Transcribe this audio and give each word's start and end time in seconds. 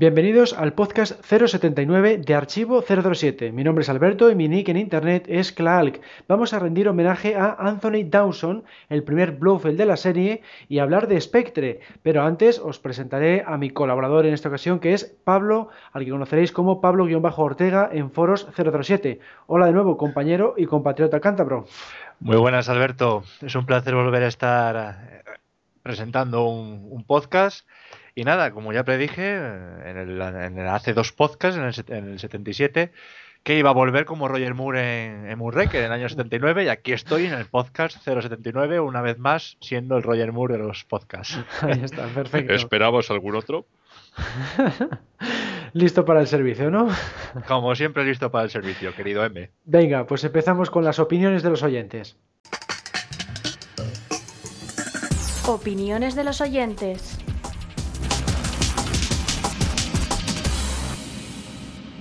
Bienvenidos 0.00 0.54
al 0.54 0.72
podcast 0.72 1.22
079 1.26 2.22
de 2.24 2.34
Archivo 2.34 2.82
007. 2.82 3.52
Mi 3.52 3.64
nombre 3.64 3.82
es 3.82 3.90
Alberto 3.90 4.30
y 4.30 4.34
mi 4.34 4.48
nick 4.48 4.70
en 4.70 4.78
internet 4.78 5.26
es 5.28 5.52
Clark. 5.52 6.00
Vamos 6.26 6.54
a 6.54 6.58
rendir 6.58 6.88
homenaje 6.88 7.36
a 7.36 7.54
Anthony 7.58 8.08
Dawson, 8.08 8.64
el 8.88 9.02
primer 9.02 9.32
Blofeld 9.32 9.76
de 9.76 9.84
la 9.84 9.98
serie, 9.98 10.40
y 10.70 10.78
hablar 10.78 11.06
de 11.06 11.20
Spectre. 11.20 11.80
Pero 12.02 12.22
antes 12.22 12.58
os 12.58 12.78
presentaré 12.78 13.44
a 13.46 13.58
mi 13.58 13.68
colaborador 13.68 14.24
en 14.24 14.32
esta 14.32 14.48
ocasión, 14.48 14.80
que 14.80 14.94
es 14.94 15.04
Pablo, 15.22 15.68
al 15.92 16.06
que 16.06 16.12
conoceréis 16.12 16.50
como 16.50 16.80
Pablo-Ortega 16.80 17.90
en 17.92 18.10
Foros 18.10 18.48
007. 18.56 19.20
Hola 19.48 19.66
de 19.66 19.72
nuevo, 19.72 19.98
compañero 19.98 20.54
y 20.56 20.64
compatriota 20.64 21.20
cántabro. 21.20 21.66
Muy 22.20 22.38
buenas, 22.38 22.70
Alberto. 22.70 23.22
Es 23.42 23.54
un 23.54 23.66
placer 23.66 23.94
volver 23.94 24.22
a 24.22 24.28
estar 24.28 25.19
presentando 25.82 26.44
un 26.44 27.04
podcast 27.04 27.66
y 28.14 28.24
nada, 28.24 28.50
como 28.50 28.72
ya 28.72 28.84
predije 28.84 29.36
en 29.36 29.96
el, 29.96 30.68
hace 30.68 30.92
dos 30.92 31.12
podcasts, 31.12 31.80
en 31.88 32.08
el, 32.08 32.18
77, 32.18 32.92
que 33.42 33.56
iba 33.56 33.70
a 33.70 33.72
volver 33.72 34.04
como 34.04 34.28
Roger 34.28 34.54
Moore 34.54 35.06
en, 35.06 35.30
en 35.30 35.38
Moonraker 35.38 35.80
en 35.80 35.86
el 35.86 35.92
año 35.92 36.08
79 36.08 36.64
y 36.64 36.68
aquí 36.68 36.92
estoy 36.92 37.26
en 37.26 37.34
el 37.34 37.46
podcast 37.46 37.96
079 38.04 38.80
una 38.80 39.00
vez 39.00 39.18
más 39.18 39.56
siendo 39.60 39.96
el 39.96 40.02
Roger 40.02 40.32
Moore 40.32 40.58
de 40.58 40.64
los 40.64 40.84
podcasts. 40.84 41.38
Ahí 41.62 41.80
está, 41.82 42.06
perfecto. 42.08 42.52
¿Esperamos 42.52 43.10
algún 43.10 43.36
otro? 43.36 43.66
listo 45.72 46.04
para 46.04 46.20
el 46.20 46.26
servicio, 46.26 46.70
¿no? 46.70 46.88
Como 47.46 47.74
siempre 47.74 48.04
listo 48.04 48.30
para 48.30 48.44
el 48.44 48.50
servicio, 48.50 48.94
querido 48.94 49.24
M. 49.24 49.50
Venga, 49.64 50.06
pues 50.06 50.24
empezamos 50.24 50.68
con 50.68 50.84
las 50.84 50.98
opiniones 50.98 51.42
de 51.42 51.50
los 51.50 51.62
oyentes. 51.62 52.18
Opiniones 55.50 56.14
de 56.14 56.22
los 56.22 56.40
oyentes. 56.40 57.18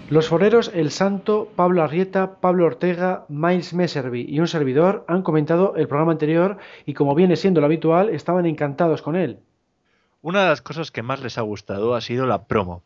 Los 0.08 0.28
foreros 0.28 0.69
El 0.72 0.92
Santo, 0.92 1.50
Pablo 1.55 1.81
Arrieta, 1.81 2.36
Pablo 2.42 2.67
Ortega, 2.67 3.25
Miles 3.27 3.73
Messervy 3.73 4.23
y 4.30 4.39
un 4.39 4.47
servidor 4.47 5.03
han 5.08 5.23
comentado 5.23 5.75
el 5.77 5.88
programa 5.88 6.11
anterior 6.11 6.58
y 6.86 6.94
como 6.94 7.16
viene 7.16 7.38
siendo 7.38 7.59
lo 7.59 7.66
habitual, 7.66 8.09
estaban 8.09 8.45
encantados 8.45 9.02
con 9.02 9.16
él. 9.16 9.39
Una 10.22 10.44
de 10.44 10.50
las 10.50 10.61
cosas 10.61 10.92
que 10.92 11.02
más 11.02 11.23
les 11.23 11.39
ha 11.39 11.42
gustado 11.42 11.95
ha 11.95 12.02
sido 12.02 12.27
la 12.27 12.45
promo. 12.45 12.83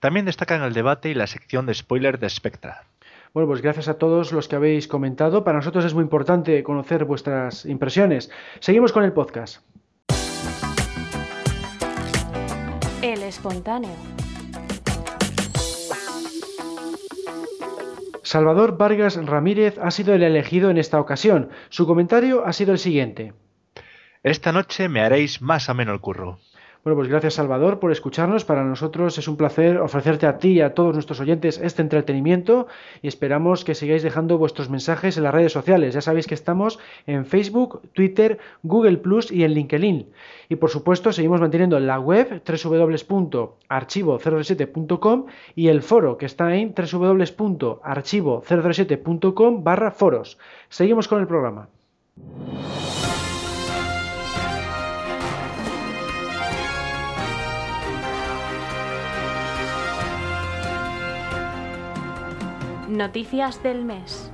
También 0.00 0.24
destacan 0.24 0.62
el 0.62 0.72
debate 0.72 1.10
y 1.10 1.14
la 1.14 1.26
sección 1.26 1.66
de 1.66 1.74
spoiler 1.74 2.18
de 2.18 2.30
Spectra. 2.30 2.84
Bueno, 3.34 3.48
pues 3.48 3.60
gracias 3.60 3.88
a 3.88 3.98
todos 3.98 4.32
los 4.32 4.48
que 4.48 4.56
habéis 4.56 4.88
comentado. 4.88 5.44
Para 5.44 5.58
nosotros 5.58 5.84
es 5.84 5.92
muy 5.92 6.04
importante 6.04 6.62
conocer 6.62 7.04
vuestras 7.04 7.66
impresiones. 7.66 8.30
Seguimos 8.60 8.92
con 8.92 9.04
el 9.04 9.12
podcast. 9.12 9.60
Espontáneo. 13.26 13.90
Salvador 18.22 18.76
Vargas 18.76 19.16
Ramírez 19.24 19.78
ha 19.78 19.90
sido 19.90 20.14
el 20.14 20.22
elegido 20.22 20.70
en 20.70 20.78
esta 20.78 21.00
ocasión. 21.00 21.50
Su 21.68 21.86
comentario 21.86 22.44
ha 22.44 22.52
sido 22.52 22.72
el 22.72 22.78
siguiente. 22.78 23.34
Esta 24.22 24.50
noche 24.50 24.88
me 24.88 25.00
haréis 25.00 25.40
más 25.40 25.68
ameno 25.68 25.92
el 25.92 26.00
curro. 26.00 26.40
Bueno, 26.86 26.98
pues 26.98 27.08
gracias 27.08 27.34
Salvador 27.34 27.80
por 27.80 27.90
escucharnos. 27.90 28.44
Para 28.44 28.62
nosotros 28.62 29.18
es 29.18 29.26
un 29.26 29.36
placer 29.36 29.78
ofrecerte 29.78 30.26
a 30.26 30.38
ti 30.38 30.50
y 30.50 30.60
a 30.60 30.72
todos 30.72 30.94
nuestros 30.94 31.18
oyentes 31.18 31.60
este 31.60 31.82
entretenimiento 31.82 32.68
y 33.02 33.08
esperamos 33.08 33.64
que 33.64 33.74
sigáis 33.74 34.04
dejando 34.04 34.38
vuestros 34.38 34.70
mensajes 34.70 35.16
en 35.16 35.24
las 35.24 35.34
redes 35.34 35.50
sociales. 35.50 35.94
Ya 35.94 36.00
sabéis 36.00 36.28
que 36.28 36.34
estamos 36.34 36.78
en 37.08 37.26
Facebook, 37.26 37.82
Twitter, 37.92 38.38
Google 38.62 38.98
Plus 38.98 39.32
y 39.32 39.42
en 39.42 39.54
LinkedIn. 39.54 40.06
Y 40.48 40.54
por 40.54 40.70
supuesto 40.70 41.10
seguimos 41.10 41.40
manteniendo 41.40 41.80
la 41.80 41.98
web 41.98 42.40
www.archivo007.com 42.46 45.26
y 45.56 45.66
el 45.66 45.82
foro 45.82 46.16
que 46.16 46.26
está 46.26 46.54
en 46.54 46.72
www.archivo007.com 46.72 49.64
barra 49.64 49.90
foros. 49.90 50.38
Seguimos 50.68 51.08
con 51.08 51.20
el 51.20 51.26
programa. 51.26 51.68
Noticias 62.96 63.62
del 63.62 63.84
mes. 63.84 64.32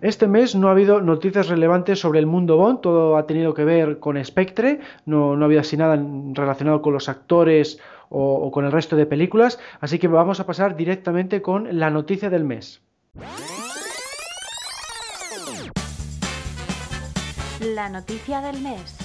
Este 0.00 0.28
mes 0.28 0.54
no 0.54 0.68
ha 0.68 0.70
habido 0.70 1.00
noticias 1.00 1.48
relevantes 1.48 1.98
sobre 1.98 2.20
el 2.20 2.26
mundo 2.26 2.56
Bond, 2.56 2.82
todo 2.82 3.16
ha 3.16 3.26
tenido 3.26 3.52
que 3.52 3.64
ver 3.64 3.98
con 3.98 4.24
Spectre, 4.24 4.78
no, 5.06 5.34
no 5.34 5.44
había 5.44 5.62
así 5.62 5.76
nada 5.76 6.00
relacionado 6.34 6.82
con 6.82 6.92
los 6.92 7.08
actores 7.08 7.80
o, 8.10 8.34
o 8.34 8.52
con 8.52 8.64
el 8.64 8.70
resto 8.70 8.94
de 8.94 9.06
películas, 9.06 9.58
así 9.80 9.98
que 9.98 10.06
vamos 10.06 10.38
a 10.38 10.46
pasar 10.46 10.76
directamente 10.76 11.42
con 11.42 11.80
la 11.80 11.90
noticia 11.90 12.30
del 12.30 12.44
mes. 12.44 12.80
La 17.74 17.88
noticia 17.88 18.40
del 18.40 18.60
mes. 18.60 19.03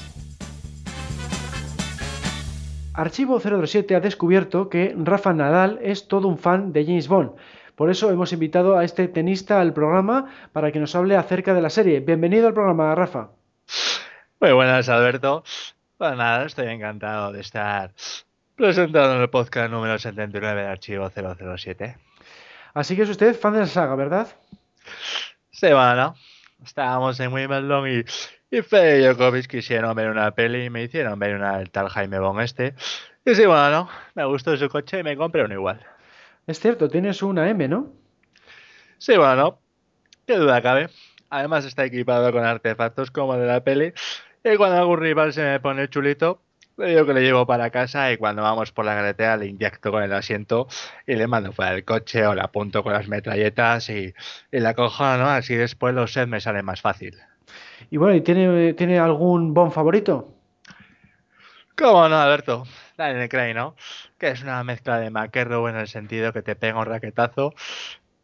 Archivo 3.00 3.40
007 3.40 3.96
ha 3.96 4.02
descubierto 4.02 4.68
que 4.68 4.94
Rafa 4.98 5.32
Nadal 5.32 5.80
es 5.82 6.10
todo 6.10 6.28
un 6.28 6.38
fan 6.38 6.74
de 6.74 6.84
James 6.84 7.08
Bond. 7.08 7.32
Por 7.76 7.90
eso 7.90 8.12
hemos 8.12 8.34
invitado 8.34 8.78
a 8.78 8.84
este 8.84 9.08
tenista 9.08 9.62
al 9.62 9.72
programa 9.72 10.26
para 10.52 10.74
que 10.74 10.82
nos 10.82 10.94
hable 10.96 11.16
acerca 11.16 11.54
de 11.54 11.62
la 11.62 11.70
serie. 11.70 12.02
Bienvenido 12.02 12.50
al 12.50 12.54
programa, 12.54 12.94
Rafa. 12.94 13.30
Muy 14.42 14.52
buenas, 14.52 14.90
Alberto. 14.90 15.46
Pues 15.98 16.18
nada, 16.18 16.46
estoy 16.46 16.68
encantado 16.68 17.32
de 17.32 17.40
estar 17.40 17.94
presentado 18.58 19.16
en 19.16 19.22
el 19.22 19.30
podcast 19.30 19.72
número 19.72 19.98
79 19.98 20.62
de 20.62 20.68
Archivo 20.68 21.10
007. 21.10 21.96
Así 22.74 22.98
que 22.98 23.04
es 23.04 23.10
usted 23.10 23.34
fan 23.34 23.54
de 23.54 23.60
la 23.60 23.68
saga, 23.68 23.96
¿verdad? 23.96 24.28
Sí, 25.52 25.68
bueno, 25.72 26.16
estábamos 26.66 27.18
en 27.22 27.32
Wimbledon 27.32 27.88
y 27.88 28.04
y 28.52 28.62
Fede 28.62 29.02
y 29.02 29.06
Jokovic 29.06 29.48
quisieron 29.48 29.96
ver 29.96 30.10
una 30.10 30.32
peli 30.32 30.66
y 30.66 30.70
me 30.70 30.84
hicieron 30.84 31.20
ver 31.20 31.36
una 31.36 31.58
del 31.58 31.70
tal 31.70 31.90
Jaime 31.90 32.20
Bon 32.20 32.40
este. 32.42 32.74
Y 33.26 33.36
sí, 33.36 33.46
bueno, 33.46 33.90
me 34.16 34.26
gustó 34.26 34.58
su 34.58 34.70
coche 34.70 35.00
y 35.00 35.04
me 35.04 35.16
compré 35.16 35.44
uno 35.44 35.54
igual. 35.54 35.86
Es 36.48 36.60
cierto, 36.60 36.90
tienes 36.90 37.22
una 37.22 37.50
M, 37.50 37.68
¿no? 37.68 37.94
Sí, 38.98 39.16
bueno, 39.18 39.60
qué 40.26 40.38
duda 40.38 40.62
cabe. 40.62 40.90
Además 41.30 41.66
está 41.66 41.86
equipado 41.86 42.32
con 42.32 42.44
artefactos 42.44 43.12
como 43.12 43.38
de 43.38 43.46
la 43.46 43.64
peli. 43.64 43.94
Y 44.44 44.56
cuando 44.58 44.78
algún 44.78 45.00
rival 45.00 45.32
se 45.34 45.44
me 45.44 45.60
pone 45.60 45.90
chulito, 45.90 46.42
le 46.78 46.88
digo 46.90 47.06
que 47.06 47.14
le 47.14 47.22
llevo 47.22 47.46
para 47.46 47.70
casa 47.70 48.12
y 48.12 48.18
cuando 48.18 48.42
vamos 48.42 48.72
por 48.72 48.86
la 48.86 48.96
carretera 48.96 49.38
le 49.38 49.48
inyecto 49.48 49.92
con 49.92 50.02
el 50.02 50.14
asiento 50.14 50.68
y 51.06 51.16
le 51.16 51.28
mando 51.28 51.52
fuera 51.52 51.74
del 51.74 51.86
coche 51.86 52.26
o 52.26 52.34
le 52.34 52.42
apunto 52.42 52.84
con 52.84 52.94
las 52.94 53.08
metralletas 53.08 53.90
y, 53.90 54.14
y 54.52 54.60
la 54.60 54.74
cojo, 54.74 55.04
¿no? 55.18 55.30
Así 55.30 55.56
después 55.56 55.94
los 55.94 56.14
sets 56.14 56.28
me 56.28 56.40
sale 56.40 56.64
más 56.64 56.82
fácil. 56.82 57.20
Y 57.90 57.98
bueno, 57.98 58.16
¿y 58.16 58.22
tiene, 58.22 58.74
tiene 58.74 59.00
algún 59.00 59.54
Bond 59.54 59.72
favorito? 59.72 60.34
¿Cómo 61.78 62.10
no, 62.10 62.18
Alberto? 62.18 62.66
Daniel 62.98 63.30
Craig, 63.30 63.54
¿no? 63.54 63.76
Que 64.18 64.30
es 64.30 64.44
una 64.44 64.64
mezcla 64.64 65.00
de 65.00 65.10
McEnroe 65.10 65.70
en 65.70 65.78
el 65.78 65.88
sentido 65.88 66.34
que 66.34 66.42
te 66.42 66.56
pega 66.56 66.80
un 66.80 66.86
raquetazo. 66.86 67.54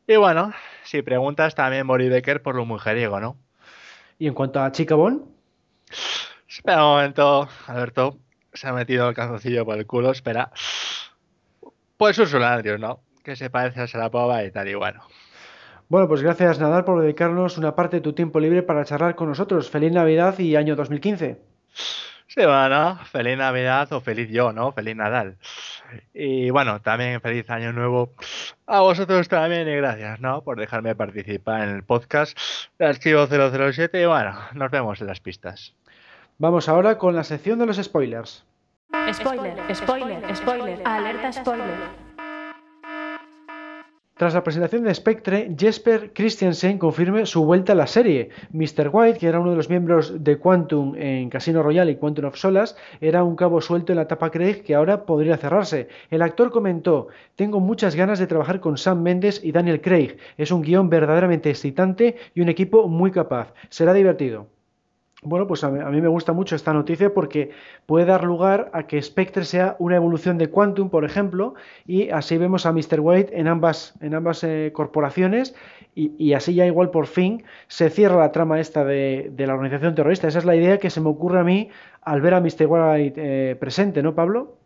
Y 0.07 0.17
bueno, 0.17 0.53
si 0.83 1.01
preguntas, 1.01 1.55
también 1.55 1.87
Mori 1.87 2.09
Becker 2.09 2.41
por 2.41 2.55
lo 2.55 2.65
mujeriego, 2.65 3.19
¿no? 3.19 3.37
¿Y 4.19 4.27
en 4.27 4.33
cuanto 4.33 4.61
a 4.61 4.71
Chica 4.71 4.95
Bond? 4.95 5.23
Espera 6.47 6.85
un 6.85 6.95
momento, 6.95 7.49
Alberto. 7.67 8.19
Se 8.53 8.67
ha 8.67 8.73
metido 8.73 9.09
el 9.09 9.15
calzoncillo 9.15 9.65
por 9.65 9.77
el 9.77 9.85
culo, 9.85 10.11
espera. 10.11 10.51
Pues 11.97 12.17
un 12.19 12.41
Landrius, 12.41 12.79
¿no? 12.79 13.01
Que 13.23 13.35
se 13.35 13.49
parece 13.49 13.81
a 13.81 13.87
Sarapova 13.87 14.43
y 14.43 14.51
tal 14.51 14.67
y 14.67 14.75
bueno. 14.75 15.01
Bueno, 15.87 16.07
pues 16.07 16.21
gracias 16.21 16.59
Nadal 16.59 16.83
por 16.83 17.01
dedicarnos 17.01 17.57
una 17.57 17.75
parte 17.75 17.97
de 17.97 18.01
tu 18.01 18.13
tiempo 18.13 18.39
libre 18.39 18.63
para 18.63 18.85
charlar 18.85 19.15
con 19.15 19.29
nosotros. 19.29 19.69
Feliz 19.69 19.91
Navidad 19.91 20.37
y 20.39 20.55
año 20.55 20.75
2015. 20.75 21.39
Sí, 22.27 22.43
bueno, 22.43 22.99
feliz 23.11 23.37
Navidad 23.37 23.93
o 23.93 24.01
feliz 24.01 24.29
yo, 24.29 24.51
¿no? 24.51 24.71
Feliz 24.71 24.95
Nadal. 24.95 25.37
Y 26.13 26.49
bueno, 26.49 26.81
también 26.81 27.21
feliz 27.21 27.49
año 27.49 27.71
nuevo 27.71 28.13
a 28.65 28.81
vosotros 28.81 29.29
también 29.29 29.67
y 29.69 29.75
gracias, 29.75 30.19
¿no? 30.19 30.41
Por 30.43 30.59
dejarme 30.59 30.95
participar 30.95 31.61
en 31.61 31.75
el 31.75 31.83
podcast 31.83 32.37
de 32.79 32.87
Archivo 32.87 33.27
007 33.27 34.01
y 34.01 34.05
bueno, 34.05 34.35
nos 34.53 34.71
vemos 34.71 34.99
en 35.01 35.07
las 35.07 35.19
pistas. 35.19 35.75
Vamos 36.37 36.67
ahora 36.67 36.97
con 36.97 37.15
la 37.15 37.23
sección 37.23 37.59
de 37.59 37.67
los 37.67 37.77
spoilers. 37.77 38.43
Spoiler, 39.13 39.55
spoiler, 39.73 40.35
spoiler, 40.35 40.81
alerta 40.83 41.31
spoiler. 41.31 42.04
Tras 44.17 44.33
la 44.33 44.43
presentación 44.45 44.85
de 44.85 44.95
Spectre, 44.95 45.53
Jesper 45.59 46.13
Christiansen 46.13 46.77
confirme 46.77 47.25
su 47.25 47.43
vuelta 47.43 47.73
a 47.73 47.75
la 47.75 47.85
serie. 47.85 48.29
Mr. 48.53 48.89
White, 48.89 49.19
que 49.19 49.27
era 49.27 49.41
uno 49.41 49.49
de 49.49 49.57
los 49.57 49.69
miembros 49.69 50.23
de 50.23 50.37
Quantum 50.37 50.95
en 50.95 51.29
Casino 51.29 51.61
Royale 51.61 51.91
y 51.91 51.95
Quantum 51.97 52.23
of 52.23 52.37
Solas, 52.37 52.77
era 53.01 53.25
un 53.25 53.35
cabo 53.35 53.59
suelto 53.59 53.91
en 53.91 53.97
la 53.97 54.03
etapa 54.03 54.31
Craig 54.31 54.63
que 54.63 54.73
ahora 54.73 55.05
podría 55.05 55.35
cerrarse. 55.35 55.89
El 56.09 56.21
actor 56.21 56.49
comentó: 56.49 57.09
Tengo 57.35 57.59
muchas 57.59 57.97
ganas 57.97 58.17
de 58.17 58.27
trabajar 58.27 58.61
con 58.61 58.77
Sam 58.77 59.01
Mendes 59.01 59.43
y 59.43 59.51
Daniel 59.51 59.81
Craig. 59.81 60.15
Es 60.37 60.49
un 60.49 60.61
guion 60.61 60.89
verdaderamente 60.89 61.49
excitante 61.49 62.15
y 62.33 62.39
un 62.39 62.47
equipo 62.47 62.87
muy 62.87 63.11
capaz. 63.11 63.53
Será 63.67 63.93
divertido. 63.93 64.47
Bueno, 65.25 65.47
pues 65.47 65.63
a 65.63 65.71
mí, 65.71 66.01
me 66.01 66.07
gusta 66.07 66.33
mucho 66.33 66.55
esta 66.55 66.71
noticia 66.71 67.11
porque 67.11 67.49
puede 67.87 68.05
dar 68.05 68.23
lugar 68.23 68.69
a 68.73 68.83
que 68.83 69.01
Spectre 69.01 69.43
sea 69.43 69.75
una 69.79 69.95
evolución 69.95 70.37
de 70.37 70.51
Quantum, 70.51 70.89
por 70.89 71.03
ejemplo, 71.03 71.55
y 71.87 72.11
así 72.11 72.37
vemos 72.37 72.67
a 72.67 72.71
Mr. 72.71 72.99
White 72.99 73.39
en 73.39 73.47
ambas, 73.47 73.95
en 74.01 74.13
ambas 74.13 74.43
eh, 74.43 74.69
corporaciones 74.71 75.55
y, 75.95 76.33
así 76.33 76.53
ya 76.53 76.65
igual 76.65 76.91
por 76.91 77.07
fin 77.07 77.43
se 77.67 77.89
cierra 77.89 78.17
la 78.17 78.31
trama 78.31 78.59
esta 78.59 78.83
de, 78.83 79.33
la 79.35 79.53
organización 79.53 79.95
terrorista. 79.95 80.27
Esa 80.27 80.39
es 80.39 80.45
la 80.45 80.55
idea 80.55 80.77
que 80.77 80.91
se 80.91 81.01
me 81.01 81.09
ocurre 81.09 81.39
a 81.39 81.43
mí 81.43 81.69
al 82.01 82.21
ver 82.21 82.35
a 82.35 82.41
Mr. 82.41 82.67
White 82.67 83.13
eh, 83.17 83.55
presente, 83.55 84.03
¿no, 84.03 84.13
Pablo? 84.13 84.57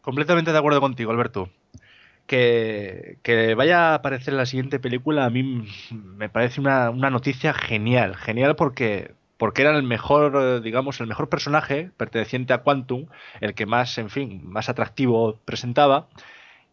Completamente 0.00 0.50
de 0.50 0.58
acuerdo 0.58 0.80
contigo, 0.80 1.12
Alberto. 1.12 1.50
Que, 2.26 3.54
vaya 3.56 3.90
a 3.90 3.94
aparecer 3.94 4.34
en 4.34 4.38
la 4.38 4.46
siguiente 4.46 4.80
película 4.80 5.24
a 5.24 5.30
mí 5.30 5.64
me 5.92 6.28
parece 6.28 6.60
una, 6.60 6.90
una 6.90 7.08
noticia 7.08 7.54
genial, 7.54 8.16
genial 8.16 8.56
porque 8.56 9.12
porque 9.38 9.62
era 9.62 9.74
el 9.74 9.84
mejor, 9.84 10.36
eh, 10.36 10.60
digamos, 10.60 11.00
el 11.00 11.06
mejor 11.06 11.28
personaje 11.28 11.90
perteneciente 11.96 12.52
a 12.52 12.58
Quantum, 12.58 13.06
el 13.40 13.54
que 13.54 13.66
más, 13.66 13.96
en 13.96 14.10
fin, 14.10 14.42
más 14.44 14.68
atractivo 14.68 15.38
presentaba. 15.44 16.08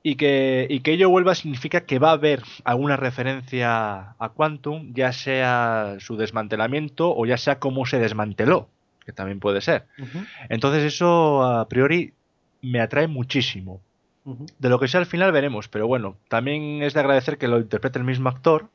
Y 0.04 0.18
que, 0.18 0.68
y 0.70 0.82
que 0.82 0.92
ello 0.92 1.10
vuelva 1.10 1.34
significa 1.34 1.82
que 1.82 1.98
va 1.98 2.10
a 2.10 2.14
haber 2.14 2.44
alguna 2.64 2.96
referencia 2.96 4.16
a 4.20 4.30
Quantum, 4.36 4.94
ya 4.94 5.12
sea 5.12 5.96
su 6.00 6.16
desmantelamiento 6.16 7.16
o 7.16 7.26
ya 7.26 7.38
sea 7.38 7.58
cómo 7.58 7.88
se 7.88 7.98
desmanteló, 7.98 8.68
que 9.04 9.14
también 9.14 9.40
puede 9.40 9.62
ser. 9.62 9.88
Entonces 10.50 10.84
eso 10.84 11.44
a 11.44 11.68
priori 11.68 12.14
me 12.62 12.82
atrae 12.82 13.08
muchísimo. 13.08 13.82
De 14.60 14.70
lo 14.70 14.80
que 14.80 14.88
sea 14.88 15.00
al 15.00 15.08
final 15.08 15.32
veremos, 15.32 15.70
pero 15.70 15.88
bueno, 15.88 16.18
también 16.28 16.84
es 16.84 16.94
de 16.94 17.00
agradecer 17.00 17.40
que 17.40 17.48
lo 17.48 17.60
interprete 17.60 17.98
el 17.98 18.06
mismo 18.06 18.30
actor, 18.30 18.70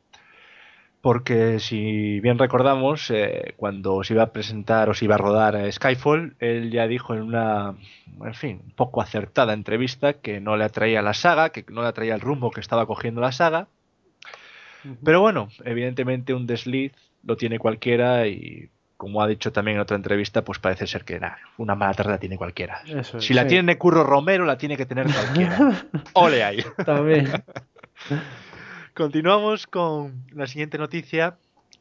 porque 1.01 1.59
si 1.61 2.21
bien 2.21 2.39
recordamos, 2.39 3.11
eh, 3.11 3.55
cuando 3.57 4.05
se 4.05 4.13
iba 4.15 4.25
a 4.25 4.33
presentar 4.33 4.91
o 4.91 4.95
se 4.95 5.07
iba 5.07 5.15
a 5.15 5.19
rodar 5.19 5.73
Skyfall, 5.73 6.37
él 6.41 6.71
ya 6.71 6.87
dijo 6.87 7.15
en 7.15 7.23
una, 7.23 7.75
en 8.23 8.35
fin, 8.35 8.63
poco 8.77 9.01
acertada 9.01 9.55
entrevista 9.55 10.15
que 10.15 10.41
no 10.41 10.57
le 10.57 10.65
atraía 10.65 11.01
la 11.01 11.15
saga, 11.15 11.51
que 11.51 11.65
no 11.71 11.83
le 11.83 11.89
atraía 11.89 12.15
el 12.15 12.21
rumbo 12.21 12.51
que 12.51 12.61
estaba 12.61 12.87
cogiendo 12.87 13.21
la 13.21 13.33
saga. 13.33 13.69
Pero 15.05 15.21
bueno, 15.21 15.49
evidentemente 15.65 16.35
un 16.35 16.47
desliz 16.47 16.93
lo 17.23 17.37
tiene 17.37 17.59
cualquiera 17.59 18.27
y 18.27 18.71
como 18.97 19.23
ha 19.23 19.27
dicho 19.27 19.53
también 19.53 19.77
en 19.77 19.83
otra 19.83 19.97
entrevista, 19.97 20.43
pues 20.43 20.59
parece 20.59 20.87
ser 20.87 21.05
que 21.05 21.19
una 21.57 21.75
mala 21.75 21.95
tarde 21.95 22.13
la 22.13 22.19
tiene 22.19 22.37
cualquiera. 22.37 22.83
si 23.19 23.33
la 23.33 23.47
tiene 23.47 23.79
Curro 23.79 24.05
Romero, 24.05 24.45
la 24.45 24.59
tiene 24.59 24.77
que 24.77 24.85
tener 24.85 25.07
cualquiera. 25.07 25.87
Ole 26.13 26.45
ahí. 26.45 26.63
También. 26.85 27.31
Continuamos 28.95 29.69
con 29.69 30.25
la 30.33 30.49
siguiente 30.49 30.77
noticia 30.77 31.37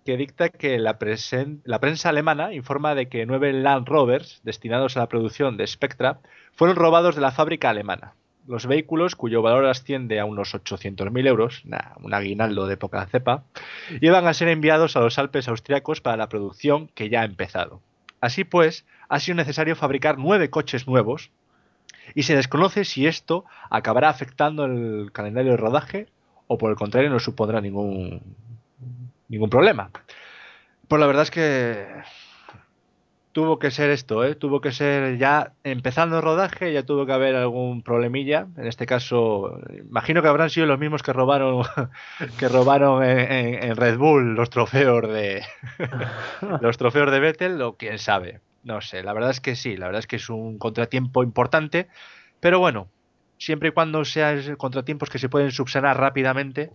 que 0.06 0.16
dicta 0.16 0.50
que 0.50 0.78
la, 0.78 1.00
prensa 1.00 2.10
alemana 2.10 2.54
informa 2.54 2.94
de 2.94 3.10
que 3.10 3.26
nueve 3.26 3.52
Land 3.52 3.88
Rovers 3.88 4.42
destinados 4.44 4.96
a 4.96 5.02
la 5.02 5.10
producción 5.10 5.58
de 5.58 5.66
Spectra 5.66 6.20
fueron 6.54 6.76
robados 6.76 7.16
de 7.16 7.22
la 7.22 7.32
fábrica 7.32 7.72
alemana. 7.72 8.14
Los 8.48 8.68
vehículos, 8.68 9.16
cuyo 9.16 9.42
valor 9.42 9.66
asciende 9.66 10.20
a 10.20 10.26
unos 10.26 10.54
800.000 10.54 11.28
euros, 11.28 11.64
un 12.02 12.14
aguinaldo 12.14 12.68
de 12.68 12.78
poca 12.78 13.06
cepa, 13.08 13.44
iban 14.02 14.28
a 14.28 14.34
ser 14.34 14.48
enviados 14.48 14.96
a 14.96 15.02
los 15.02 15.18
Alpes 15.18 15.48
austriacos 15.48 16.02
para 16.02 16.18
la 16.18 16.30
producción 16.30 16.90
que 16.94 17.10
ya 17.10 17.22
ha 17.22 17.26
empezado. 17.26 17.82
Así 18.22 18.44
pues, 18.44 18.86
ha 19.08 19.20
sido 19.20 19.36
necesario 19.36 19.76
fabricar 19.76 20.18
nueve 20.20 20.50
coches 20.50 20.88
nuevos 20.88 21.32
y 22.14 22.24
se 22.24 22.36
desconoce 22.36 22.86
si 22.86 23.08
esto 23.08 23.46
acabará 23.70 24.10
afectando 24.10 24.66
el 24.66 25.12
calendario 25.12 25.52
de 25.52 25.58
rodaje 25.58 26.08
o 26.52 26.58
por 26.58 26.72
el 26.72 26.76
contrario 26.76 27.10
no 27.12 27.20
supondrá 27.20 27.62
ningún, 27.62 28.22
ningún 29.28 29.50
problema. 29.50 29.92
Pues 30.88 31.00
la 31.00 31.06
verdad 31.06 31.24
es 31.24 31.32
que 31.32 31.86
tuvo 33.32 33.60
que 33.60 33.70
ser 33.70 33.92
esto, 33.92 34.26
¿eh? 34.26 34.34
tuvo 34.34 34.60
que 34.60 34.72
ser 34.72 35.20
ya 35.20 35.54
empezando 35.64 36.18
el 36.18 36.24
rodaje, 36.24 36.74
ya 36.74 36.82
tuvo 36.84 37.06
que 37.06 37.14
haber 37.14 37.36
algún 37.36 37.84
problemilla. 37.84 38.48
En 38.58 38.66
este 38.66 38.88
caso, 38.88 39.60
imagino 39.78 40.24
que 40.24 40.28
habrán 40.28 40.50
sido 40.50 40.66
los 40.66 40.80
mismos 40.80 41.04
que 41.04 41.14
robaron 41.14 41.64
que 42.40 42.50
robaron 42.50 43.04
en, 43.04 43.76
Red 43.76 44.00
Bull 44.00 44.34
los 44.34 44.50
trofeos 44.50 45.08
de 45.08 45.44
los 46.62 46.78
trofeos 46.80 47.12
de 47.12 47.20
Vettel, 47.20 47.62
o 47.62 47.78
quién 47.78 48.00
sabe. 48.00 48.42
No 48.64 48.82
sé, 48.82 49.04
la 49.04 49.14
verdad 49.14 49.30
es 49.30 49.40
que 49.40 49.56
sí, 49.56 49.78
la 49.78 49.86
verdad 49.86 50.00
es 50.00 50.08
que 50.08 50.16
es 50.16 50.30
un 50.30 50.58
contratiempo 50.58 51.22
importante, 51.22 51.88
pero 52.40 52.60
bueno, 52.60 52.90
siempre 53.40 53.70
y 53.70 53.72
cuando 53.72 54.06
sean 54.06 54.56
contratiempos 54.58 55.10
que 55.10 55.18
se 55.18 55.30
pueden 55.30 55.52
subsanar 55.52 55.98
rápidamente, 55.98 56.70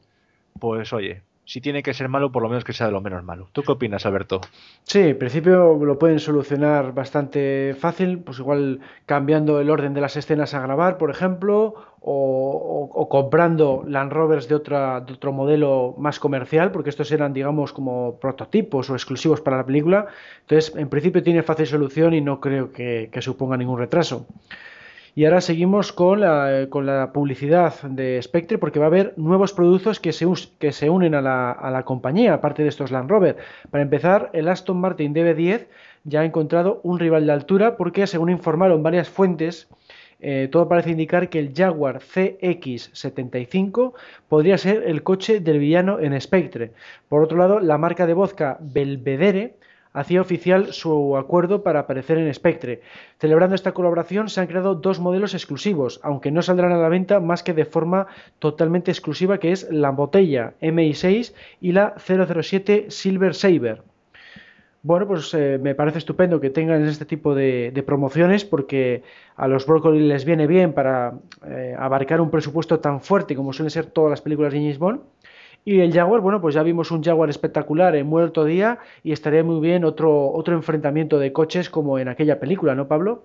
pues 0.58 0.92
oye, 0.92 1.22
si 1.44 1.60
tiene 1.60 1.82
que 1.82 1.92
ser 1.92 2.08
malo, 2.08 2.32
por 2.32 2.42
lo 2.42 2.48
menos 2.48 2.64
que 2.64 2.72
sea 2.72 2.86
de 2.86 2.92
lo 2.92 3.02
menos 3.02 3.22
malo. 3.22 3.48
¿Tú 3.52 3.62
qué 3.62 3.72
opinas, 3.72 4.06
Alberto? 4.06 4.40
Sí, 4.84 5.00
en 5.00 5.18
principio 5.18 5.74
lo 5.74 5.98
pueden 5.98 6.18
solucionar 6.18 6.94
bastante 6.94 7.76
fácil, 7.78 8.18
pues 8.20 8.38
igual 8.38 8.80
cambiando 9.04 9.60
el 9.60 9.68
orden 9.68 9.92
de 9.92 10.00
las 10.00 10.16
escenas 10.16 10.54
a 10.54 10.60
grabar, 10.60 10.96
por 10.96 11.10
ejemplo, 11.10 11.74
o, 12.00 13.08
comprando 13.10 13.84
Land 13.86 14.12
Rovers 14.12 14.48
de, 14.48 14.54
otra, 14.54 15.02
de 15.02 15.12
otro 15.12 15.32
modelo 15.32 15.94
más 15.98 16.18
comercial, 16.18 16.70
porque 16.72 16.90
estos 16.90 17.12
eran, 17.12 17.34
digamos, 17.34 17.74
como 17.74 18.18
prototipos 18.18 18.88
o 18.88 18.94
exclusivos 18.94 19.42
para 19.42 19.58
la 19.58 19.66
película. 19.66 20.06
Entonces, 20.40 20.74
en 20.76 20.88
principio 20.88 21.22
tiene 21.22 21.42
fácil 21.42 21.66
solución 21.66 22.14
y 22.14 22.22
no 22.22 22.40
creo 22.40 22.72
que 22.72 23.10
suponga 23.20 23.58
ningún 23.58 23.78
retraso. 23.78 24.26
Y 25.16 25.24
ahora 25.24 25.40
seguimos 25.40 25.92
con 25.92 26.20
la, 26.20 26.66
con 26.70 26.86
la 26.86 27.12
publicidad 27.12 27.80
de 27.82 28.20
Spectre 28.20 28.58
porque 28.58 28.80
va 28.80 28.86
a 28.86 28.88
haber 28.88 29.14
nuevos 29.16 29.52
productos 29.52 30.00
que 30.00 30.12
se, 30.12 30.26
que 30.58 30.72
se 30.72 30.90
unen 30.90 31.14
a 31.14 31.22
la, 31.22 31.52
a 31.52 31.70
la 31.70 31.84
compañía, 31.84 32.34
aparte 32.34 32.64
de 32.64 32.68
estos 32.68 32.90
Land 32.90 33.08
Rover. 33.08 33.36
Para 33.70 33.82
empezar, 33.82 34.30
el 34.32 34.48
Aston 34.48 34.80
Martin 34.80 35.14
DB10 35.14 35.66
ya 36.02 36.20
ha 36.20 36.24
encontrado 36.24 36.80
un 36.82 36.98
rival 36.98 37.26
de 37.26 37.32
altura 37.32 37.76
porque, 37.76 38.08
según 38.08 38.30
informaron 38.30 38.82
varias 38.82 39.08
fuentes, 39.08 39.68
eh, 40.20 40.48
todo 40.50 40.68
parece 40.68 40.90
indicar 40.90 41.28
que 41.28 41.38
el 41.38 41.52
Jaguar 41.54 42.00
CX75 42.00 43.92
podría 44.28 44.58
ser 44.58 44.84
el 44.86 45.02
coche 45.02 45.40
del 45.40 45.58
villano 45.58 46.00
en 46.00 46.18
Spectre. 46.20 46.72
Por 47.08 47.22
otro 47.22 47.38
lado, 47.38 47.60
la 47.60 47.78
marca 47.78 48.06
de 48.06 48.14
vodka 48.14 48.58
Belvedere 48.60 49.54
hacía 49.94 50.20
oficial 50.20 50.74
su 50.74 51.16
acuerdo 51.16 51.62
para 51.62 51.80
aparecer 51.80 52.18
en 52.18 52.32
Spectre. 52.34 52.82
Celebrando 53.18 53.54
esta 53.54 53.72
colaboración 53.72 54.28
se 54.28 54.40
han 54.40 54.48
creado 54.48 54.74
dos 54.74 55.00
modelos 55.00 55.32
exclusivos, 55.32 56.00
aunque 56.02 56.30
no 56.30 56.42
saldrán 56.42 56.72
a 56.72 56.78
la 56.78 56.88
venta 56.90 57.20
más 57.20 57.42
que 57.42 57.54
de 57.54 57.64
forma 57.64 58.08
totalmente 58.40 58.90
exclusiva, 58.90 59.38
que 59.38 59.52
es 59.52 59.66
la 59.70 59.90
botella 59.90 60.54
MI6 60.60 61.32
y 61.60 61.72
la 61.72 61.94
007 61.96 62.86
Silver 62.88 63.34
Saber. 63.34 63.82
Bueno, 64.82 65.06
pues 65.06 65.32
eh, 65.32 65.58
me 65.62 65.74
parece 65.74 65.96
estupendo 65.96 66.42
que 66.42 66.50
tengan 66.50 66.84
este 66.84 67.06
tipo 67.06 67.34
de, 67.34 67.82
promociones 67.86 68.44
porque 68.44 69.02
a 69.34 69.48
los 69.48 69.64
Broccoli 69.64 70.00
les 70.00 70.26
viene 70.26 70.46
bien 70.46 70.74
para 70.74 71.14
eh, 71.46 71.74
abarcar 71.78 72.20
un 72.20 72.30
presupuesto 72.30 72.80
tan 72.80 73.00
fuerte 73.00 73.34
como 73.34 73.54
suelen 73.54 73.70
ser 73.70 73.86
todas 73.86 74.10
las 74.10 74.20
películas 74.20 74.52
de 74.52 74.58
James 74.58 74.78
Bond 74.78 75.00
y 75.64 75.80
el 75.80 75.92
Jaguar, 75.92 76.20
bueno, 76.20 76.40
pues 76.40 76.54
ya 76.54 76.62
vimos 76.62 76.90
un 76.90 77.02
Jaguar 77.02 77.30
espectacular 77.30 77.96
en 77.96 78.06
Muerto 78.06 78.44
Día 78.44 78.78
y 79.02 79.12
estaría 79.12 79.42
muy 79.42 79.60
bien 79.60 79.84
otro, 79.84 80.30
otro 80.30 80.54
enfrentamiento 80.54 81.18
de 81.18 81.32
coches 81.32 81.70
como 81.70 81.98
en 81.98 82.08
aquella 82.08 82.38
película, 82.38 82.74
¿no, 82.74 82.86
Pablo? 82.86 83.24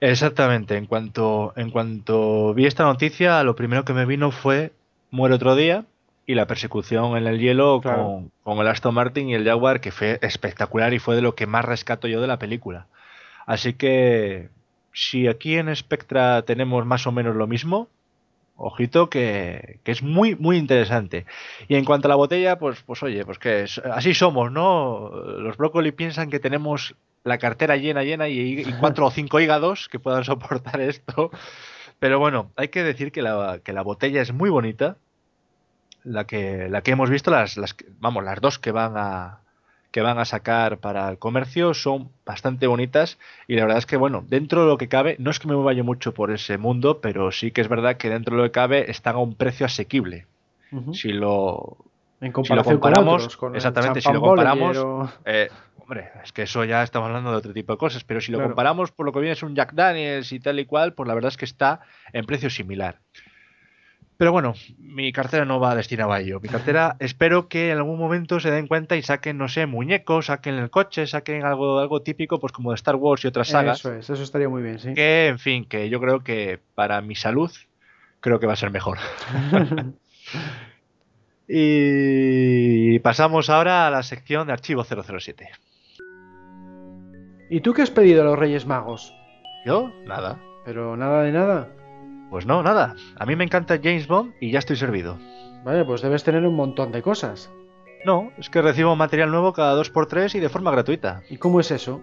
Exactamente. 0.00 0.76
En 0.76 0.86
cuanto, 0.86 1.52
en 1.56 1.70
cuanto 1.70 2.54
vi 2.54 2.66
esta 2.66 2.84
noticia, 2.84 3.42
lo 3.44 3.54
primero 3.54 3.84
que 3.84 3.92
me 3.92 4.06
vino 4.06 4.32
fue 4.32 4.72
Muere 5.10 5.34
otro 5.34 5.54
día 5.54 5.84
y 6.26 6.34
la 6.34 6.46
persecución 6.46 7.16
en 7.16 7.26
el 7.26 7.38
hielo 7.38 7.80
con, 7.82 8.30
con, 8.42 8.58
el 8.58 8.68
Aston 8.68 8.94
Martin 8.94 9.28
y 9.28 9.34
el 9.34 9.44
Jaguar, 9.44 9.80
que 9.80 9.92
fue 9.92 10.18
espectacular 10.22 10.92
y 10.92 10.98
fue 10.98 11.16
de 11.16 11.22
lo 11.22 11.34
que 11.34 11.46
más 11.46 11.64
rescato 11.64 12.08
yo 12.08 12.20
de 12.20 12.26
la 12.26 12.38
película. 12.38 12.86
Así 13.46 13.74
que 13.74 14.48
si 14.92 15.28
aquí 15.28 15.56
en 15.56 15.74
Spectra 15.74 16.42
tenemos 16.42 16.84
más 16.86 17.06
o 17.06 17.12
menos 17.12 17.36
lo 17.36 17.46
mismo, 17.46 17.88
Ojito 18.62 19.08
que, 19.08 19.80
es 19.84 20.02
muy, 20.02 20.36
muy 20.36 20.58
interesante. 20.58 21.24
Y 21.66 21.76
en 21.76 21.84
cuanto 21.86 22.08
a 22.08 22.10
la 22.10 22.14
botella, 22.14 22.58
pues, 22.58 22.82
pues 22.82 23.02
oye, 23.02 23.24
pues 23.24 23.38
que 23.38 23.64
así 23.90 24.12
somos, 24.12 24.52
¿no? 24.52 25.08
Los 25.08 25.56
brócoli 25.56 25.92
piensan 25.92 26.28
que 26.28 26.40
tenemos 26.40 26.94
la 27.24 27.38
cartera 27.38 27.76
llena, 27.76 28.02
llena 28.02 28.28
y, 28.28 28.62
cuatro 28.80 29.06
o 29.06 29.10
cinco 29.10 29.40
hígados 29.40 29.88
que 29.88 29.98
puedan 29.98 30.24
soportar 30.24 30.80
esto. 30.82 31.30
Pero 31.98 32.18
bueno, 32.18 32.52
hay 32.56 32.68
que 32.68 32.82
decir 32.82 33.12
que 33.12 33.22
la, 33.22 33.60
que 33.64 33.72
la 33.72 33.82
botella 33.82 34.20
es 34.20 34.32
muy 34.32 34.50
bonita. 34.50 34.98
La 36.04 36.26
que, 36.26 36.68
la 36.68 36.82
que 36.82 36.92
hemos 36.92 37.08
visto, 37.08 37.30
las, 37.30 37.56
las, 37.56 37.74
vamos, 37.98 38.24
las 38.24 38.40
dos 38.40 38.58
que 38.58 38.72
van 38.72 38.92
a, 38.96 39.40
que 39.90 40.00
van 40.02 40.18
a 40.18 40.24
sacar 40.24 40.78
para 40.78 41.08
el 41.08 41.18
comercio 41.18 41.74
son 41.74 42.10
bastante 42.24 42.66
bonitas 42.66 43.18
y 43.48 43.56
la 43.56 43.62
verdad 43.62 43.78
es 43.78 43.86
que 43.86 43.96
bueno, 43.96 44.24
dentro 44.28 44.62
de 44.62 44.68
lo 44.68 44.78
que 44.78 44.88
cabe, 44.88 45.16
no 45.18 45.30
es 45.30 45.38
que 45.38 45.48
me 45.48 45.54
vaya 45.54 45.82
mucho 45.82 46.14
por 46.14 46.30
ese 46.30 46.58
mundo, 46.58 47.00
pero 47.00 47.32
sí 47.32 47.50
que 47.50 47.60
es 47.60 47.68
verdad 47.68 47.96
que 47.96 48.08
dentro 48.08 48.36
de 48.36 48.42
lo 48.42 48.48
que 48.48 48.52
cabe 48.52 48.90
están 48.90 49.16
a 49.16 49.18
un 49.18 49.34
precio 49.34 49.66
asequible. 49.66 50.26
si 50.92 51.12
lo 51.12 51.76
en 52.20 52.32
comparación 52.32 52.78
con 52.78 52.98
otros, 52.98 53.36
con 53.36 53.56
exactamente, 53.56 54.00
si 54.00 54.12
lo 54.12 54.20
comparamos, 54.20 54.76
eh, 55.24 55.48
hombre, 55.78 56.10
es 56.22 56.32
que 56.32 56.42
eso 56.42 56.64
ya 56.64 56.82
estamos 56.82 57.08
hablando 57.08 57.30
de 57.30 57.38
otro 57.38 57.52
tipo 57.52 57.72
de 57.72 57.78
cosas, 57.78 58.04
pero 58.04 58.20
si 58.20 58.30
lo 58.30 58.40
comparamos 58.40 58.92
por 58.92 59.06
lo 59.06 59.12
que 59.12 59.20
viene 59.20 59.32
es 59.32 59.42
un 59.42 59.56
Jack 59.56 59.72
Daniels 59.72 60.30
y 60.30 60.38
tal 60.38 60.60
y 60.60 60.66
cual, 60.66 60.92
pues 60.92 61.08
la 61.08 61.14
verdad 61.14 61.30
es 61.30 61.36
que 61.36 61.46
está 61.46 61.80
en 62.12 62.26
precio 62.26 62.50
similar. 62.50 63.00
Pero 64.20 64.32
bueno, 64.32 64.52
mi 64.76 65.14
cartera 65.14 65.46
no 65.46 65.60
va 65.60 65.74
destinada 65.74 66.16
a 66.16 66.20
ello. 66.20 66.40
Mi 66.40 66.50
cartera 66.50 66.94
espero 66.98 67.48
que 67.48 67.70
en 67.70 67.78
algún 67.78 67.98
momento 67.98 68.38
se 68.38 68.50
den 68.50 68.66
cuenta 68.66 68.94
y 68.96 69.02
saquen, 69.02 69.38
no 69.38 69.48
sé, 69.48 69.64
muñecos, 69.64 70.26
saquen 70.26 70.56
el 70.56 70.68
coche, 70.68 71.06
saquen 71.06 71.42
algo, 71.42 71.78
algo 71.78 72.02
típico, 72.02 72.38
pues 72.38 72.52
como 72.52 72.72
de 72.72 72.74
Star 72.74 72.96
Wars 72.96 73.24
y 73.24 73.28
otras 73.28 73.48
sagas. 73.48 73.78
Eso 73.78 73.94
es, 73.94 74.10
eso 74.10 74.22
estaría 74.22 74.50
muy 74.50 74.60
bien, 74.60 74.78
sí. 74.78 74.92
Que, 74.92 75.28
en 75.28 75.38
fin, 75.38 75.64
que 75.64 75.88
yo 75.88 76.00
creo 76.02 76.22
que 76.22 76.60
para 76.74 77.00
mi 77.00 77.14
salud, 77.14 77.50
creo 78.20 78.38
que 78.38 78.46
va 78.46 78.52
a 78.52 78.56
ser 78.56 78.70
mejor. 78.70 78.98
y 81.48 82.98
pasamos 82.98 83.48
ahora 83.48 83.86
a 83.86 83.90
la 83.90 84.02
sección 84.02 84.48
de 84.48 84.52
archivo 84.52 84.84
007. 84.84 85.48
¿Y 87.48 87.60
tú 87.62 87.72
qué 87.72 87.80
has 87.80 87.90
pedido 87.90 88.20
a 88.20 88.26
los 88.26 88.38
Reyes 88.38 88.66
Magos? 88.66 89.14
Yo, 89.64 89.90
nada. 90.04 90.38
Pero 90.66 90.94
nada 90.98 91.22
de 91.22 91.32
nada. 91.32 91.79
Pues 92.30 92.46
no, 92.46 92.62
nada. 92.62 92.94
A 93.16 93.26
mí 93.26 93.36
me 93.36 93.44
encanta 93.44 93.78
James 93.82 94.06
Bond 94.06 94.32
y 94.40 94.52
ya 94.52 94.60
estoy 94.60 94.76
servido. 94.76 95.18
Vale, 95.64 95.84
pues 95.84 96.00
debes 96.00 96.24
tener 96.24 96.46
un 96.46 96.54
montón 96.54 96.92
de 96.92 97.02
cosas. 97.02 97.50
No, 98.04 98.30
es 98.38 98.48
que 98.48 98.62
recibo 98.62 98.96
material 98.96 99.30
nuevo 99.30 99.52
cada 99.52 99.78
2x3 99.82 100.36
y 100.36 100.40
de 100.40 100.48
forma 100.48 100.70
gratuita. 100.70 101.22
¿Y 101.28 101.36
cómo 101.36 101.60
es 101.60 101.70
eso? 101.70 102.00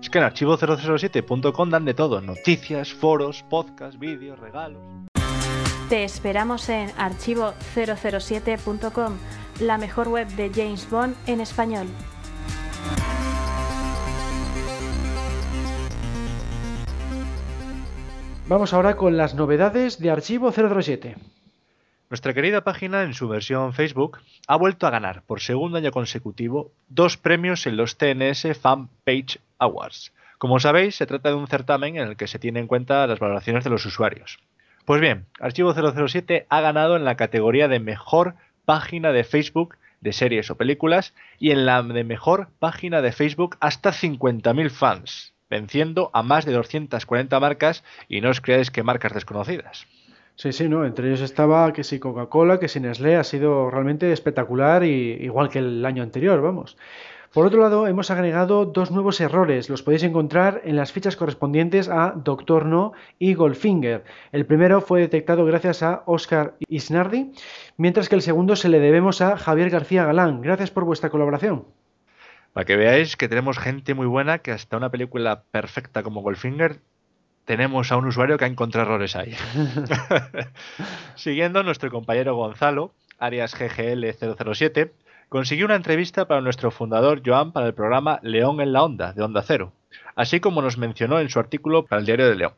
Es 0.00 0.08
que 0.08 0.18
en 0.18 0.24
archivo007.com 0.24 1.70
dan 1.70 1.84
de 1.84 1.94
todo, 1.94 2.20
noticias, 2.20 2.92
foros, 2.92 3.44
podcasts, 3.50 3.98
vídeos, 3.98 4.38
regalos. 4.38 4.80
Te 5.88 6.04
esperamos 6.04 6.68
en 6.68 6.90
archivo007.com, 6.90 9.14
la 9.60 9.76
mejor 9.76 10.06
web 10.08 10.28
de 10.28 10.52
James 10.54 10.88
Bond 10.88 11.16
en 11.26 11.40
español. 11.40 11.88
Vamos 18.50 18.72
ahora 18.74 18.96
con 18.96 19.16
las 19.16 19.36
novedades 19.36 20.00
de 20.00 20.10
Archivo 20.10 20.50
007. 20.50 21.14
Nuestra 22.10 22.34
querida 22.34 22.64
página 22.64 23.04
en 23.04 23.14
su 23.14 23.28
versión 23.28 23.72
Facebook 23.74 24.18
ha 24.48 24.56
vuelto 24.56 24.88
a 24.88 24.90
ganar 24.90 25.22
por 25.22 25.40
segundo 25.40 25.78
año 25.78 25.92
consecutivo 25.92 26.72
dos 26.88 27.16
premios 27.16 27.64
en 27.68 27.76
los 27.76 27.96
TNS 27.96 28.58
Fan 28.60 28.88
Page 29.04 29.38
Awards. 29.60 30.12
Como 30.38 30.58
sabéis, 30.58 30.96
se 30.96 31.06
trata 31.06 31.28
de 31.28 31.36
un 31.36 31.46
certamen 31.46 31.96
en 31.96 32.08
el 32.08 32.16
que 32.16 32.26
se 32.26 32.40
tienen 32.40 32.62
en 32.62 32.66
cuenta 32.66 33.06
las 33.06 33.20
valoraciones 33.20 33.62
de 33.62 33.70
los 33.70 33.86
usuarios. 33.86 34.40
Pues 34.84 35.00
bien, 35.00 35.26
Archivo 35.38 35.72
007 35.72 36.46
ha 36.48 36.60
ganado 36.60 36.96
en 36.96 37.04
la 37.04 37.14
categoría 37.14 37.68
de 37.68 37.78
mejor 37.78 38.34
página 38.64 39.12
de 39.12 39.22
Facebook 39.22 39.76
de 40.00 40.12
series 40.12 40.50
o 40.50 40.56
películas 40.56 41.14
y 41.38 41.52
en 41.52 41.66
la 41.66 41.84
de 41.84 42.02
mejor 42.02 42.48
página 42.58 43.00
de 43.00 43.12
Facebook 43.12 43.56
hasta 43.60 43.90
50.000 43.90 44.70
fans 44.70 45.34
venciendo 45.50 46.10
a 46.14 46.22
más 46.22 46.46
de 46.46 46.52
240 46.52 47.38
marcas 47.40 47.84
y 48.08 48.20
no 48.20 48.30
os 48.30 48.40
creáis 48.40 48.70
que 48.70 48.82
marcas 48.82 49.12
desconocidas. 49.12 49.86
Sí, 50.36 50.52
sí, 50.52 50.70
no. 50.70 50.86
Entre 50.86 51.08
ellos 51.08 51.20
estaba 51.20 51.70
que 51.74 51.84
si 51.84 51.98
Coca-Cola, 51.98 52.58
que 52.58 52.68
si 52.68 52.80
Nestlé 52.80 53.16
ha 53.16 53.24
sido 53.24 53.70
realmente 53.70 54.10
espectacular 54.10 54.84
y 54.84 55.18
igual 55.20 55.50
que 55.50 55.58
el 55.58 55.84
año 55.84 56.02
anterior, 56.02 56.40
vamos. 56.40 56.78
Por 57.32 57.46
otro 57.46 57.60
lado, 57.60 57.86
hemos 57.86 58.10
agregado 58.10 58.64
dos 58.64 58.90
nuevos 58.90 59.20
errores. 59.20 59.68
Los 59.68 59.84
podéis 59.84 60.02
encontrar 60.02 60.62
en 60.64 60.74
las 60.74 60.90
fichas 60.92 61.14
correspondientes 61.14 61.88
a 61.88 62.12
Doctor 62.16 62.66
No 62.66 62.92
y 63.20 63.34
Goldfinger. 63.34 64.02
El 64.32 64.46
primero 64.46 64.80
fue 64.80 65.00
detectado 65.00 65.44
gracias 65.44 65.84
a 65.84 66.02
Oscar 66.06 66.56
Isnardi, 66.68 67.30
mientras 67.76 68.08
que 68.08 68.16
el 68.16 68.22
segundo 68.22 68.56
se 68.56 68.68
le 68.68 68.80
debemos 68.80 69.20
a 69.20 69.36
Javier 69.36 69.70
García 69.70 70.06
Galán. 70.06 70.40
Gracias 70.40 70.72
por 70.72 70.84
vuestra 70.84 71.10
colaboración. 71.10 71.66
Para 72.52 72.64
que 72.64 72.76
veáis 72.76 73.16
que 73.16 73.28
tenemos 73.28 73.58
gente 73.58 73.94
muy 73.94 74.06
buena 74.06 74.38
que 74.38 74.50
hasta 74.50 74.76
una 74.76 74.90
película 74.90 75.44
perfecta 75.50 76.02
como 76.02 76.22
Goldfinger 76.22 76.80
tenemos 77.44 77.90
a 77.90 77.96
un 77.96 78.06
usuario 78.06 78.38
que 78.38 78.44
ha 78.44 78.48
encontrado 78.48 78.86
errores 78.86 79.16
ahí. 79.16 79.34
Siguiendo, 81.14 81.62
nuestro 81.62 81.90
compañero 81.90 82.34
Gonzalo, 82.34 82.92
Arias 83.18 83.54
GGL 83.54 84.04
007, 84.12 84.92
consiguió 85.28 85.66
una 85.66 85.76
entrevista 85.76 86.26
para 86.26 86.40
nuestro 86.40 86.70
fundador 86.70 87.22
Joan 87.24 87.52
para 87.52 87.66
el 87.66 87.74
programa 87.74 88.18
León 88.22 88.60
en 88.60 88.72
la 88.72 88.82
Onda, 88.82 89.12
de 89.12 89.22
Onda 89.22 89.42
Cero, 89.42 89.72
así 90.16 90.40
como 90.40 90.62
nos 90.62 90.78
mencionó 90.78 91.20
en 91.20 91.28
su 91.28 91.38
artículo 91.38 91.86
para 91.86 92.00
el 92.00 92.06
Diario 92.06 92.28
de 92.28 92.34
León. 92.34 92.54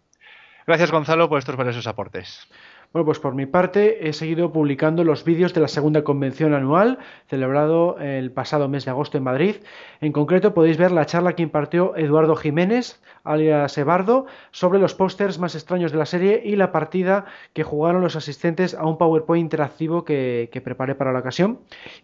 Gracias 0.67 0.91
Gonzalo 0.91 1.29
por 1.29 1.39
estos 1.39 1.57
valiosos 1.57 1.87
aportes. 1.87 2.47
Bueno, 2.93 3.07
pues 3.07 3.19
por 3.19 3.35
mi 3.35 3.47
parte 3.47 4.07
he 4.07 4.13
seguido 4.13 4.53
publicando 4.53 5.03
los 5.03 5.25
vídeos 5.25 5.55
de 5.55 5.63
la 5.63 5.69
segunda 5.69 6.05
convención 6.05 6.53
anual 6.53 6.99
celebrado 7.27 7.97
el 7.99 8.31
pasado 8.31 8.69
mes 8.69 8.85
de 8.85 8.91
agosto 8.91 9.17
en 9.17 9.25
Madrid. 9.25 9.57
En 10.03 10.13
concreto 10.13 10.53
podéis 10.53 10.77
ver 10.77 10.93
la 10.93 11.07
charla 11.07 11.35
que 11.35 11.43
impartió 11.43 11.97
Eduardo 11.97 12.37
Jiménez, 12.37 13.01
alias 13.25 13.79
Ebardo, 13.79 14.27
sobre 14.51 14.79
los 14.79 14.95
pósters 14.95 15.39
más 15.39 15.55
extraños 15.55 15.91
de 15.91 15.97
la 15.97 16.05
serie 16.05 16.43
y 16.45 16.57
la 16.57 16.71
partida 16.71 17.25
que 17.55 17.63
jugaron 17.63 18.03
los 18.03 18.15
asistentes 18.15 18.75
a 18.75 18.85
un 18.85 18.99
PowerPoint 18.99 19.45
interactivo 19.45 20.05
que, 20.05 20.61
preparé 20.63 20.95
para 20.95 21.15
la 21.15 21.21
ocasión. 21.21 21.61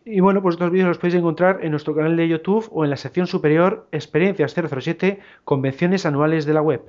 Y 0.07 0.21
bueno, 0.21 0.40
pues 0.40 0.54
estos 0.54 0.71
vídeos 0.71 0.88
los 0.88 0.99
podéis 0.99 1.16
encontrar 1.16 1.59
en 1.62 1.71
nuestro 1.71 1.95
canal 1.95 2.16
de 2.16 2.28
YouTube 2.28 2.66
o 2.73 2.85
en 2.85 2.90
la 2.90 2.97
sección 2.97 3.26
superior 3.26 3.87
Experiencias 3.92 4.54
007, 4.54 5.21
Convenciones 5.45 6.07
Anuales 6.07 6.47
de 6.47 6.54
la 6.54 6.62
Web. 6.62 6.80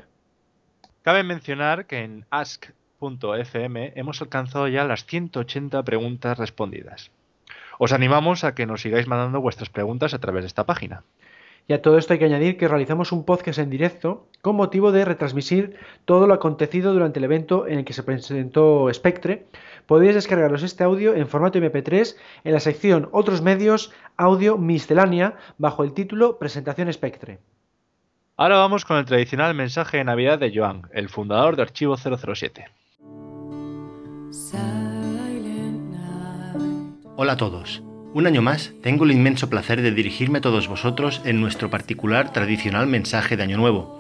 Cabe 1.01 1.24
mencionar 1.24 1.86
que 1.86 2.00
en 2.00 2.25
Ask 2.29 2.68
FM 3.01 3.94
hemos 3.96 4.22
alcanzado 4.22 4.68
ya 4.68 4.84
las 4.84 5.06
180 5.06 5.84
preguntas 5.84 6.38
respondidas. 6.38 7.12
Os 7.77 7.94
animamos 7.94 8.44
a 8.44 8.53
que 8.56 8.65
nos 8.65 8.82
sigáis 8.82 9.08
mandando 9.08 9.39
vuestras 9.39 9.70
preguntas 9.70 10.13
a 10.13 10.20
través 10.20 10.44
de 10.44 10.48
esta 10.48 10.65
página. 10.65 11.03
Y 11.68 11.74
a 11.74 11.82
todo 11.82 11.98
esto 11.98 12.13
hay 12.13 12.20
que 12.20 12.25
añadir 12.25 12.58
que 12.58 12.68
realizamos 12.68 13.12
un 13.12 13.24
podcast 13.24 13.60
en 13.60 13.70
directo 13.70 14.27
con 14.41 14.56
motivo 14.56 14.91
de 14.91 15.06
retransmitir 15.06 15.77
todo 16.03 16.27
lo 16.27 16.34
acontecido 16.34 16.94
durante 16.94 17.20
el 17.20 17.25
evento 17.25 17.68
en 17.68 17.79
el 17.79 17.86
que 17.86 17.94
se 17.94 18.03
presentó 18.03 18.91
Spectre. 18.91 19.46
Podéis 19.86 20.15
descargaros 20.15 20.63
este 20.63 20.84
audio 20.84 21.13
en 21.13 21.27
formato 21.27 21.60
MP3 21.60 22.15
en 22.44 22.53
la 22.53 22.60
sección 22.60 23.08
Otros 23.12 23.41
medios, 23.41 23.94
audio 24.18 24.58
miscelánea, 24.58 25.38
bajo 25.58 25.84
el 25.84 25.94
título 25.94 26.38
Presentación 26.38 26.91
Spectre. 26.91 27.39
Ahora 28.36 28.58
vamos 28.58 28.84
con 28.84 28.98
el 28.98 29.06
tradicional 29.06 29.53
mensaje 29.53 29.98
de 29.98 30.06
Navidad 30.06 30.39
de 30.39 30.51
Joan, 30.53 30.89
el 30.91 31.08
fundador 31.08 31.56
de 31.56 31.62
Archivo 31.62 31.98
007. 31.98 32.68
Hola 37.16 37.34
a 37.34 37.38
todos. 37.38 37.82
Un 38.14 38.28
año 38.28 38.44
más 38.44 38.74
tengo 38.84 39.06
el 39.06 39.12
inmenso 39.12 39.50
placer 39.50 39.82
de 39.82 39.92
dirigirme 39.92 40.38
a 40.38 40.42
todos 40.42 40.68
vosotros 40.68 41.22
en 41.26 41.42
nuestro 41.42 41.72
particular 41.72 42.32
tradicional 42.32 42.86
mensaje 42.86 43.38
de 43.38 43.44
Año 43.44 43.58
Nuevo. 43.58 44.00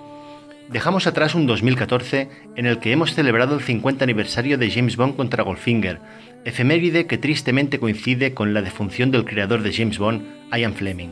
Dejamos 0.69 1.07
atrás 1.07 1.33
un 1.33 1.47
2014 1.47 2.29
en 2.55 2.65
el 2.67 2.77
que 2.77 2.91
hemos 2.91 3.15
celebrado 3.15 3.55
el 3.55 3.61
50 3.61 4.03
aniversario 4.03 4.59
de 4.59 4.69
James 4.69 4.97
Bond 4.97 5.15
contra 5.15 5.43
Goldfinger, 5.43 5.99
efeméride 6.45 7.07
que 7.07 7.17
tristemente 7.17 7.79
coincide 7.79 8.35
con 8.35 8.53
la 8.53 8.61
defunción 8.61 9.09
del 9.09 9.25
creador 9.25 9.63
de 9.63 9.73
James 9.73 9.97
Bond, 9.97 10.23
Ian 10.55 10.75
Fleming. 10.75 11.09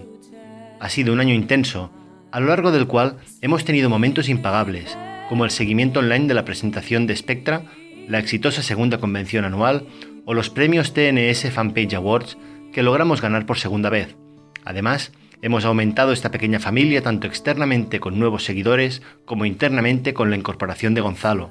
Ha 0.79 0.89
sido 0.89 1.11
un 1.11 1.21
año 1.21 1.33
intenso, 1.33 1.91
a 2.31 2.39
lo 2.39 2.47
largo 2.47 2.71
del 2.71 2.85
cual 2.85 3.17
hemos 3.41 3.65
tenido 3.65 3.89
momentos 3.89 4.29
impagables, 4.29 4.95
como 5.27 5.43
el 5.43 5.51
seguimiento 5.51 6.01
online 6.01 6.27
de 6.27 6.35
la 6.35 6.45
presentación 6.45 7.07
de 7.07 7.15
Spectra, 7.15 7.63
la 8.07 8.19
exitosa 8.19 8.63
segunda 8.63 8.99
convención 8.99 9.45
anual 9.45 9.85
o 10.25 10.33
los 10.33 10.49
premios 10.49 10.93
TNS 10.93 11.51
Fanpage 11.51 11.93
Awards 11.93 12.37
que 12.71 12.83
logramos 12.83 13.21
ganar 13.21 13.45
por 13.45 13.57
segunda 13.57 13.89
vez. 13.89 14.15
Además, 14.63 15.11
hemos 15.41 15.65
aumentado 15.65 16.11
esta 16.11 16.31
pequeña 16.31 16.59
familia 16.59 17.01
tanto 17.01 17.27
externamente 17.27 17.99
con 17.99 18.19
nuevos 18.19 18.43
seguidores 18.43 19.01
como 19.25 19.45
internamente 19.45 20.13
con 20.13 20.29
la 20.29 20.37
incorporación 20.37 20.93
de 20.93 21.01
Gonzalo. 21.01 21.49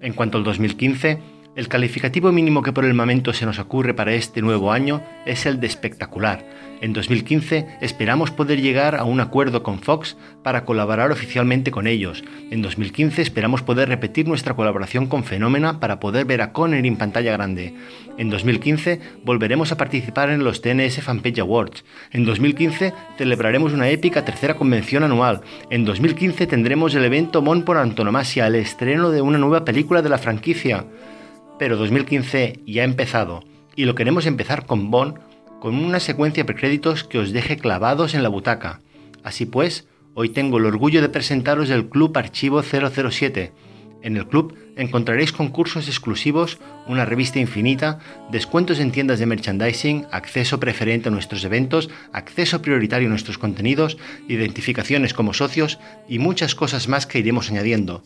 En 0.00 0.12
cuanto 0.12 0.38
al 0.38 0.44
2015, 0.44 1.18
el 1.58 1.66
calificativo 1.66 2.30
mínimo 2.30 2.62
que 2.62 2.72
por 2.72 2.84
el 2.84 2.94
momento 2.94 3.32
se 3.32 3.44
nos 3.44 3.58
ocurre 3.58 3.92
para 3.92 4.14
este 4.14 4.42
nuevo 4.42 4.70
año 4.70 5.02
es 5.26 5.44
el 5.44 5.58
de 5.58 5.66
espectacular. 5.66 6.46
En 6.80 6.92
2015 6.92 7.66
esperamos 7.80 8.30
poder 8.30 8.60
llegar 8.60 8.94
a 8.94 9.02
un 9.02 9.18
acuerdo 9.18 9.64
con 9.64 9.80
Fox 9.80 10.16
para 10.44 10.64
colaborar 10.64 11.10
oficialmente 11.10 11.72
con 11.72 11.88
ellos. 11.88 12.22
En 12.52 12.62
2015 12.62 13.22
esperamos 13.22 13.62
poder 13.62 13.88
repetir 13.88 14.28
nuestra 14.28 14.54
colaboración 14.54 15.08
con 15.08 15.24
Fenómena 15.24 15.80
para 15.80 15.98
poder 15.98 16.26
ver 16.26 16.42
a 16.42 16.52
Conner 16.52 16.86
en 16.86 16.96
pantalla 16.96 17.32
grande. 17.32 17.74
En 18.18 18.30
2015 18.30 19.00
volveremos 19.24 19.72
a 19.72 19.76
participar 19.76 20.30
en 20.30 20.44
los 20.44 20.62
TNS 20.62 21.02
Fanpage 21.02 21.40
Awards. 21.40 21.84
En 22.12 22.24
2015 22.24 22.94
celebraremos 23.16 23.72
una 23.72 23.88
épica 23.88 24.24
tercera 24.24 24.54
convención 24.54 25.02
anual. 25.02 25.40
En 25.70 25.84
2015 25.84 26.46
tendremos 26.46 26.94
el 26.94 27.04
evento 27.04 27.42
Mon 27.42 27.64
por 27.64 27.78
antonomasia, 27.78 28.46
el 28.46 28.54
estreno 28.54 29.10
de 29.10 29.22
una 29.22 29.38
nueva 29.38 29.64
película 29.64 30.02
de 30.02 30.08
la 30.08 30.18
franquicia. 30.18 30.84
Pero 31.58 31.76
2015 31.76 32.60
ya 32.66 32.82
ha 32.82 32.84
empezado 32.84 33.42
y 33.74 33.84
lo 33.84 33.94
queremos 33.94 34.26
empezar 34.26 34.66
con 34.66 34.90
Bond 34.90 35.18
con 35.60 35.74
una 35.74 36.00
secuencia 36.00 36.42
de 36.42 36.46
precréditos 36.46 37.04
que 37.04 37.18
os 37.18 37.32
deje 37.32 37.56
clavados 37.56 38.14
en 38.14 38.22
la 38.22 38.28
butaca. 38.28 38.80
Así 39.24 39.46
pues, 39.46 39.86
hoy 40.14 40.28
tengo 40.28 40.58
el 40.58 40.66
orgullo 40.66 41.02
de 41.02 41.08
presentaros 41.08 41.70
el 41.70 41.88
Club 41.88 42.16
Archivo 42.16 42.62
007, 42.62 43.52
En 44.02 44.16
el 44.16 44.28
club 44.28 44.54
encontraréis 44.76 45.32
concursos 45.32 45.88
exclusivos, 45.88 46.58
una 46.86 47.04
revista 47.04 47.40
infinita, 47.40 47.98
descuentos 48.30 48.78
en 48.78 48.92
tiendas 48.92 49.18
de 49.18 49.26
merchandising, 49.26 50.06
acceso 50.12 50.60
preferente 50.60 51.08
a 51.08 51.12
nuestros 51.12 51.44
eventos, 51.44 51.90
acceso 52.12 52.62
prioritario 52.62 53.08
a 53.08 53.10
nuestros 53.10 53.38
contenidos, 53.38 53.98
identificaciones 54.28 55.14
como 55.14 55.34
socios 55.34 55.80
y 56.08 56.20
muchas 56.20 56.54
cosas 56.54 56.86
más 56.86 57.06
que 57.06 57.18
iremos 57.18 57.50
añadiendo. 57.50 58.04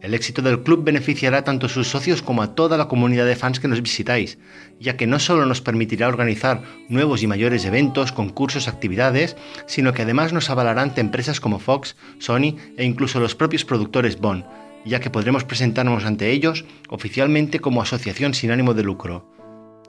El 0.00 0.14
éxito 0.14 0.42
del 0.42 0.62
club 0.62 0.84
beneficiará 0.84 1.44
tanto 1.44 1.66
a 1.66 1.68
sus 1.68 1.88
socios 1.88 2.20
como 2.20 2.42
a 2.42 2.54
toda 2.54 2.76
la 2.76 2.88
comunidad 2.88 3.26
de 3.26 3.36
fans 3.36 3.60
que 3.60 3.68
nos 3.68 3.82
visitáis, 3.82 4.38
ya 4.78 4.96
que 4.96 5.06
no 5.06 5.18
solo 5.18 5.46
nos 5.46 5.60
permitirá 5.60 6.08
organizar 6.08 6.62
nuevos 6.88 7.22
y 7.22 7.26
mayores 7.26 7.64
eventos, 7.64 8.12
concursos, 8.12 8.68
actividades, 8.68 9.36
sino 9.66 9.92
que 9.92 10.02
además 10.02 10.32
nos 10.32 10.50
avalará 10.50 10.82
ante 10.82 11.00
empresas 11.00 11.40
como 11.40 11.58
Fox, 11.58 11.96
Sony 12.18 12.56
e 12.76 12.84
incluso 12.84 13.20
los 13.20 13.34
propios 13.34 13.64
productores 13.64 14.20
Bond, 14.20 14.44
ya 14.84 15.00
que 15.00 15.10
podremos 15.10 15.44
presentarnos 15.44 16.04
ante 16.04 16.30
ellos 16.30 16.64
oficialmente 16.88 17.60
como 17.60 17.82
asociación 17.82 18.34
sin 18.34 18.50
ánimo 18.50 18.74
de 18.74 18.82
lucro. 18.82 19.30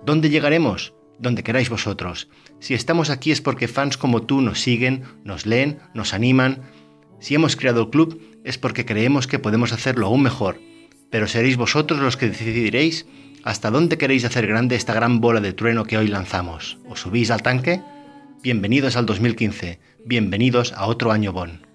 ¿Dónde 0.06 0.30
llegaremos? 0.30 0.94
Donde 1.18 1.44
queráis 1.44 1.70
vosotros. 1.70 2.30
Si 2.60 2.74
estamos 2.74 3.10
aquí 3.10 3.32
es 3.32 3.42
porque 3.42 3.68
fans 3.68 3.98
como 3.98 4.24
tú 4.24 4.42
nos 4.42 4.62
siguen, 4.62 5.04
nos 5.24 5.46
leen, 5.46 5.80
nos 5.94 6.14
animan. 6.14 6.62
Si 7.26 7.34
hemos 7.34 7.56
creado 7.56 7.82
el 7.82 7.90
club 7.90 8.22
es 8.44 8.60
porque 8.60 8.86
creemos 8.86 9.26
que 9.26 9.40
podemos 9.40 9.74
hacerlo 9.74 10.06
aún 10.06 10.22
mejor, 10.22 10.62
pero 11.10 11.26
seréis 11.26 11.58
vosotros 11.58 12.00
los 12.00 12.18
que 12.18 12.30
decidiréis 12.30 13.08
hasta 13.44 13.72
dónde 13.72 13.98
queréis 13.98 14.26
hacer 14.26 14.46
grande 14.46 14.76
esta 14.76 14.94
gran 14.94 15.22
bola 15.22 15.42
de 15.42 15.52
trueno 15.52 15.86
que 15.86 15.98
hoy 15.98 16.08
lanzamos. 16.08 16.78
¿Os 16.88 17.00
subís 17.00 17.32
al 17.32 17.42
tanque? 17.42 17.82
Bienvenidos 18.44 18.96
al 18.96 19.08
2015, 19.08 19.80
bienvenidos 20.06 20.72
a 20.74 20.86
otro 20.86 21.12
año 21.12 21.34
Bon. 21.34 21.66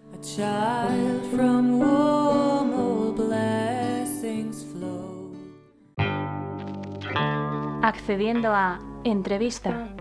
Accediendo 7.83 8.55
a 8.55 8.79
entrevista. 9.03 9.97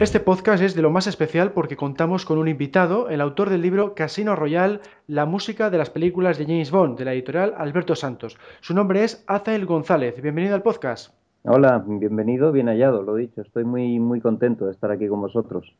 Este 0.00 0.18
podcast 0.18 0.60
es 0.60 0.74
de 0.74 0.82
lo 0.82 0.90
más 0.90 1.06
especial 1.06 1.52
porque 1.52 1.76
contamos 1.76 2.24
con 2.24 2.38
un 2.38 2.48
invitado, 2.48 3.08
el 3.10 3.20
autor 3.20 3.48
del 3.48 3.62
libro 3.62 3.94
Casino 3.94 4.34
Royale, 4.34 4.80
la 5.06 5.24
música 5.24 5.70
de 5.70 5.78
las 5.78 5.88
películas 5.88 6.36
de 6.36 6.46
James 6.46 6.72
Bond, 6.72 6.98
de 6.98 7.04
la 7.04 7.12
editorial 7.12 7.54
Alberto 7.56 7.94
Santos. 7.94 8.36
Su 8.60 8.74
nombre 8.74 9.04
es 9.04 9.22
Azael 9.28 9.66
González. 9.66 10.20
Bienvenido 10.20 10.56
al 10.56 10.62
podcast. 10.62 11.14
Hola, 11.44 11.84
bienvenido, 11.86 12.50
bien 12.50 12.66
hallado, 12.66 13.04
lo 13.04 13.14
dicho. 13.14 13.40
Estoy 13.40 13.62
muy, 13.62 14.00
muy 14.00 14.20
contento 14.20 14.66
de 14.66 14.72
estar 14.72 14.90
aquí 14.90 15.06
con 15.06 15.20
vosotros. 15.20 15.72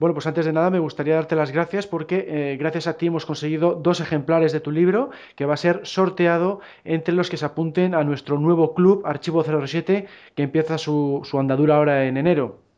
Bueno, 0.00 0.12
pues 0.12 0.26
antes 0.26 0.44
de 0.44 0.52
nada 0.52 0.70
me 0.70 0.80
gustaría 0.80 1.14
darte 1.14 1.36
las 1.36 1.52
gracias 1.52 1.86
porque 1.86 2.26
eh, 2.26 2.56
gracias 2.56 2.88
a 2.88 2.94
ti 2.94 3.06
hemos 3.06 3.26
conseguido 3.26 3.74
dos 3.74 4.00
ejemplares 4.00 4.50
de 4.50 4.58
tu 4.58 4.72
libro 4.72 5.10
que 5.36 5.46
va 5.46 5.54
a 5.54 5.56
ser 5.56 5.82
sorteado 5.84 6.60
entre 6.82 7.14
los 7.14 7.30
que 7.30 7.36
se 7.36 7.46
apunten 7.46 7.94
a 7.94 8.02
nuestro 8.02 8.40
nuevo 8.40 8.74
club 8.74 9.02
Archivo 9.04 9.44
07 9.44 10.06
que 10.34 10.42
empieza 10.42 10.78
su, 10.78 11.20
su 11.22 11.38
andadura 11.38 11.76
ahora 11.76 12.06
en 12.06 12.16
enero. 12.16 12.69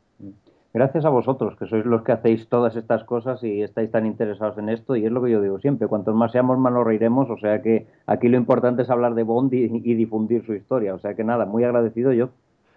Gracias 0.75 1.05
a 1.05 1.11
vosotros, 1.11 1.55
que 1.59 1.67
sois 1.67 1.85
los 1.85 2.03
que 2.03 2.13
hacéis 2.13 2.49
todas 2.49 2.77
estas 2.77 3.05
cosas 3.05 3.45
y 3.45 3.61
estáis 3.61 3.91
tan 3.91 4.07
interesados 4.07 4.57
en 4.57 4.71
esto, 4.71 4.97
y 4.97 5.05
es 5.05 5.13
lo 5.13 5.23
que 5.23 5.31
yo 5.31 5.43
digo 5.43 5.59
siempre, 5.59 5.87
cuantos 5.87 6.15
más 6.15 6.33
seamos, 6.33 6.59
más 6.59 6.73
nos 6.73 6.87
reiremos, 6.87 7.29
o 7.29 7.37
sea 7.37 7.61
que 7.61 7.87
aquí 8.07 8.29
lo 8.29 8.39
importante 8.39 8.81
es 8.81 8.89
hablar 8.89 9.15
de 9.15 9.23
Bond 9.23 9.53
y, 9.53 9.95
difundir 9.95 10.47
su 10.47 10.55
historia, 10.55 10.95
o 10.95 10.99
sea 10.99 11.15
que 11.15 11.25
nada, 11.25 11.45
muy 11.45 11.65
agradecido 11.65 12.15
yo. 12.15 12.31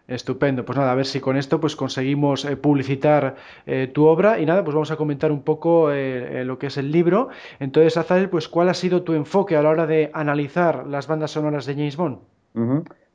Estupendo, 0.09 0.65
pues 0.65 0.77
nada, 0.77 0.91
a 0.91 0.95
ver 0.95 1.05
si 1.05 1.21
con 1.21 1.37
esto 1.37 1.59
pues 1.59 1.75
conseguimos 1.75 2.43
eh, 2.45 2.57
publicitar 2.57 3.37
eh, 3.65 3.89
tu 3.91 4.05
obra 4.05 4.39
y 4.39 4.45
nada, 4.45 4.63
pues 4.63 4.75
vamos 4.75 4.91
a 4.91 4.97
comentar 4.97 5.31
un 5.31 5.41
poco 5.41 5.91
eh, 5.91 6.43
lo 6.45 6.59
que 6.59 6.67
es 6.67 6.77
el 6.77 6.91
libro. 6.91 7.29
Entonces, 7.59 7.97
Azael, 7.97 8.29
pues 8.29 8.47
¿cuál 8.47 8.69
ha 8.69 8.75
sido 8.75 9.01
tu 9.01 9.13
enfoque 9.13 9.55
a 9.55 9.63
la 9.63 9.69
hora 9.69 9.87
de 9.87 10.11
analizar 10.13 10.85
las 10.85 11.07
bandas 11.07 11.31
sonoras 11.31 11.65
de 11.65 11.73
James 11.73 11.97
Bond? 11.97 12.19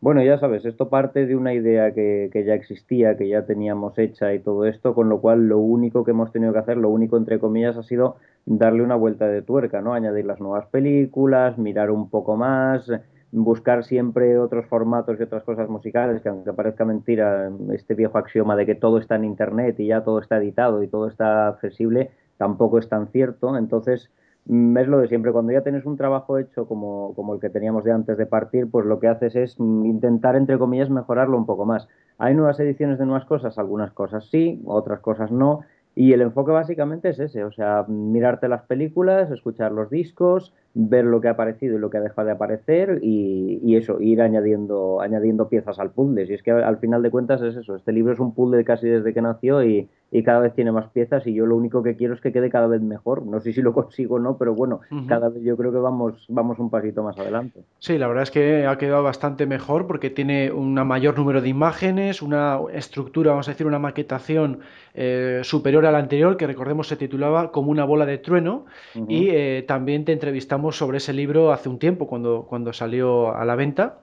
Bueno, 0.00 0.22
ya 0.22 0.38
sabes, 0.38 0.64
esto 0.64 0.88
parte 0.88 1.26
de 1.26 1.36
una 1.36 1.52
idea 1.52 1.92
que, 1.92 2.30
ya 2.32 2.54
existía, 2.54 3.18
que 3.18 3.28
ya 3.28 3.44
teníamos 3.44 3.98
hecha 3.98 4.32
y 4.32 4.38
todo 4.38 4.64
esto, 4.64 4.94
con 4.94 5.10
lo 5.10 5.20
cual 5.20 5.46
lo 5.46 5.58
único 5.58 6.04
que 6.04 6.12
hemos 6.12 6.32
tenido 6.32 6.54
que 6.54 6.58
hacer, 6.58 6.78
lo 6.78 6.88
único 6.88 7.18
entre 7.18 7.38
comillas, 7.38 7.76
ha 7.76 7.82
sido 7.82 8.16
darle 8.46 8.82
una 8.82 8.96
vuelta 8.96 9.26
de 9.26 9.42
tuerca, 9.42 9.82
¿no? 9.82 9.92
Añadir 9.92 10.24
las 10.24 10.40
nuevas 10.40 10.66
películas, 10.68 11.58
mirar 11.58 11.90
un 11.90 12.08
poco 12.08 12.34
más, 12.36 12.90
buscar 13.30 13.84
siempre 13.84 14.38
otros 14.38 14.64
formatos 14.66 15.20
y 15.20 15.22
otras 15.22 15.44
cosas 15.44 15.68
musicales, 15.68 16.22
que 16.22 16.30
aunque 16.30 16.54
parezca 16.54 16.86
mentira, 16.86 17.50
este 17.74 17.94
viejo 17.94 18.16
axioma 18.16 18.56
de 18.56 18.64
que 18.64 18.74
todo 18.74 18.98
está 18.98 19.16
en 19.16 19.24
Internet 19.26 19.78
y 19.80 19.88
ya 19.88 20.02
todo 20.02 20.20
está 20.20 20.38
editado 20.38 20.82
y 20.82 20.88
todo 20.88 21.08
está 21.08 21.48
accesible, 21.48 22.10
tampoco 22.38 22.78
es 22.78 22.88
tan 22.88 23.08
cierto. 23.08 23.54
Entonces, 23.54 24.10
es 24.46 24.88
lo 24.88 24.98
de 24.98 25.08
siempre. 25.08 25.32
Cuando 25.32 25.52
ya 25.52 25.62
tienes 25.62 25.84
un 25.84 25.96
trabajo 25.96 26.38
hecho 26.38 26.66
como, 26.66 27.14
como, 27.14 27.34
el 27.34 27.40
que 27.40 27.50
teníamos 27.50 27.84
de 27.84 27.92
antes 27.92 28.16
de 28.18 28.26
partir, 28.26 28.70
pues 28.70 28.86
lo 28.86 28.98
que 28.98 29.08
haces 29.08 29.36
es 29.36 29.58
mm, 29.58 29.86
intentar, 29.86 30.36
entre 30.36 30.58
comillas, 30.58 30.90
mejorarlo 30.90 31.36
un 31.36 31.46
poco 31.46 31.64
más. 31.64 31.88
Hay 32.18 32.34
nuevas 32.34 32.58
ediciones 32.60 32.98
de 32.98 33.06
nuevas 33.06 33.24
cosas, 33.24 33.58
algunas 33.58 33.92
cosas 33.92 34.28
sí, 34.30 34.62
otras 34.66 35.00
cosas 35.00 35.30
no. 35.30 35.60
Y 35.94 36.12
el 36.12 36.22
enfoque 36.22 36.52
básicamente 36.52 37.08
es 37.10 37.18
ese, 37.18 37.44
o 37.44 37.52
sea, 37.52 37.84
mirarte 37.88 38.48
las 38.48 38.62
películas, 38.62 39.30
escuchar 39.30 39.72
los 39.72 39.90
discos, 39.90 40.54
ver 40.74 41.04
lo 41.04 41.20
que 41.20 41.28
ha 41.28 41.32
aparecido 41.32 41.76
y 41.76 41.80
lo 41.80 41.90
que 41.90 41.98
ha 41.98 42.00
dejado 42.00 42.26
de 42.26 42.32
aparecer 42.32 43.00
y, 43.02 43.74
eso, 43.74 44.00
ir 44.00 44.20
añadiendo, 44.20 45.00
añadiendo 45.00 45.48
piezas 45.48 45.78
al 45.78 45.90
puzzle. 45.90 46.26
Y 46.28 46.34
es 46.34 46.42
que 46.42 46.50
al 46.50 46.78
final 46.78 47.02
de 47.02 47.10
cuentas 47.10 47.40
es 47.42 47.56
eso, 47.56 47.76
este 47.76 47.92
libro 47.92 48.12
es 48.12 48.20
un 48.20 48.34
puzzle 48.34 48.64
casi 48.64 48.88
desde 48.88 49.12
que 49.14 49.22
nació 49.22 49.64
y, 49.64 49.88
cada 50.24 50.40
vez 50.40 50.54
tiene 50.54 50.72
más 50.72 50.90
piezas 50.90 51.24
y 51.28 51.34
yo 51.34 51.46
lo 51.46 51.56
único 51.56 51.84
que 51.84 51.94
quiero 51.94 52.14
es 52.14 52.20
que 52.20 52.32
quede 52.32 52.50
cada 52.50 52.66
vez 52.66 52.82
mejor. 52.82 53.24
No 53.24 53.40
sé 53.40 53.52
si 53.52 53.62
lo 53.62 53.72
consigo 53.74 54.16
o 54.16 54.18
no, 54.18 54.36
pero 54.36 54.54
bueno, 54.56 54.80
cada 55.06 55.28
vez 55.28 55.40
yo 55.44 55.56
creo 55.56 55.70
que 55.70 55.78
vamos, 55.78 56.26
vamos 56.28 56.58
un 56.58 56.68
pasito 56.68 57.04
más 57.04 57.16
adelante. 57.16 57.60
Sí, 57.78 57.96
la 57.96 58.08
verdad 58.08 58.24
es 58.24 58.32
que 58.32 58.66
ha 58.66 58.76
quedado 58.76 59.04
bastante 59.04 59.46
mejor 59.46 59.86
porque 59.86 60.10
tiene 60.10 60.50
un 60.50 60.74
mayor 60.74 61.16
número 61.16 61.40
de 61.40 61.48
imágenes, 61.48 62.22
una 62.22 62.58
estructura, 62.72 63.30
vamos 63.30 63.46
a 63.46 63.52
decir, 63.52 63.68
una 63.68 63.78
maquetación 63.78 64.58
eh, 64.94 65.42
superior 65.44 65.86
a 65.86 65.92
la 65.92 65.98
anterior, 65.98 66.36
que 66.36 66.48
recordemos 66.48 66.88
se 66.88 66.96
titulaba 66.96 67.52
Como 67.52 67.70
una 67.70 67.84
bola 67.84 68.04
de 68.04 68.18
trueno 68.18 68.66
y 69.06 69.28
eh, 69.28 69.64
también 69.66 70.04
te 70.04 70.12
entrevistamos 70.12 70.59
sobre 70.72 70.98
ese 70.98 71.12
libro 71.12 71.52
hace 71.52 71.68
un 71.68 71.78
tiempo, 71.78 72.06
cuando, 72.06 72.46
cuando 72.48 72.72
salió 72.72 73.34
a 73.34 73.44
la 73.44 73.56
venta. 73.56 74.00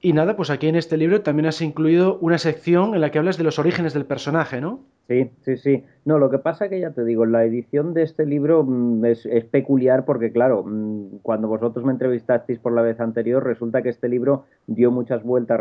Y 0.00 0.12
nada, 0.12 0.36
pues 0.36 0.50
aquí 0.50 0.68
en 0.68 0.76
este 0.76 0.96
libro 0.96 1.22
también 1.22 1.46
has 1.46 1.62
incluido 1.62 2.18
una 2.20 2.38
sección 2.38 2.94
en 2.94 3.00
la 3.00 3.10
que 3.10 3.18
hablas 3.18 3.38
de 3.38 3.44
los 3.44 3.58
orígenes 3.58 3.94
del 3.94 4.04
personaje, 4.04 4.60
¿no? 4.60 4.80
Sí, 5.08 5.30
sí, 5.42 5.56
sí. 5.56 5.84
No, 6.04 6.18
lo 6.18 6.30
que 6.30 6.38
pasa 6.38 6.68
que 6.68 6.80
ya 6.80 6.90
te 6.90 7.04
digo, 7.04 7.26
la 7.26 7.44
edición 7.44 7.94
de 7.94 8.02
este 8.02 8.26
libro 8.26 8.64
mm, 8.64 9.04
es, 9.04 9.26
es, 9.26 9.44
peculiar 9.44 10.04
porque, 10.04 10.32
claro, 10.32 10.64
mm, 10.64 11.18
cuando 11.22 11.48
vosotros 11.48 11.84
me 11.84 11.92
entrevistasteis 11.92 12.58
por 12.58 12.72
la 12.72 12.82
vez 12.82 13.00
anterior, 13.00 13.44
resulta 13.44 13.82
que 13.82 13.90
este 13.90 14.08
libro 14.08 14.44
dio 14.66 14.90
muchas 14.90 15.22
vueltas. 15.22 15.60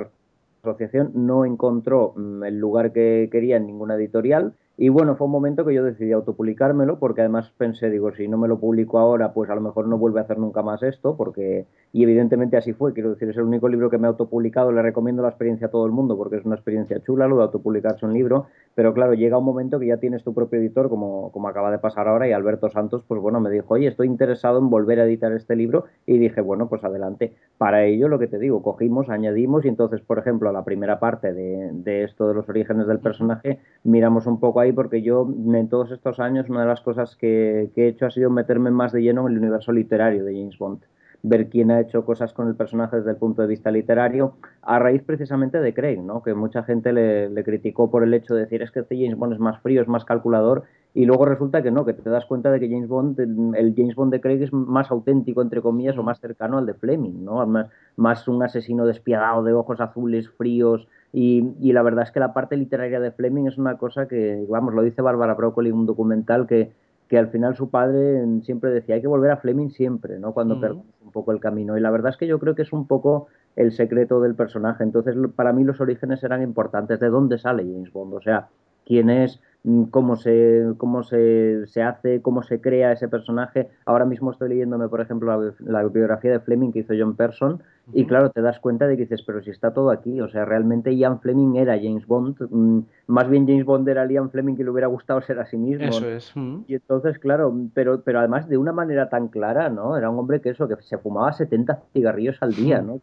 La 0.63 0.71
asociación 0.71 1.11
no 1.13 1.45
encontró 1.45 2.13
mm, 2.15 2.43
el 2.43 2.57
lugar 2.57 2.91
que 2.91 3.29
quería 3.31 3.57
en 3.57 3.67
ninguna 3.67 3.95
editorial 3.95 4.53
y 4.77 4.89
bueno, 4.89 5.15
fue 5.15 5.25
un 5.25 5.31
momento 5.31 5.65
que 5.65 5.73
yo 5.73 5.83
decidí 5.83 6.11
autopublicármelo 6.11 6.99
porque 6.99 7.21
además 7.21 7.49
pensé, 7.57 7.89
digo, 7.89 8.11
si 8.13 8.27
no 8.27 8.37
me 8.37 8.47
lo 8.47 8.59
publico 8.59 8.99
ahora, 8.99 9.33
pues 9.33 9.49
a 9.49 9.55
lo 9.55 9.61
mejor 9.61 9.87
no 9.87 9.97
vuelve 9.97 10.19
a 10.19 10.23
hacer 10.23 10.37
nunca 10.37 10.63
más 10.63 10.83
esto, 10.83 11.15
porque, 11.15 11.65
y 11.93 12.03
evidentemente 12.03 12.57
así 12.57 12.73
fue, 12.73 12.93
quiero 12.93 13.11
decir, 13.11 13.29
es 13.29 13.37
el 13.37 13.43
único 13.43 13.69
libro 13.69 13.89
que 13.89 13.97
me 13.97 14.07
he 14.07 14.09
autopublicado, 14.09 14.73
le 14.73 14.81
recomiendo 14.81 15.21
la 15.21 15.29
experiencia 15.29 15.67
a 15.67 15.71
todo 15.71 15.85
el 15.85 15.93
mundo 15.93 16.17
porque 16.17 16.37
es 16.37 16.45
una 16.45 16.55
experiencia 16.55 16.99
chula 17.01 17.27
lo 17.27 17.37
de 17.37 17.43
autopublicarse 17.43 18.05
un 18.05 18.13
libro, 18.13 18.47
pero 18.75 18.93
claro, 18.93 19.13
llega 19.13 19.37
un 19.37 19.45
momento 19.45 19.79
que 19.79 19.87
ya 19.87 19.97
tienes 19.97 20.23
tu 20.23 20.33
propio 20.33 20.59
editor, 20.59 20.89
como, 20.89 21.31
como 21.31 21.47
acaba 21.47 21.71
de 21.71 21.79
pasar 21.79 22.09
ahora, 22.09 22.27
y 22.27 22.33
Alberto 22.33 22.69
Santos, 22.69 23.03
pues 23.07 23.21
bueno, 23.21 23.39
me 23.39 23.49
dijo, 23.49 23.75
oye, 23.75 23.87
estoy 23.87 24.07
interesado 24.07 24.59
en 24.59 24.69
volver 24.69 24.99
a 24.99 25.05
editar 25.05 25.31
este 25.31 25.55
libro, 25.55 25.85
y 26.05 26.17
dije, 26.17 26.41
bueno, 26.41 26.67
pues 26.67 26.83
adelante. 26.83 27.33
Para 27.57 27.85
ello, 27.85 28.09
lo 28.09 28.19
que 28.19 28.27
te 28.27 28.39
digo, 28.39 28.61
cogimos, 28.61 29.09
añadimos, 29.09 29.63
y 29.63 29.69
entonces, 29.69 30.01
por 30.01 30.19
ejemplo, 30.19 30.49
a 30.49 30.53
la 30.53 30.65
primera 30.65 30.99
parte 30.99 31.33
de, 31.33 31.71
de 31.71 32.03
esto 32.03 32.27
de 32.27 32.33
los 32.33 32.49
orígenes 32.49 32.87
del 32.87 32.99
personaje, 32.99 33.59
miramos 33.83 34.27
un 34.27 34.41
poco 34.41 34.59
porque 34.73 35.01
yo 35.01 35.27
en 35.53 35.69
todos 35.69 35.91
estos 35.91 36.19
años 36.19 36.49
una 36.49 36.61
de 36.61 36.67
las 36.67 36.81
cosas 36.81 37.15
que, 37.15 37.71
he 37.75 37.87
hecho 37.87 38.05
ha 38.05 38.11
sido 38.11 38.29
meterme 38.29 38.71
más 38.71 38.91
de 38.91 39.01
lleno 39.01 39.27
en 39.27 39.33
el 39.33 39.39
universo 39.39 39.71
literario 39.71 40.23
de 40.23 40.33
James 40.33 40.57
Bond 40.57 40.81
ver 41.27 41.49
quién 41.49 41.71
ha 41.71 41.79
hecho 41.79 42.05
cosas 42.05 42.33
con 42.33 42.47
el 42.47 42.55
personaje 42.55 42.97
desde 42.97 43.11
el 43.11 43.17
punto 43.17 43.41
de 43.41 43.47
vista 43.47 43.71
literario, 43.71 44.35
a 44.61 44.77
raíz 44.77 45.01
precisamente 45.03 45.59
de 45.59 45.73
Craig, 45.73 45.99
¿no? 45.99 46.21
que 46.21 46.35
mucha 46.35 46.63
gente 46.63 46.93
le, 46.93 47.43
criticó 47.43 47.89
por 47.89 48.03
el 48.03 48.13
hecho 48.13 48.35
de 48.35 48.41
decir 48.41 48.61
es 48.61 48.71
que 48.71 48.81
este 48.81 48.95
James 48.95 49.17
Bond 49.17 49.33
es 49.33 49.39
más 49.39 49.59
frío, 49.61 49.81
es 49.81 49.87
más 49.87 50.05
calculador, 50.05 50.63
y 50.93 51.05
luego 51.05 51.25
resulta 51.25 51.63
que 51.63 51.71
no, 51.71 51.83
que 51.83 51.93
te 51.93 52.09
das 52.09 52.25
cuenta 52.25 52.51
de 52.51 52.59
que 52.59 52.69
James 52.69 52.87
Bond, 52.87 53.19
el 53.19 53.73
James 53.75 53.95
Bond 53.95 54.13
de 54.13 54.21
Craig 54.21 54.43
es 54.43 54.53
más 54.53 54.91
auténtico, 54.91 55.41
entre 55.41 55.61
comillas, 55.61 55.97
o 55.97 56.03
más 56.03 56.19
cercano 56.19 56.59
al 56.59 56.65
de 56.67 56.75
Fleming, 56.75 57.25
¿no? 57.25 57.45
más, 57.47 57.69
más 57.95 58.27
un 58.27 58.43
asesino 58.43 58.85
despiadado 58.85 59.43
de 59.43 59.53
ojos 59.53 59.81
azules, 59.81 60.29
fríos, 60.29 60.87
y, 61.17 61.71
la 61.71 61.81
verdad 61.81 62.03
es 62.03 62.11
que 62.11 62.19
la 62.19 62.33
parte 62.33 62.57
literaria 62.57 62.99
de 62.99 63.09
Fleming 63.09 63.45
es 63.45 63.57
una 63.57 63.77
cosa 63.77 64.05
que, 64.05 64.45
vamos, 64.49 64.73
lo 64.73 64.81
dice 64.81 65.01
Bárbara 65.01 65.33
Broccoli 65.33 65.69
en 65.69 65.77
un 65.77 65.85
documental 65.85 66.45
que, 66.45 66.73
que 67.07 67.17
al 67.17 67.29
final 67.29 67.55
su 67.55 67.69
padre 67.69 68.21
siempre 68.41 68.69
decía 68.69 68.95
hay 68.95 69.01
que 69.01 69.07
volver 69.07 69.31
a 69.31 69.37
Fleming 69.37 69.69
siempre, 69.69 70.19
¿no? 70.19 70.33
Cuando 70.33 70.57
mm. 70.57 70.83
un 71.05 71.11
poco 71.13 71.31
el 71.31 71.39
camino. 71.39 71.77
Y 71.77 71.79
la 71.79 71.89
verdad 71.89 72.11
es 72.11 72.17
que 72.17 72.27
yo 72.27 72.37
creo 72.37 72.53
que 72.53 72.63
es 72.63 72.73
un 72.73 72.85
poco 72.85 73.27
el 73.55 73.71
secreto 73.71 74.19
del 74.19 74.35
personaje. 74.35 74.83
Entonces, 74.83 75.15
para 75.37 75.53
mí 75.53 75.63
los 75.63 75.79
orígenes 75.79 76.21
eran 76.21 76.41
importantes. 76.41 76.99
¿De 76.99 77.07
dónde 77.07 77.37
sale 77.37 77.63
James 77.63 77.93
Bond? 77.93 78.13
O 78.15 78.21
sea, 78.21 78.49
quién 78.85 79.09
es, 79.09 79.39
mm, 79.63 79.83
cómo 79.85 80.17
se, 80.17 80.73
cómo 80.75 81.03
se, 81.03 81.65
se, 81.67 81.81
hace, 81.81 82.21
cómo 82.21 82.43
se 82.43 82.59
crea 82.59 82.91
ese 82.91 83.07
personaje. 83.07 83.69
Ahora 83.85 84.03
mismo 84.03 84.31
estoy 84.31 84.49
leyéndome, 84.49 84.89
por 84.89 84.99
ejemplo, 84.99 85.31
la, 85.39 85.53
la 85.59 85.87
biografía 85.87 86.31
de 86.31 86.41
Fleming 86.41 86.73
que 86.73 86.79
hizo 86.79 86.93
John 86.99 87.15
Person, 87.15 87.63
y 87.93 88.05
claro, 88.05 88.31
te 88.31 88.41
das 88.41 88.59
cuenta 88.59 88.87
de 88.87 88.95
que 88.95 89.03
dices, 89.03 89.21
pero 89.21 89.41
si 89.41 89.51
está 89.51 89.71
todo 89.73 89.91
aquí, 89.91 90.19
o 90.19 90.27
sea, 90.29 90.45
realmente 90.45 90.95
Ian 90.95 91.19
Fleming 91.19 91.55
era 91.55 91.77
James 91.77 92.05
Bond, 92.07 92.35
mm, 92.49 92.79
más 93.07 93.29
bien 93.29 93.45
James 93.45 93.65
Bond 93.65 93.87
era 93.87 94.05
Ian 94.07 94.31
Fleming 94.31 94.55
que 94.55 94.63
le 94.63 94.71
hubiera 94.71 94.87
gustado 94.87 95.21
ser 95.21 95.39
a 95.39 95.45
sí 95.45 95.57
mismo. 95.57 95.85
Eso 95.85 96.09
es. 96.09 96.33
Y 96.67 96.73
entonces, 96.73 97.19
claro, 97.19 97.53
pero, 97.73 98.01
pero 98.01 98.19
además 98.19 98.49
de 98.49 98.57
una 98.57 98.71
manera 98.71 99.09
tan 99.09 99.27
clara, 99.27 99.69
¿no? 99.69 99.97
Era 99.97 100.09
un 100.09 100.17
hombre 100.17 100.41
que 100.41 100.49
eso, 100.49 100.67
que 100.67 100.75
se 100.81 100.97
fumaba 100.97 101.31
70 101.33 101.83
cigarrillos 101.93 102.37
al 102.41 102.53
día, 102.53 102.81
¿no? 102.81 103.01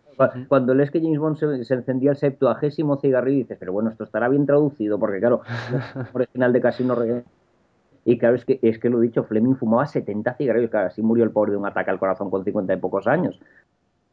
Cuando 0.49 0.75
lees 0.75 0.91
que 0.91 1.01
James 1.01 1.19
Bond 1.19 1.37
se, 1.37 1.75
encendía 1.75 2.11
el 2.11 2.17
septuagésimo 2.17 2.97
cigarrillo, 2.97 3.39
dices, 3.39 3.59
pero 3.59 3.73
bueno, 3.73 3.91
esto 3.91 4.05
estará 4.05 4.29
bien 4.29 4.47
traducido, 4.47 4.99
porque 4.99 5.21
claro, 5.21 5.43
original 6.13 6.53
de 6.53 6.61
Casino 6.61 6.95
Royale 6.95 7.25
y 8.05 8.19
claro, 8.19 8.35
es 8.35 8.45
que, 8.45 8.59
es 8.63 8.79
que 8.79 8.91
lo 8.91 8.99
he 8.99 9.07
dicho, 9.07 9.23
Fleming 9.25 9.55
fumaba 9.55 9.87
70 9.87 10.35
cigarrillos, 10.35 10.71
claro, 10.71 10.89
así 10.89 11.03
murió 11.03 11.25
el 11.25 11.31
pobre 11.31 11.53
de 11.53 11.59
un 11.59 11.67
ataque 11.67 11.91
al 11.91 12.01
corazón 12.01 12.31
con 12.31 12.45
50 12.45 12.75
y 12.75 12.77
pocos 12.79 13.07
años. 13.07 13.39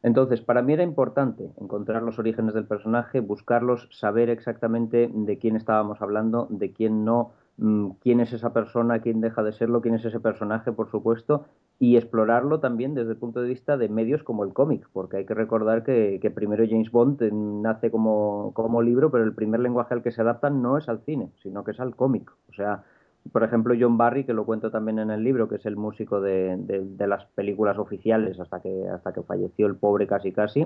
Entonces, 0.02 0.42
para 0.42 0.62
mí 0.62 0.74
era 0.74 0.84
importante 0.84 1.52
encontrar 1.60 2.04
los 2.04 2.20
orígenes 2.20 2.54
del 2.54 2.66
personaje, 2.66 3.20
buscarlos, 3.20 3.90
saber 3.92 4.30
exactamente 4.30 5.10
de 5.14 5.38
quién 5.38 5.58
estábamos 5.58 6.02
hablando, 6.02 6.48
de 6.50 6.72
quién 6.72 7.04
no, 7.04 7.32
mm, 7.58 7.92
quién 8.02 8.22
es 8.22 8.32
esa 8.32 8.54
persona, 8.54 9.00
quién 9.00 9.20
deja 9.20 9.44
de 9.44 9.52
serlo, 9.52 9.82
quién 9.82 9.96
es 9.96 10.06
ese 10.06 10.22
personaje, 10.22 10.72
por 10.72 10.90
supuesto, 10.90 11.46
y 11.80 11.98
explorarlo 11.98 12.62
también 12.62 12.94
desde 12.94 13.12
el 13.12 13.18
punto 13.18 13.42
de 13.42 13.50
vista 13.50 13.76
de 13.76 13.90
medios 13.90 14.24
como 14.24 14.46
el 14.46 14.54
cómic, 14.54 14.88
porque 14.94 15.18
hay 15.18 15.26
que 15.26 15.34
recordar 15.34 15.84
que, 15.84 16.32
primero 16.34 16.64
James 16.70 16.92
Bond 16.92 17.22
nace 17.22 17.92
como, 17.92 18.54
como 18.54 18.82
libro, 18.82 19.12
pero 19.12 19.26
el 19.26 19.34
primer 19.34 19.60
lenguaje 19.60 19.94
al 19.94 20.02
que 20.02 20.12
se 20.12 20.22
adapta 20.22 20.50
no 20.50 20.78
es 20.78 20.88
al 20.88 21.02
cine, 21.02 21.32
sino 21.44 21.66
que 21.66 21.72
es 21.72 21.80
al 21.82 21.96
cómic. 21.96 22.32
O 22.50 22.54
sea, 22.54 22.84
por 23.32 23.44
ejemplo, 23.44 23.76
John 23.80 23.98
Barry, 23.98 24.24
que 24.24 24.34
lo 24.34 24.46
cuento 24.46 24.72
también 24.72 25.00
en 25.00 25.12
el 25.12 25.24
libro, 25.24 25.48
que 25.48 25.56
es 25.56 25.66
el 25.66 25.76
músico 25.76 26.22
de, 26.22 26.56
de, 26.58 27.08
las 27.08 27.26
películas 27.26 27.78
oficiales 27.78 28.40
hasta 28.40 28.62
que, 28.62 28.88
hasta 28.88 29.14
que 29.14 29.24
falleció 29.24 29.68
el 29.68 29.76
pobre 29.76 30.08
casi 30.08 30.32
casi, 30.32 30.66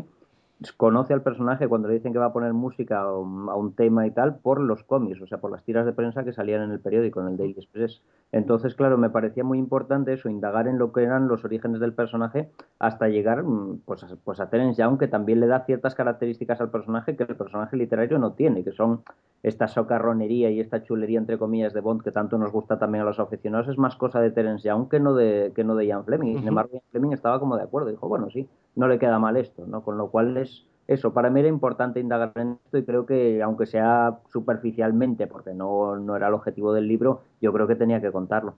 conoce 0.78 1.14
al 1.14 1.22
personaje 1.22 1.68
cuando 1.68 1.88
le 1.88 1.96
dicen 1.96 2.14
que 2.14 2.20
va 2.20 2.28
a 2.28 2.34
poner 2.34 2.54
música 2.54 3.02
a 3.02 3.18
un, 3.18 3.74
tema 3.74 4.08
y 4.08 4.12
tal 4.12 4.36
por 4.36 4.62
los 4.62 4.84
cómics, 4.84 5.22
o 5.22 5.28
sea, 5.28 5.40
por 5.40 5.52
las 5.52 5.64
tiras 5.64 5.86
de 5.86 5.94
prensa 5.94 6.24
que 6.24 6.32
salían 6.32 6.62
en 6.62 6.72
el 6.72 6.80
periódico, 6.80 7.22
en 7.22 7.28
el 7.28 7.38
Daily 7.38 7.56
Express. 7.58 8.02
Entonces, 8.32 8.76
claro, 8.76 8.98
me 8.98 9.10
parecía 9.10 9.44
muy 9.44 9.58
importante 9.58 10.14
eso, 10.14 10.30
indagar 10.30 10.68
en 10.68 10.78
lo 10.78 10.92
que 10.92 11.04
eran 11.04 11.28
los 11.28 11.44
orígenes 11.44 11.80
del 11.80 11.94
personaje 11.94 12.50
hasta 12.80 13.10
llegar 13.10 13.44
mm, 13.44 13.82
pues, 13.86 14.04
a, 14.04 14.16
pues 14.24 14.40
a 14.40 14.50
Terence 14.50 14.82
Young, 14.82 14.98
que 14.98 15.08
también 15.08 15.40
le 15.40 15.48
da 15.48 15.66
ciertas 15.66 15.96
características 15.96 16.62
al 16.62 16.70
personaje 16.70 17.16
que 17.16 17.24
el 17.24 17.36
personaje 17.36 17.76
literario 17.76 18.18
no 18.20 18.34
tiene, 18.34 18.64
que 18.64 18.72
son 18.72 19.04
esta 19.42 19.68
socarronería 19.68 20.50
y 20.50 20.60
esta 20.60 20.84
chulería, 20.84 21.20
entre 21.20 21.38
comillas, 21.38 21.74
de 21.74 21.82
Bond 21.82 22.02
que 22.02 22.12
tanto 22.12 22.38
nos 22.38 22.52
gusta 22.52 22.80
también 22.80 23.02
a 23.02 23.06
los 23.06 23.20
aficionados, 23.20 23.68
es 23.68 23.78
más 23.78 23.96
cosa 23.96 24.22
de 24.22 24.32
Terence 24.32 24.68
Young 24.68 24.88
que 24.90 25.00
no 25.00 25.14
de, 25.16 25.52
que 25.54 25.64
no 25.64 25.76
de 25.76 25.88
Ian 25.88 26.06
Fleming. 26.06 26.38
Sin 26.38 26.48
embargo, 26.48 26.72
Ian 26.74 26.84
Fleming 26.92 27.12
estaba 27.12 27.40
como 27.40 27.58
de 27.58 27.64
acuerdo, 27.64 27.90
dijo, 27.90 28.08
bueno, 28.08 28.30
sí, 28.30 28.48
no 28.76 28.88
le 28.88 29.00
queda 29.00 29.20
mal 29.20 29.38
esto, 29.38 29.66
¿no? 29.68 29.84
Con 29.84 29.98
lo 29.98 30.10
cual 30.10 30.38
es 30.38 30.66
eso, 30.88 31.14
para 31.14 31.30
mí 31.30 31.40
era 31.40 31.50
importante 31.50 32.00
indagar 32.00 32.34
en 32.36 32.58
esto 32.66 32.78
y 32.78 32.84
creo 32.84 33.06
que, 33.06 33.42
aunque 33.42 33.66
sea 33.66 34.20
superficialmente, 34.32 35.28
porque 35.28 35.54
no, 35.54 35.98
no 35.98 36.16
era 36.16 36.28
el 36.28 36.34
objetivo 36.34 36.74
del 36.74 36.88
libro, 36.88 37.22
yo 37.42 37.54
creo 37.54 37.68
que 37.68 37.76
tenía 37.76 38.02
que 38.02 38.12
contarlo. 38.12 38.56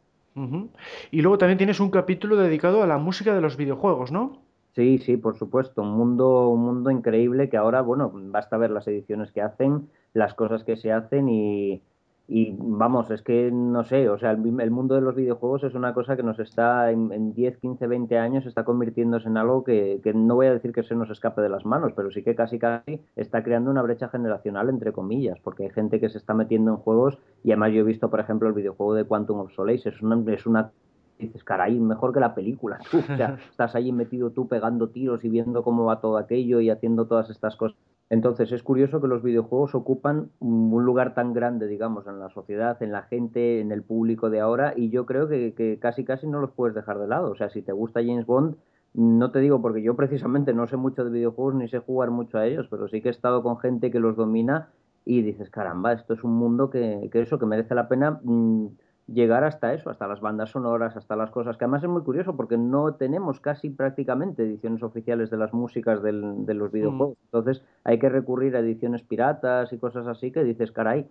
Y 1.12 1.22
luego 1.22 1.38
también 1.38 1.58
tienes 1.58 1.80
un 1.80 1.90
capítulo 1.90 2.36
dedicado 2.36 2.84
a 2.84 2.88
la 2.88 2.98
música 2.98 3.34
de 3.34 3.40
los 3.40 3.56
videojuegos, 3.56 4.12
¿no? 4.12 4.42
Sí, 4.76 4.98
sí, 4.98 5.16
por 5.16 5.38
supuesto. 5.38 5.82
Un 5.82 5.92
mundo, 5.92 6.50
un 6.50 6.62
mundo 6.62 6.92
increíble 6.92 7.48
que 7.48 7.56
ahora, 7.56 7.80
bueno, 7.82 8.12
basta 8.14 8.58
ver 8.58 8.72
las 8.72 8.86
ediciones 8.90 9.32
que 9.32 9.42
hacen, 9.42 9.88
las 10.14 10.34
cosas 10.34 10.66
que 10.66 10.76
se 10.76 10.92
hacen 10.92 11.30
y, 11.30 11.82
y 12.28 12.56
vamos, 12.58 13.12
es 13.12 13.22
que 13.22 13.52
no 13.52 13.84
sé, 13.84 14.10
o 14.10 14.18
sea, 14.18 14.32
el, 14.32 14.72
mundo 14.72 14.96
de 14.96 15.02
los 15.02 15.16
videojuegos 15.16 15.64
es 15.64 15.76
una 15.76 15.94
cosa 15.94 16.16
que 16.16 16.24
nos 16.24 16.40
está 16.40 16.90
en, 16.90 17.34
10, 17.34 17.58
15, 17.58 17.86
20 17.86 18.18
años 18.18 18.46
está 18.48 18.64
convirtiéndose 18.64 19.28
en 19.28 19.38
algo 19.38 19.64
que, 19.64 20.00
que, 20.04 20.14
no 20.14 20.36
voy 20.36 20.48
a 20.48 20.54
decir 20.54 20.72
que 20.72 20.82
se 20.82 20.96
nos 20.96 21.12
escape 21.12 21.42
de 21.42 21.50
las 21.50 21.66
manos, 21.66 21.94
pero 21.96 22.10
sí 22.10 22.24
que 22.24 22.34
casi 22.34 22.58
casi 22.58 23.00
está 23.16 23.44
creando 23.44 23.70
una 23.70 23.84
brecha 23.84 24.10
generacional 24.10 24.70
entre 24.70 24.92
comillas, 24.92 25.40
porque 25.44 25.66
hay 25.66 25.70
gente 25.70 26.00
que 26.00 26.10
se 26.10 26.18
está 26.18 26.34
metiendo 26.34 26.72
en 26.72 26.78
juegos 26.78 27.20
y 27.44 27.52
además 27.52 27.74
yo 27.74 27.82
he 27.82 27.84
visto, 27.84 28.10
por 28.10 28.20
ejemplo, 28.20 28.48
el 28.48 28.56
videojuego 28.56 28.96
de 28.96 29.06
Quantum 29.06 29.42
of 29.42 29.54
Solace, 29.54 29.90
es 29.90 30.02
una, 30.02 30.24
es 30.34 30.48
una 30.48 30.72
dices, 31.20 31.44
caray, 31.44 31.80
mejor 31.80 32.12
que 32.12 32.20
la 32.20 32.34
película. 32.34 32.80
o 32.92 33.16
sea, 33.16 33.38
estás 33.52 33.76
ahí 33.76 33.92
metido 33.92 34.32
tú 34.32 34.48
pegando 34.48 34.90
tiros 34.90 35.24
y 35.24 35.30
viendo 35.30 35.64
cómo 35.64 35.86
va 35.86 36.02
todo 36.02 36.18
aquello 36.18 36.60
y 36.60 36.72
haciendo 36.72 37.06
todas 37.06 37.30
estas 37.30 37.56
cosas 37.56 37.78
entonces 38.10 38.52
es 38.52 38.62
curioso 38.62 39.02
que 39.02 39.08
los 39.08 39.24
videojuegos 39.24 39.74
ocupan 39.74 40.30
un 40.40 40.86
lugar 40.86 41.16
tan 41.16 41.34
grande, 41.34 41.68
digamos, 41.68 42.06
en 42.08 42.20
la 42.20 42.30
sociedad, 42.30 42.82
en 42.84 42.92
la 42.92 43.04
gente, 43.04 43.60
en 43.62 43.72
el 43.72 43.82
público 43.82 44.30
de 44.30 44.40
ahora, 44.40 44.74
y 44.76 44.90
yo 44.90 45.06
creo 45.06 45.28
que, 45.28 45.80
casi 45.82 46.06
casi 46.06 46.28
no 46.28 46.40
los 46.40 46.52
puedes 46.52 46.76
dejar 46.76 47.00
de 47.00 47.08
lado. 47.08 47.32
O 47.32 47.36
sea, 47.36 47.50
si 47.50 47.64
te 47.64 47.72
gusta 47.72 48.02
James 48.02 48.26
Bond, 48.28 48.56
no 48.94 49.32
te 49.32 49.40
digo 49.40 49.62
porque 49.62 49.82
yo 49.82 49.96
precisamente 49.96 50.54
no 50.54 50.68
sé 50.68 50.78
mucho 50.78 51.04
de 51.04 51.12
videojuegos 51.12 51.56
ni 51.56 51.68
sé 51.68 51.80
jugar 51.80 52.12
mucho 52.12 52.38
a 52.38 52.46
ellos, 52.46 52.68
pero 52.70 52.88
sí 52.88 53.02
que 53.02 53.10
he 53.10 53.12
estado 53.12 53.42
con 53.44 53.58
gente 53.58 53.92
que 53.92 54.00
los 54.00 54.16
domina 54.16 54.70
y 55.04 55.22
dices, 55.22 55.50
caramba, 55.50 55.94
esto 55.94 56.14
es 56.14 56.24
un 56.24 56.34
mundo 56.34 56.70
que, 56.70 57.10
que 57.12 57.22
eso, 57.22 57.40
que 57.40 57.46
merece 57.46 57.76
la 57.76 57.88
pena. 57.90 58.20
Mm, 58.24 58.68
llegar 59.08 59.44
hasta 59.44 59.74
eso, 59.74 59.90
hasta 59.90 60.08
las 60.08 60.20
bandas 60.20 60.50
sonoras, 60.50 60.98
hasta 60.98 61.16
las 61.16 61.30
cosas, 61.30 61.58
que 61.58 61.66
además 61.66 61.84
es 61.84 61.90
muy 61.90 62.02
curioso 62.02 62.36
porque 62.36 62.58
no 62.58 62.96
tenemos 62.96 63.40
casi 63.40 63.70
prácticamente 63.70 64.44
ediciones 64.44 64.82
oficiales 64.82 65.30
de 65.30 65.38
las 65.38 65.54
músicas 65.54 66.02
de 66.02 66.12
los 66.12 66.72
videojuegos. 66.72 67.18
Mm. 67.18 67.26
Entonces 67.26 67.64
hay 67.84 68.00
que 68.00 68.10
recurrir 68.10 68.56
a 68.56 68.60
ediciones 68.60 69.04
piratas 69.04 69.72
y 69.74 69.78
cosas 69.78 70.08
así 70.08 70.32
que 70.32 70.44
dices, 70.44 70.72
caray, 70.72 71.08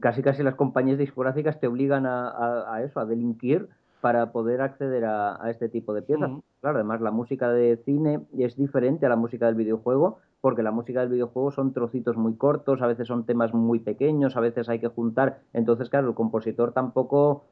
casi 0.00 0.22
casi 0.22 0.42
las 0.42 0.54
compañías 0.54 0.98
discográficas 0.98 1.58
te 1.58 1.66
obligan 1.66 2.06
a, 2.06 2.80
eso, 2.84 3.00
a 3.00 3.06
delinquir 3.06 3.68
para 4.00 4.32
poder 4.32 4.60
acceder 4.60 5.04
a, 5.04 5.38
este 5.50 5.68
tipo 5.68 5.94
de 5.94 6.02
piezas. 6.02 6.30
Mm. 6.30 6.38
Claro, 6.60 6.76
además 6.76 7.00
la 7.00 7.10
música 7.10 7.50
de 7.50 7.76
cine 7.84 8.20
es 8.38 8.56
diferente 8.56 9.06
a 9.06 9.08
la 9.08 9.16
música 9.16 9.46
del 9.46 9.56
videojuego, 9.56 10.18
porque 10.42 10.62
la 10.64 10.72
música 10.72 11.00
del 11.00 11.08
videojuego 11.08 11.52
son 11.52 11.72
trocitos 11.72 12.16
muy 12.18 12.34
cortos, 12.34 12.82
a 12.82 12.88
veces 12.88 13.06
son 13.08 13.24
temas 13.24 13.54
muy 13.54 13.78
pequeños, 13.78 14.36
a 14.36 14.40
veces 14.40 14.68
hay 14.68 14.80
que 14.80 14.88
juntar. 14.88 15.40
Entonces, 15.54 15.88
claro, 15.88 16.08
el 16.08 16.14
compositor 16.14 16.72
tampoco 16.72 17.44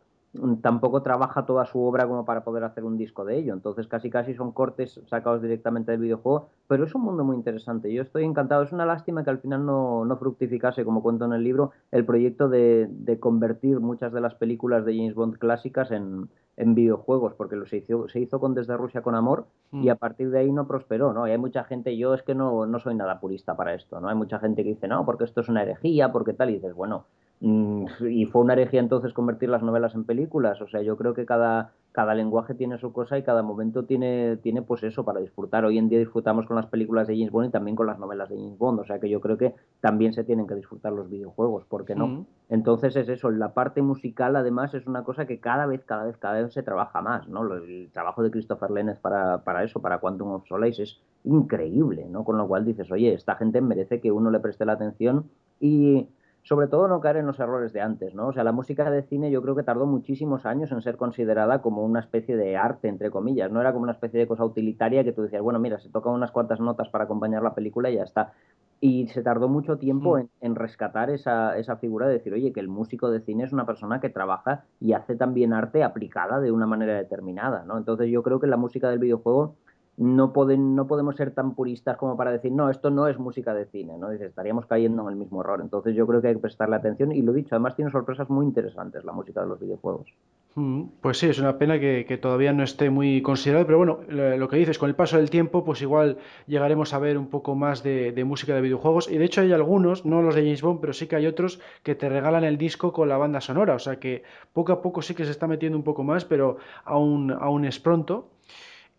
tampoco 0.62 1.02
trabaja 1.02 1.44
toda 1.44 1.66
su 1.66 1.82
obra 1.82 2.06
como 2.06 2.24
para 2.24 2.44
poder 2.44 2.62
hacer 2.62 2.84
un 2.84 2.96
disco 2.96 3.24
de 3.24 3.38
ello. 3.38 3.52
Entonces 3.52 3.88
casi 3.88 4.10
casi 4.10 4.34
son 4.34 4.52
cortes 4.52 5.00
sacados 5.06 5.42
directamente 5.42 5.90
del 5.90 6.00
videojuego, 6.00 6.48
pero 6.68 6.84
es 6.84 6.94
un 6.94 7.02
mundo 7.02 7.24
muy 7.24 7.36
interesante. 7.36 7.92
Yo 7.92 8.02
estoy 8.02 8.24
encantado. 8.24 8.62
Es 8.62 8.72
una 8.72 8.86
lástima 8.86 9.24
que 9.24 9.30
al 9.30 9.40
final 9.40 9.66
no, 9.66 10.04
no 10.04 10.16
fructificase, 10.16 10.84
como 10.84 11.02
cuento 11.02 11.24
en 11.24 11.32
el 11.32 11.42
libro, 11.42 11.72
el 11.90 12.04
proyecto 12.04 12.48
de, 12.48 12.86
de, 12.88 13.18
convertir 13.18 13.80
muchas 13.80 14.12
de 14.12 14.20
las 14.20 14.34
películas 14.36 14.84
de 14.84 14.96
James 14.96 15.14
Bond 15.14 15.36
clásicas 15.38 15.90
en, 15.90 16.28
en 16.56 16.74
videojuegos, 16.74 17.34
porque 17.34 17.56
lo 17.56 17.66
se 17.66 17.78
hizo, 17.78 18.08
se 18.08 18.20
hizo 18.20 18.38
con 18.38 18.54
Desde 18.54 18.76
Rusia 18.76 19.02
con 19.02 19.16
Amor 19.16 19.46
y 19.72 19.88
mm. 19.88 19.90
a 19.90 19.94
partir 19.96 20.30
de 20.30 20.40
ahí 20.40 20.52
no 20.52 20.68
prosperó, 20.68 21.12
¿no? 21.12 21.26
Y 21.26 21.32
hay 21.32 21.38
mucha 21.38 21.64
gente, 21.64 21.96
yo 21.96 22.14
es 22.14 22.22
que 22.22 22.34
no, 22.34 22.66
no 22.66 22.78
soy 22.78 22.94
nada 22.94 23.18
purista 23.18 23.56
para 23.56 23.74
esto, 23.74 24.00
¿no? 24.00 24.08
Hay 24.08 24.16
mucha 24.16 24.38
gente 24.38 24.62
que 24.62 24.70
dice, 24.70 24.86
no, 24.86 25.04
porque 25.04 25.24
esto 25.24 25.40
es 25.40 25.48
una 25.48 25.62
herejía, 25.62 26.12
porque 26.12 26.34
tal, 26.34 26.50
y 26.50 26.54
dices, 26.54 26.74
bueno, 26.74 27.06
Mm, 27.10 27.19
y 27.42 28.26
fue 28.26 28.42
una 28.42 28.52
herejía 28.52 28.80
entonces 28.80 29.14
convertir 29.14 29.48
las 29.48 29.62
novelas 29.62 29.94
en 29.94 30.04
películas. 30.04 30.60
O 30.60 30.68
sea, 30.68 30.82
yo 30.82 30.98
creo 30.98 31.14
que 31.14 31.24
cada, 31.24 31.72
cada 31.92 32.14
lenguaje 32.14 32.54
tiene 32.54 32.76
su 32.76 32.92
cosa 32.92 33.16
y 33.16 33.22
cada 33.22 33.42
momento 33.42 33.84
tiene, 33.84 34.36
tiene 34.36 34.60
pues 34.60 34.82
eso 34.82 35.06
para 35.06 35.20
disfrutar. 35.20 35.64
Hoy 35.64 35.78
en 35.78 35.88
día 35.88 35.98
disfrutamos 35.98 36.46
con 36.46 36.56
las 36.56 36.66
películas 36.66 37.08
de 37.08 37.16
James 37.16 37.32
Bond 37.32 37.48
y 37.48 37.50
también 37.50 37.76
con 37.76 37.86
las 37.86 37.98
novelas 37.98 38.28
de 38.28 38.36
James 38.36 38.58
Bond. 38.58 38.80
O 38.80 38.84
sea 38.84 39.00
que 39.00 39.08
yo 39.08 39.22
creo 39.22 39.38
que 39.38 39.54
también 39.80 40.12
se 40.12 40.22
tienen 40.22 40.46
que 40.46 40.54
disfrutar 40.54 40.92
los 40.92 41.08
videojuegos, 41.08 41.64
¿por 41.64 41.86
qué 41.86 41.94
no? 41.94 42.08
Mm. 42.08 42.26
Entonces 42.50 42.94
es 42.96 43.08
eso, 43.08 43.30
la 43.30 43.54
parte 43.54 43.80
musical 43.80 44.36
además 44.36 44.74
es 44.74 44.86
una 44.86 45.02
cosa 45.02 45.26
que 45.26 45.40
cada 45.40 45.64
vez, 45.64 45.82
cada 45.86 46.04
vez, 46.04 46.18
cada 46.18 46.42
vez 46.42 46.52
se 46.52 46.62
trabaja 46.62 47.00
más, 47.00 47.26
¿no? 47.26 47.54
El 47.54 47.88
trabajo 47.90 48.22
de 48.22 48.30
Christopher 48.30 48.70
Lenez 48.70 48.98
para, 48.98 49.38
para 49.44 49.64
eso, 49.64 49.80
para 49.80 49.98
Quantum 49.98 50.32
of 50.32 50.46
Solace 50.46 50.82
es 50.82 51.00
increíble, 51.24 52.06
¿no? 52.10 52.22
Con 52.22 52.36
lo 52.36 52.46
cual 52.46 52.66
dices, 52.66 52.92
oye, 52.92 53.14
esta 53.14 53.36
gente 53.36 53.62
merece 53.62 53.98
que 54.00 54.12
uno 54.12 54.30
le 54.30 54.40
preste 54.40 54.66
la 54.66 54.72
atención 54.72 55.24
y 55.58 56.06
sobre 56.50 56.66
todo 56.66 56.88
no 56.88 56.98
caer 56.98 57.18
en 57.18 57.26
los 57.26 57.38
errores 57.38 57.72
de 57.72 57.80
antes, 57.80 58.12
¿no? 58.12 58.26
O 58.26 58.32
sea, 58.32 58.42
la 58.42 58.50
música 58.50 58.90
de 58.90 59.04
cine 59.04 59.30
yo 59.30 59.40
creo 59.40 59.54
que 59.54 59.62
tardó 59.62 59.86
muchísimos 59.86 60.44
años 60.46 60.72
en 60.72 60.82
ser 60.82 60.96
considerada 60.96 61.62
como 61.62 61.84
una 61.84 62.00
especie 62.00 62.36
de 62.36 62.56
arte, 62.56 62.88
entre 62.88 63.08
comillas, 63.12 63.52
no 63.52 63.60
era 63.60 63.70
como 63.72 63.84
una 63.84 63.92
especie 63.92 64.18
de 64.18 64.26
cosa 64.26 64.44
utilitaria 64.44 65.04
que 65.04 65.12
tú 65.12 65.22
decías, 65.22 65.42
bueno, 65.42 65.60
mira, 65.60 65.78
se 65.78 65.90
tocan 65.90 66.12
unas 66.12 66.32
cuantas 66.32 66.58
notas 66.58 66.88
para 66.88 67.04
acompañar 67.04 67.44
la 67.44 67.54
película 67.54 67.88
y 67.88 67.94
ya 67.94 68.02
está. 68.02 68.32
Y 68.80 69.06
se 69.06 69.22
tardó 69.22 69.48
mucho 69.48 69.78
tiempo 69.78 70.18
mm. 70.18 70.28
en, 70.40 70.56
rescatar 70.56 71.10
esa, 71.10 71.56
esa, 71.56 71.76
figura 71.76 72.08
de 72.08 72.14
decir, 72.14 72.32
oye, 72.32 72.52
que 72.52 72.58
el 72.58 72.66
músico 72.66 73.12
de 73.12 73.20
cine 73.20 73.44
es 73.44 73.52
una 73.52 73.64
persona 73.64 74.00
que 74.00 74.08
trabaja 74.08 74.64
y 74.80 74.94
hace 74.94 75.14
también 75.14 75.52
arte 75.52 75.84
aplicada 75.84 76.40
de 76.40 76.50
una 76.50 76.66
manera 76.66 76.94
determinada, 76.94 77.62
¿no? 77.64 77.78
Entonces 77.78 78.10
yo 78.10 78.24
creo 78.24 78.40
que 78.40 78.48
la 78.48 78.56
música 78.56 78.90
del 78.90 78.98
videojuego 78.98 79.54
no, 80.00 80.32
pueden, 80.32 80.74
no 80.74 80.86
podemos 80.86 81.16
ser 81.16 81.32
tan 81.32 81.54
puristas 81.54 81.98
como 81.98 82.16
para 82.16 82.32
decir, 82.32 82.50
no, 82.50 82.70
esto 82.70 82.88
no 82.88 83.06
es 83.06 83.18
música 83.18 83.52
de 83.52 83.66
cine, 83.66 83.98
¿no? 83.98 84.10
Estaríamos 84.10 84.64
cayendo 84.64 85.02
en 85.02 85.08
el 85.10 85.16
mismo 85.16 85.42
error. 85.42 85.60
Entonces 85.60 85.94
yo 85.94 86.06
creo 86.06 86.22
que 86.22 86.28
hay 86.28 86.34
que 86.34 86.40
prestarle 86.40 86.76
atención 86.76 87.12
y 87.12 87.20
lo 87.20 87.34
dicho, 87.34 87.54
además 87.54 87.76
tiene 87.76 87.90
sorpresas 87.90 88.30
muy 88.30 88.46
interesantes 88.46 89.04
la 89.04 89.12
música 89.12 89.42
de 89.42 89.48
los 89.48 89.60
videojuegos. 89.60 90.08
Mm, 90.54 90.84
pues 91.02 91.18
sí, 91.18 91.26
es 91.26 91.38
una 91.38 91.58
pena 91.58 91.78
que, 91.78 92.18
todavía 92.20 92.54
no 92.54 92.64
esté 92.64 92.88
muy 92.88 93.20
considerado, 93.20 93.66
pero 93.66 93.76
bueno, 93.76 94.00
lo 94.08 94.48
que 94.48 94.56
dices, 94.56 94.78
con 94.78 94.88
el 94.88 94.96
paso 94.96 95.18
del 95.18 95.28
tiempo, 95.28 95.64
pues 95.64 95.82
igual 95.82 96.16
llegaremos 96.46 96.94
a 96.94 96.98
ver 96.98 97.18
un 97.18 97.28
poco 97.28 97.54
más 97.54 97.82
de, 97.82 98.24
música 98.24 98.54
de 98.54 98.62
videojuegos. 98.62 99.10
Y 99.10 99.18
de 99.18 99.26
hecho 99.26 99.42
hay 99.42 99.52
algunos, 99.52 100.06
no 100.06 100.22
los 100.22 100.34
de 100.34 100.42
James 100.42 100.62
Bond, 100.62 100.80
pero 100.80 100.94
sí 100.94 101.08
que 101.08 101.16
hay 101.16 101.26
otros 101.26 101.60
que 101.82 101.94
te 101.94 102.08
regalan 102.08 102.44
el 102.44 102.56
disco 102.56 102.94
con 102.94 103.10
la 103.10 103.18
banda 103.18 103.42
sonora. 103.42 103.74
O 103.74 103.78
sea 103.78 104.00
que 104.00 104.22
poco 104.54 104.72
a 104.72 104.80
poco 104.80 105.02
sí 105.02 105.14
que 105.14 105.26
se 105.26 105.30
está 105.30 105.46
metiendo 105.46 105.76
un 105.76 105.84
poco 105.84 106.04
más, 106.04 106.24
pero 106.24 106.56
aún, 106.84 107.30
aún 107.30 107.66
es 107.66 107.78
pronto. 107.78 108.30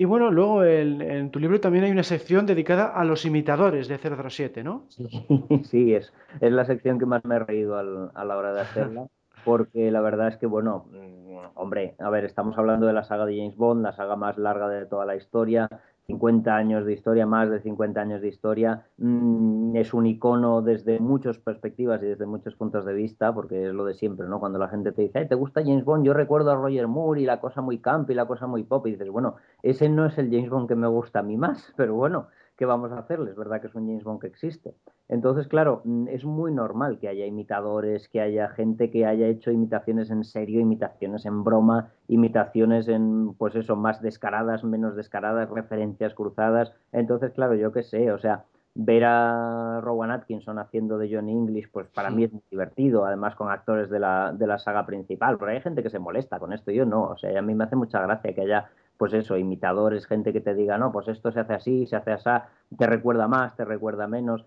Y 0.02 0.06
bueno, 0.06 0.32
luego 0.32 0.64
en 0.64 1.30
tu 1.30 1.38
libro 1.38 1.62
también 1.62 1.84
hay 1.84 1.92
una 1.92 2.02
sección 2.02 2.48
dedicada 2.48 2.88
a 2.88 3.06
los 3.06 3.24
imitadores 3.24 3.88
de 3.88 4.00
007, 4.00 4.64
¿no? 4.64 4.88
Sí, 5.70 5.94
es, 5.94 6.12
es 6.40 6.52
la 6.52 6.66
sección 6.66 6.98
que 6.98 7.06
más 7.06 7.24
me 7.24 7.36
he 7.36 7.40
reído 7.40 7.78
a 7.78 8.26
la 8.26 8.36
hora 8.36 8.52
de 8.52 8.62
hacerla 8.62 9.06
porque 9.46 9.92
la 9.92 10.02
verdad 10.02 10.30
es 10.30 10.38
que, 10.38 10.48
bueno, 10.48 10.86
mm, 10.92 11.38
hombre, 11.54 11.94
a 12.00 12.10
ver, 12.10 12.26
estamos 12.26 12.58
hablando 12.58 12.88
de 12.88 12.94
la 12.94 13.04
saga 13.04 13.28
de 13.28 13.38
James 13.38 13.56
Bond, 13.56 13.84
la 13.84 13.92
saga 13.92 14.16
más 14.16 14.40
larga 14.40 14.68
de 14.70 14.88
toda 14.88 15.06
la 15.06 15.16
historia, 15.16 15.70
50 16.12 16.56
años 16.56 16.86
de 16.86 16.94
historia, 16.94 17.26
más 17.26 17.50
de 17.50 17.62
50 17.62 18.02
años 18.02 18.22
de 18.22 18.28
historia, 18.28 18.86
mm, 18.98 19.76
es 19.76 19.94
un 19.94 20.06
icono 20.06 20.62
desde 20.62 21.00
muchas 21.00 21.38
perspectivas 21.38 22.02
y 22.04 22.08
desde 22.08 22.26
muchos 22.26 22.56
puntos 22.56 22.86
de 22.86 22.94
vista, 22.94 23.34
porque 23.34 23.68
es 23.68 23.74
lo 23.74 23.86
de 23.86 23.94
siempre, 23.94 24.28
¿no? 24.28 24.40
Cuando 24.40 24.60
la 24.60 24.68
gente 24.68 24.92
te 24.92 25.04
dice, 25.04 25.26
¿te 25.26 25.36
gusta 25.36 25.62
James 25.62 25.86
Bond? 25.86 26.06
Yo 26.06 26.14
recuerdo 26.14 26.52
a 26.52 26.56
Roger 26.56 26.88
Moore 26.88 27.22
y 27.22 27.26
la 27.26 27.40
cosa 27.40 27.62
muy 27.62 27.80
camp 27.80 28.10
y 28.10 28.14
la 28.14 28.26
cosa 28.26 28.46
muy 28.48 28.64
pop, 28.64 28.86
y 28.88 28.92
dices, 28.92 29.10
bueno, 29.10 29.36
ese 29.64 29.90
no 29.90 30.06
es 30.06 30.18
el 30.18 30.30
James 30.30 30.50
Bond 30.50 30.68
que 30.68 30.76
me 30.76 30.88
gusta 30.88 31.20
a 31.20 31.24
mí 31.24 31.38
más, 31.38 31.74
pero 31.78 31.96
bueno, 31.96 32.28
¿qué 32.62 32.66
vamos 32.68 32.92
a 32.92 33.00
hacerles? 33.00 33.36
¿Verdad 33.36 33.60
que 33.60 33.66
es 33.66 33.74
un 33.74 33.88
James 33.88 34.04
Bond 34.04 34.22
que 34.22 34.28
existe? 34.28 34.76
Entonces, 35.10 35.48
claro, 35.48 35.82
mm, 35.84 36.10
es 36.10 36.26
muy 36.26 36.52
normal 36.52 37.00
que 37.00 37.08
haya 37.08 37.26
imitadores, 37.26 38.08
que 38.08 38.22
haya 38.22 38.50
gente 38.50 38.92
que 38.92 39.08
haya 39.08 39.26
hecho 39.26 39.50
imitaciones 39.50 40.12
en 40.12 40.24
serio, 40.24 40.62
imitaciones 40.62 41.26
en 41.26 41.44
broma, 41.44 41.90
imitaciones 42.08 42.88
en, 42.88 43.34
pues 43.34 43.56
eso, 43.56 43.76
más 43.76 44.00
descaradas, 44.04 44.64
menos 44.64 44.96
descaradas, 44.96 45.50
referencias 45.50 46.14
cruzadas. 46.14 46.72
Entonces, 46.92 47.32
claro, 47.32 47.56
yo 47.56 47.72
qué 47.72 47.82
sé, 47.82 48.12
o 48.12 48.20
sea, 48.20 48.46
ver 48.76 49.06
a 49.06 49.82
Rowan 49.82 50.12
Atkinson 50.12 50.60
haciendo 50.60 51.00
de 51.00 51.10
John 51.12 51.30
English, 51.30 51.72
pues 51.72 51.88
para 51.88 52.12
mí 52.12 52.26
es 52.26 52.32
muy 52.32 52.44
divertido, 52.52 53.06
además 53.06 53.34
con 53.36 53.50
actores 53.50 53.90
de 53.90 53.98
la, 54.00 54.34
de 54.34 54.46
la 54.46 54.60
saga 54.60 54.86
principal, 54.86 55.40
pero 55.40 55.50
hay 55.50 55.62
gente 55.62 55.82
que 55.82 55.90
se 55.90 55.98
molesta 55.98 56.38
con 56.38 56.54
esto, 56.54 56.70
yo 56.70 56.86
no, 56.86 57.06
o 57.06 57.18
sea, 57.18 57.40
a 57.40 57.42
mí 57.42 57.56
me 57.56 57.64
hace 57.64 57.76
mucha 57.76 58.00
gracia 58.02 58.36
que 58.36 58.42
haya 58.42 58.70
pues 59.02 59.14
eso, 59.14 59.36
imitadores, 59.36 60.06
gente 60.06 60.32
que 60.32 60.42
te 60.42 60.54
diga, 60.54 60.78
no, 60.78 60.92
pues 60.92 61.08
esto 61.08 61.32
se 61.32 61.40
hace 61.40 61.54
así, 61.54 61.88
se 61.88 61.96
hace 61.96 62.12
así, 62.12 62.30
te 62.78 62.86
recuerda 62.86 63.28
más, 63.28 63.56
te 63.56 63.66
recuerda 63.66 64.06
menos 64.06 64.46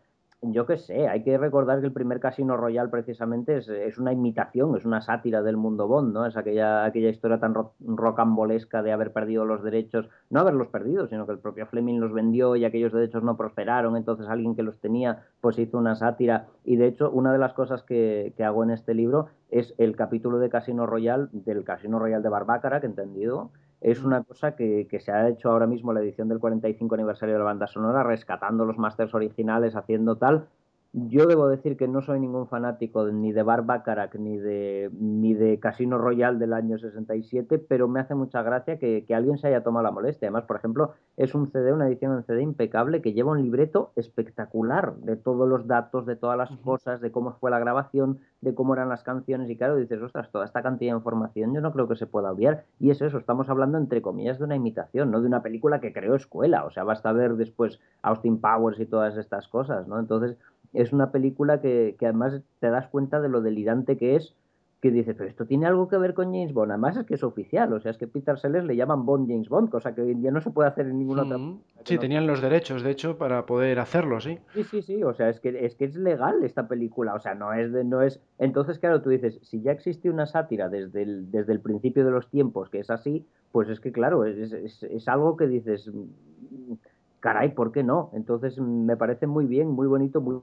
yo 0.53 0.67
qué 0.67 0.77
sé, 0.77 1.09
hay 1.09 1.23
que 1.23 1.39
recordar 1.39 1.81
que 1.81 1.87
el 1.87 1.93
primer 1.93 2.21
Casino 2.21 2.57
Royal 2.57 2.91
precisamente 2.91 3.57
es, 3.57 3.99
una 3.99 4.13
imitación, 4.13 4.77
es 4.77 4.85
una 4.85 5.01
sátira 5.01 5.43
del 5.43 5.57
mundo 5.57 5.89
Bond, 5.89 6.13
¿no? 6.13 6.27
Es 6.27 6.37
aquella, 6.37 6.89
historia 6.95 7.39
tan 7.39 7.55
rocambolesca 7.81 8.83
de 8.83 8.93
haber 8.93 9.13
perdido 9.13 9.45
los 9.45 9.63
derechos, 9.63 10.09
no 10.31 10.41
haberlos 10.41 10.69
perdido, 10.69 11.07
sino 11.07 11.27
que 11.27 11.33
el 11.33 11.39
propio 11.39 11.67
Fleming 11.67 11.99
los 11.99 12.13
vendió 12.13 12.57
y 12.57 12.65
aquellos 12.65 12.93
derechos 12.93 13.23
no 13.23 13.37
prosperaron, 13.37 13.97
entonces 13.97 14.27
alguien 14.29 14.55
que 14.55 14.63
los 14.63 14.79
tenía 14.81 15.25
pues 15.41 15.59
hizo 15.59 15.79
una 15.79 15.95
sátira. 15.95 16.47
Y 16.65 16.77
de 16.77 16.89
hecho, 16.89 17.11
una 17.11 17.33
de 17.33 17.39
las 17.39 17.53
cosas 17.53 17.83
que, 17.83 18.35
hago 18.45 18.63
en 18.63 18.71
este 18.71 18.93
libro 18.93 19.29
es 19.51 19.75
el 19.79 19.97
capítulo 19.97 20.39
de 20.39 20.51
Casino 20.51 20.85
Royal, 20.85 21.31
del 21.33 21.65
Casino 21.65 21.99
Royal 21.99 22.23
de 22.23 22.29
Barbácara, 22.29 22.81
que 22.81 22.87
entendido, 22.87 23.51
es 23.85 24.03
una 24.03 24.23
cosa 24.23 24.57
que, 24.57 24.89
que, 24.91 24.99
se 24.99 25.13
ha 25.13 25.29
hecho 25.29 25.51
ahora 25.51 25.67
mismo 25.67 25.93
la 25.93 26.01
edición 26.01 26.27
del 26.31 26.39
45 26.39 26.95
aniversario 26.95 27.35
de 27.35 27.39
la 27.39 27.45
banda 27.45 27.67
sonora, 27.67 28.03
rescatando 28.03 28.65
los 28.65 28.79
masters 28.79 29.15
originales, 29.15 29.77
haciendo 29.77 30.17
tal, 30.17 30.49
yo 30.97 31.27
debo 31.27 31.49
decir 31.49 31.77
que 31.77 31.89
no 31.89 32.03
soy 32.03 32.21
ningún 32.21 32.47
fanático 32.47 33.05
ni 33.09 33.33
de 33.33 33.43
Barbacarac 33.43 34.15
ni 34.15 34.39
de, 34.39 34.91
ni 34.93 35.35
de 35.35 35.59
Casino 35.59 35.99
Royal 35.99 36.39
del 36.39 36.53
año 36.53 36.79
67, 36.79 37.59
pero 37.59 37.89
me 37.89 37.99
hace 37.99 38.15
mucha 38.15 38.43
gracia 38.43 38.79
que, 38.79 39.05
alguien 39.13 39.37
se 39.39 39.49
haya 39.49 39.65
tomado 39.65 39.83
la 39.83 39.91
molestia. 39.91 40.29
Además, 40.29 40.45
por 40.45 40.57
ejemplo, 40.57 40.95
es 41.17 41.35
un 41.35 41.49
CD, 41.51 41.73
una 41.73 41.89
edición 41.89 42.13
en 42.13 42.23
CD 42.23 42.43
impecable 42.43 43.03
que 43.03 43.13
lleva 43.13 43.33
un 43.33 43.43
libreto 43.43 43.91
espectacular 43.97 44.95
de 44.99 45.17
todos 45.17 45.49
los 45.49 45.67
datos, 45.67 46.07
de 46.07 46.15
todas 46.15 46.39
las 46.39 46.51
cosas, 46.59 47.01
de 47.01 47.11
cómo 47.11 47.33
fue 47.41 47.51
la 47.51 47.59
grabación, 47.59 48.21
de 48.41 48.55
cómo 48.55 48.75
eran 48.75 48.89
las 48.89 49.03
canciones. 49.03 49.51
Y 49.51 49.57
claro, 49.57 49.77
dices, 49.77 50.01
ostras, 50.01 50.31
toda 50.31 50.45
esta 50.45 50.63
cantidad 50.63 50.93
de 50.93 50.99
información 50.99 51.55
yo 51.55 51.61
no 51.61 51.73
creo 51.73 51.89
que 51.89 51.97
se 51.97 52.07
pueda 52.07 52.31
obviar. 52.31 52.67
Y 52.79 52.91
es 52.91 53.03
eso, 53.03 53.19
estamos 53.19 53.49
hablando 53.49 53.79
entre 53.79 54.01
comillas 54.01 54.39
de 54.39 54.45
una 54.45 54.55
imitación, 54.55 55.11
no 55.11 55.21
de 55.21 55.27
una 55.27 55.43
película 55.43 55.81
que 55.81 55.93
creó 55.93 56.15
escuela. 56.15 56.65
O 56.65 56.71
sea, 56.71 56.85
basta 56.85 57.13
ver 57.13 57.35
después 57.35 57.81
Austin 58.03 58.41
Powers 58.41 58.79
y 58.79 58.87
todas 58.87 59.17
estas 59.17 59.49
cosas, 59.49 59.89
¿no? 59.89 59.99
Entonces 59.99 60.37
es 60.75 60.93
una 60.93 61.11
película 61.11 61.61
que, 61.61 61.97
además 62.01 62.43
te 62.61 62.69
das 62.69 62.89
cuenta 62.89 63.21
de 63.21 63.29
lo 63.29 63.41
delirante 63.41 63.97
que 63.97 64.17
es, 64.17 64.35
que 64.83 64.91
dices, 64.91 65.15
pero 65.17 65.31
esto 65.31 65.47
tiene 65.47 65.65
algo 65.67 65.89
que 65.89 65.97
ver 65.97 66.13
con 66.13 66.27
James 66.27 66.53
Bond. 66.53 66.73
Además 66.73 66.99
es 66.99 67.07
que 67.07 67.15
es 67.15 67.23
oficial, 67.23 67.73
o 67.73 67.81
sea, 67.81 67.93
es 67.93 67.97
que 67.97 68.07
Peter 68.07 68.39
Sellers 68.39 68.67
le 68.67 68.77
llaman 68.77 69.07
Bond 69.07 69.31
James 69.31 69.49
Bond, 69.49 69.71
cosa 69.71 69.95
que 69.95 70.03
hoy 70.03 70.11
en 70.11 70.21
día 70.21 70.31
no 70.31 70.43
se 70.43 70.51
puede 70.51 70.69
hacer 70.69 70.87
en 70.87 70.99
ninguna 70.99 71.23
otra. 71.23 71.39
Mm. 71.39 71.61
Sí, 71.85 71.97
tenían 71.97 72.27
los 72.27 72.43
derechos, 72.43 72.83
de 72.83 72.91
hecho, 72.91 73.17
para 73.17 73.47
poder 73.47 73.79
hacerlo, 73.79 74.21
sí. 74.21 74.39
Sí, 74.53 74.65
sí, 74.65 74.83
sí, 74.83 75.03
o 75.03 75.15
sea, 75.15 75.31
es 75.31 75.41
que 75.41 75.65
es, 75.65 75.75
que 75.75 75.87
es 75.87 75.97
legal 75.97 76.45
esta 76.45 76.69
película, 76.69 77.15
o 77.15 77.21
sea, 77.21 77.35
no 77.35 77.55
es, 77.55 77.73
de, 77.73 77.83
no 77.83 78.03
es... 78.03 78.21
Entonces, 78.39 78.79
claro, 78.79 79.01
tú 79.01 79.09
dices, 79.09 79.39
si 79.43 79.63
ya 79.63 79.73
existe 79.73 80.11
una 80.11 80.27
sátira 80.27 80.69
desde 80.69 81.01
el, 81.01 81.31
desde 81.31 81.55
el 81.55 81.61
principio 81.61 82.05
de 82.05 82.11
los 82.11 82.29
tiempos 82.29 82.69
que 82.69 82.81
es 82.81 82.91
así, 82.91 83.25
pues 83.53 83.71
es 83.71 83.81
que, 83.81 83.91
claro, 83.91 84.27
es, 84.27 84.53
es, 84.53 84.83
es 84.83 85.09
algo 85.09 85.39
que 85.39 85.47
dices, 85.47 85.91
mm, 85.91 86.75
caray, 87.21 87.55
¿por 87.55 87.73
qué 87.73 87.83
no? 87.83 88.11
Entonces, 88.13 88.59
me 88.59 88.99
parece 88.99 89.27
muy 89.27 89.47
bien, 89.47 89.71
muy 89.71 89.87
bonito, 89.87 90.21
muy 90.21 90.43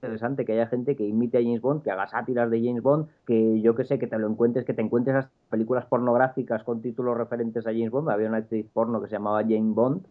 interesante 0.00 0.44
que 0.44 0.52
haya 0.52 0.66
gente 0.66 0.96
que 0.96 1.06
imite 1.06 1.38
a 1.38 1.42
James 1.42 1.60
Bond, 1.60 1.82
que 1.82 1.90
haga 1.90 2.06
sátiras 2.08 2.50
de 2.50 2.62
James 2.64 2.82
Bond, 2.82 3.08
que 3.26 3.60
yo 3.60 3.74
que 3.74 3.84
sé, 3.84 3.98
que 3.98 4.06
te 4.06 4.18
lo 4.18 4.28
encuentres, 4.28 4.64
que 4.64 4.72
te 4.72 4.80
encuentres 4.80 5.14
las 5.14 5.28
películas 5.50 5.84
pornográficas 5.86 6.64
con 6.64 6.80
títulos 6.80 7.18
referentes 7.18 7.66
a 7.66 7.70
James 7.70 7.90
Bond. 7.90 8.08
Había 8.08 8.28
una 8.28 8.38
actriz 8.38 8.66
porno 8.72 9.00
que 9.02 9.08
se 9.08 9.16
llamaba 9.16 9.42
James 9.42 9.74
Bond. 9.74 10.06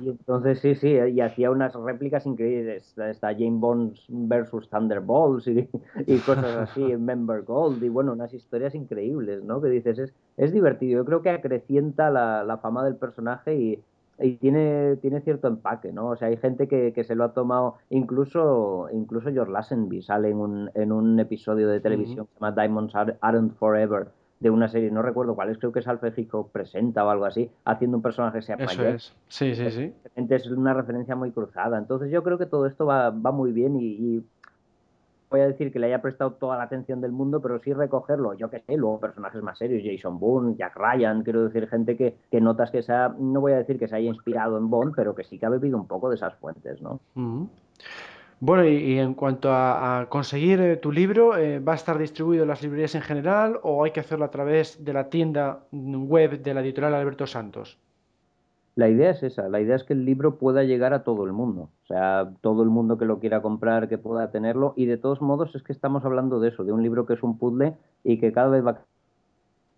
Y 0.00 0.10
entonces 0.10 0.60
sí, 0.60 0.74
sí, 0.76 0.90
y 0.92 1.20
hacía 1.20 1.50
unas 1.50 1.74
réplicas 1.74 2.24
increíbles. 2.26 2.96
Está 2.96 3.32
James 3.32 3.60
Bond 3.60 3.96
versus 4.08 4.68
Thunderbolts 4.68 5.48
y, 5.48 5.68
y 6.06 6.18
cosas 6.18 6.70
así, 6.70 6.80
Member 6.96 7.42
Gold, 7.42 7.82
y 7.82 7.88
bueno, 7.88 8.12
unas 8.12 8.32
historias 8.32 8.74
increíbles, 8.74 9.42
¿no? 9.42 9.60
Que 9.60 9.68
dices, 9.68 9.98
es, 9.98 10.14
es 10.36 10.52
divertido. 10.52 11.00
Yo 11.00 11.04
creo 11.04 11.22
que 11.22 11.30
acrecienta 11.30 12.10
la, 12.10 12.44
la 12.44 12.58
fama 12.58 12.84
del 12.84 12.96
personaje 12.96 13.54
y, 13.56 13.82
y 14.18 14.36
tiene, 14.36 14.96
tiene 14.96 15.20
cierto 15.20 15.48
empaque, 15.48 15.92
¿no? 15.92 16.08
O 16.08 16.16
sea, 16.16 16.28
hay 16.28 16.36
gente 16.36 16.68
que, 16.68 16.92
que 16.92 17.04
se 17.04 17.14
lo 17.14 17.24
ha 17.24 17.32
tomado, 17.32 17.76
incluso, 17.90 18.88
incluso 18.92 19.32
George 19.32 19.52
Lazenby 19.52 20.02
sale 20.02 20.30
en 20.30 20.36
un, 20.36 20.70
en 20.74 20.92
un 20.92 21.18
episodio 21.18 21.68
de 21.68 21.80
televisión 21.80 22.26
que 22.26 22.32
se 22.32 22.40
llama 22.40 22.52
Diamonds 22.52 22.94
Aren't 23.20 23.54
Forever, 23.54 24.08
de 24.40 24.50
una 24.50 24.68
serie, 24.68 24.90
no 24.90 25.02
recuerdo 25.02 25.36
cuál 25.36 25.50
es, 25.50 25.58
creo 25.58 25.70
que 25.70 25.78
es 25.78 25.86
Alfred 25.86 26.14
Hitchcock 26.16 26.50
presenta 26.50 27.04
o 27.04 27.10
algo 27.10 27.26
así, 27.26 27.48
haciendo 27.64 27.96
un 27.98 28.02
personaje 28.02 28.38
que 28.38 28.42
sea 28.42 28.56
Eso 28.56 28.84
es, 28.84 29.14
sí, 29.28 29.54
sí, 29.54 29.70
sí. 29.70 29.92
Es 30.16 30.46
una 30.48 30.74
referencia 30.74 31.14
muy 31.14 31.30
cruzada. 31.30 31.78
Entonces 31.78 32.10
yo 32.10 32.24
creo 32.24 32.38
que 32.38 32.46
todo 32.46 32.66
esto 32.66 32.84
va, 32.84 33.10
va 33.10 33.30
muy 33.30 33.52
bien 33.52 33.76
y 33.80 34.24
voy 35.32 35.40
a 35.40 35.48
decir 35.48 35.72
que 35.72 35.78
le 35.78 35.86
haya 35.86 36.00
prestado 36.00 36.34
toda 36.34 36.56
la 36.56 36.64
atención 36.64 37.00
del 37.00 37.10
mundo, 37.10 37.40
pero 37.40 37.58
sí 37.58 37.72
recogerlo, 37.72 38.34
yo 38.34 38.48
que 38.50 38.60
sé, 38.60 38.76
luego 38.76 39.00
personajes 39.00 39.42
más 39.42 39.58
serios, 39.58 39.82
Jason 39.84 40.20
Bourne, 40.20 40.54
Jack 40.56 40.76
Ryan, 40.76 41.24
quiero 41.24 41.44
decir, 41.44 41.68
gente 41.68 41.96
que, 41.96 42.40
notas 42.40 42.70
que 42.70 42.82
se 42.82 42.92
ha, 42.92 43.08
no 43.18 43.40
voy 43.40 43.52
a 43.52 43.56
decir 43.56 43.78
que 43.78 43.88
se 43.88 43.96
haya 43.96 44.08
inspirado 44.08 44.58
en 44.58 44.70
Bond, 44.70 44.94
pero 44.94 45.14
que 45.14 45.24
sí 45.24 45.38
que 45.38 45.46
ha 45.46 45.48
bebido 45.48 45.76
un 45.76 45.86
poco 45.86 46.10
de 46.10 46.16
esas 46.16 46.34
fuentes, 46.36 46.80
¿no? 46.82 47.00
Bueno, 48.40 48.64
y, 48.66 48.98
en 48.98 49.14
cuanto 49.14 49.50
a, 49.52 50.06
conseguir 50.08 50.60
eh, 50.60 50.76
tu 50.76 50.90
libro, 50.90 51.36
eh, 51.36 51.60
¿va 51.60 51.72
a 51.72 51.76
estar 51.76 51.96
distribuido 51.96 52.42
en 52.42 52.48
las 52.48 52.60
librerías 52.60 52.94
en 52.96 53.02
general 53.02 53.58
o 53.62 53.84
hay 53.84 53.92
que 53.92 54.00
hacerlo 54.00 54.24
a 54.24 54.30
través 54.30 54.84
de 54.84 54.92
la 54.92 55.08
tienda 55.08 55.60
web 55.70 56.42
de 56.42 56.52
la 56.52 56.60
editorial 56.60 56.94
Alberto 56.94 57.26
Santos? 57.26 57.78
La 58.74 58.88
idea 58.88 59.10
es 59.10 59.22
esa, 59.22 59.48
la 59.50 59.60
idea 59.60 59.76
es 59.76 59.84
que 59.84 59.92
el 59.92 60.06
libro 60.06 60.38
pueda 60.38 60.62
llegar 60.64 60.94
a 60.94 61.04
todo 61.04 61.26
el 61.26 61.32
mundo, 61.32 61.68
o 61.82 61.86
sea, 61.86 62.32
todo 62.40 62.62
el 62.62 62.70
mundo 62.70 62.96
que 62.96 63.04
lo 63.04 63.18
quiera 63.18 63.42
comprar, 63.42 63.88
que 63.88 63.98
pueda 63.98 64.30
tenerlo, 64.30 64.72
y 64.76 64.86
de 64.86 64.96
todos 64.96 65.20
modos 65.20 65.54
es 65.54 65.62
que 65.62 65.72
estamos 65.72 66.06
hablando 66.06 66.40
de 66.40 66.48
eso, 66.48 66.64
de 66.64 66.72
un 66.72 66.82
libro 66.82 67.04
que 67.04 67.12
es 67.12 67.22
un 67.22 67.36
puzzle 67.36 67.74
y 68.02 68.18
que 68.18 68.32
cada 68.32 68.48
vez 68.48 68.64
va 68.64 68.78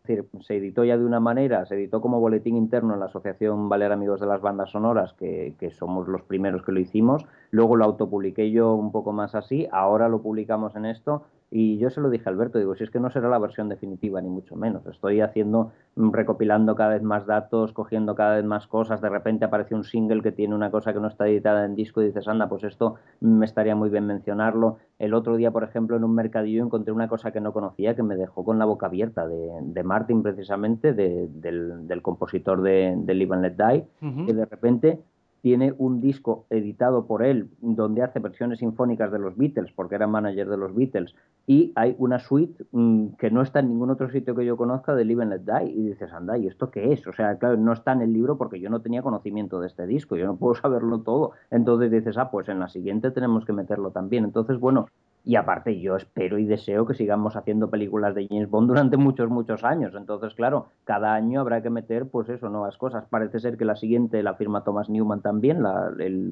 es 0.05 0.09
decir, 0.09 0.29
se 0.43 0.57
editó 0.57 0.85
ya 0.85 0.99
de 0.99 1.05
una 1.05 1.19
manera, 1.19 1.65
se 1.65 1.77
editó 1.77 2.03
como 2.03 2.21
boletín 2.21 2.57
interno 2.57 2.93
en 2.93 3.01
la 3.01 3.07
Asociación 3.07 3.71
Valer 3.71 3.91
Amigos 3.91 4.21
de 4.21 4.27
las 4.27 4.43
Bandas 4.43 4.71
Sonoras, 4.71 5.15
que, 5.15 5.55
que, 5.59 5.71
somos 5.71 6.09
los 6.09 6.21
primeros 6.21 6.63
que 6.63 6.73
lo 6.73 6.81
hicimos, 6.81 7.25
luego 7.51 7.75
lo 7.75 7.87
autopubliqué 7.87 8.51
yo 8.51 8.75
un 8.75 8.93
poco 8.93 9.13
más 9.13 9.35
así, 9.35 9.67
ahora 9.73 10.11
lo 10.11 10.21
publicamos 10.21 10.77
en 10.77 10.85
esto, 10.85 11.25
y 11.51 11.79
yo 11.79 11.91
se 11.91 12.01
lo 12.01 12.11
dije 12.11 12.29
a 12.29 12.33
Alberto, 12.33 12.59
digo, 12.59 12.75
si 12.75 12.83
es 12.85 12.91
que 12.91 12.99
no 12.99 13.11
será 13.11 13.29
la 13.29 13.39
versión 13.39 13.69
definitiva, 13.69 14.21
ni 14.21 14.29
mucho 14.29 14.57
menos. 14.57 14.85
Estoy 14.87 15.21
haciendo, 15.21 15.73
mm, 15.95 16.11
recopilando 16.11 16.75
cada 16.75 16.91
vez 16.91 17.03
más 17.03 17.27
datos, 17.27 17.73
cogiendo 17.73 18.15
cada 18.15 18.37
vez 18.37 18.45
más 18.45 18.67
cosas. 18.67 19.01
De 19.01 19.09
repente 19.09 19.45
aparece 19.45 19.75
un 19.75 19.85
single 19.85 20.23
que 20.23 20.33
tiene 20.33 20.55
una 20.55 20.71
cosa 20.71 20.93
que 20.93 21.01
no 21.01 21.09
está 21.09 21.29
editada 21.29 21.65
en 21.65 21.77
disco 21.77 22.03
y 22.03 22.07
dices, 22.07 22.27
anda, 22.27 22.49
pues 22.49 22.65
esto 22.65 22.97
me 23.21 23.47
estaría 23.47 23.77
muy 23.77 23.89
bien 23.89 24.07
mencionarlo. 24.07 24.79
el 24.99 25.15
otro 25.15 25.37
día, 25.37 25.51
por 25.51 25.65
ejemplo, 25.65 25.97
en 25.97 26.05
un 26.05 26.15
mercadillo 26.15 26.65
encontré 26.65 26.93
una 26.93 27.09
cosa 27.09 27.31
que 27.31 27.41
no 27.41 27.53
conocía 27.53 27.95
que 27.95 28.03
me 28.03 28.17
dejó 28.17 28.45
con 28.45 28.59
la 28.59 28.65
boca 28.65 28.87
abierta 28.87 29.27
de, 29.27 29.51
de 29.63 29.83
Martin, 29.83 30.23
precisamente, 30.23 30.93
del, 30.93 31.41
del, 31.87 32.03
compositor 32.03 32.63
de, 32.63 32.95
de, 32.97 33.15
Live 33.15 33.35
and 33.35 33.43
Let 33.43 33.57
Die, 33.57 33.87
que 34.27 34.35
de 34.35 34.45
repente 34.45 35.01
tiene 35.45 35.75
un 35.77 36.01
disco 36.01 36.47
editado 36.49 37.07
por 37.07 37.23
él 37.23 37.51
donde 37.61 38.01
hace 38.01 38.19
versiones 38.19 38.61
sinfónicas 38.61 39.13
de 39.13 39.19
los 39.19 39.37
Beatles, 39.37 39.73
porque 39.77 39.97
era 39.97 40.07
manager 40.07 40.49
de 40.49 40.57
los 40.57 40.75
Beatles, 40.75 41.15
y 41.47 41.71
hay 41.77 41.95
una 41.99 42.19
suite 42.19 42.65
mm, 42.73 43.09
que 43.19 43.31
no 43.31 43.43
está 43.43 43.61
en 43.61 43.69
ningún 43.69 43.91
otro 43.91 44.09
sitio 44.09 44.35
que 44.35 44.47
yo 44.47 44.57
conozca 44.57 44.95
de 44.95 45.05
Live 45.05 45.23
and 45.23 45.33
Let 45.33 45.41
Die, 45.41 45.71
y 45.71 45.89
dices, 45.89 46.11
anda, 46.15 46.39
¿y 46.39 46.47
esto 46.47 46.71
qué 46.71 46.95
es? 46.95 47.07
O 47.07 47.13
sea, 47.13 47.37
claro, 47.37 47.59
no 47.59 47.75
está 47.75 47.93
en 47.93 48.01
el 48.01 48.15
libro 48.15 48.39
porque 48.39 48.59
yo 48.59 48.71
no 48.71 48.81
tenía 48.81 49.03
conocimiento 49.03 49.61
de 49.61 49.67
este 49.67 49.87
disco, 49.87 50.17
yo 50.17 50.25
no 50.25 50.37
puedo 50.37 50.55
saberlo 50.63 51.01
todo, 51.01 51.33
entonces 51.51 51.91
dices, 51.91 52.17
ah, 52.17 52.31
pues 52.31 52.49
en 52.49 52.59
la 52.59 52.71
siguiente 52.71 53.11
tenemos 53.11 53.45
que 53.45 53.53
meterlo 53.53 53.91
también. 53.91 54.25
Entonces, 54.25 54.59
bueno, 54.59 54.87
y 55.27 55.37
aparte, 55.37 55.81
yo 55.81 55.97
espero 55.97 56.39
y 56.39 56.45
deseo 56.45 56.85
que 56.85 56.93
sigamos 56.93 57.35
haciendo 57.35 57.71
películas 57.71 58.15
de 58.15 58.29
James 58.29 58.51
Bond 58.51 58.69
durante 58.69 58.99
muchos, 58.99 59.31
muchos 59.31 59.65
años. 59.65 59.95
Entonces, 59.97 60.35
claro, 60.35 60.67
cada 60.85 61.15
año 61.15 61.41
habrá 61.41 61.63
que 61.63 61.71
meter, 61.71 62.07
pues 62.07 62.29
eso, 62.29 62.51
nuevas 62.51 62.77
cosas. 62.77 63.05
Parece 63.09 63.41
ser 63.41 63.57
que 63.57 63.65
la 63.65 63.77
siguiente 63.77 64.23
la 64.23 64.35
firma 64.35 64.65
Thomas 64.65 64.91
Newman 64.91 65.23
también, 65.23 65.63
la, 65.63 65.91
el 65.99 66.31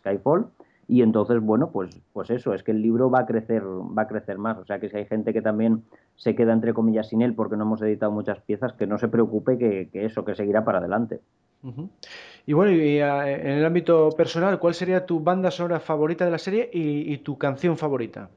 Skyfall. 0.00 0.48
Y 0.90 1.02
entonces, 1.02 1.40
bueno, 1.40 1.70
pues, 1.70 2.02
pues 2.12 2.30
eso, 2.30 2.52
es 2.52 2.64
que 2.64 2.72
el 2.72 2.82
libro 2.82 3.10
va 3.10 3.20
a 3.20 3.26
crecer, 3.26 3.62
va 3.64 4.02
a 4.02 4.08
crecer 4.08 4.38
más. 4.38 4.58
O 4.58 4.64
sea 4.64 4.80
que 4.80 4.88
si 4.88 4.96
hay 4.96 5.06
gente 5.06 5.32
que 5.32 5.40
también 5.40 5.84
se 6.16 6.34
queda 6.34 6.52
entre 6.52 6.74
comillas 6.74 7.08
sin 7.08 7.22
él 7.22 7.32
porque 7.32 7.56
no 7.56 7.62
hemos 7.62 7.80
editado 7.82 8.10
muchas 8.10 8.40
piezas, 8.40 8.72
que 8.72 8.88
no 8.88 8.98
se 8.98 9.06
preocupe 9.06 9.56
que, 9.56 9.88
que 9.92 10.04
eso, 10.04 10.24
que 10.24 10.34
seguirá 10.34 10.64
para 10.64 10.78
adelante. 10.78 11.20
Y 12.44 12.52
bueno, 12.54 12.72
y, 12.72 12.98
eh, 12.98 13.40
en 13.40 13.58
el 13.58 13.64
ámbito 13.64 14.10
personal, 14.16 14.58
¿cuál 14.58 14.74
sería 14.74 15.06
tu 15.06 15.20
banda 15.20 15.52
sonora 15.52 15.78
favorita 15.78 16.24
de 16.24 16.32
la 16.32 16.38
serie 16.38 16.68
y, 16.72 17.16
tu 17.18 17.38
canción 17.38 17.76
favorita? 17.76 18.28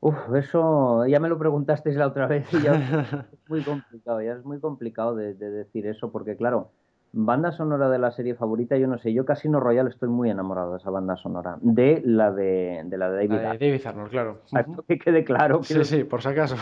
Uf, 0.00 0.16
eso 0.34 1.06
ya 1.06 1.20
me 1.20 1.28
lo 1.28 1.38
preguntasteis 1.38 1.96
la 1.96 2.06
otra 2.06 2.26
vez 2.26 2.50
y 2.54 2.62
ya 2.62 2.72
es 3.32 3.50
muy 3.50 3.62
complicado, 3.62 4.22
ya 4.22 4.32
es 4.32 4.44
muy 4.46 4.60
complicado 4.60 5.14
de, 5.14 5.34
decir 5.34 5.86
eso, 5.86 6.10
porque 6.10 6.36
claro, 6.36 6.70
banda 7.12 7.52
sonora 7.52 7.90
de 7.90 7.98
la 7.98 8.10
serie 8.10 8.34
favorita, 8.34 8.76
yo 8.76 8.86
no 8.86 8.98
sé, 8.98 9.12
yo 9.12 9.24
Casino 9.24 9.60
Royale 9.60 9.90
estoy 9.90 10.08
muy 10.08 10.30
enamorado 10.30 10.72
de 10.72 10.78
esa 10.78 10.90
banda 10.90 11.16
sonora, 11.16 11.58
de 11.60 12.02
la 12.04 12.32
de, 12.32 12.82
de 12.84 12.98
la 12.98 13.10
de 13.10 13.16
David, 13.16 13.44
Arnold. 13.44 13.60
David 13.60 13.86
Arnold, 13.86 14.10
claro. 14.10 14.40
que 14.88 14.98
quede 14.98 15.24
claro. 15.24 15.62
Sí, 15.62 15.84
sí, 15.84 16.04
por 16.04 16.22
si 16.22 16.28
acaso. 16.28 16.56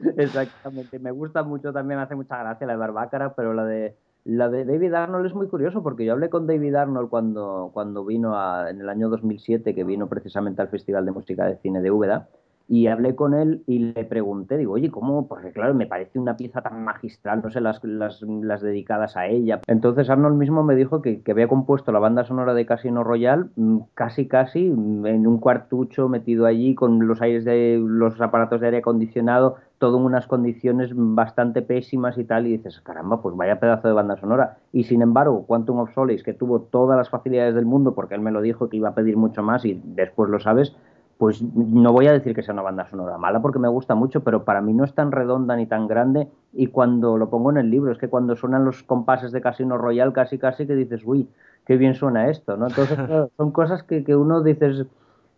Exactamente, 0.16 0.98
me 0.98 1.10
gusta 1.10 1.42
mucho 1.42 1.72
también, 1.72 1.98
me 1.98 2.04
hace 2.04 2.14
mucha 2.14 2.38
gracia 2.38 2.66
la 2.66 2.74
de 2.74 2.78
Barbácara, 2.78 3.34
pero 3.34 3.54
la 3.54 3.64
de 3.64 3.96
la 4.24 4.48
de 4.48 4.64
David 4.64 4.92
Arnold 4.92 5.26
es 5.26 5.34
muy 5.34 5.46
curioso 5.46 5.84
porque 5.84 6.04
yo 6.04 6.12
hablé 6.12 6.28
con 6.28 6.48
David 6.48 6.74
Arnold 6.74 7.08
cuando, 7.08 7.70
cuando 7.72 8.04
vino 8.04 8.34
en 8.66 8.80
el 8.80 8.88
año 8.88 9.08
2007, 9.08 9.72
que 9.72 9.84
vino 9.84 10.08
precisamente 10.08 10.60
al 10.60 10.68
Festival 10.68 11.06
de 11.06 11.12
Música 11.12 11.46
de 11.46 11.56
Cine 11.58 11.80
de 11.80 11.92
Úbeda, 11.92 12.28
y 12.68 12.88
hablé 12.88 13.14
con 13.14 13.34
él 13.34 13.62
y 13.66 13.78
le 13.78 14.04
pregunté, 14.04 14.56
digo, 14.56 14.72
oye, 14.72 14.90
¿cómo? 14.90 15.28
Porque 15.28 15.52
claro, 15.52 15.74
me 15.74 15.86
parece 15.86 16.18
una 16.18 16.36
pieza 16.36 16.62
tan 16.62 16.84
magistral, 16.84 17.40
no 17.42 17.50
sé, 17.50 17.60
las, 17.60 17.82
las, 17.84 18.22
las 18.22 18.60
dedicadas 18.60 19.16
a 19.16 19.26
ella. 19.26 19.60
Entonces 19.66 20.10
Arnold 20.10 20.36
mismo 20.36 20.64
me 20.64 20.74
dijo 20.74 21.00
que, 21.00 21.20
que, 21.22 21.32
había 21.32 21.48
compuesto 21.48 21.92
la 21.92 21.98
banda 21.98 22.24
sonora 22.24 22.54
de 22.54 22.66
Casino 22.66 23.04
Royale 23.04 23.46
mm, 23.56 23.78
casi, 23.94 24.26
casi 24.26 24.64
mm, 24.64 25.06
en 25.06 25.26
un 25.26 25.38
cuartucho 25.38 26.08
metido 26.08 26.46
allí 26.46 26.74
con 26.74 27.06
los 27.06 27.22
aires 27.22 27.44
de 27.44 27.80
los 27.84 28.20
aparatos 28.20 28.60
de 28.60 28.66
aire 28.66 28.78
acondicionado, 28.78 29.56
todo 29.78 29.98
en 29.98 30.04
unas 30.04 30.26
condiciones 30.26 30.90
bastante 30.94 31.62
pésimas 31.62 32.18
y 32.18 32.24
tal, 32.24 32.46
y 32.46 32.56
dices, 32.56 32.80
caramba, 32.80 33.22
pues 33.22 33.36
vaya 33.36 33.60
pedazo 33.60 33.88
de 33.88 33.94
banda 33.94 34.16
sonora. 34.16 34.56
Y 34.72 34.84
sin 34.84 35.02
embargo, 35.02 35.44
Quantum 35.46 35.78
of 35.80 35.94
Solace, 35.94 36.24
que 36.24 36.32
tuvo 36.32 36.62
todas 36.62 36.96
las 36.96 37.10
facilidades 37.10 37.54
del 37.54 37.66
mundo, 37.66 37.94
porque 37.94 38.14
él 38.14 38.20
me 38.20 38.32
lo 38.32 38.40
dijo 38.40 38.68
que 38.68 38.78
iba 38.78 38.88
a 38.88 38.94
pedir 38.94 39.16
mucho 39.16 39.42
más 39.42 39.64
y 39.64 39.80
después 39.84 40.30
lo 40.30 40.40
sabes, 40.40 40.74
pues 41.18 41.42
no 41.42 41.92
voy 41.92 42.06
a 42.08 42.12
decir 42.12 42.34
que 42.34 42.42
sea 42.42 42.52
una 42.52 42.62
banda 42.62 42.88
sonora 42.90 43.16
mala 43.16 43.40
porque 43.40 43.58
me 43.58 43.68
gusta 43.68 43.94
mucho, 43.94 44.22
pero 44.22 44.44
para 44.44 44.60
mí 44.60 44.74
no 44.74 44.84
es 44.84 44.94
tan 44.94 45.12
redonda 45.12 45.56
ni 45.56 45.66
tan 45.66 45.86
grande 45.86 46.28
y 46.52 46.66
cuando 46.66 47.16
lo 47.16 47.30
pongo 47.30 47.50
en 47.50 47.56
el 47.56 47.70
libro 47.70 47.92
es 47.92 47.98
que 47.98 48.08
cuando 48.08 48.36
suenan 48.36 48.64
los 48.64 48.82
compases 48.82 49.32
de 49.32 49.40
Casino 49.40 49.78
Royal 49.78 50.12
casi 50.12 50.38
casi 50.38 50.66
que 50.66 50.74
dices, 50.74 51.02
uy, 51.04 51.28
qué 51.66 51.76
bien 51.76 51.94
suena 51.94 52.28
esto, 52.28 52.56
¿no? 52.56 52.66
Entonces 52.66 52.98
son 53.36 53.50
cosas 53.50 53.82
que, 53.82 54.04
que 54.04 54.14
uno 54.14 54.42
dices, 54.42 54.86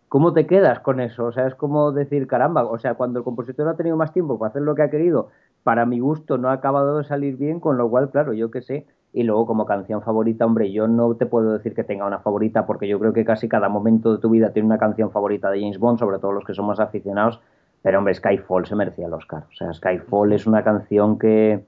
¿cómo 0.09 0.33
te 0.33 0.47
quedas 0.47 0.81
con 0.81 0.99
eso? 0.99 1.25
O 1.25 1.31
sea, 1.31 1.47
es 1.47 1.55
como 1.55 1.91
decir, 1.93 2.27
caramba, 2.27 2.65
o 2.65 2.77
sea, 2.77 2.95
cuando 2.95 3.19
el 3.19 3.25
compositor 3.25 3.67
ha 3.67 3.77
tenido 3.77 3.95
más 3.95 4.11
tiempo 4.11 4.37
para 4.37 4.49
hacer 4.49 4.63
lo 4.63 4.75
que 4.75 4.81
ha 4.81 4.89
querido, 4.89 5.29
para 5.63 5.85
mi 5.85 5.99
gusto 5.99 6.37
no 6.37 6.49
ha 6.49 6.53
acabado 6.53 6.97
de 6.97 7.03
salir 7.05 7.37
bien, 7.37 7.59
con 7.59 7.77
lo 7.77 7.89
cual, 7.89 8.09
claro, 8.09 8.33
yo 8.33 8.51
qué 8.51 8.61
sé, 8.61 8.87
y 9.11 9.23
luego 9.23 9.45
como 9.45 9.65
canción 9.65 10.01
favorita, 10.01 10.45
hombre, 10.45 10.71
yo 10.71 10.87
no 10.87 11.15
te 11.15 11.25
puedo 11.25 11.53
decir 11.53 11.73
que 11.73 11.83
tenga 11.83 12.05
una 12.05 12.19
favorita 12.19 12.65
porque 12.65 12.87
yo 12.87 12.99
creo 12.99 13.13
que 13.13 13.25
casi 13.25 13.49
cada 13.49 13.67
momento 13.67 14.13
de 14.13 14.21
tu 14.21 14.29
vida 14.29 14.51
tiene 14.51 14.67
una 14.67 14.77
canción 14.77 15.11
favorita 15.11 15.49
de 15.49 15.61
James 15.61 15.79
Bond, 15.79 15.99
sobre 15.99 16.19
todo 16.19 16.31
los 16.31 16.45
que 16.45 16.53
somos 16.53 16.79
aficionados. 16.79 17.41
Pero 17.81 17.97
hombre, 17.99 18.13
Skyfall 18.13 18.65
se 18.65 18.75
merecía 18.75 19.07
el 19.07 19.13
Oscar. 19.13 19.43
O 19.49 19.53
sea, 19.53 19.73
Skyfall 19.73 20.33
es 20.33 20.45
una 20.45 20.63
canción 20.63 21.17
que, 21.17 21.63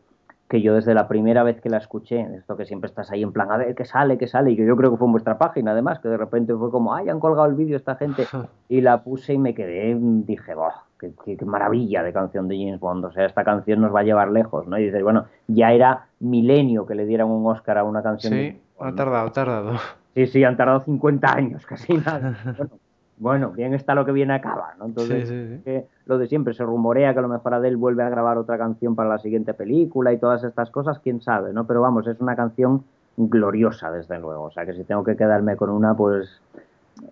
que 0.49 0.61
yo 0.61 0.75
desde 0.75 0.93
la 0.93 1.07
primera 1.07 1.43
vez 1.43 1.61
que 1.61 1.69
la 1.69 1.77
escuché, 1.77 2.27
esto 2.35 2.57
que 2.57 2.65
siempre 2.65 2.89
estás 2.89 3.09
ahí 3.09 3.23
en 3.23 3.31
plan, 3.31 3.49
a 3.51 3.57
ver 3.57 3.73
qué 3.73 3.85
sale, 3.85 4.17
qué 4.17 4.27
sale, 4.27 4.51
y 4.51 4.57
que 4.57 4.65
yo 4.65 4.75
creo 4.75 4.91
que 4.91 4.97
fue 4.97 5.07
en 5.07 5.13
vuestra 5.13 5.37
página 5.37 5.71
además, 5.71 5.99
que 5.99 6.09
de 6.09 6.17
repente 6.17 6.53
fue 6.53 6.69
como, 6.69 6.93
ay, 6.93 7.07
han 7.07 7.21
colgado 7.21 7.47
el 7.47 7.55
vídeo 7.55 7.77
esta 7.77 7.95
gente, 7.95 8.25
y 8.69 8.81
la 8.81 9.03
puse 9.03 9.33
y 9.33 9.37
me 9.37 9.55
quedé, 9.55 9.97
dije, 9.97 10.53
¡boh! 10.53 10.73
Qué, 11.25 11.45
maravilla 11.45 12.03
de 12.03 12.13
canción 12.13 12.47
de 12.47 12.57
James 12.57 12.79
Bond, 12.79 13.05
o 13.05 13.11
sea, 13.11 13.25
esta 13.25 13.43
canción 13.43 13.81
nos 13.81 13.93
va 13.93 14.01
a 14.01 14.03
llevar 14.03 14.31
lejos, 14.31 14.67
¿no? 14.67 14.77
Y 14.77 14.85
dices, 14.85 15.01
bueno, 15.03 15.25
ya 15.47 15.71
era 15.71 16.07
milenio 16.19 16.85
que 16.85 16.95
le 16.95 17.05
dieran 17.05 17.27
un 17.27 17.45
Oscar 17.47 17.77
a 17.77 17.83
una 17.83 18.03
canción. 18.03 18.33
Sí, 18.33 18.61
ha 18.79 18.93
tardado, 18.93 19.27
ha 19.27 19.31
tardado. 19.31 19.73
Sí, 20.13 20.27
sí, 20.27 20.43
han 20.43 20.57
tardado 20.57 20.81
50 20.81 21.33
años, 21.33 21.65
casi 21.65 21.93
nada. 22.05 22.35
Bueno, 23.17 23.51
bien 23.51 23.73
está 23.73 23.93
lo 23.93 24.05
que 24.05 24.11
viene 24.11 24.33
a 24.33 24.37
acabar, 24.37 24.77
¿no? 24.79 24.85
Entonces, 24.85 25.31
lo 26.05 26.17
de 26.17 26.27
siempre, 26.27 26.53
se 26.53 26.63
rumorea 26.63 27.13
que 27.13 27.19
a 27.19 27.21
lo 27.21 27.27
mejor 27.27 27.53
Adele 27.53 27.75
vuelve 27.75 28.03
a 28.03 28.09
grabar 28.09 28.37
otra 28.37 28.57
canción 28.57 28.95
para 28.95 29.09
la 29.09 29.19
siguiente 29.19 29.53
película 29.53 30.11
y 30.11 30.17
todas 30.17 30.43
estas 30.43 30.71
cosas, 30.71 30.99
quién 30.99 31.21
sabe, 31.21 31.53
¿no? 31.53 31.67
Pero 31.67 31.81
vamos, 31.81 32.07
es 32.07 32.19
una 32.19 32.35
canción 32.35 32.83
gloriosa, 33.17 33.91
desde 33.91 34.19
luego. 34.19 34.45
O 34.45 34.51
sea, 34.51 34.65
que 34.65 34.73
si 34.73 34.83
tengo 34.83 35.03
que 35.03 35.15
quedarme 35.15 35.55
con 35.55 35.69
una, 35.69 35.93
pues 35.93 36.41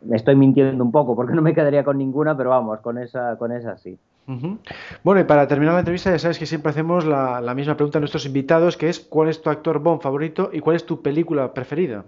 me 0.01 0.15
estoy 0.15 0.35
mintiendo 0.35 0.83
un 0.83 0.91
poco 0.91 1.15
porque 1.15 1.33
no 1.33 1.41
me 1.41 1.53
quedaría 1.53 1.83
con 1.83 1.97
ninguna, 1.97 2.35
pero 2.35 2.51
vamos, 2.51 2.79
con 2.79 2.97
esa, 2.97 3.37
con 3.37 3.51
esa 3.51 3.77
sí. 3.77 3.97
Bueno, 5.03 5.21
y 5.21 5.23
para 5.23 5.47
terminar 5.47 5.73
la 5.73 5.79
entrevista, 5.79 6.11
ya 6.11 6.19
sabes 6.19 6.37
que 6.37 6.45
siempre 6.45 6.69
hacemos 6.69 7.05
la, 7.05 7.53
misma 7.55 7.75
pregunta 7.75 7.97
a 7.97 8.01
nuestros 8.01 8.27
invitados, 8.27 8.77
que 8.77 8.89
es 8.89 8.99
¿cuál 8.99 9.27
es 9.27 9.41
tu 9.41 9.49
actor 9.49 9.79
Bond 9.79 10.01
favorito 10.01 10.51
y 10.53 10.59
cuál 10.59 10.75
es 10.75 10.85
tu 10.85 11.01
película 11.01 11.51
preferida? 11.53 12.05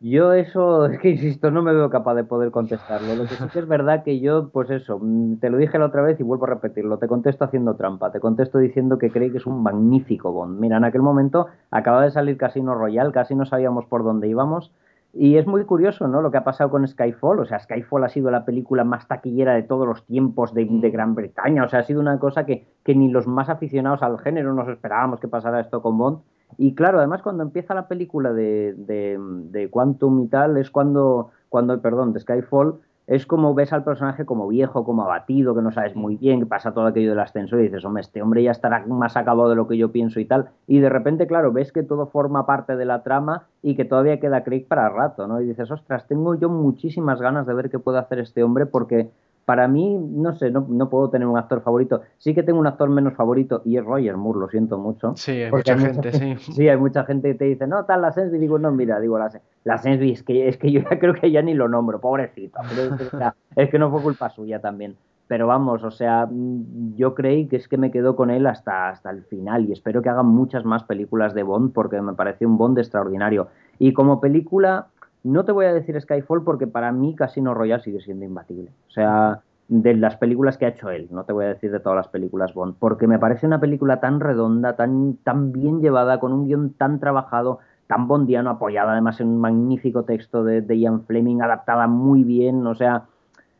Yo 0.00 0.32
eso, 0.32 0.86
es 0.92 1.00
que 1.00 1.10
insisto, 1.10 1.50
no 1.50 1.62
me 1.62 1.72
veo 1.72 1.90
capaz 1.90 2.14
de 2.14 2.24
poder 2.24 2.52
contestarlo. 2.52 3.16
Lo 3.16 3.24
que 3.24 3.34
sí 3.34 3.44
que 3.52 3.58
es 3.58 3.66
verdad 3.66 4.04
que 4.04 4.20
yo, 4.20 4.50
pues 4.50 4.70
eso, 4.70 5.00
mm, 5.00 5.36
te 5.36 5.50
lo 5.50 5.58
dije 5.58 5.78
la 5.78 5.86
otra 5.86 6.02
vez 6.02 6.20
y 6.20 6.22
vuelvo 6.22 6.44
a 6.44 6.50
repetirlo, 6.50 6.98
te 6.98 7.08
contesto 7.08 7.44
haciendo 7.44 7.74
trampa, 7.74 8.12
te 8.12 8.20
contesto 8.20 8.58
diciendo 8.58 8.98
que 8.98 9.10
creí 9.10 9.32
que 9.32 9.38
es 9.38 9.46
un 9.46 9.62
magnífico 9.62 10.30
Bond. 10.30 10.60
Mira, 10.60 10.76
en 10.76 10.84
aquel 10.84 11.02
momento 11.02 11.48
acaba 11.72 12.04
de 12.04 12.12
salir 12.12 12.36
Casino 12.36 12.74
Royal, 12.76 13.12
casi 13.12 13.34
no 13.34 13.44
sabíamos 13.44 13.86
por 13.86 14.04
dónde 14.04 14.28
íbamos, 14.28 14.70
y 15.16 15.36
es 15.36 15.46
muy 15.46 15.64
curioso, 15.64 16.08
¿no? 16.08 16.20
Lo 16.20 16.30
que 16.30 16.38
ha 16.38 16.44
pasado 16.44 16.70
con 16.70 16.86
Skyfall. 16.86 17.38
O 17.38 17.44
sea, 17.44 17.58
Skyfall 17.60 18.04
ha 18.04 18.08
sido 18.08 18.30
la 18.30 18.44
película 18.44 18.84
más 18.84 19.06
taquillera 19.06 19.54
de 19.54 19.62
todos 19.62 19.86
los 19.86 20.04
tiempos 20.04 20.52
de, 20.54 20.66
de 20.68 20.90
Gran 20.90 21.14
Bretaña. 21.14 21.64
O 21.64 21.68
sea, 21.68 21.80
ha 21.80 21.84
sido 21.84 22.00
una 22.00 22.18
cosa 22.18 22.44
que, 22.44 22.66
que, 22.82 22.94
ni 22.94 23.08
los 23.08 23.26
más 23.26 23.48
aficionados 23.48 24.02
al 24.02 24.18
género 24.18 24.52
nos 24.54 24.68
esperábamos 24.68 25.20
que 25.20 25.28
pasara 25.28 25.60
esto 25.60 25.82
con 25.82 25.98
Bond. 25.98 26.18
Y 26.58 26.74
claro, 26.74 26.98
además 26.98 27.22
cuando 27.22 27.42
empieza 27.42 27.74
la 27.74 27.88
película 27.88 28.32
de, 28.32 28.74
de, 28.76 29.18
de 29.18 29.70
Quantum 29.70 30.24
y 30.24 30.28
tal, 30.28 30.56
es 30.56 30.70
cuando, 30.70 31.30
cuando, 31.48 31.80
perdón, 31.80 32.12
de 32.12 32.20
Skyfall, 32.20 32.80
es 33.06 33.26
como 33.26 33.54
ves 33.54 33.72
al 33.72 33.84
personaje 33.84 34.24
como 34.24 34.48
viejo, 34.48 34.84
como 34.84 35.02
abatido, 35.02 35.54
que 35.54 35.62
no 35.62 35.72
sabes 35.72 35.94
muy 35.94 36.16
bien, 36.16 36.40
que 36.40 36.46
pasa 36.46 36.72
todo 36.72 36.86
aquello 36.86 37.10
del 37.10 37.20
ascensor 37.20 37.60
y 37.60 37.64
dices, 37.64 37.84
hombre, 37.84 38.00
este 38.00 38.22
hombre 38.22 38.42
ya 38.42 38.50
estará 38.50 38.84
más 38.86 39.16
acabado 39.16 39.50
de 39.50 39.56
lo 39.56 39.68
que 39.68 39.76
yo 39.76 39.92
pienso 39.92 40.20
y 40.20 40.24
tal. 40.24 40.50
Y 40.66 40.78
de 40.78 40.88
repente, 40.88 41.26
claro, 41.26 41.52
ves 41.52 41.72
que 41.72 41.82
todo 41.82 42.06
forma 42.06 42.46
parte 42.46 42.76
de 42.76 42.84
la 42.84 43.02
trama 43.02 43.46
y 43.62 43.76
que 43.76 43.84
todavía 43.84 44.20
queda 44.20 44.42
Craig 44.42 44.66
para 44.66 44.88
rato, 44.88 45.26
¿no? 45.26 45.40
Y 45.40 45.46
dices, 45.46 45.70
ostras, 45.70 46.06
tengo 46.06 46.34
yo 46.34 46.48
muchísimas 46.48 47.20
ganas 47.20 47.46
de 47.46 47.54
ver 47.54 47.70
qué 47.70 47.78
puede 47.78 47.98
hacer 47.98 48.20
este 48.20 48.42
hombre 48.42 48.66
porque 48.66 49.10
para 49.44 49.68
mí, 49.68 49.98
no 49.98 50.34
sé, 50.34 50.50
no, 50.50 50.66
no, 50.68 50.88
puedo 50.88 51.10
tener 51.10 51.28
un 51.28 51.36
actor 51.36 51.62
favorito. 51.62 52.02
Sí 52.18 52.34
que 52.34 52.42
tengo 52.42 52.58
un 52.58 52.66
actor 52.66 52.88
menos 52.88 53.14
favorito 53.14 53.62
y 53.64 53.76
es 53.76 53.84
Roger 53.84 54.16
Moore, 54.16 54.40
lo 54.40 54.48
siento 54.48 54.78
mucho. 54.78 55.12
Sí, 55.16 55.32
hay 55.32 55.50
mucha 55.50 55.78
gente, 55.78 56.12
sí. 56.12 56.36
Sí, 56.54 56.68
hay 56.68 56.76
mucha 56.76 57.04
gente 57.04 57.32
que 57.32 57.34
te 57.34 57.44
dice, 57.44 57.66
no, 57.66 57.84
tal, 57.84 58.02
la 58.02 58.12
Sensby. 58.12 58.38
Digo, 58.38 58.58
no, 58.58 58.70
mira, 58.72 58.98
digo, 59.00 59.18
la, 59.18 59.30
la 59.64 59.78
Sensby, 59.78 60.12
es 60.12 60.22
que, 60.22 60.48
es 60.48 60.56
que 60.56 60.72
yo 60.72 60.80
ya 60.80 60.98
creo 60.98 61.14
que 61.14 61.30
ya 61.30 61.42
ni 61.42 61.54
lo 61.54 61.68
nombro, 61.68 62.00
pobrecito. 62.00 62.58
es 63.56 63.70
que 63.70 63.78
no 63.78 63.90
fue 63.90 64.02
culpa 64.02 64.30
suya 64.30 64.60
también. 64.60 64.96
Pero 65.26 65.46
vamos, 65.46 65.82
o 65.84 65.90
sea, 65.90 66.26
mm, 66.30 66.96
yo 66.96 67.14
creí 67.14 67.46
que 67.46 67.56
es 67.56 67.68
que 67.68 67.78
me 67.78 67.90
quedo 67.90 68.14
con 68.14 68.30
él 68.30 68.46
hasta, 68.46 68.88
hasta 68.88 69.10
el 69.10 69.24
final 69.24 69.66
y 69.66 69.72
espero 69.72 70.02
que 70.02 70.10
hagan 70.10 70.26
muchas 70.26 70.64
más 70.64 70.84
películas 70.84 71.34
de 71.34 71.42
Bond 71.42 71.72
porque 71.72 72.00
me 72.00 72.12
parece 72.12 72.44
un 72.46 72.58
Bond 72.58 72.78
extraordinario. 72.78 73.48
Y 73.78 73.92
como 73.92 74.20
película, 74.20 74.88
no 75.24 75.44
te 75.44 75.52
voy 75.52 75.64
a 75.66 75.72
decir 75.72 76.00
Skyfall 76.00 76.44
porque 76.44 76.66
para 76.66 76.92
mí 76.92 77.16
Casino 77.16 77.54
Royale 77.54 77.82
sigue 77.82 78.00
siendo 78.00 78.24
imbatible. 78.24 78.70
O 78.88 78.90
sea, 78.90 79.40
de 79.68 79.94
las 79.94 80.16
películas 80.16 80.58
que 80.58 80.66
ha 80.66 80.68
hecho 80.68 80.90
él, 80.90 81.08
no 81.10 81.24
te 81.24 81.32
voy 81.32 81.46
a 81.46 81.48
decir 81.48 81.72
de 81.72 81.80
todas 81.80 81.96
las 81.96 82.08
películas 82.08 82.52
Bond, 82.52 82.76
porque 82.78 83.06
me 83.06 83.18
parece 83.18 83.46
una 83.46 83.58
película 83.58 84.00
tan 84.00 84.20
redonda, 84.20 84.76
tan, 84.76 85.16
tan 85.24 85.52
bien 85.52 85.80
llevada, 85.80 86.20
con 86.20 86.32
un 86.32 86.46
guion 86.46 86.74
tan 86.74 87.00
trabajado, 87.00 87.60
tan 87.86 88.06
bondiano, 88.06 88.50
apoyada 88.50 88.92
además 88.92 89.20
en 89.20 89.28
un 89.28 89.40
magnífico 89.40 90.04
texto 90.04 90.44
de, 90.44 90.78
Ian 90.78 91.04
Fleming, 91.04 91.40
adaptada 91.40 91.86
muy 91.86 92.22
bien, 92.22 92.66
o 92.66 92.74
sea, 92.74 93.04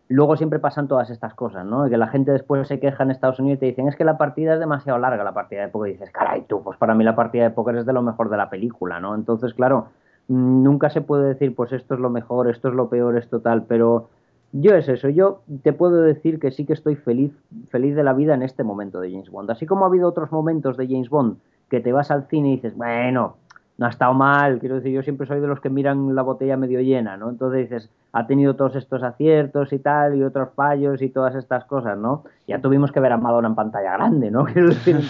luego 0.08 0.36
siempre 0.36 0.58
pasan 0.58 0.88
todas 0.88 1.08
estas 1.08 1.32
cosas, 1.32 1.64
¿no? 1.64 1.88
Que 1.88 1.96
la 1.96 2.08
gente 2.08 2.32
después 2.32 2.68
se 2.68 2.78
queja 2.78 3.02
en 3.02 3.10
Estados 3.10 3.38
Unidos 3.38 3.56
y 3.56 3.60
te 3.60 3.66
dicen, 3.66 3.88
es 3.88 3.96
que 3.96 4.04
la 4.04 4.18
partida 4.18 4.54
es 4.54 4.60
demasiado 4.60 4.98
larga, 4.98 5.24
la 5.24 5.32
partida 5.32 5.62
de 5.62 5.68
póker. 5.68 5.90
Y 5.90 5.92
dices, 5.94 6.10
caray, 6.10 6.42
tú, 6.42 6.62
pues 6.62 6.76
para 6.76 6.94
mí 6.94 7.04
la 7.04 7.16
partida 7.16 7.44
de 7.44 7.50
póker 7.50 7.76
es 7.76 7.86
de 7.86 7.94
lo 7.94 8.02
mejor 8.02 8.28
de 8.28 8.36
la 8.36 8.50
película, 8.50 9.00
¿no? 9.00 9.14
Entonces, 9.14 9.54
claro, 9.54 9.88
nunca 10.28 10.90
se 10.90 11.00
puede 11.00 11.28
decir, 11.28 11.54
pues 11.54 11.72
esto 11.72 11.94
es 11.94 12.00
lo 12.00 12.10
mejor, 12.10 12.48
esto 12.48 12.68
es 12.68 12.74
lo 12.74 12.88
peor, 12.88 13.16
esto 13.16 13.40
tal, 13.40 13.64
pero 13.64 14.08
yo 14.52 14.74
es 14.74 14.88
eso, 14.88 15.08
yo 15.08 15.42
te 15.62 15.72
puedo 15.72 16.00
decir 16.02 16.38
que 16.38 16.52
sí 16.52 16.64
que 16.64 16.72
estoy 16.74 16.96
feliz, 16.96 17.32
feliz 17.70 17.96
de 17.96 18.04
la 18.04 18.12
vida 18.12 18.34
en 18.34 18.42
este 18.42 18.62
momento 18.62 19.00
de 19.00 19.10
James 19.10 19.30
Bond. 19.30 19.50
Así 19.50 19.66
como 19.66 19.84
ha 19.84 19.88
habido 19.88 20.08
otros 20.08 20.30
momentos 20.30 20.76
de 20.76 20.86
James 20.86 21.10
Bond 21.10 21.38
que 21.68 21.80
te 21.80 21.92
vas 21.92 22.10
al 22.10 22.28
cine 22.28 22.50
y 22.50 22.56
dices, 22.56 22.76
bueno, 22.76 23.36
no 23.76 23.86
ha 23.86 23.88
estado 23.88 24.14
mal, 24.14 24.60
quiero 24.60 24.76
decir, 24.76 24.92
yo 24.92 25.02
siempre 25.02 25.26
soy 25.26 25.40
de 25.40 25.48
los 25.48 25.60
que 25.60 25.68
miran 25.68 26.14
la 26.14 26.22
botella 26.22 26.56
medio 26.56 26.80
llena, 26.80 27.16
¿no? 27.16 27.28
Entonces 27.28 27.68
dices, 27.68 27.90
ha 28.12 28.26
tenido 28.26 28.54
todos 28.54 28.76
estos 28.76 29.02
aciertos 29.02 29.72
y 29.72 29.80
tal, 29.80 30.16
y 30.16 30.22
otros 30.22 30.50
fallos 30.54 31.02
y 31.02 31.08
todas 31.08 31.34
estas 31.34 31.64
cosas, 31.64 31.98
¿no? 31.98 32.24
Ya 32.46 32.60
tuvimos 32.60 32.92
que 32.92 33.00
ver 33.00 33.12
a 33.12 33.16
Madonna 33.16 33.48
en 33.48 33.54
pantalla 33.56 33.92
grande, 33.94 34.30
¿no? 34.30 34.44
Quiero 34.52 34.68
decir, 34.68 35.00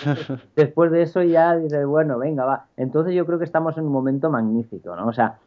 después 0.56 0.90
de 0.90 1.02
eso 1.02 1.22
ya 1.22 1.56
dices, 1.56 1.84
bueno, 1.86 2.18
venga, 2.18 2.44
va. 2.44 2.66
Entonces 2.76 3.14
yo 3.14 3.26
creo 3.26 3.38
que 3.38 3.44
estamos 3.44 3.76
en 3.76 3.84
un 3.84 3.92
momento 3.92 4.30
magnífico, 4.30 4.96
¿no? 4.96 5.08
O 5.08 5.12
sea, 5.12 5.38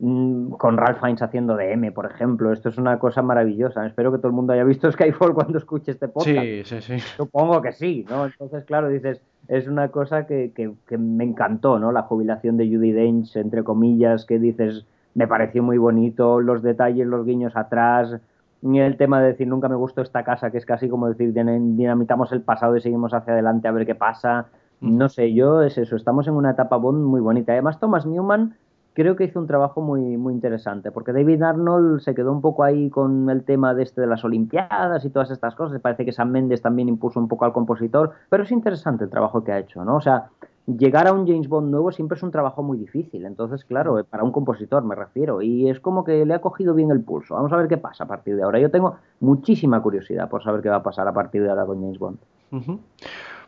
Mm, 0.00 0.50
con 0.52 0.76
Ralph 0.76 1.00
Fiennes 1.00 1.22
haciendo 1.22 1.56
de 1.56 1.72
M, 1.72 1.90
por 1.90 2.06
ejemplo. 2.06 2.52
Esto 2.52 2.68
es 2.68 2.78
una 2.78 2.98
cosa 2.98 3.22
maravillosa. 3.22 3.84
Espero 3.86 4.12
que 4.12 4.18
todo 4.18 4.28
el 4.28 4.34
mundo 4.34 4.52
haya 4.52 4.64
visto 4.64 4.90
Skyfall 4.92 5.34
cuando 5.34 5.58
escuche 5.58 5.92
este 5.92 6.08
podcast. 6.08 6.38
Sí, 6.38 6.62
sí, 6.64 6.80
sí. 6.80 6.98
Supongo 7.16 7.60
que 7.60 7.72
sí, 7.72 8.06
¿no? 8.08 8.26
Entonces, 8.26 8.64
claro, 8.64 8.88
dices, 8.88 9.20
es 9.48 9.66
una 9.66 9.88
cosa 9.88 10.26
que, 10.26 10.52
que, 10.54 10.98
me 10.98 11.24
encantó, 11.24 11.78
¿no? 11.78 11.90
La 11.90 12.02
jubilación 12.02 12.56
de 12.56 12.68
Judy 12.68 12.92
Dench, 12.92 13.36
entre 13.36 13.64
comillas, 13.64 14.26
que 14.26 14.38
dices, 14.38 14.86
me 15.14 15.26
pareció 15.26 15.62
muy 15.62 15.78
bonito, 15.78 16.40
los 16.40 16.62
detalles, 16.62 17.06
los 17.06 17.24
guiños 17.24 17.56
atrás, 17.56 18.20
el 18.62 18.96
tema 18.96 19.20
de 19.20 19.28
decir, 19.28 19.48
nunca 19.48 19.68
me 19.68 19.76
gustó 19.76 20.02
esta 20.02 20.24
casa, 20.24 20.50
que 20.50 20.58
es 20.58 20.66
casi 20.66 20.88
como 20.88 21.08
decir, 21.08 21.32
dinamitamos 21.32 22.32
el 22.32 22.42
pasado 22.42 22.76
y 22.76 22.80
seguimos 22.80 23.14
hacia 23.14 23.32
adelante 23.32 23.68
a 23.68 23.72
ver 23.72 23.86
qué 23.86 23.94
pasa. 23.94 24.46
No 24.80 25.08
sé, 25.08 25.32
yo 25.32 25.62
es 25.62 25.78
eso, 25.78 25.96
estamos 25.96 26.28
en 26.28 26.34
una 26.34 26.50
etapa 26.52 26.76
Bond 26.76 27.04
muy 27.04 27.20
bonita. 27.20 27.52
Además, 27.52 27.80
Thomas 27.80 28.06
Newman 28.06 28.54
creo 28.94 29.16
que 29.16 29.24
hizo 29.24 29.38
un 29.38 29.46
trabajo 29.46 29.80
muy, 29.80 30.16
muy 30.16 30.34
interesante, 30.34 30.90
porque 30.90 31.12
David 31.12 31.42
Arnold 31.42 32.00
se 32.00 32.14
quedó 32.14 32.32
un 32.32 32.40
poco 32.40 32.64
ahí 32.64 32.90
con 32.90 33.30
el 33.30 33.44
tema 33.44 33.74
de 33.74 33.84
este 33.84 34.00
de 34.00 34.06
las 34.06 34.24
Olimpiadas 34.24 35.04
y 35.04 35.10
todas 35.10 35.30
estas 35.30 35.54
cosas. 35.54 35.80
Parece 35.80 36.04
que 36.04 36.12
Sam 36.12 36.30
Mendes 36.30 36.62
también 36.62 36.88
impuso 36.88 37.20
un 37.20 37.28
poco 37.28 37.44
al 37.44 37.52
compositor, 37.52 38.12
pero 38.28 38.42
es 38.42 38.50
interesante 38.50 39.04
el 39.04 39.10
trabajo 39.10 39.44
que 39.44 39.52
ha 39.52 39.58
hecho, 39.58 39.84
¿no? 39.84 39.96
O 39.96 40.00
sea, 40.00 40.30
llegar 40.76 41.06
a 41.06 41.12
un 41.12 41.26
James 41.26 41.48
Bond 41.48 41.70
nuevo 41.70 41.90
siempre 41.92 42.16
es 42.16 42.22
un 42.22 42.30
trabajo 42.30 42.62
muy 42.62 42.76
difícil. 42.78 43.24
Entonces, 43.24 43.64
claro, 43.64 44.04
para 44.04 44.22
un 44.22 44.32
compositor 44.32 44.84
me 44.84 44.94
refiero. 44.94 45.40
Y 45.42 45.68
es 45.68 45.80
como 45.80 46.04
que 46.04 46.24
le 46.26 46.34
ha 46.34 46.40
cogido 46.40 46.74
bien 46.74 46.90
el 46.90 47.00
pulso. 47.00 47.34
Vamos 47.34 47.52
a 47.52 47.56
ver 47.56 47.68
qué 47.68 47.78
pasa 47.78 48.04
a 48.04 48.06
partir 48.06 48.36
de 48.36 48.42
ahora. 48.42 48.58
Yo 48.58 48.70
tengo 48.70 48.96
muchísima 49.20 49.82
curiosidad 49.82 50.28
por 50.28 50.42
saber 50.42 50.60
qué 50.60 50.68
va 50.68 50.76
a 50.76 50.82
pasar 50.82 51.08
a 51.08 51.12
partir 51.12 51.42
de 51.42 51.50
ahora 51.50 51.64
con 51.64 51.80
James 51.80 51.98
Bond. 51.98 52.18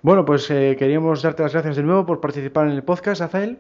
Bueno, 0.03 0.25
pues 0.25 0.51
eh, 0.51 0.77
queríamos 0.79 1.23
darte 1.23 1.43
las 1.43 1.53
gracias 1.53 1.77
de 1.77 1.83
nuevo 1.83 2.07
por 2.07 2.21
participar 2.21 2.67
en 2.67 2.73
el 2.73 2.83
podcast, 2.83 3.21
Azael. 3.21 3.59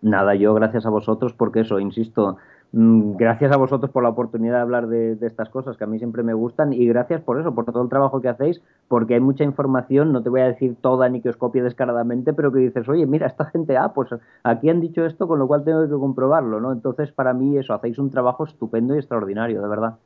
Nada, 0.00 0.34
yo 0.34 0.54
gracias 0.54 0.86
a 0.86 0.90
vosotros 0.90 1.32
porque 1.32 1.60
eso, 1.60 1.80
insisto, 1.80 2.36
mm, 2.72 3.16
gracias 3.16 3.50
a 3.50 3.56
vosotros 3.56 3.90
por 3.90 4.04
la 4.04 4.10
oportunidad 4.10 4.54
de 4.54 4.60
hablar 4.60 4.86
de, 4.86 5.18
estas 5.22 5.48
cosas 5.48 5.76
que 5.76 5.84
a 5.84 5.86
mí 5.88 5.98
siempre 5.98 6.22
me 6.22 6.34
gustan 6.34 6.72
y 6.72 6.86
gracias 6.86 7.20
por 7.22 7.40
eso, 7.40 7.52
por 7.54 7.64
todo 7.64 7.82
el 7.82 7.88
trabajo 7.88 8.20
que 8.20 8.28
hacéis, 8.28 8.62
porque 8.86 9.14
hay 9.14 9.20
mucha 9.20 9.42
información, 9.42 10.12
no 10.12 10.22
te 10.22 10.28
voy 10.28 10.42
a 10.42 10.46
decir 10.46 10.76
toda 10.80 11.08
ni 11.08 11.20
que 11.20 11.30
os 11.30 11.36
copie 11.36 11.62
descaradamente, 11.62 12.32
pero 12.32 12.52
que 12.52 12.60
dices, 12.60 12.88
oye, 12.88 13.06
mira, 13.06 13.26
esta 13.26 13.46
gente, 13.46 13.76
ah, 13.76 13.92
pues 13.92 14.10
aquí 14.44 14.70
han 14.70 14.80
dicho 14.80 15.04
esto, 15.04 15.26
con 15.26 15.40
lo 15.40 15.48
cual 15.48 15.64
tengo 15.64 15.82
que 15.88 15.94
comprobarlo, 15.94 16.60
¿no? 16.60 16.70
Entonces, 16.70 17.10
para 17.10 17.32
mí 17.32 17.58
eso, 17.58 17.74
hacéis 17.74 17.98
un 17.98 18.10
trabajo 18.10 18.44
estupendo 18.44 18.94
y 18.94 18.98
extraordinario, 18.98 19.60
de 19.60 19.68
verdad. 19.68 19.96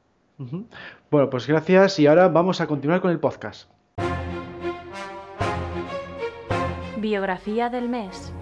Bueno, 1.10 1.30
pues 1.30 1.46
gracias 1.46 1.98
y 2.00 2.06
ahora 2.06 2.28
vamos 2.28 2.60
a 2.60 2.66
continuar 2.66 3.00
con 3.00 3.10
el 3.10 3.20
podcast. 3.20 3.70
Biografía 6.98 7.68
del 7.68 7.88
mes. 7.88 8.32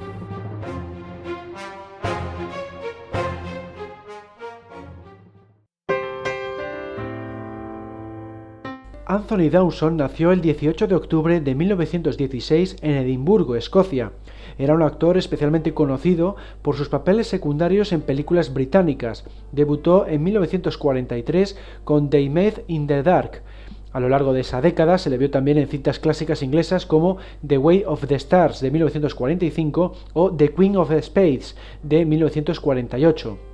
Anthony 9.10 9.50
Dawson 9.50 9.96
nació 9.96 10.30
el 10.30 10.40
18 10.40 10.86
de 10.86 10.94
octubre 10.94 11.40
de 11.40 11.54
1916 11.56 12.76
en 12.80 12.92
Edimburgo, 12.92 13.56
Escocia. 13.56 14.12
Era 14.56 14.72
un 14.72 14.82
actor 14.82 15.18
especialmente 15.18 15.74
conocido 15.74 16.36
por 16.62 16.76
sus 16.76 16.88
papeles 16.88 17.26
secundarios 17.26 17.90
en 17.90 18.02
películas 18.02 18.54
británicas. 18.54 19.24
Debutó 19.50 20.06
en 20.06 20.22
1943 20.22 21.58
con 21.82 22.08
They 22.08 22.28
Made 22.28 22.64
in 22.68 22.86
the 22.86 23.02
Dark. 23.02 23.42
A 23.90 23.98
lo 23.98 24.08
largo 24.08 24.32
de 24.32 24.42
esa 24.42 24.60
década 24.60 24.96
se 24.96 25.10
le 25.10 25.18
vio 25.18 25.28
también 25.28 25.58
en 25.58 25.66
cintas 25.66 25.98
clásicas 25.98 26.44
inglesas 26.44 26.86
como 26.86 27.16
The 27.44 27.58
Way 27.58 27.82
of 27.88 28.06
the 28.06 28.14
Stars 28.14 28.60
de 28.60 28.70
1945 28.70 29.92
o 30.12 30.30
The 30.30 30.50
Queen 30.50 30.76
of 30.76 30.88
the 30.88 31.02
Spades 31.02 31.56
de 31.82 32.06
1948. 32.06 33.49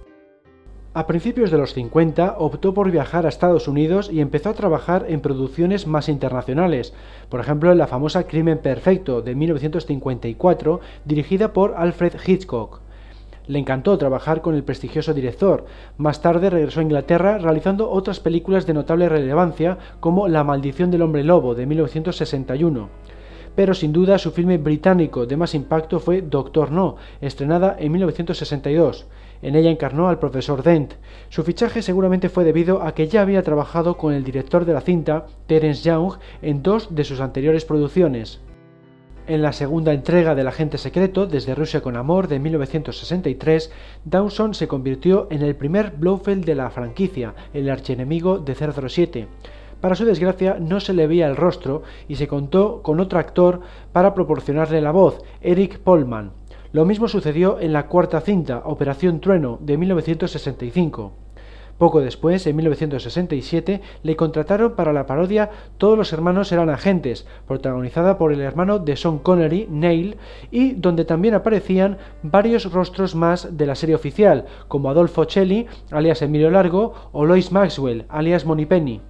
A 0.97 1.07
principios 1.07 1.51
de 1.51 1.59
los 1.59 1.74
50 1.74 2.36
optó 2.38 2.72
por 2.72 2.90
viajar 2.90 3.26
a 3.26 3.28
Estados 3.28 3.68
Unidos 3.68 4.09
y 4.11 4.22
empezó 4.22 4.49
a 4.49 4.55
trabajar 4.55 5.05
en 5.11 5.20
producciones 5.20 5.86
más 5.86 6.09
internacionales, 6.09 6.94
por 7.28 7.38
ejemplo 7.38 7.70
en 7.70 7.76
la 7.76 7.86
famosa 7.86 8.26
Crimen 8.26 8.57
Perfecto 8.57 9.20
de 9.20 9.34
1954 9.34 10.80
dirigida 11.05 11.53
por 11.53 11.74
Alfred 11.76 12.14
Hitchcock. 12.26 12.80
Le 13.47 13.59
encantó 13.59 13.99
trabajar 13.99 14.40
con 14.40 14.55
el 14.55 14.64
prestigioso 14.64 15.12
director. 15.12 15.66
Más 15.99 16.22
tarde 16.22 16.49
regresó 16.49 16.80
a 16.80 16.84
Inglaterra 16.84 17.36
realizando 17.36 17.90
otras 17.90 18.18
películas 18.18 18.64
de 18.64 18.72
notable 18.72 19.11
relevancia 19.11 19.76
como 20.01 20.28
La 20.28 20.44
maldición 20.44 20.90
del 20.90 21.03
hombre 21.03 21.24
lobo 21.24 21.55
de 21.55 21.66
1961 21.66 22.88
pero 23.57 23.72
sin 23.72 23.90
duda 23.90 24.18
su 24.18 24.30
filme 24.30 24.59
británico 24.59 25.26
de 25.26 25.36
más 25.36 25.55
impacto 25.55 25.99
fue 25.99 26.20
Doctor 26.20 26.70
No, 26.70 26.97
estrenada 27.22 27.74
en 27.78 27.90
1962. 27.90 29.07
En 29.43 29.55
ella 29.55 29.70
encarnó 29.70 30.09
al 30.09 30.18
profesor 30.18 30.62
Dent. 30.62 30.95
Su 31.28 31.43
fichaje 31.43 31.82
seguramente 31.82 32.28
fue 32.28 32.45
debido 32.45 32.82
a 32.82 32.95
que 32.95 33.09
ya 33.09 33.22
había 33.22 33.43
trabajado 33.43 33.97
con 33.97 34.12
el 34.12 34.24
director 34.24 34.64
de 34.64 34.72
la 34.72 34.80
cinta, 34.80 35.26
Terence 35.47 35.82
Young, 35.82 36.14
en 36.43 36.62
dos 36.62 36.95
de 36.95 37.05
sus 37.05 37.20
anteriores 37.20 37.64
producciones. 37.64 38.41
En 39.28 39.43
la 39.43 39.53
segunda 39.53 39.93
entrega 39.93 40.37
del 40.37 40.47
Agente 40.47 40.78
Secreto, 40.78 41.26
Desde 41.26 41.57
Rusia 41.57 41.80
con 41.80 41.97
Amor, 41.97 42.28
de 42.28 42.39
1963, 42.39 43.72
Dawson 44.05 44.55
se 44.55 44.68
convirtió 44.68 45.26
en 45.30 45.43
el 45.43 45.57
primer 45.57 45.91
Blofeld 45.97 46.45
de 46.45 46.55
la 46.55 46.70
franquicia, 46.70 47.34
el 47.53 47.68
archienemigo 47.68 48.39
de 48.39 48.55
007. 48.55 49.26
Para 49.80 49.97
su 49.97 50.05
desgracia 50.05 50.59
no 50.61 50.78
se 50.78 50.93
le 50.93 51.09
veía 51.09 51.26
el 51.26 51.34
rostro 51.34 51.82
y 52.07 52.14
se 52.14 52.28
contó 52.28 52.82
con 52.82 53.01
otro 53.01 53.18
actor 53.18 53.61
para 53.93 54.14
proporcionarle 54.14 54.80
la 54.80 54.93
voz, 54.93 55.20
Eric 55.41 55.80
Polman. 55.80 56.30
Lo 56.77 56.85
mismo 56.85 57.09
sucedió 57.09 57.59
en 57.59 57.72
la 57.72 57.87
cuarta 57.87 58.20
cinta, 58.20 58.61
Operación 58.66 59.20
Trueno, 59.20 59.59
de 59.62 59.79
1965. 59.79 61.11
Poco 61.79 62.03
después, 62.03 62.47
en 62.47 62.55
1967, 62.55 63.81
le 64.03 64.14
contrataron 64.14 64.77
para 64.77 64.93
la 64.93 65.07
parodia 65.07 65.49
Todos 65.79 65.97
los 65.97 66.12
hermanos 66.12 66.53
eran 66.53 66.68
agentes, 66.68 67.27
protagonizada 67.49 68.18
por 68.18 68.31
el 68.31 68.43
hermano 68.43 68.79
de 68.79 68.95
Sean 68.95 69.20
Connery, 69.20 69.66
Neil, 69.70 70.18
y 70.51 70.72
donde 70.72 71.07
también 71.07 71.33
aparecían 71.33 71.97
varios 72.22 72.70
rostros 72.70 73.14
más 73.14 73.57
de 73.57 73.64
la 73.64 73.74
serie 73.74 73.95
oficial, 73.95 74.45
como 74.68 74.91
Adolfo 74.91 75.24
Celli, 75.24 75.68
alias 75.91 76.20
Emilio 76.20 76.51
Largo, 76.51 76.93
o 77.12 77.24
Lois 77.24 77.53
Maxwell, 77.53 78.05
alias 78.11 78.45
Penny. 78.68 79.01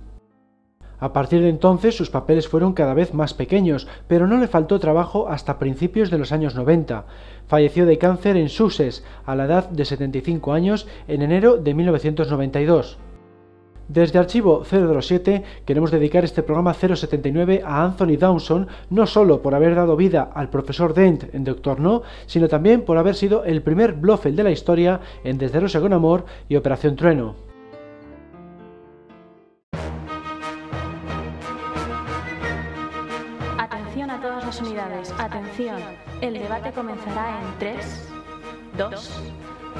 A 0.99 1.13
partir 1.13 1.43
de 1.43 1.51
entonces 1.51 1.95
sus 1.95 2.11
papeles 2.11 2.49
fueron 2.49 2.73
cada 2.73 2.95
vez 2.95 3.13
más 3.13 3.35
pequeños, 3.35 3.87
pero 4.09 4.27
no 4.27 4.39
le 4.39 4.49
faltó 4.49 4.79
trabajo 4.79 5.29
hasta 5.29 5.59
principios 5.59 6.11
de 6.11 6.19
los 6.19 6.33
años 6.33 6.55
90. 6.55 7.05
Falleció 7.47 7.85
de 7.85 7.99
cáncer 7.99 8.37
en 8.37 8.49
Sussex 8.49 9.05
a 9.27 9.35
la 9.35 9.45
edad 9.45 9.69
de 9.69 9.85
75 9.85 10.53
años 10.53 10.87
en 11.07 11.23
enero 11.23 11.59
de 11.59 11.75
1992. 11.75 12.99
Desde 13.89 14.19
Archivo 14.19 14.65
007 14.65 15.45
queremos 15.65 15.93
dedicar 15.93 16.25
este 16.25 16.43
programa 16.43 16.75
079 16.75 17.63
a 17.65 17.85
Anthony 17.85 18.17
Dawson, 18.19 18.67
no 18.91 19.07
solo 19.07 19.43
por 19.43 19.55
haber 19.55 19.77
dado 19.77 19.97
vida 19.97 20.29
al 20.35 20.51
profesor 20.51 20.93
Dent 20.93 21.33
en 21.35 21.45
Doctor 21.45 21.79
No, 21.79 22.03
sino 22.27 22.49
también 22.49 22.83
por 22.83 22.99
haber 22.99 23.15
sido 23.15 23.45
el 23.45 23.63
primer 23.63 23.93
Blofeld 23.93 24.37
de 24.37 24.43
la 24.43 24.51
historia 24.51 25.01
en 25.23 25.39
Desde 25.39 25.61
Rusia 25.61 25.81
con 25.81 25.93
Amor 25.93 26.25
y 26.49 26.57
Operación 26.57 26.97
Trueno. 26.97 27.46
Atención, 35.57 35.81
el 36.21 36.35
debate 36.35 36.71
comenzará 36.73 37.41
en 37.41 37.59
3, 37.59 38.09
2, 38.77 39.23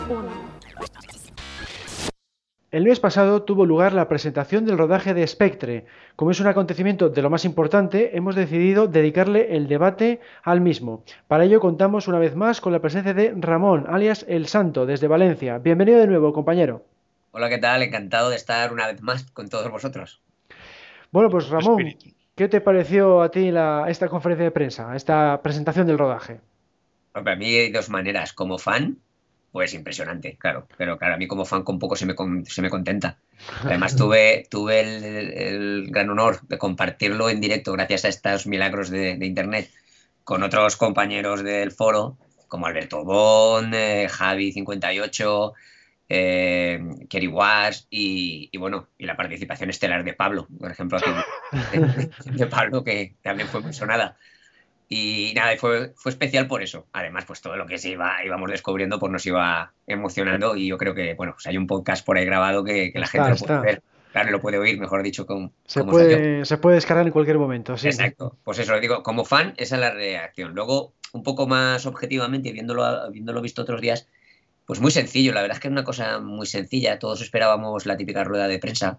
1. 0.09 0.23
El 2.71 2.85
mes 2.85 2.99
pasado 2.99 3.43
tuvo 3.43 3.67
lugar 3.67 3.93
la 3.93 4.09
presentación 4.09 4.65
del 4.65 4.79
rodaje 4.79 5.13
de 5.13 5.27
Spectre. 5.27 5.85
Como 6.17 6.31
es 6.31 6.41
un 6.41 6.47
acontecimiento 6.47 7.11
de 7.11 7.21
lo 7.21 7.29
más 7.29 7.45
importante, 7.45 8.17
hemos 8.17 8.35
decidido 8.35 8.87
dedicarle 8.87 9.55
el 9.55 9.69
debate 9.69 10.21
al 10.43 10.63
mismo. 10.63 11.05
Para 11.29 11.45
ello 11.45 11.61
contamos 11.61 12.09
una 12.09 12.21
vez 12.21 12.35
más 12.35 12.63
con 12.63 12.73
la 12.73 12.81
presencia 12.81 13.13
de 13.13 13.35
Ramón, 13.37 13.85
alias 13.87 14.25
El 14.31 14.47
Santo, 14.47 14.87
desde 14.87 15.09
Valencia. 15.09 15.59
Bienvenido 15.59 15.99
de 15.99 16.07
nuevo, 16.07 16.33
compañero. 16.33 16.87
Hola, 17.33 17.51
¿qué 17.51 17.59
tal? 17.59 17.83
Encantado 17.83 18.31
de 18.31 18.37
estar 18.37 18.73
una 18.73 18.87
vez 18.87 19.03
más 19.03 19.31
con 19.31 19.51
todos 19.51 19.71
vosotros. 19.71 20.23
Bueno, 21.13 21.29
pues 21.29 21.51
Ramón, 21.51 21.97
¿qué 22.37 22.49
te 22.49 22.61
pareció 22.61 23.23
a 23.23 23.31
ti 23.31 23.51
esta 23.89 24.09
conferencia 24.09 24.45
de 24.45 24.51
prensa, 24.53 24.95
esta 24.95 25.41
presentación 25.43 25.89
del 25.89 25.99
rodaje? 25.99 26.41
Para 27.11 27.35
mí 27.35 27.47
hay 27.47 27.73
dos 27.73 27.89
maneras. 27.89 28.33
Como 28.35 28.59
fan, 28.59 28.99
pues 29.51 29.73
impresionante, 29.73 30.37
claro. 30.39 30.69
Pero 30.77 30.99
claro, 30.99 31.15
a 31.15 31.17
mí 31.17 31.27
como 31.27 31.47
fan 31.47 31.63
con 31.63 31.79
poco 31.79 31.97
se 31.97 32.05
me, 32.05 32.15
se 32.45 32.63
me 32.63 32.71
contenta. 32.71 33.17
Además 33.63 33.97
tuve, 33.97 34.47
tuve 34.51 34.81
el, 34.81 35.87
gran 35.91 36.11
honor 36.11 36.41
de 36.47 36.59
compartirlo 36.59 37.31
en 37.31 37.41
directo 37.41 37.73
gracias 37.73 38.05
a 38.05 38.09
estos 38.09 38.47
milagros 38.47 38.91
de, 38.91 39.19
Internet 39.23 39.71
con 40.25 40.43
otros 40.43 40.77
compañeros 40.77 41.43
del 41.43 41.73
foro, 41.73 42.19
como 42.49 42.67
Alberto 42.67 43.05
Bon, 43.05 43.73
eh, 43.73 44.09
Javi58, 44.11 45.53
eh, 46.09 46.81
Kerry 47.09 47.27
Wash 47.27 47.83
y, 47.91 48.57
bueno, 48.59 48.89
y 48.99 49.07
la 49.07 49.17
participación 49.17 49.71
estelar 49.71 50.05
de 50.05 50.15
Pablo, 50.15 50.47
por 50.59 50.71
ejemplo, 50.71 50.99
de, 52.25 52.47
Pablo, 52.47 52.85
que 52.85 53.17
también 53.23 53.49
fue 53.49 53.61
muy 53.61 53.73
sonada. 53.73 54.17
Y 54.89 55.33
nada, 55.35 55.57
fue, 55.57 55.95
fue 55.97 56.11
especial 56.11 56.47
por 56.47 56.63
eso. 56.63 56.87
Además, 56.93 57.25
pues 57.25 57.41
todo 57.41 57.57
lo 57.57 57.67
que 57.67 57.79
se 57.79 57.91
iba, 57.91 58.25
íbamos 58.25 58.51
descubriendo 58.51 59.01
pues 59.01 59.11
nos 59.11 59.27
iba 59.27 59.73
emocionando 59.87 60.55
y 60.55 60.69
yo 60.69 60.79
creo 60.79 60.95
que, 60.95 61.15
bueno, 61.15 61.33
pues 61.33 61.47
hay 61.47 61.57
un 61.57 61.67
podcast 61.67 62.07
por 62.07 62.17
ahí 62.17 62.25
grabado 62.25 62.63
que, 62.63 62.93
la 62.95 63.09
gente 63.09 63.31
lo 63.31 63.37
puede 63.37 63.61
ver. 63.61 63.83
Claro, 64.13 64.31
lo 64.31 64.41
puede 64.41 64.59
oír, 64.59 64.79
mejor 64.79 65.03
dicho, 65.03 65.27
con, 65.27 65.53
se, 65.67 65.85
puede, 65.85 66.45
se 66.47 66.57
puede 66.57 66.77
descargar 66.77 67.05
en 67.05 67.13
cualquier 67.13 67.37
momento. 67.37 67.77
Sí, 67.77 67.89
Exacto. 67.89 68.39
Pues 68.45 68.59
eso, 68.59 68.73
lo 68.73 68.81
digo, 68.81 69.03
como 69.03 69.27
fan, 69.27 69.53
esa 69.59 69.75
es 69.75 69.81
la 69.81 69.91
reacción. 69.91 70.55
Luego, 70.55 70.95
un 71.13 71.23
poco 71.23 71.47
más 71.47 71.85
objetivamente, 71.85 72.53
viéndolo, 72.53 73.11
viéndolo 73.11 73.43
visto 73.43 73.61
otros 73.61 73.81
días, 73.81 74.09
pues 74.67 74.81
muy 74.81 74.91
sencillo, 74.91 75.33
la 75.33 75.43
verdad 75.43 75.57
es 75.57 75.61
que 75.61 75.69
es 75.69 75.73
una 75.73 75.85
cosa 75.85 76.19
muy 76.19 76.47
sencilla. 76.47 76.99
Todos 76.99 77.23
esperábamos 77.23 77.87
la 77.87 77.97
típica 77.97 78.25
rueda 78.25 78.49
de 78.49 78.59
prensa, 78.59 78.99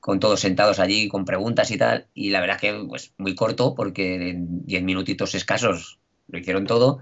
con 0.00 0.18
todos 0.18 0.40
sentados 0.40 0.80
allí, 0.80 1.08
con 1.08 1.26
preguntas 1.26 1.70
y 1.70 1.76
tal. 1.76 2.08
Y 2.14 2.30
la 2.30 2.40
verdad 2.40 2.56
es 2.56 2.62
que 2.62 2.84
pues 2.88 3.12
muy 3.18 3.34
corto, 3.34 3.74
porque 3.74 4.30
en 4.30 4.64
diez 4.64 4.82
minutitos 4.82 5.34
escasos 5.34 6.00
lo 6.28 6.38
hicieron 6.38 6.66
todo. 6.66 7.00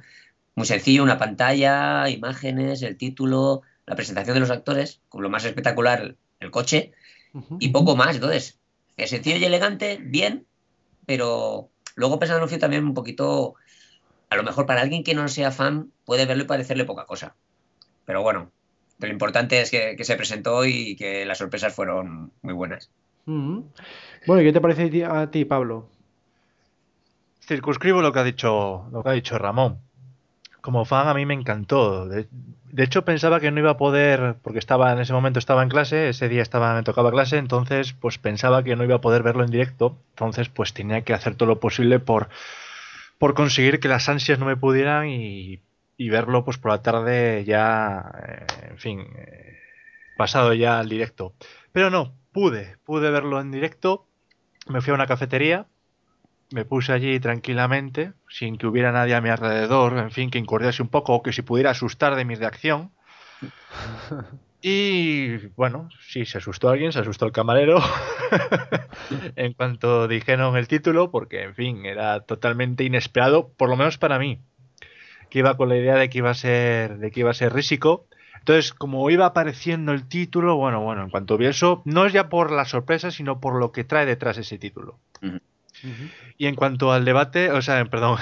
Muy 0.56 0.66
sencillo, 0.66 1.04
una 1.04 1.16
pantalla, 1.16 2.08
imágenes, 2.08 2.82
el 2.82 2.96
título, 2.96 3.62
la 3.86 3.94
presentación 3.94 4.34
de 4.34 4.40
los 4.40 4.50
actores, 4.50 5.00
con 5.08 5.22
lo 5.22 5.30
más 5.30 5.44
espectacular, 5.44 6.16
el 6.40 6.50
coche, 6.50 6.92
y 7.60 7.68
poco 7.68 7.94
más. 7.94 8.16
Entonces, 8.16 8.58
es 8.96 9.10
sencillo 9.10 9.36
y 9.36 9.44
elegante, 9.44 9.98
bien, 10.02 10.44
pero 11.06 11.70
luego 11.94 12.18
pensando 12.18 12.48
en 12.48 12.58
también 12.58 12.84
un 12.84 12.94
poquito, 12.94 13.54
a 14.28 14.36
lo 14.36 14.42
mejor 14.42 14.66
para 14.66 14.80
alguien 14.80 15.04
que 15.04 15.14
no 15.14 15.28
sea 15.28 15.52
fan 15.52 15.92
puede 16.04 16.26
verlo 16.26 16.42
y 16.42 16.46
parecerle 16.46 16.84
poca 16.84 17.06
cosa. 17.06 17.36
Pero 18.10 18.24
bueno, 18.24 18.50
lo 18.98 19.06
importante 19.06 19.60
es 19.60 19.70
que, 19.70 19.96
se 20.02 20.16
presentó 20.16 20.64
y 20.64 20.96
que 20.96 21.24
las 21.24 21.38
sorpresas 21.38 21.72
fueron 21.72 22.32
muy 22.42 22.54
buenas. 22.54 22.90
Bueno, 23.24 24.40
¿y 24.40 24.44
qué 24.44 24.52
te 24.52 24.60
parece 24.60 25.04
a 25.04 25.30
ti, 25.30 25.44
Pablo? 25.44 25.88
Circunscribo 27.38 28.02
lo 28.02 28.12
que 28.12 28.18
ha 28.18 28.24
dicho, 28.24 28.88
lo 28.90 29.04
que 29.04 29.10
ha 29.10 29.12
dicho 29.12 29.38
Ramón. 29.38 29.78
Como 30.60 30.84
fan 30.84 31.06
a 31.06 31.14
mí 31.14 31.24
me 31.24 31.34
encantó. 31.34 32.08
De, 32.08 32.26
hecho 32.78 33.04
pensaba 33.04 33.38
que 33.38 33.52
no 33.52 33.60
iba 33.60 33.70
a 33.70 33.76
poder, 33.76 34.34
porque 34.42 34.58
estaba 34.58 34.92
en 34.92 34.98
ese 34.98 35.12
momento 35.12 35.38
estaba 35.38 35.62
en 35.62 35.68
clase, 35.68 36.08
ese 36.08 36.28
día 36.28 36.42
estaba 36.42 36.74
me 36.74 36.82
tocaba 36.82 37.12
clase, 37.12 37.38
entonces 37.38 37.92
pues 37.92 38.18
pensaba 38.18 38.64
que 38.64 38.74
no 38.74 38.82
iba 38.82 38.96
a 38.96 39.00
poder 39.00 39.22
verlo 39.22 39.44
en 39.44 39.52
directo, 39.52 39.96
entonces 40.14 40.48
pues 40.48 40.74
tenía 40.74 41.02
que 41.02 41.14
hacer 41.14 41.36
todo 41.36 41.48
lo 41.48 41.60
posible 41.60 42.00
por 42.00 42.28
por 43.18 43.34
conseguir 43.34 43.78
que 43.78 43.86
las 43.86 44.08
ansias 44.08 44.40
no 44.40 44.46
me 44.46 44.56
pudieran 44.56 45.06
y 45.06 45.60
y 46.00 46.08
verlo 46.08 46.46
pues 46.46 46.56
por 46.56 46.70
la 46.70 46.80
tarde 46.80 47.44
ya, 47.44 48.10
eh, 48.26 48.46
en 48.70 48.78
fin, 48.78 49.00
eh, 49.18 49.58
pasado 50.16 50.54
ya 50.54 50.78
al 50.78 50.88
directo. 50.88 51.34
Pero 51.72 51.90
no, 51.90 52.16
pude, 52.32 52.78
pude 52.86 53.10
verlo 53.10 53.38
en 53.38 53.50
directo. 53.50 54.06
Me 54.66 54.80
fui 54.80 54.92
a 54.92 54.94
una 54.94 55.06
cafetería, 55.06 55.66
me 56.52 56.64
puse 56.64 56.94
allí 56.94 57.20
tranquilamente, 57.20 58.14
sin 58.30 58.56
que 58.56 58.66
hubiera 58.66 58.92
nadie 58.92 59.14
a 59.14 59.20
mi 59.20 59.28
alrededor, 59.28 59.98
en 59.98 60.10
fin, 60.10 60.30
que 60.30 60.38
incordiase 60.38 60.82
un 60.82 60.88
poco 60.88 61.12
o 61.12 61.22
que 61.22 61.34
si 61.34 61.42
pudiera 61.42 61.72
asustar 61.72 62.16
de 62.16 62.24
mi 62.24 62.34
reacción. 62.34 62.92
Y 64.62 65.46
bueno, 65.56 65.88
sí, 66.06 66.26
se 66.26 66.36
asustó 66.36 66.68
alguien, 66.68 66.92
se 66.92 66.98
asustó 66.98 67.24
el 67.24 67.32
camarero 67.32 67.82
en 69.34 69.54
cuanto 69.54 70.06
dijeron 70.06 70.54
el 70.54 70.68
título, 70.68 71.10
porque 71.10 71.44
en 71.44 71.54
fin, 71.54 71.86
era 71.86 72.20
totalmente 72.20 72.84
inesperado, 72.84 73.54
por 73.54 73.70
lo 73.70 73.76
menos 73.78 73.96
para 73.96 74.18
mí 74.18 74.42
que 75.30 75.38
iba 75.38 75.56
con 75.56 75.68
la 75.68 75.76
idea 75.76 75.96
de 75.96 76.10
que 76.10 76.18
iba 76.18 76.30
a 76.30 76.34
ser, 76.34 76.98
de 76.98 77.10
que 77.10 77.20
iba 77.20 77.30
a 77.30 77.34
ser 77.34 77.52
Rísico. 77.52 78.06
Entonces, 78.38 78.72
como 78.72 79.08
iba 79.10 79.26
apareciendo 79.26 79.92
el 79.92 80.08
título, 80.08 80.56
bueno, 80.56 80.80
bueno, 80.80 81.02
en 81.02 81.10
cuanto 81.10 81.36
vi 81.36 81.46
eso, 81.46 81.82
no 81.84 82.06
es 82.06 82.12
ya 82.12 82.28
por 82.28 82.50
la 82.50 82.64
sorpresa, 82.64 83.10
sino 83.10 83.40
por 83.40 83.58
lo 83.58 83.70
que 83.70 83.84
trae 83.84 84.06
detrás 84.06 84.38
ese 84.38 84.58
título. 84.58 84.98
Y 86.36 86.46
en 86.46 86.54
cuanto 86.54 86.92
al 86.92 87.04
debate, 87.04 87.50
o 87.50 87.62
sea, 87.62 87.84
perdón, 87.90 88.18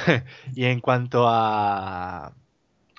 y 0.55 0.65
en 0.65 0.81
cuanto 0.81 1.29
a, 1.29 2.33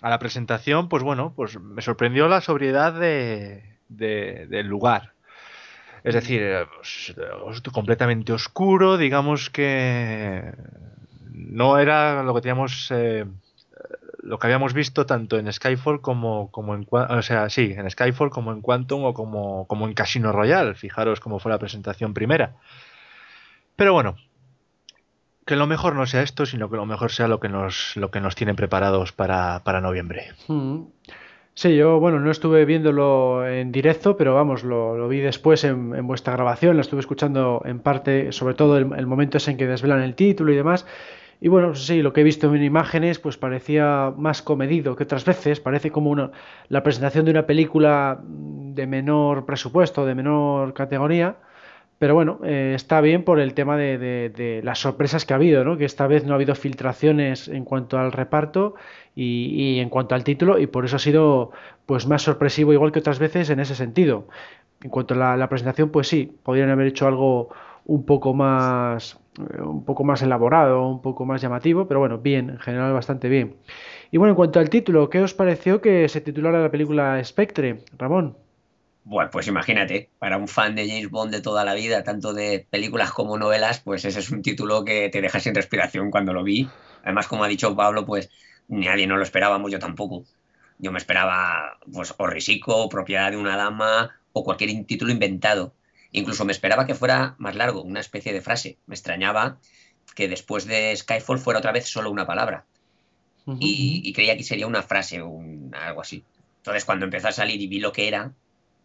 a 0.01 0.10
la 0.10 0.20
presentación, 0.20 0.89
pues 0.89 1.03
bueno, 1.03 1.34
pues 1.36 1.60
me 1.60 1.82
sorprendió 1.82 2.28
la 2.28 2.41
sobriedad 2.41 2.93
de, 2.93 3.64
del 3.89 4.68
lugar. 4.68 5.14
Es 6.03 6.14
decir, 6.14 6.41
pues, 6.76 7.14
completamente 7.74 8.32
oscuro, 8.32 8.97
digamos 8.97 9.49
que 9.49 10.53
no 11.30 11.78
era 11.78 12.24
lo 12.24 12.34
que 12.34 12.41
teníamos 12.41 12.89
eh, 12.91 13.26
lo 14.22 14.39
que 14.39 14.47
habíamos 14.47 14.74
visto 14.74 15.05
tanto 15.05 15.38
en 15.38 15.51
Skyfall 15.51 16.01
como, 16.01 16.51
como 16.51 16.76
en 16.76 16.88
o 16.89 17.22
sea, 17.22 17.49
sí, 17.49 17.74
en 17.76 17.89
Skyfall 17.89 18.30
como 18.30 18.51
en 18.51 18.61
Quantum 18.61 19.05
o 19.05 19.13
como, 19.13 19.67
como 19.67 19.88
en 19.88 19.93
Casino 19.93 20.32
Royale. 20.32 20.76
Fijaros 20.76 21.20
cómo 21.20 21.39
fue 21.39 21.51
la 21.51 21.59
presentación 21.59 22.13
primera. 22.13 22.55
Pero 23.76 23.93
bueno, 23.93 24.15
que 25.45 25.55
lo 25.55 25.67
mejor 25.67 25.95
no 25.95 26.05
sea 26.05 26.22
esto, 26.22 26.45
sino 26.45 26.70
que 26.70 26.76
lo 26.76 26.86
mejor 26.86 27.11
sea 27.11 27.28
lo 27.28 27.39
que 27.39 27.49
nos, 27.49 27.95
lo 27.95 28.11
que 28.11 28.22
nos 28.22 28.36
tienen 28.36 28.55
preparados 28.55 29.11
para, 29.11 29.63
para 29.63 29.82
noviembre. 29.82 30.34
Mm. 30.47 30.84
Sí, 31.53 31.76
yo, 31.76 31.99
bueno, 31.99 32.20
no 32.20 32.32
estuve 32.32 32.63
viéndolo 32.65 33.45
en 33.45 33.72
directo, 33.72 34.15
pero 34.15 34.34
vamos, 34.34 34.63
lo, 34.63 35.07
vi 35.09 35.20
después 35.20 35.63
en, 35.65 36.07
vuestra 36.07 36.34
grabación, 36.34 36.78
lo 36.78 36.82
estuve 36.82 37.01
escuchando 37.01 37.61
en 37.65 37.80
parte, 37.80 38.32
sobre 38.32 38.53
todo 38.53 38.78
el, 38.78 38.93
el 38.95 39.07
momento 39.07 39.39
en 39.45 39.57
que 39.57 39.67
desvelan 39.67 40.01
el 40.01 40.15
título 40.15 40.53
y 40.53 40.55
demás. 40.55 40.86
Y 41.41 41.47
bueno, 41.47 41.73
sí, 41.75 42.01
lo 42.01 42.11
que 42.11 42.21
he 42.21 42.23
visto 42.23 42.53
en 42.53 42.63
imágenes 42.63 43.19
pues 43.19 43.37
parecía 43.37 44.13
más 44.17 44.41
comedido 44.41 44.95
que 44.95 45.03
otras 45.03 45.23
veces, 45.25 45.59
parece 45.59 45.91
como 45.91 46.09
una, 46.09 46.31
la 46.67 46.83
presentación 46.83 47.25
de 47.25 47.31
una 47.31 47.45
película 47.45 48.19
de 48.23 48.87
menor 48.87 49.45
presupuesto, 49.45 50.05
de 50.05 50.15
menor 50.15 50.73
categoría, 50.73 51.37
pero 51.97 52.13
bueno, 52.13 52.39
eh, 52.45 52.73
está 52.75 53.01
bien 53.01 53.23
por 53.23 53.39
el 53.39 53.53
tema 53.53 53.77
de, 53.77 53.97
de, 53.97 54.61
las 54.63 54.79
sorpresas 54.79 55.25
que 55.25 55.33
ha 55.33 55.35
habido, 55.37 55.63
¿no? 55.65 55.77
que 55.77 55.85
esta 55.85 56.07
vez 56.07 56.25
no 56.25 56.33
ha 56.33 56.35
habido 56.35 56.55
filtraciones 56.55 57.47
en 57.49 57.65
cuanto 57.65 57.97
al 57.97 58.11
reparto 58.13 58.75
y, 59.15 59.75
y 59.75 59.79
en 59.79 59.89
cuanto 59.89 60.15
al 60.15 60.23
título 60.23 60.59
y 60.59 60.67
por 60.67 60.85
eso 60.85 60.95
ha 60.95 60.99
sido 60.99 61.51
pues 61.85 62.07
más 62.07 62.21
sorpresivo 62.21 62.71
igual 62.73 62.91
que 62.91 62.99
otras 62.99 63.19
veces 63.19 63.49
en 63.49 63.59
ese 63.59 63.75
sentido. 63.75 64.27
En 64.81 64.89
cuanto 64.89 65.13
a 65.13 65.37
la, 65.37 65.49
presentación, 65.49 65.89
pues 65.89 66.07
sí, 66.07 66.37
podrían 66.43 66.69
haber 66.69 66.87
hecho 66.87 67.07
algo 67.07 67.49
un 67.85 68.05
poco 68.05 68.33
más 68.33 69.18
un 69.59 69.85
poco 69.85 70.03
más 70.03 70.21
elaborado, 70.21 70.87
un 70.87 71.01
poco 71.01 71.25
más 71.25 71.41
llamativo, 71.41 71.87
pero 71.87 71.99
bueno, 71.99 72.17
bien, 72.19 72.49
en 72.49 72.59
general 72.59 72.93
bastante 72.93 73.29
bien. 73.29 73.57
Y 74.11 74.17
bueno, 74.17 74.31
en 74.31 74.35
cuanto 74.35 74.59
al 74.59 74.69
título, 74.69 75.09
¿qué 75.09 75.21
os 75.21 75.33
pareció 75.33 75.81
que 75.81 76.07
se 76.09 76.21
titulara 76.21 76.61
la 76.61 76.71
película 76.71 77.23
Spectre, 77.23 77.83
Ramón? 77.97 78.37
Bueno, 79.03 79.29
pues 79.31 79.47
imagínate, 79.47 80.11
para 80.19 80.37
un 80.37 80.47
fan 80.47 80.75
de 80.75 80.87
James 80.87 81.09
Bond 81.09 81.33
de 81.33 81.41
toda 81.41 81.65
la 81.65 81.73
vida, 81.73 82.03
tanto 82.03 82.33
de 82.33 82.67
películas 82.69 83.11
como 83.11 83.37
novelas, 83.37 83.79
pues 83.79 84.05
ese 84.05 84.19
es 84.19 84.29
un 84.29 84.41
título 84.41 84.85
que 84.85 85.09
te 85.09 85.21
deja 85.21 85.39
sin 85.39 85.55
respiración 85.55 86.11
cuando 86.11 86.33
lo 86.33 86.43
vi. 86.43 86.69
Además, 87.03 87.27
como 87.27 87.43
ha 87.43 87.47
dicho 87.47 87.75
Pablo, 87.75 88.05
pues 88.05 88.29
nadie 88.67 89.07
no 89.07 89.17
lo 89.17 89.23
esperábamos, 89.23 89.71
yo 89.71 89.79
tampoco. 89.79 90.25
Yo 90.77 90.91
me 90.91 90.99
esperaba, 90.99 91.79
pues, 91.91 92.13
o 92.17 92.89
Propiedad 92.89 93.31
de 93.31 93.37
una 93.37 93.57
Dama, 93.57 94.11
o 94.31 94.43
cualquier 94.43 94.85
título 94.85 95.11
inventado. 95.11 95.73
Incluso 96.12 96.45
me 96.45 96.51
esperaba 96.51 96.88
que 96.88 96.95
fuera 96.95 97.36
más 97.38 97.55
largo, 97.55 97.84
una 97.84 97.99
especie 97.99 98.34
de 98.34 98.41
frase. 98.41 98.78
Me 98.88 98.95
extrañaba 98.95 99.60
que 100.16 100.28
después 100.28 100.66
de 100.66 100.95
Skyfall 100.95 101.39
fuera 101.39 101.60
otra 101.60 101.72
vez 101.72 101.88
solo 101.88 102.12
una 102.12 102.26
palabra. 102.26 102.66
y, 103.60 104.14
creía 104.14 104.38
que 104.38 104.43
sería 104.43 104.68
una 104.68 104.84
frase 104.84 105.22
o 105.22 105.41
algo 105.74 106.01
así. 106.01 106.24
Entonces, 106.57 106.86
cuando 106.86 107.05
empezó 107.05 107.30
a 107.30 107.32
salir 107.32 107.60
y 107.60 107.68
vi 107.68 107.80
lo 107.80 107.91
que 107.91 108.07
era, 108.07 108.32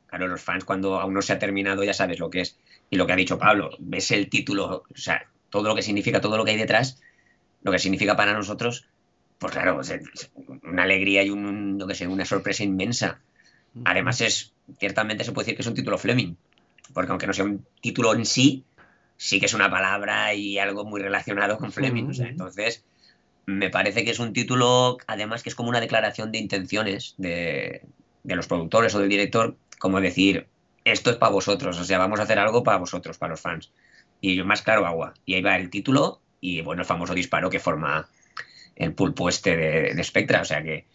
claro, 0.06 0.26
los 0.26 0.40
fans, 0.40 0.64
cuando 0.64 1.00
aún 1.00 1.12
no 1.12 1.20
se 1.20 1.34
ha 1.34 1.38
terminado, 1.38 1.84
ya 1.84 1.92
sabes 1.92 2.18
lo 2.18 2.30
que 2.30 2.40
es. 2.40 2.56
Y 2.88 2.96
lo 2.96 3.06
que 3.06 3.12
ha 3.12 3.16
dicho 3.16 3.38
Pablo, 3.38 3.76
ves 3.78 4.10
el 4.10 4.30
título, 4.30 4.84
o 4.88 4.96
sea, 4.96 5.26
todo 5.50 5.68
lo 5.68 5.74
que 5.74 5.82
significa, 5.82 6.20
todo 6.20 6.38
lo 6.38 6.44
que 6.44 6.52
hay 6.52 6.56
detrás, 6.56 7.02
lo 7.62 7.72
que 7.72 7.78
significa 7.78 8.16
para 8.16 8.32
nosotros, 8.32 8.86
pues 9.38 9.52
claro, 9.52 9.80
una 10.62 10.84
alegría 10.84 11.22
y 11.24 11.30
un, 11.30 11.76
lo 11.78 11.86
que 11.86 11.94
sé, 11.94 12.06
una 12.06 12.24
sorpresa 12.24 12.64
inmensa. 12.64 13.20
Además, 13.84 14.20
es, 14.20 14.54
ciertamente 14.78 15.24
se 15.24 15.32
puede 15.32 15.46
decir 15.46 15.56
que 15.56 15.62
es 15.62 15.68
un 15.68 15.74
título 15.74 15.98
Fleming 15.98 16.36
porque 16.92 17.10
aunque 17.10 17.26
no 17.26 17.32
sea 17.32 17.44
un 17.44 17.64
título 17.80 18.14
en 18.14 18.24
sí, 18.24 18.64
sí 19.16 19.40
que 19.40 19.46
es 19.46 19.54
una 19.54 19.70
palabra 19.70 20.34
y 20.34 20.58
algo 20.58 20.84
muy 20.84 21.00
relacionado 21.00 21.58
con 21.58 21.72
Fleming. 21.72 22.10
entonces, 22.20 22.84
me 23.46 23.70
parece 23.70 24.04
que 24.04 24.10
es 24.10 24.18
un 24.18 24.32
título, 24.32 24.98
además, 25.06 25.42
que 25.42 25.48
es 25.48 25.54
como 25.54 25.68
una 25.68 25.80
declaración 25.80 26.32
de 26.32 26.38
intenciones 26.38 27.14
de, 27.18 27.82
los 28.24 28.46
productores 28.46 28.94
o 28.94 29.00
del 29.00 29.08
director, 29.08 29.56
como 29.78 30.00
decir, 30.00 30.46
esto 30.84 31.10
es 31.10 31.16
para 31.16 31.32
vosotros, 31.32 31.78
o 31.78 31.84
sea, 31.84 31.98
vamos 31.98 32.20
a 32.20 32.24
hacer 32.24 32.38
algo 32.38 32.62
para 32.62 32.78
vosotros, 32.78 33.18
para 33.18 33.32
los 33.32 33.40
fans. 33.40 33.70
Y 34.20 34.42
más 34.42 34.62
claro, 34.62 34.86
agua. 34.86 35.14
Y 35.26 35.34
ahí 35.34 35.42
va 35.42 35.56
el 35.56 35.70
título 35.70 36.20
y, 36.40 36.62
bueno, 36.62 36.82
el 36.82 36.86
famoso 36.86 37.14
disparo 37.14 37.50
que 37.50 37.60
forma 37.60 38.08
el 38.76 38.94
pulpo 38.94 39.28
este 39.28 39.56
de, 39.56 39.94
de 39.94 40.04
Spectra. 40.04 40.40
O 40.40 40.44
sea 40.44 40.62
que 40.62 40.86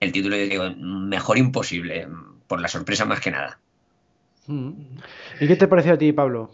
el 0.00 0.12
título, 0.12 0.36
yo 0.36 0.46
digo, 0.46 0.70
mejor 0.76 1.38
imposible, 1.38 2.08
por 2.46 2.60
la 2.60 2.68
sorpresa 2.68 3.06
más 3.06 3.20
que 3.20 3.30
nada. 3.30 3.58
¿Y 4.48 5.46
qué 5.46 5.56
te 5.56 5.68
pareció 5.68 5.94
a 5.94 5.98
ti, 5.98 6.12
Pablo? 6.12 6.50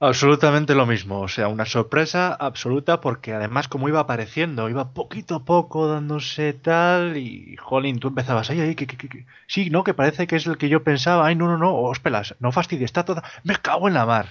Absolutamente 0.00 0.74
lo 0.74 0.86
mismo, 0.86 1.20
o 1.20 1.28
sea, 1.28 1.48
una 1.48 1.64
sorpresa 1.64 2.34
absoluta 2.34 3.00
porque 3.00 3.32
además 3.32 3.68
como 3.68 3.88
iba 3.88 4.00
apareciendo, 4.00 4.68
iba 4.68 4.92
poquito 4.92 5.36
a 5.36 5.44
poco 5.44 5.86
dándose 5.86 6.52
tal 6.52 7.16
y, 7.16 7.56
jolín, 7.56 8.00
tú 8.00 8.08
empezabas, 8.08 8.50
ay, 8.50 8.60
ay, 8.60 8.74
que, 8.74 8.86
que, 8.86 8.96
que, 8.96 9.24
sí, 9.46 9.70
no, 9.70 9.82
que 9.82 9.94
parece 9.94 10.26
que 10.26 10.36
es 10.36 10.46
el 10.46 10.58
que 10.58 10.68
yo 10.68 10.82
pensaba, 10.82 11.26
ay, 11.26 11.36
no, 11.36 11.46
no, 11.46 11.56
no, 11.56 11.74
os 11.76 12.00
pelas, 12.00 12.34
no 12.40 12.52
fastidies, 12.52 12.88
está 12.88 13.04
toda, 13.04 13.22
me 13.44 13.56
cago 13.56 13.88
en 13.88 13.94
la 13.94 14.04
mar. 14.04 14.28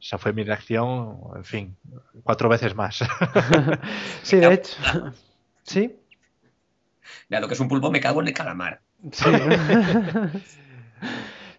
Esa 0.00 0.18
fue 0.18 0.32
mi 0.32 0.44
reacción, 0.44 1.18
en 1.34 1.44
fin, 1.44 1.76
cuatro 2.22 2.48
veces 2.48 2.74
más. 2.76 2.98
sí, 4.22 4.36
de 4.36 4.54
hecho, 4.54 4.76
sí. 5.64 5.96
Ya 7.28 7.40
lo 7.40 7.48
que 7.48 7.54
es 7.54 7.60
un 7.60 7.68
pulpo, 7.68 7.90
me 7.90 8.00
cago 8.00 8.20
en 8.20 8.28
el 8.28 8.34
calamar. 8.34 8.82
Sí. 9.10 9.30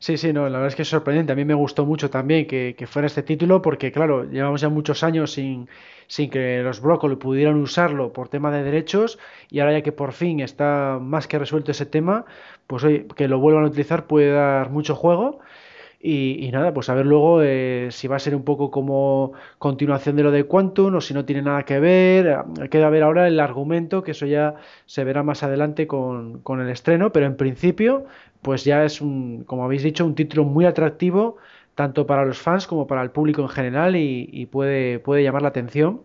Sí, 0.02 0.18
sí, 0.18 0.34
no, 0.34 0.50
la 0.50 0.58
verdad 0.58 0.70
es 0.70 0.76
que 0.76 0.82
es 0.82 0.88
sorprendente. 0.90 1.32
A 1.32 1.36
mí 1.36 1.46
me 1.46 1.54
gustó 1.54 1.86
mucho 1.86 2.10
también 2.10 2.48
que, 2.48 2.74
que 2.76 2.88
fuera 2.88 3.06
este 3.06 3.22
título 3.22 3.62
porque, 3.62 3.92
claro, 3.92 4.24
llevamos 4.24 4.60
ya 4.60 4.68
muchos 4.68 5.04
años 5.04 5.32
sin, 5.34 5.70
sin 6.08 6.32
que 6.32 6.64
los 6.64 6.82
Brócoli 6.82 7.18
pudieran 7.18 7.58
usarlo 7.58 8.12
por 8.12 8.28
tema 8.28 8.50
de 8.52 8.64
derechos 8.64 9.20
y 9.52 9.60
ahora 9.60 9.74
ya 9.74 9.84
que 9.84 9.92
por 9.92 10.14
fin 10.14 10.40
está 10.40 10.98
más 11.00 11.28
que 11.28 11.38
resuelto 11.38 11.70
ese 11.70 11.86
tema, 11.86 12.26
pues 12.66 12.84
oye, 12.84 13.06
que 13.16 13.28
lo 13.28 13.40
vuelvan 13.40 13.64
a 13.66 13.68
utilizar 13.68 14.08
puede 14.08 14.32
dar 14.32 14.72
mucho 14.72 14.96
juego. 14.96 15.40
Y, 16.04 16.48
y, 16.48 16.52
nada, 16.52 16.74
pues 16.74 16.90
a 16.90 16.96
ver 16.96 17.06
luego 17.06 17.44
eh, 17.44 17.90
si 17.92 18.08
va 18.08 18.16
a 18.16 18.20
ser 18.20 18.34
un 18.36 18.44
poco 18.44 18.72
como 18.72 19.34
continuación 19.60 20.16
de 20.16 20.24
lo 20.24 20.32
de 20.32 20.46
Quantum 20.46 20.96
o 20.96 21.02
si 21.02 21.14
no 21.14 21.26
tiene 21.26 21.44
nada 21.44 21.64
que 21.64 21.80
ver. 21.80 22.38
Queda 22.72 22.90
ver 22.90 23.04
ahora 23.04 23.28
el 23.28 23.40
argumento, 23.40 24.02
que 24.04 24.12
eso 24.12 24.26
ya 24.26 24.56
se 24.88 25.04
verá 25.04 25.22
más 25.22 25.44
adelante 25.44 25.86
con, 25.86 26.40
con 26.42 26.60
el 26.60 26.70
estreno, 26.70 27.12
pero 27.12 27.28
en 27.28 27.38
principio 27.38 28.06
pues 28.42 28.64
ya 28.64 28.84
es 28.84 29.02
un, 29.02 29.44
como 29.46 29.66
habéis 29.66 29.84
dicho, 29.84 30.06
un 30.06 30.16
título 30.16 30.44
muy 30.44 30.66
atractivo 30.66 31.38
tanto 31.76 32.06
para 32.06 32.26
los 32.26 32.38
fans 32.38 32.68
como 32.68 32.86
para 32.86 33.02
el 33.02 33.12
público 33.12 33.42
en 33.42 33.50
general 33.50 33.96
y, 33.96 34.30
y 34.32 34.46
puede, 34.46 35.00
puede 35.00 35.24
llamar 35.24 35.42
la 35.42 35.50
atención. 35.50 36.02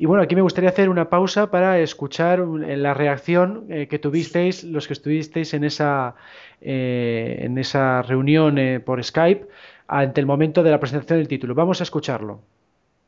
Y 0.00 0.06
bueno, 0.06 0.22
aquí 0.22 0.36
me 0.36 0.42
gustaría 0.42 0.70
hacer 0.70 0.88
una 0.88 1.10
pausa 1.10 1.50
para 1.50 1.80
escuchar 1.80 2.38
la 2.38 2.94
reacción 2.94 3.66
eh, 3.68 3.88
que 3.88 3.98
tuvisteis 3.98 4.62
los 4.62 4.86
que 4.86 4.92
estuvisteis 4.92 5.54
en 5.54 5.64
esa, 5.64 6.14
eh, 6.60 7.40
en 7.40 7.58
esa 7.58 8.02
reunión 8.02 8.58
eh, 8.58 8.78
por 8.78 9.02
Skype 9.02 9.48
ante 9.88 10.20
el 10.20 10.26
momento 10.26 10.62
de 10.62 10.70
la 10.70 10.78
presentación 10.78 11.18
del 11.18 11.26
título. 11.26 11.54
Vamos 11.56 11.80
a 11.80 11.82
escucharlo. 11.82 12.40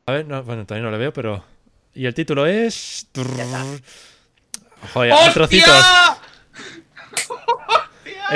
A 0.05 0.11
ver, 0.11 0.27
no, 0.27 0.43
bueno, 0.43 0.65
todavía 0.65 0.85
no 0.85 0.91
lo 0.91 0.97
veo, 0.99 1.13
pero... 1.13 1.43
Y 1.93 2.05
el 2.05 2.13
título 2.13 2.45
es... 2.45 3.07
Joder, 4.93 5.13
trocitos. 5.33 6.20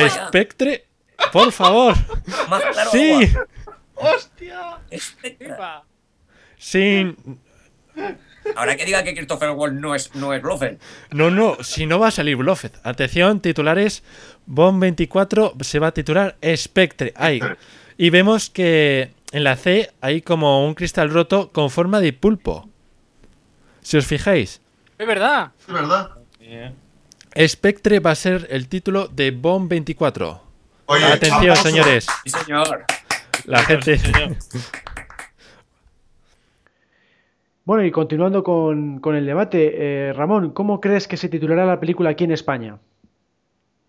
Spectre, 0.10 0.86
por 1.32 1.52
favor. 1.52 1.96
Más 2.50 2.62
claro, 2.64 2.92
Sí. 2.92 3.34
¡Hostia! 3.96 4.80
Spectra. 4.98 5.84
Sin... 6.58 7.16
Ahora 8.56 8.76
que 8.76 8.86
diga 8.86 9.04
que 9.04 9.16
Christopher 9.16 9.52
Wall 9.52 9.80
no 9.82 9.96
es, 9.96 10.14
no 10.16 10.34
es 10.34 10.42
Blofeld. 10.42 10.80
No, 11.12 11.32
no, 11.32 11.58
si 11.64 11.86
no 11.86 11.98
va 12.00 12.10
a 12.10 12.12
salir 12.12 12.36
Bluffet. 12.36 12.80
Atención, 12.84 13.40
titulares. 13.40 14.04
Bomb 14.46 14.80
24 14.80 15.54
se 15.62 15.80
va 15.80 15.88
a 15.88 15.92
titular 15.94 16.38
Spectre. 16.56 17.14
Ahí. 17.16 17.40
Y 17.98 18.10
vemos 18.12 18.50
que 18.50 19.12
en 19.32 19.44
la 19.44 19.56
C 19.56 19.92
hay 20.02 20.22
como 20.22 20.66
un 20.66 20.76
cristal 20.76 21.10
roto 21.10 21.52
con 21.52 21.72
forma 21.72 22.00
de 22.00 22.14
pulpo. 22.14 22.70
Si 23.82 23.98
os 23.98 24.06
fijáis, 24.06 24.62
Es 24.98 25.08
verdad. 25.08 25.52
Es 25.68 25.74
verdad. 25.74 26.12
Spectre 27.38 28.00
va 28.00 28.12
a 28.12 28.16
ser 28.16 28.48
el 28.50 28.68
título 28.70 29.08
de 29.08 29.32
Bomb 29.32 29.70
24. 29.70 30.42
Oye, 30.88 31.04
Atención, 31.06 31.40
aplauso. 31.40 31.64
señores. 31.64 32.08
Sí, 32.24 32.30
señor. 32.30 32.86
La 33.46 33.60
gente. 33.64 34.00
Bueno, 37.66 37.84
y 37.84 37.92
continuando 37.92 38.44
con, 38.44 39.00
con 39.00 39.16
el 39.16 39.26
debate, 39.26 39.74
eh, 40.10 40.14
Ramón, 40.14 40.52
¿cómo 40.52 40.80
crees 40.80 41.08
que 41.08 41.18
se 41.18 41.30
titulará 41.30 41.66
la 41.66 41.80
película 41.80 42.12
aquí 42.12 42.24
en 42.24 42.32
España? 42.32 42.78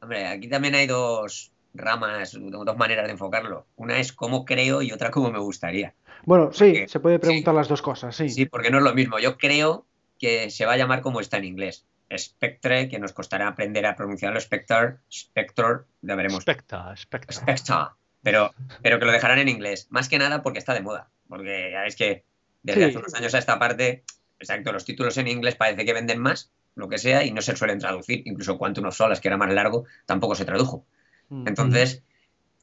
Hombre, 0.00 0.26
aquí 0.26 0.48
también 0.48 0.74
hay 0.74 0.86
dos 0.86 1.52
ramas, 1.74 2.34
dos 2.40 2.76
maneras 2.78 3.04
de 3.04 3.12
enfocarlo. 3.12 3.66
Una 3.76 3.98
es 3.98 4.12
cómo 4.14 4.46
creo 4.46 4.80
y 4.80 4.92
otra 4.92 5.10
cómo 5.10 5.30
me 5.30 5.38
gustaría. 5.38 5.92
Bueno, 6.24 6.50
sí, 6.52 6.64
Porque- 6.72 6.88
se 6.88 7.00
puede 7.00 7.18
preguntar 7.18 7.52
sí. 7.52 7.56
las 7.56 7.68
dos 7.68 7.82
cosas, 7.82 8.16
sí. 8.16 8.30
Sí, 8.30 8.46
porque 8.46 8.70
no 8.70 8.78
es 8.78 8.84
lo 8.84 8.94
mismo. 8.94 9.18
Yo 9.18 9.36
creo 9.36 9.84
que 10.18 10.50
se 10.50 10.64
va 10.64 10.72
a 10.72 10.76
llamar 10.78 11.02
como 11.02 11.20
está 11.20 11.36
en 11.36 11.44
inglés. 11.44 11.84
Spectre, 12.16 12.88
que 12.88 12.98
nos 12.98 13.12
costará 13.12 13.48
aprender 13.48 13.84
a 13.86 13.96
pronunciarlo. 13.96 14.40
Spectre, 14.40 14.96
Spector, 15.10 15.86
ya 16.02 16.14
veremos. 16.14 16.42
Specta, 16.42 16.94
Specta. 16.96 17.32
Spectre. 17.32 17.74
Pero, 18.22 18.52
pero 18.82 18.98
que 18.98 19.04
lo 19.04 19.12
dejarán 19.12 19.38
en 19.38 19.48
inglés. 19.48 19.86
Más 19.90 20.08
que 20.08 20.18
nada 20.18 20.42
porque 20.42 20.58
está 20.58 20.74
de 20.74 20.82
moda. 20.82 21.10
Porque 21.28 21.70
ya 21.72 21.84
es 21.86 21.96
que 21.96 22.24
desde 22.62 22.80
Sí. 22.82 22.88
hace 22.88 22.98
unos 22.98 23.14
años 23.14 23.34
a 23.34 23.38
esta 23.38 23.58
parte, 23.58 24.04
exacto, 24.38 24.72
los 24.72 24.84
títulos 24.84 25.16
en 25.18 25.28
inglés 25.28 25.54
parece 25.56 25.84
que 25.84 25.92
venden 25.92 26.20
más, 26.20 26.50
lo 26.74 26.88
que 26.88 26.98
sea, 26.98 27.24
y 27.24 27.32
no 27.32 27.40
se 27.42 27.54
suelen 27.56 27.78
traducir. 27.78 28.22
Incluso 28.26 28.58
Quantum 28.58 28.86
of 28.86 28.96
Solace, 28.96 29.20
que 29.22 29.28
era 29.28 29.36
más 29.36 29.52
largo, 29.52 29.84
tampoco 30.06 30.34
se 30.34 30.44
tradujo. 30.44 30.84
Mm. 31.28 31.46
Entonces, 31.48 32.02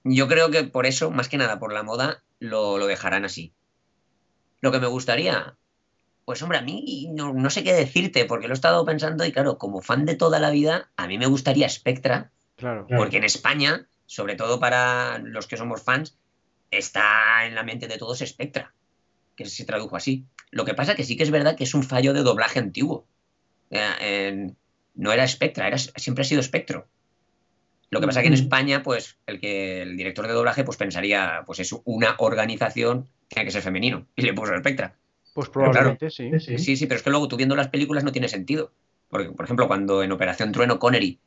yo 0.03 0.27
creo 0.27 0.51
que 0.51 0.63
por 0.65 0.85
eso, 0.85 1.11
más 1.11 1.29
que 1.29 1.37
nada 1.37 1.59
por 1.59 1.71
la 1.73 1.83
moda, 1.83 2.23
lo, 2.39 2.77
lo 2.77 2.87
dejarán 2.87 3.23
así. 3.25 3.53
Lo 4.61 4.71
que 4.71 4.79
me 4.79 4.87
gustaría, 4.87 5.55
pues 6.25 6.41
hombre, 6.41 6.57
a 6.57 6.61
mí 6.61 7.09
no, 7.11 7.33
no 7.33 7.49
sé 7.49 7.63
qué 7.63 7.73
decirte, 7.73 8.25
porque 8.25 8.47
lo 8.47 8.53
he 8.53 8.55
estado 8.55 8.85
pensando 8.85 9.25
y 9.25 9.31
claro, 9.31 9.57
como 9.57 9.81
fan 9.81 10.05
de 10.05 10.15
toda 10.15 10.39
la 10.39 10.51
vida, 10.51 10.89
a 10.95 11.07
mí 11.07 11.17
me 11.17 11.27
gustaría 11.27 11.67
Spectra, 11.69 12.31
Claro. 12.55 12.85
porque 12.95 13.17
en 13.17 13.23
España, 13.23 13.87
sobre 14.05 14.35
todo 14.35 14.59
para 14.59 15.19
los 15.19 15.47
que 15.47 15.57
somos 15.57 15.81
fans, 15.81 16.17
está 16.71 17.45
en 17.45 17.55
la 17.55 17.63
mente 17.63 17.87
de 17.87 17.97
todos 17.97 18.19
Spectra, 18.19 18.73
que 19.35 19.45
se 19.45 19.65
tradujo 19.65 19.95
así. 19.95 20.25
Lo 20.51 20.65
que 20.65 20.73
pasa 20.73 20.95
que 20.95 21.03
sí 21.03 21.17
que 21.17 21.23
es 21.23 21.31
verdad 21.31 21.55
que 21.55 21.63
es 21.63 21.73
un 21.73 21.83
fallo 21.83 22.13
de 22.13 22.21
doblaje 22.21 22.59
antiguo. 22.59 23.07
Eh, 23.71 24.51
no 24.95 25.11
era 25.11 25.27
Spectra, 25.27 25.67
era, 25.67 25.77
siempre 25.77 26.21
ha 26.21 26.25
sido 26.25 26.43
Spectro. 26.43 26.87
Lo 27.89 27.99
que 27.99 28.07
pasa 28.07 28.21
que 28.21 28.27
en 28.27 28.33
España, 28.33 28.81
pues, 28.81 29.17
el 29.27 29.39
que 29.39 29.81
el 29.83 29.97
director 29.97 30.25
de 30.27 30.33
doblaje, 30.33 30.63
pues 30.63 30.77
pensaría, 30.77 31.43
pues 31.45 31.59
es 31.59 31.75
una 31.83 32.15
organización, 32.17 33.07
tiene 33.27 33.45
que 33.45 33.51
ser 33.51 33.61
femenino, 33.61 34.07
y 34.15 34.23
le 34.23 34.33
puso 34.33 34.55
Spectra. 34.57 34.95
Pues 35.33 35.49
claro, 35.49 35.71
probablemente 35.71 36.09
sí. 36.09 36.31
Sí, 36.39 36.75
sí, 36.77 36.85
pero 36.85 36.97
es 36.97 37.03
que 37.03 37.09
luego 37.09 37.27
tú 37.27 37.37
viendo 37.37 37.55
las 37.55 37.69
películas 37.69 38.03
no 38.03 38.11
tiene 38.11 38.27
sentido. 38.27 38.71
Porque, 39.09 39.29
por 39.29 39.45
ejemplo, 39.45 39.67
cuando 39.67 40.03
en 40.03 40.11
Operación 40.11 40.51
Trueno 40.51 40.79
Connery 40.79 41.19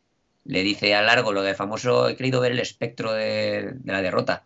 le 0.44 0.62
dice 0.62 0.94
a 0.94 1.02
Largo 1.02 1.32
lo 1.32 1.42
de 1.42 1.54
famoso, 1.54 2.08
he 2.08 2.16
querido 2.16 2.40
ver 2.40 2.52
el 2.52 2.58
espectro 2.60 3.12
de, 3.12 3.72
de 3.74 3.92
la 3.92 4.02
derrota. 4.02 4.44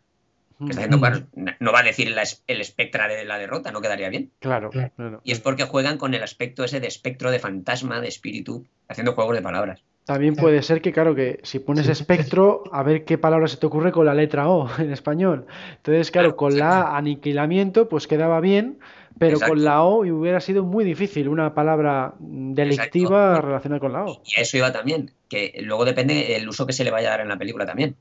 Que 0.58 0.72
está 0.72 0.82
haciendo, 0.82 0.98
Mm. 0.98 1.00
claro, 1.00 1.56
no 1.58 1.72
va 1.72 1.80
a 1.80 1.82
decir 1.82 2.10
la 2.10 2.22
el 2.46 2.60
espectra 2.60 3.08
de 3.08 3.24
la 3.24 3.38
derrota, 3.38 3.72
no 3.72 3.80
quedaría 3.80 4.10
bien. 4.10 4.30
Claro, 4.40 4.68
claro. 4.68 5.22
Y 5.24 5.32
es 5.32 5.40
porque 5.40 5.64
juegan 5.64 5.96
con 5.96 6.12
el 6.12 6.22
aspecto 6.22 6.64
ese 6.64 6.80
de 6.80 6.86
espectro, 6.86 7.30
de 7.30 7.38
fantasma, 7.38 7.98
de 8.02 8.08
espíritu, 8.08 8.66
haciendo 8.86 9.14
juegos 9.14 9.36
de 9.36 9.40
palabras. 9.42 9.82
También 10.04 10.34
puede 10.36 10.62
ser 10.62 10.82
que, 10.82 10.92
claro, 10.92 11.14
que 11.14 11.40
si 11.44 11.60
pones 11.60 11.88
espectro, 11.88 12.64
a 12.72 12.82
ver 12.82 13.04
qué 13.06 13.16
palabra 13.16 13.48
se 13.48 13.56
te 13.56 13.64
ocurre 13.66 13.90
con 13.92 14.04
la 14.04 14.12
letra 14.12 14.48
O 14.50 14.68
en 14.78 14.92
español. 14.92 15.46
Entonces, 15.76 16.10
claro, 16.10 16.36
con 16.36 16.58
la 16.58 16.82
A, 16.82 16.96
aniquilamiento, 16.98 17.88
pues 17.88 18.06
quedaba 18.06 18.40
bien, 18.40 18.80
pero 19.18 19.34
Exacto. 19.34 19.52
con 19.54 19.64
la 19.64 19.82
O 19.82 20.00
hubiera 20.04 20.40
sido 20.40 20.64
muy 20.64 20.84
difícil 20.84 21.28
una 21.28 21.54
palabra 21.54 22.14
delictiva 22.18 23.28
Exacto. 23.30 23.46
relacionada 23.46 23.80
con 23.80 23.92
la 23.92 24.04
O. 24.04 24.22
Y 24.24 24.38
a 24.38 24.42
eso 24.42 24.56
iba 24.56 24.72
también, 24.72 25.12
que 25.28 25.58
luego 25.62 25.84
depende 25.84 26.36
el 26.36 26.48
uso 26.48 26.66
que 26.66 26.72
se 26.72 26.84
le 26.84 26.90
vaya 26.90 27.08
a 27.08 27.10
dar 27.12 27.20
en 27.20 27.28
la 27.28 27.38
película 27.38 27.66
también. 27.66 27.96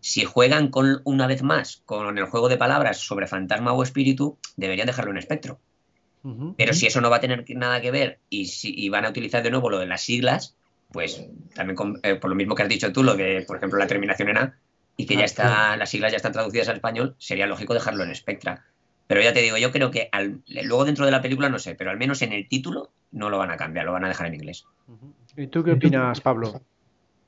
Si 0.00 0.24
juegan 0.24 0.68
con, 0.68 1.00
una 1.04 1.26
vez 1.26 1.42
más 1.42 1.82
con 1.84 2.18
el 2.18 2.24
juego 2.24 2.48
de 2.48 2.56
palabras 2.56 2.98
sobre 2.98 3.26
fantasma 3.26 3.72
o 3.72 3.82
espíritu, 3.82 4.38
deberían 4.56 4.86
dejarlo 4.86 5.10
en 5.10 5.18
espectro. 5.18 5.60
Pero 6.56 6.72
si 6.72 6.86
eso 6.86 7.00
no 7.00 7.10
va 7.10 7.16
a 7.16 7.20
tener 7.20 7.44
nada 7.56 7.80
que 7.80 7.90
ver 7.90 8.20
y, 8.30 8.46
si, 8.46 8.72
y 8.76 8.88
van 8.88 9.04
a 9.04 9.08
utilizar 9.10 9.42
de 9.42 9.50
nuevo 9.50 9.70
lo 9.70 9.78
de 9.80 9.86
las 9.86 10.02
siglas, 10.02 10.56
pues 10.92 11.26
también 11.54 11.74
con- 11.74 11.98
eh, 12.04 12.14
por 12.14 12.30
lo 12.30 12.36
mismo 12.36 12.54
que 12.54 12.62
has 12.62 12.68
dicho 12.68 12.92
tú, 12.92 13.02
lo 13.02 13.16
de, 13.16 13.44
por 13.46 13.56
ejemplo, 13.56 13.76
la 13.78 13.88
terminación 13.88 14.28
en 14.28 14.38
A, 14.38 14.58
y 14.96 15.06
que 15.06 15.14
ya 15.14 15.22
Ah, 15.22 15.24
está, 15.24 15.76
las 15.76 15.90
siglas 15.90 16.12
ya 16.12 16.16
están 16.16 16.32
traducidas 16.32 16.68
al 16.68 16.76
español, 16.76 17.16
sería 17.18 17.46
lógico 17.46 17.74
dejarlo 17.74 18.04
en 18.04 18.14
Spectra. 18.14 18.64
Pero 19.06 19.20
ya 19.20 19.32
te 19.32 19.40
digo, 19.40 19.56
yo 19.58 19.72
creo 19.72 19.90
que 19.90 20.08
al- 20.12 20.42
luego 20.46 20.84
dentro 20.84 21.04
de 21.04 21.10
la 21.12 21.22
película 21.22 21.48
no 21.48 21.58
sé, 21.58 21.74
pero 21.74 21.90
al 21.90 21.98
menos 21.98 22.22
en 22.22 22.32
el 22.32 22.48
título 22.48 22.90
no 23.10 23.30
lo 23.30 23.38
van 23.38 23.50
a 23.50 23.56
cambiar, 23.56 23.84
lo 23.86 23.92
van 23.92 24.04
a 24.04 24.08
dejar 24.08 24.28
en 24.28 24.34
inglés. 24.34 24.64
¿Y 25.36 25.46
tú 25.48 25.64
qué 25.64 25.72
opinas, 25.72 26.20
Pablo? 26.20 26.60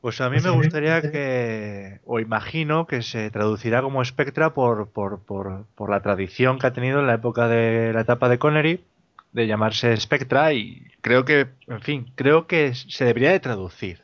Pues 0.00 0.20
a 0.20 0.28
mí 0.28 0.38
me 0.38 0.50
gustaría 0.50 1.00
que, 1.00 2.00
o 2.04 2.20
imagino 2.20 2.86
que 2.86 3.00
se 3.00 3.30
traducirá 3.30 3.80
como 3.80 4.04
Spectra 4.04 4.52
por, 4.52 4.90
por, 4.90 5.22
por, 5.22 5.64
por 5.74 5.90
la 5.90 6.02
tradición 6.02 6.58
que 6.58 6.66
ha 6.66 6.72
tenido 6.74 7.00
en 7.00 7.06
la 7.06 7.14
época 7.14 7.48
de 7.48 7.92
la 7.94 8.02
etapa 8.02 8.28
de 8.28 8.38
Connery 8.38 8.84
de 9.32 9.46
llamarse 9.46 9.96
Spectra 9.96 10.52
y 10.52 10.86
creo 11.00 11.24
que, 11.24 11.48
en 11.66 11.80
fin, 11.80 12.12
creo 12.16 12.46
que 12.46 12.74
se 12.74 13.04
debería 13.06 13.32
de 13.32 13.40
traducir. 13.40 14.03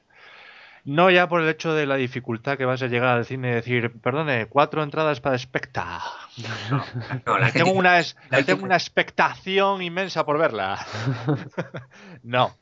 No 0.85 1.11
ya 1.11 1.28
por 1.28 1.43
el 1.43 1.49
hecho 1.49 1.74
de 1.74 1.87
la 1.87 1.97
dificultad 1.97 2.57
que 2.57 2.64
vas 2.64 2.83
a 2.83 2.87
llegar 2.87 3.16
al 3.16 3.24
cine 3.24 3.51
y 3.51 3.55
decir, 3.55 3.93
perdone, 4.01 4.47
cuatro 4.47 4.83
entradas 4.83 5.20
para 5.20 5.37
Specta. 5.39 6.01
No, 7.26 7.39
la 7.39 7.51
tengo 7.53 7.72
una, 7.72 7.99
es- 7.99 8.16
la 8.31 8.39
tengo 8.39 8.49
gente- 8.53 8.64
una 8.64 8.76
expectación 8.76 9.83
inmensa 9.83 10.24
por 10.24 10.39
verla. 10.39 10.78
no. 12.22 12.57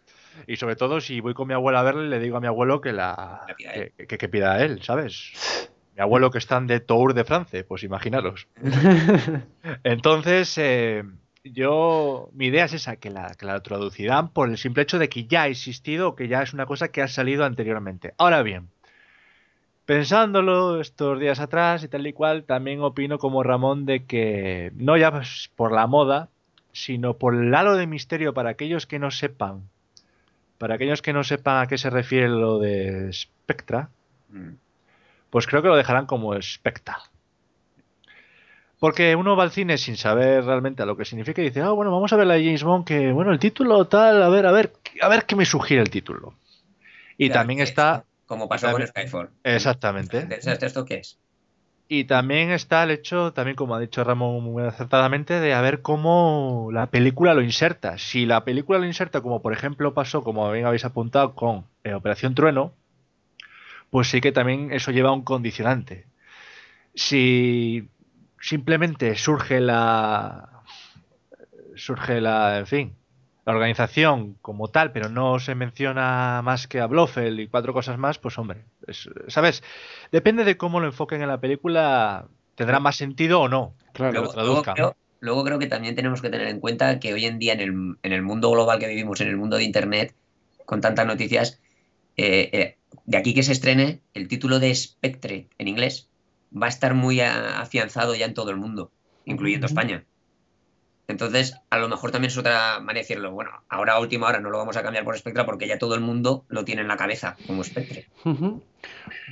Y 0.47 0.57
sobre 0.57 0.77
todo, 0.77 1.01
si 1.01 1.21
voy 1.21 1.35
con 1.35 1.49
mi 1.49 1.55
abuela 1.55 1.81
a 1.81 1.83
verle, 1.83 2.09
le 2.09 2.19
digo 2.21 2.37
a 2.37 2.41
mi 2.41 2.47
abuelo 2.47 2.81
que 2.81 2.93
la 2.93 3.43
La 3.49 3.55
pida 3.57 3.73
él. 3.73 3.93
que, 3.97 4.07
que- 4.07 4.19
que 4.19 4.29
pida 4.29 4.53
a 4.55 4.63
él, 4.65 4.83
¿sabes? 4.83 5.71
Mi 5.97 6.03
abuelo 6.03 6.31
que 6.31 6.39
están 6.39 6.67
de 6.69 6.79
Tour 6.81 7.13
de 7.15 7.25
France, 7.25 7.65
pues 7.65 7.83
imaginaros. 7.83 8.47
Entonces, 9.85 10.57
eh, 10.59 11.05
yo, 11.53 12.31
mi 12.33 12.47
idea 12.47 12.65
es 12.67 12.73
esa, 12.73 12.97
que 12.97 13.11
la, 13.11 13.35
que 13.35 13.47
la 13.47 13.61
traducirán 13.61 14.31
por 14.31 14.49
el 14.49 14.59
simple 14.59 14.83
hecho 14.83 14.99
de 14.99 15.09
que 15.09 15.25
ya 15.27 15.43
ha 15.43 15.49
existido 15.49 16.09
o 16.09 16.15
que 16.17 16.29
ya 16.29 16.43
es 16.43 16.53
una 16.53 16.67
cosa 16.67 16.89
que 16.89 17.03
ha 17.03 17.09
salido 17.09 17.45
anteriormente. 17.45 18.15
Ahora 18.19 18.43
bien, 18.43 18.69
pensándolo 19.87 20.81
estos 20.81 21.19
días 21.19 21.41
atrás 21.41 21.83
y 21.85 21.89
tal 21.89 22.07
y 22.07 22.13
cual, 22.13 22.45
también 22.45 22.81
opino 22.83 23.19
como 23.19 23.43
Ramón 23.43 23.87
de 23.87 24.05
que 24.05 24.73
no 24.77 24.97
ya 24.97 25.23
por 25.57 25.73
la 25.73 25.87
moda, 25.87 26.29
sino 26.73 27.15
por 27.15 27.35
el 27.35 27.55
halo 27.55 27.77
de 27.77 27.87
misterio 27.87 28.35
para 28.35 28.51
aquellos 28.51 28.87
que 28.87 28.99
no 28.99 29.11
sepan, 29.11 29.63
para 30.59 30.75
aquellos 30.75 31.03
que 31.03 31.13
no 31.13 31.25
sepan 31.25 31.63
a 31.63 31.67
qué 31.67 31.79
se 31.79 31.91
refiere 31.91 32.29
lo 32.29 32.59
de 32.59 33.13
Spectra, 33.13 33.91
Mm. 34.31 34.57
pues 35.31 35.47
creo 35.47 35.63
que 35.63 35.69
lo 35.69 35.77
dejarán 35.77 36.05
como 36.05 36.41
Specta. 36.41 36.99
Porque 38.81 39.17
uno 39.17 39.35
va 39.37 39.43
al 39.43 39.51
cine 39.51 39.77
sin 39.77 39.97
saber 39.97 40.45
realmente 40.45 40.83
a 40.83 40.87
lo 40.87 40.97
que 40.97 41.05
significa 41.05 41.43
y 41.43 41.47
dice, 41.47 41.61
ah, 41.63 41.71
bueno, 41.71 41.91
vamos 41.91 42.13
a 42.13 42.17
ver 42.17 42.27
la 42.27 42.35
de 42.35 42.45
James 42.45 42.63
Bond, 42.63 42.85
que 42.87 43.11
bueno, 43.13 43.33
el 43.33 43.39
título 43.41 43.87
tal, 43.87 44.23
a 44.23 44.29
ver, 44.29 44.47
a 44.47 44.53
ver, 44.53 44.73
a 45.03 45.09
ver 45.09 45.25
qué 45.27 45.35
me 45.35 45.45
sugiere 45.45 45.83
el 45.83 45.91
título. 45.91 46.35
Y 47.17 47.27
Claro, 47.27 47.41
también 47.41 47.61
está, 47.61 48.05
Como 48.27 48.49
pasó 48.49 48.67
también- 48.69 48.87
con 48.89 49.03
Skyfall. 49.03 49.31
exactamente, 49.43 50.41
¿Sabes 50.41 50.63
esto 50.63 50.85
qué 50.85 50.97
es? 50.99 51.19
y 51.91 52.05
también 52.05 52.51
está 52.51 52.85
el 52.85 52.91
hecho, 52.91 53.33
también 53.33 53.57
como 53.57 53.75
ha 53.75 53.81
dicho 53.81 54.05
Ramón 54.05 54.45
muy 54.45 54.63
acertadamente, 54.63 55.41
de 55.41 55.55
a 55.55 55.63
ver 55.63 55.81
cómo 55.81 56.69
la 56.71 56.87
película 56.89 57.33
lo 57.33 57.41
inserta. 57.41 57.97
Si 57.97 58.27
la 58.27 58.45
película 58.45 58.79
lo 58.79 58.85
inserta, 58.85 59.23
como 59.23 59.41
por 59.41 59.55
ejemplo 59.55 59.95
pasó, 59.95 60.23
como 60.23 60.53
bien 60.53 60.67
habéis 60.67 60.85
apuntado, 60.85 61.35
con 61.35 61.65
eh, 61.85 61.95
Operación 61.95 62.35
Trueno, 62.35 62.75
pues 63.89 64.09
sí 64.09 64.21
que 64.21 64.33
también 64.33 64.71
eso 64.71 64.91
lleva 64.91 65.13
un 65.13 65.23
condicionante. 65.25 66.05
Si 66.95 67.89
simplemente 68.41 69.15
surge 69.17 69.61
la. 69.61 70.63
surge 71.77 72.21
la. 72.21 72.59
en 72.59 72.67
fin. 72.67 72.95
La 73.45 73.55
organización 73.55 74.35
como 74.43 74.69
tal, 74.69 74.93
pero 74.93 75.09
no 75.09 75.39
se 75.39 75.55
menciona 75.55 76.43
más 76.45 76.69
que 76.69 76.81
a 76.81 76.87
Blofeld 76.87 77.41
y 77.41 77.49
cuatro 77.49 77.73
cosas 77.73 77.97
más, 77.97 78.19
pues 78.19 78.37
hombre, 78.39 78.65
es- 78.87 79.09
¿sabes? 79.29 79.63
Depende 80.13 80.45
de 80.45 80.59
cómo 80.59 80.81
lo 80.81 80.87
enfoquen 80.87 81.23
en 81.23 81.29
la 81.29 81.41
película, 81.41 82.27
tendrá 82.57 82.79
más 82.79 82.97
sentido 82.97 83.41
o 83.41 83.49
no. 83.49 83.75
Claro. 83.95 84.13
lo 84.13 84.19
Luego, 84.21 84.35
luego 84.35 84.51
traduzcan. 84.63 84.75
creo, 84.75 84.97
luego 85.21 85.45
creo 85.45 85.59
que 85.59 85.67
también 85.67 85.95
tenemos 85.95 86.21
que 86.21 86.29
tener 86.29 86.47
en 86.49 86.61
cuenta 86.61 87.01
que 87.01 87.15
hoy 87.15 87.25
en 87.25 87.39
día 87.39 87.55
en 87.55 87.61
el, 87.61 87.97
en 88.03 88.13
el 88.13 88.21
mundo 88.23 88.51
global 88.51 88.79
que 88.79 88.87
vivimos, 88.87 89.19
en 89.23 89.29
el 89.29 89.39
mundo 89.39 89.57
de 89.57 89.65
Internet, 89.65 90.15
con 90.67 90.83
tantas 90.83 91.07
noticias, 91.07 91.59
eh, 92.19 92.51
eh, 92.53 92.77
de 93.07 93.17
aquí 93.17 93.33
que 93.33 93.43
se 93.43 93.53
estrene, 93.53 94.03
el 94.13 94.29
título 94.29 94.59
de 94.59 94.75
Spectre 94.75 95.49
en 95.57 95.69
inglés 95.69 96.08
va 96.51 96.67
a 96.67 96.69
estar 96.69 96.95
muy 96.95 97.21
afianzado 97.21 98.15
ya 98.15 98.27
en 98.27 98.35
todo 98.35 98.51
el 98.51 98.57
mundo, 98.57 98.93
incluyendo. 99.25 99.67
España. 99.67 100.05
Entonces, 101.09 101.59
a 101.71 101.79
lo 101.79 101.89
mejor 101.89 102.11
también 102.11 102.31
es 102.31 102.37
otra 102.37 102.81
manera 102.81 102.95
de 102.95 103.01
decirlo. 103.01 103.33
Bueno, 103.33 103.51
ahora 103.71 103.95
a 103.95 104.01
última 104.01 104.29
hora 104.29 104.41
no 104.41 104.51
lo 104.51 104.59
vamos 104.59 104.77
a 104.77 104.83
cambiar 104.83 105.05
por 105.05 105.17
Spectra 105.17 105.47
porque 105.47 105.67
ya 105.67 105.79
todo 105.79 105.95
el 105.95 106.03
mundo 106.03 106.45
lo 106.49 106.67
tiene 106.67 106.83
en 106.83 106.89
la 106.89 106.99
cabeza 106.99 107.37
como 107.47 107.65
Spectre. 107.65 108.07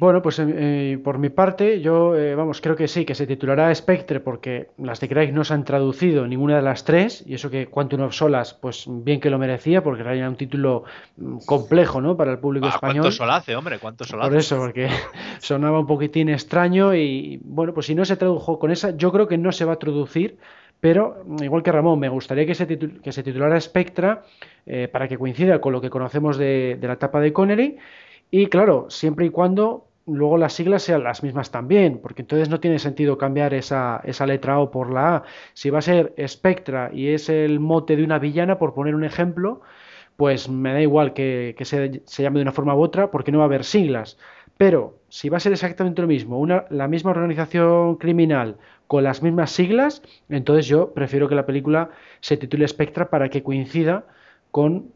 Bueno, 0.00 0.22
pues 0.22 0.38
eh, 0.38 0.46
eh, 0.48 0.98
por 1.04 1.18
mi 1.18 1.28
parte, 1.28 1.82
yo, 1.82 2.16
eh, 2.16 2.34
vamos, 2.34 2.62
creo 2.62 2.76
que 2.76 2.88
sí, 2.88 3.04
que 3.04 3.14
se 3.14 3.26
titulará 3.26 3.74
Spectre 3.74 4.20
porque 4.20 4.70
las 4.78 5.00
de 5.00 5.08
Craig 5.08 5.32
no 5.32 5.44
se 5.44 5.52
han 5.52 5.64
traducido 5.64 6.26
ninguna 6.26 6.56
de 6.56 6.62
las 6.62 6.84
tres, 6.84 7.22
y 7.26 7.34
eso 7.34 7.50
que 7.50 7.66
Quantum 7.66 8.00
of 8.02 8.14
Solas, 8.14 8.54
pues 8.54 8.86
bien 8.88 9.20
que 9.20 9.28
lo 9.28 9.38
merecía, 9.38 9.82
porque 9.82 10.02
era 10.02 10.28
un 10.28 10.36
título 10.36 10.84
mm, 11.18 11.38
complejo, 11.44 12.00
¿no? 12.00 12.16
Para 12.16 12.32
el 12.32 12.38
público 12.38 12.66
Ah, 12.66 12.70
español. 12.70 13.02
¿Cuánto 13.02 13.16
sol 13.16 13.30
hace, 13.30 13.54
hombre? 13.54 13.78
¿Cuánto 13.78 14.04
sol 14.04 14.20
Por 14.20 14.34
eso, 14.34 14.56
porque 14.56 14.88
sonaba 15.40 15.78
un 15.78 15.86
poquitín 15.86 16.30
extraño 16.30 16.94
y 16.94 17.38
bueno, 17.44 17.74
pues 17.74 17.84
si 17.86 17.94
no 17.94 18.06
se 18.06 18.16
tradujo 18.16 18.58
con 18.58 18.70
esa, 18.70 18.96
yo 18.96 19.12
creo 19.12 19.28
que 19.28 19.36
no 19.36 19.52
se 19.52 19.66
va 19.66 19.74
a 19.74 19.78
traducir, 19.78 20.38
pero 20.80 21.22
mm, 21.24 21.42
igual 21.42 21.62
que 21.62 21.72
Ramón, 21.72 21.98
me 21.98 22.08
gustaría 22.08 22.46
que 22.46 22.54
se, 22.54 22.66
que 22.66 23.12
se 23.12 23.22
titulara 23.22 23.60
Spectra 23.60 24.24
eh, 24.66 24.88
para 24.88 25.08
que 25.08 25.18
coincida 25.18 25.60
con 25.60 25.72
lo 25.72 25.80
que 25.80 25.90
conocemos 25.90 26.36
de, 26.38 26.78
la 26.80 26.94
etapa 26.94 27.20
de 27.20 27.32
Connery 27.32 27.78
y 28.30 28.46
claro, 28.46 28.86
siempre 28.90 29.26
y 29.26 29.30
cuando 29.30 29.86
luego 30.06 30.38
las 30.38 30.52
siglas 30.52 30.82
sean 30.82 31.02
las 31.04 31.22
mismas 31.22 31.50
también, 31.50 31.98
porque 32.00 32.22
entonces 32.22 32.48
no 32.48 32.60
tiene 32.60 32.78
sentido 32.78 33.18
cambiar 33.18 33.54
esa, 33.54 34.02
letra 34.26 34.60
O 34.60 34.70
por 34.70 34.92
la 34.92 35.16
A. 35.16 35.22
Si 35.52 35.70
va 35.70 35.78
a 35.80 35.82
ser 35.82 36.14
Spectra 36.26 36.90
y 36.92 37.08
es 37.08 37.28
el 37.28 37.60
mote 37.60 37.96
de 37.96 38.04
una 38.04 38.18
villana, 38.18 38.58
por 38.58 38.74
poner 38.74 38.94
un 38.94 39.04
ejemplo, 39.04 39.62
pues 40.16 40.48
me 40.48 40.72
da 40.72 40.80
igual 40.80 41.12
que, 41.12 41.54
se 41.64 42.22
llame 42.22 42.38
de 42.38 42.42
una 42.42 42.52
forma 42.52 42.74
u 42.74 42.82
otra, 42.82 43.10
porque 43.10 43.32
no 43.32 43.38
va 43.38 43.44
a 43.44 43.46
haber 43.46 43.64
siglas. 43.64 44.18
Pero 44.56 45.00
si 45.16 45.30
va 45.30 45.38
a 45.38 45.40
ser 45.40 45.52
exactamente 45.52 46.02
lo 46.02 46.08
mismo, 46.08 46.46
la 46.46 46.88
misma 46.88 47.12
organización 47.12 47.96
criminal 47.96 48.58
con 48.86 49.02
las 49.02 49.22
mismas 49.22 49.50
siglas, 49.50 50.02
entonces 50.28 50.66
yo 50.66 50.92
prefiero 50.92 51.26
que 51.26 51.34
la 51.34 51.46
película 51.46 51.88
se 52.20 52.36
titule 52.36 52.68
Spectra 52.68 53.08
para 53.08 53.30
que 53.30 53.42
coincida 53.42 54.04
con, 54.50 54.92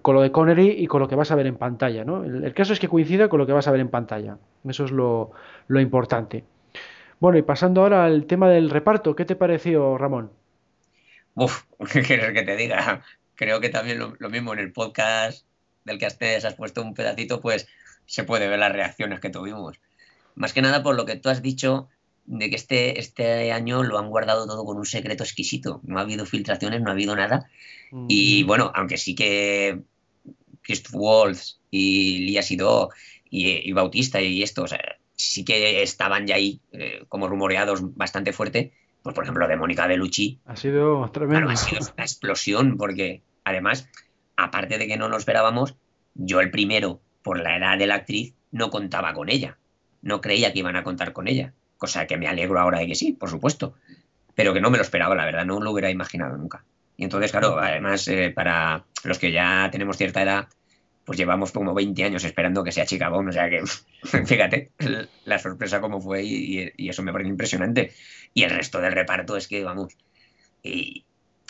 con 0.00 0.14
lo 0.14 0.22
de 0.22 0.30
Connery 0.30 0.76
y 0.78 0.86
con 0.86 1.00
lo 1.00 1.08
que 1.08 1.16
vas 1.16 1.32
a 1.32 1.34
ver 1.34 1.48
en 1.48 1.56
pantalla, 1.56 2.04
¿no? 2.04 2.22
El, 2.22 2.54
caso 2.54 2.72
es 2.72 2.78
que 2.78 2.86
coincida 2.86 3.28
con 3.28 3.40
lo 3.40 3.48
que 3.48 3.52
vas 3.52 3.66
a 3.66 3.72
ver 3.72 3.80
en 3.80 3.88
pantalla. 3.88 4.38
Eso 4.64 4.84
es 4.84 4.92
lo, 4.92 5.32
lo 5.66 5.80
importante. 5.80 6.44
Bueno, 7.18 7.36
y 7.36 7.42
pasando 7.42 7.80
ahora 7.80 8.04
al 8.04 8.26
tema 8.26 8.48
del 8.48 8.70
reparto, 8.70 9.16
¿qué 9.16 9.24
te 9.24 9.34
pareció, 9.34 9.98
Ramón? 9.98 10.30
Uf, 11.34 11.64
¿qué 11.92 12.02
quieres 12.02 12.32
que 12.32 12.42
te 12.42 12.54
diga? 12.54 13.02
Creo 13.34 13.60
que 13.60 13.70
también 13.70 13.98
lo, 13.98 14.14
lo 14.20 14.30
mismo 14.30 14.52
en 14.52 14.60
el 14.60 14.70
podcast 14.70 15.44
del 15.84 15.98
que 15.98 16.06
has, 16.06 16.16
has 16.44 16.54
puesto 16.54 16.80
un 16.80 16.94
pedacito, 16.94 17.40
pues 17.40 17.66
se 18.06 18.24
puede 18.24 18.48
ver 18.48 18.58
las 18.58 18.72
reacciones 18.72 19.20
que 19.20 19.30
tuvimos. 19.30 19.80
Más 20.34 20.52
que 20.52 20.62
nada 20.62 20.82
por 20.82 20.96
lo 20.96 21.04
que 21.04 21.16
tú 21.16 21.28
has 21.28 21.42
dicho 21.42 21.88
de 22.26 22.50
que 22.50 22.56
este, 22.56 22.98
este 22.98 23.52
año 23.52 23.82
lo 23.82 23.98
han 23.98 24.08
guardado 24.08 24.46
todo 24.46 24.64
con 24.64 24.78
un 24.78 24.86
secreto 24.86 25.24
exquisito. 25.24 25.80
No 25.84 25.98
ha 25.98 26.02
habido 26.02 26.26
filtraciones, 26.26 26.80
no 26.80 26.88
ha 26.90 26.92
habido 26.92 27.14
nada. 27.14 27.48
Y 28.08 28.42
bueno, 28.42 28.72
aunque 28.74 28.96
sí 28.96 29.14
que 29.14 29.82
Christoph 30.62 30.94
Waltz 30.94 31.60
y 31.70 32.26
Lia 32.26 32.42
Sidó 32.42 32.90
y, 33.30 33.68
y 33.68 33.72
Bautista 33.72 34.20
y 34.20 34.42
esto, 34.42 34.64
o 34.64 34.66
sea, 34.66 34.80
sí 35.16 35.44
que 35.44 35.82
estaban 35.82 36.26
ya 36.26 36.36
ahí 36.36 36.60
eh, 36.72 37.04
como 37.08 37.28
rumoreados 37.28 37.94
bastante 37.94 38.32
fuerte. 38.32 38.72
Pues 39.02 39.14
por 39.14 39.24
ejemplo, 39.24 39.46
de 39.46 39.56
Mónica 39.56 39.86
Bellucci, 39.86 40.40
Ha 40.46 40.56
sido 40.56 41.10
tremendo. 41.10 41.46
Claro, 41.46 41.50
ha 41.50 41.56
sido 41.56 41.82
una 41.94 42.04
explosión, 42.04 42.78
porque 42.78 43.22
además, 43.44 43.86
aparte 44.36 44.78
de 44.78 44.86
que 44.86 44.96
no 44.96 45.10
lo 45.10 45.18
esperábamos, 45.18 45.76
yo 46.14 46.40
el 46.40 46.50
primero, 46.50 47.00
por 47.24 47.40
la 47.40 47.56
edad 47.56 47.78
de 47.78 47.88
la 47.88 47.96
actriz, 47.96 48.34
no 48.52 48.70
contaba 48.70 49.14
con 49.14 49.30
ella. 49.30 49.56
No 50.02 50.20
creía 50.20 50.52
que 50.52 50.60
iban 50.60 50.76
a 50.76 50.84
contar 50.84 51.12
con 51.12 51.26
ella. 51.26 51.54
Cosa 51.78 52.06
que 52.06 52.18
me 52.18 52.28
alegro 52.28 52.60
ahora 52.60 52.78
de 52.78 52.86
que 52.86 52.94
sí, 52.94 53.12
por 53.12 53.30
supuesto. 53.30 53.74
Pero 54.36 54.52
que 54.52 54.60
no 54.60 54.70
me 54.70 54.76
lo 54.76 54.82
esperaba, 54.82 55.16
la 55.16 55.24
verdad, 55.24 55.46
no 55.46 55.58
lo 55.58 55.72
hubiera 55.72 55.90
imaginado 55.90 56.36
nunca. 56.36 56.64
Y 56.98 57.04
entonces, 57.04 57.32
claro, 57.32 57.58
además, 57.58 58.06
eh, 58.08 58.30
para 58.30 58.84
los 59.04 59.18
que 59.18 59.32
ya 59.32 59.70
tenemos 59.72 59.96
cierta 59.96 60.22
edad, 60.22 60.48
pues 61.06 61.18
llevamos 61.18 61.50
como 61.50 61.72
20 61.72 62.04
años 62.04 62.24
esperando 62.24 62.62
que 62.62 62.72
sea 62.72 62.84
chica 62.84 63.08
Bond, 63.08 63.30
o 63.30 63.32
sea 63.32 63.48
que, 63.48 63.62
fíjate, 64.26 64.70
la 65.24 65.38
sorpresa 65.38 65.80
como 65.80 66.00
fue 66.02 66.22
y, 66.24 66.72
eso 66.88 67.02
me 67.02 67.12
parece 67.12 67.30
impresionante. 67.30 67.92
Y 68.34 68.42
el 68.42 68.50
resto 68.50 68.80
del 68.80 68.92
reparto 68.92 69.36
es 69.38 69.48
que, 69.48 69.64
vamos, 69.64 69.96
y 70.62 71.04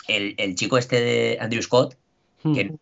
el, 0.07 0.35
el 0.37 0.55
chico 0.55 0.77
este 0.77 1.01
de 1.01 1.37
Andrew 1.41 1.61
Scott, 1.61 1.97
que 2.43 2.75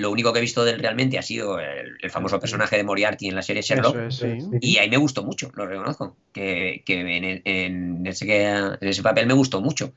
lo 0.00 0.10
único 0.10 0.32
que 0.32 0.38
he 0.38 0.42
visto 0.42 0.64
de 0.64 0.72
él 0.72 0.80
realmente 0.80 1.18
ha 1.18 1.22
sido 1.22 1.58
el, 1.58 1.96
el 2.00 2.10
famoso 2.10 2.36
personaje 2.40 2.76
de 2.76 2.84
Moriarty 2.84 3.28
en 3.28 3.34
la 3.34 3.42
serie 3.42 3.62
Sherlock. 3.62 3.94
Eso 4.08 4.26
es, 4.26 4.44
sí. 4.44 4.58
Y 4.60 4.78
ahí 4.78 4.88
me 4.90 4.96
gustó 4.96 5.22
mucho, 5.24 5.50
lo 5.54 5.66
reconozco. 5.66 6.16
Que, 6.32 6.82
que 6.86 7.00
en, 7.00 7.24
el- 7.24 7.42
en 7.44 8.06
ese, 8.06 8.26
que- 8.26 8.44
en 8.46 8.78
ese 8.88 9.02
papel 9.02 9.26
me 9.26 9.34
gustó 9.34 9.60
mucho. 9.60 9.92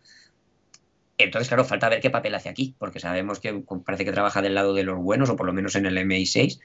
Entonces, 1.17 1.49
claro, 1.49 1.65
falta 1.65 1.89
ver 1.89 1.99
qué 1.99 2.09
papel 2.09 2.33
hace 2.35 2.47
aquí, 2.49 2.75
porque 2.79 2.99
sabemos 2.99 3.39
que 3.39 3.53
parece 3.85 4.05
que 4.05 4.11
trabaja 4.13 4.41
del 4.41 4.55
lado 4.55 4.73
de 4.73 4.83
los 4.83 4.97
buenos, 4.97 5.29
o 5.29 5.35
por 5.35 5.45
lo 5.45 5.53
menos 5.53 5.75
en 5.75 5.85
el 5.85 5.97
MI6, 5.97 6.59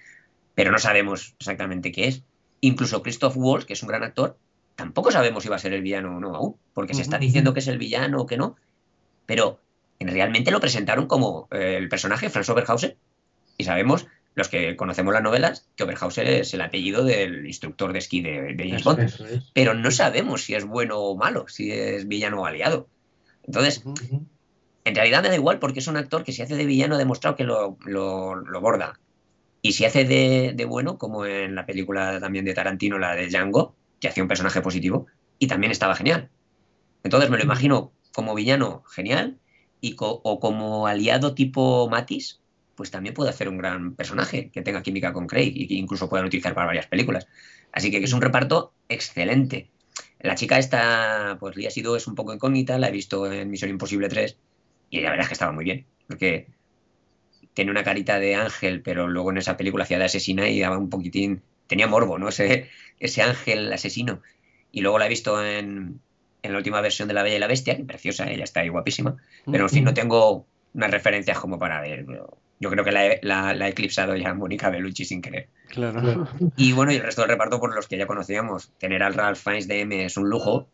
pero 0.54 0.70
no 0.70 0.78
sabemos 0.78 1.34
exactamente 1.40 1.90
qué 1.90 2.06
es. 2.08 2.22
Incluso 2.60 3.02
Christoph 3.02 3.36
Waltz, 3.36 3.66
que 3.66 3.72
es 3.72 3.82
un 3.82 3.88
gran 3.88 4.04
actor, 4.04 4.38
tampoco 4.76 5.10
sabemos 5.10 5.42
si 5.42 5.48
va 5.48 5.56
a 5.56 5.58
ser 5.58 5.72
el 5.72 5.82
villano 5.82 6.16
o 6.16 6.20
no 6.20 6.36
aún, 6.36 6.56
porque 6.72 6.94
se 6.94 7.02
está 7.02 7.18
diciendo 7.18 7.52
que 7.52 7.60
es 7.60 7.66
el 7.68 7.78
villano 7.78 8.20
o 8.20 8.26
que 8.26 8.36
no, 8.36 8.56
pero 9.26 9.60
realmente 9.98 10.50
lo 10.52 10.60
presentaron 10.60 11.06
como 11.06 11.48
eh, 11.50 11.76
el 11.78 11.88
personaje 11.88 12.30
Franz 12.30 12.48
Oberhauser, 12.48 12.96
y 13.58 13.64
sabemos, 13.64 14.06
los 14.34 14.48
que 14.48 14.76
conocemos 14.76 15.14
las 15.14 15.22
novelas, 15.22 15.68
que 15.76 15.84
Oberhauser 15.84 16.26
es 16.26 16.52
el 16.54 16.60
apellido 16.60 17.04
del 17.04 17.46
instructor 17.46 17.92
de 17.92 17.98
esquí 18.00 18.20
de, 18.20 18.54
de 18.54 18.64
James 18.68 18.84
Bond 18.84 19.00
es. 19.00 19.14
Eso 19.14 19.26
es. 19.26 19.50
pero 19.52 19.74
no 19.74 19.90
sabemos 19.90 20.42
si 20.42 20.54
es 20.54 20.64
bueno 20.64 20.98
o 20.98 21.16
malo, 21.16 21.46
si 21.48 21.70
es 21.70 22.08
villano 22.08 22.42
o 22.42 22.46
aliado. 22.46 22.88
Entonces, 23.44 23.82
en 24.84 24.94
realidad 24.94 25.22
me 25.22 25.28
da 25.28 25.34
igual 25.36 25.58
porque 25.60 25.78
es 25.78 25.86
un 25.86 25.96
actor 25.96 26.24
que 26.24 26.32
si 26.32 26.42
hace 26.42 26.56
de 26.56 26.66
villano 26.66 26.96
ha 26.96 26.98
demostrado 26.98 27.36
que 27.36 27.44
lo, 27.44 27.78
lo- 27.84 28.34
lo 28.36 28.60
borda. 28.60 28.98
Y 29.62 29.72
si 29.72 29.84
hace 29.86 30.04
de, 30.04 30.52
de 30.54 30.64
bueno, 30.66 30.98
como 30.98 31.24
en 31.24 31.54
la 31.54 31.64
película 31.64 32.20
también 32.20 32.44
de 32.44 32.52
Tarantino, 32.54 32.98
la 32.98 33.14
de 33.14 33.28
Django, 33.28 33.74
que 34.00 34.08
hacía 34.08 34.22
un 34.22 34.28
personaje 34.28 34.60
positivo, 34.60 35.06
y 35.38 35.46
también 35.46 35.70
estaba 35.72 35.94
genial. 35.94 36.28
Entonces 37.02 37.30
me 37.30 37.38
lo 37.38 37.44
imagino 37.44 37.92
como 38.12 38.34
villano 38.34 38.82
genial 38.90 39.38
y 39.80 39.94
co- 39.94 40.20
o 40.22 40.38
como 40.40 40.86
aliado 40.86 41.34
tipo 41.34 41.88
Matis, 41.88 42.40
pues 42.74 42.90
también 42.90 43.14
puede 43.14 43.30
hacer 43.30 43.48
un 43.48 43.58
gran 43.58 43.94
personaje 43.94 44.50
que 44.50 44.62
tenga 44.62 44.82
química 44.82 45.12
con 45.12 45.26
Craig 45.26 45.52
y 45.54 45.66
que 45.66 45.74
incluso 45.74 46.08
puedan 46.08 46.26
utilizar 46.26 46.54
para 46.54 46.66
varias 46.66 46.86
películas. 46.86 47.26
Así 47.72 47.90
que 47.90 47.98
es 47.98 48.12
un 48.12 48.20
reparto 48.20 48.72
excelente. 48.88 49.68
La 50.20 50.34
chica 50.34 50.58
esta, 50.58 51.36
pues 51.40 51.56
Lia 51.56 51.70
Sido 51.70 51.96
es 51.96 52.06
un 52.06 52.14
poco 52.14 52.32
incógnita, 52.32 52.78
la 52.78 52.88
he 52.88 52.92
visto 52.92 53.30
en 53.30 53.50
Misión 53.50 53.70
Imposible 53.70 54.08
3 54.08 54.36
y 54.90 55.00
la 55.00 55.10
verdad 55.10 55.24
es 55.24 55.28
que 55.28 55.34
estaba 55.34 55.52
muy 55.52 55.64
bien, 55.64 55.86
porque 56.08 56.48
tiene 57.52 57.70
una 57.70 57.84
carita 57.84 58.18
de 58.18 58.34
ángel, 58.34 58.82
pero 58.82 59.08
luego 59.08 59.30
en 59.30 59.38
esa 59.38 59.56
película 59.56 59.84
hacía 59.84 59.98
de 59.98 60.04
asesina 60.04 60.48
y 60.48 60.60
daba 60.60 60.78
un 60.78 60.90
poquitín, 60.90 61.42
tenía 61.66 61.86
morbo, 61.86 62.18
¿no? 62.18 62.28
Ese, 62.30 62.70
ese 63.00 63.22
ángel 63.22 63.72
asesino. 63.72 64.22
Y 64.72 64.80
luego 64.80 64.98
la 64.98 65.06
he 65.06 65.08
visto 65.08 65.44
en, 65.44 66.00
en 66.42 66.52
la 66.52 66.58
última 66.58 66.80
versión 66.80 67.08
de 67.08 67.14
La 67.14 67.22
Bella 67.22 67.36
y 67.36 67.40
la 67.40 67.46
Bestia, 67.46 67.76
que 67.76 67.84
preciosa, 67.84 68.30
ella 68.30 68.44
está 68.44 68.60
ahí 68.60 68.68
guapísima, 68.68 69.16
pero 69.50 69.64
en 69.64 69.70
fin, 69.70 69.84
no 69.84 69.94
tengo 69.94 70.46
unas 70.74 70.90
referencias 70.90 71.38
como 71.38 71.58
para 71.58 71.80
ver. 71.80 72.04
pero 72.06 72.38
Yo 72.64 72.70
creo 72.70 72.82
que 72.82 72.92
la, 72.92 73.06
he- 73.06 73.20
la- 73.22 73.52
la 73.52 73.66
ha 73.66 73.68
eclipsado 73.68 74.16
ya 74.16 74.32
Mónica 74.32 74.70
Bellucci 74.70 75.04
sin 75.04 75.20
querer. 75.20 75.48
Claro. 75.68 76.26
Y 76.56 76.72
bueno, 76.72 76.92
y 76.92 76.96
el 76.96 77.02
resto 77.02 77.20
del 77.20 77.28
reparto 77.28 77.60
por 77.60 77.74
los 77.74 77.86
que 77.86 77.98
ya 77.98 78.06
conocíamos. 78.06 78.70
Tener 78.78 79.02
al 79.02 79.12
Ralph 79.12 79.36
Fiennes 79.38 79.68
de 79.68 79.80
M 79.82 80.02
es 80.06 80.16
un 80.16 80.30
lujo. 80.30 80.66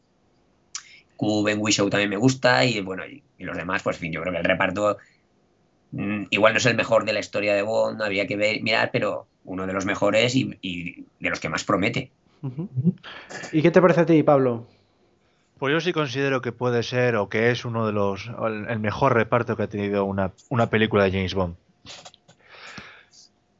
Q 1.16 1.42
Ben 1.42 1.58
Whishaw 1.60 1.90
también 1.90 2.10
me 2.10 2.16
gusta 2.16 2.64
y 2.64 2.80
bueno, 2.80 3.04
y, 3.04 3.24
y 3.38 3.44
los 3.44 3.56
demás, 3.56 3.82
pues 3.82 3.96
en 3.96 4.00
fin, 4.02 4.12
yo 4.12 4.20
creo 4.20 4.32
que 4.32 4.38
el 4.38 4.44
reparto 4.44 4.98
mm, 5.90 6.26
igual 6.30 6.52
no 6.52 6.58
es 6.58 6.66
el 6.66 6.76
mejor 6.76 7.04
de 7.04 7.12
la 7.12 7.18
historia 7.20 7.54
de 7.54 7.62
Bond, 7.62 8.00
habría 8.02 8.28
que 8.28 8.36
ver, 8.36 8.62
mirar, 8.62 8.90
pero 8.92 9.26
uno 9.44 9.66
de 9.66 9.72
los 9.72 9.84
mejores 9.84 10.36
y, 10.36 10.56
y 10.62 11.02
de 11.18 11.30
los 11.30 11.40
que 11.40 11.48
más 11.48 11.64
promete. 11.64 12.12
¿Y 13.52 13.62
qué 13.62 13.70
te 13.72 13.82
parece 13.82 14.00
a 14.02 14.06
ti, 14.06 14.22
Pablo? 14.22 14.66
Pues 15.58 15.72
yo 15.74 15.80
sí 15.80 15.92
considero 15.92 16.40
que 16.40 16.52
puede 16.52 16.82
ser 16.82 17.16
o 17.16 17.28
que 17.28 17.50
es 17.50 17.66
uno 17.66 17.86
de 17.86 17.92
los 17.92 18.30
el 18.68 18.78
mejor 18.78 19.12
reparto 19.12 19.56
que 19.56 19.64
ha 19.64 19.68
tenido 19.68 20.06
una, 20.06 20.32
una 20.48 20.70
película 20.70 21.04
de 21.04 21.10
James 21.10 21.34
Bond. 21.34 21.56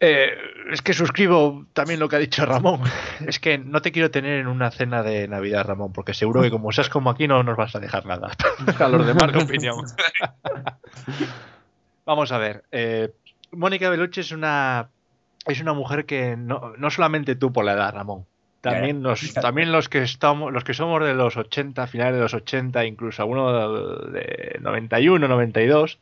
Eh, 0.03 0.31
es 0.73 0.81
que 0.81 0.95
suscribo 0.95 1.67
también 1.75 2.01
lo 2.01 2.09
que 2.09 2.17
ha 2.17 2.21
dicho 2.21 2.47
Ramón. 2.47 2.81
Es 3.27 3.39
que 3.39 3.59
no 3.59 3.83
te 3.83 3.93
quiero 3.93 4.11
tener 4.11 4.41
en 4.41 4.47
una 4.47 4.71
cena 4.71 5.03
de 5.03 5.29
Navidad, 5.29 5.67
Ramón, 5.67 5.93
porque 5.93 6.15
seguro 6.15 6.41
que 6.41 6.51
como 6.51 6.73
seas 6.73 6.89
como 6.89 7.11
aquí 7.11 7.29
no 7.29 7.43
nos 7.43 7.57
vas 7.57 7.77
a 7.77 7.81
dejar 7.81 8.07
nada. 8.07 8.31
a 8.79 8.89
los 8.89 9.07
demás 9.07 9.33
de 9.33 9.43
opinión. 9.43 9.77
Vamos 12.07 12.33
a 12.33 12.39
ver. 12.39 12.65
eh, 12.73 13.13
Mónica 13.53 13.91
Bellucci 13.91 14.21
es 14.21 14.33
una 14.33 14.89
es 15.47 15.61
una 15.61 15.75
mujer 15.75 16.07
que 16.07 16.37
no, 16.37 16.73
no 16.79 16.91
solamente 16.91 17.35
tú 17.35 17.53
por 17.53 17.65
la 17.65 17.73
edad, 17.73 17.95
Ramón. 17.95 18.27
También, 18.61 19.03
los, 19.03 19.33
también 19.35 19.73
los 19.73 19.89
que 19.89 20.03
estamos, 20.03 20.53
los 20.53 20.65
que 20.65 20.75
somos 20.75 21.03
de 21.03 21.15
los 21.15 21.37
80, 21.37 21.87
finales 21.87 22.17
de 22.17 22.21
los 22.21 22.35
80, 22.35 22.85
incluso 22.85 23.23
algunos 23.23 24.13
de 24.13 24.59
91, 24.61 25.27
92, 25.27 25.99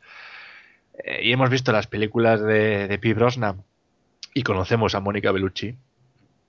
eh, 1.03 1.21
y 1.23 1.31
hemos 1.31 1.49
visto 1.49 1.71
las 1.71 1.87
películas 1.87 2.41
de, 2.41 2.87
de 2.87 2.99
P. 2.99 3.13
Brosnan 3.13 3.63
y 4.33 4.43
conocemos 4.43 4.95
a 4.95 4.99
Mónica 4.99 5.31
Bellucci, 5.31 5.75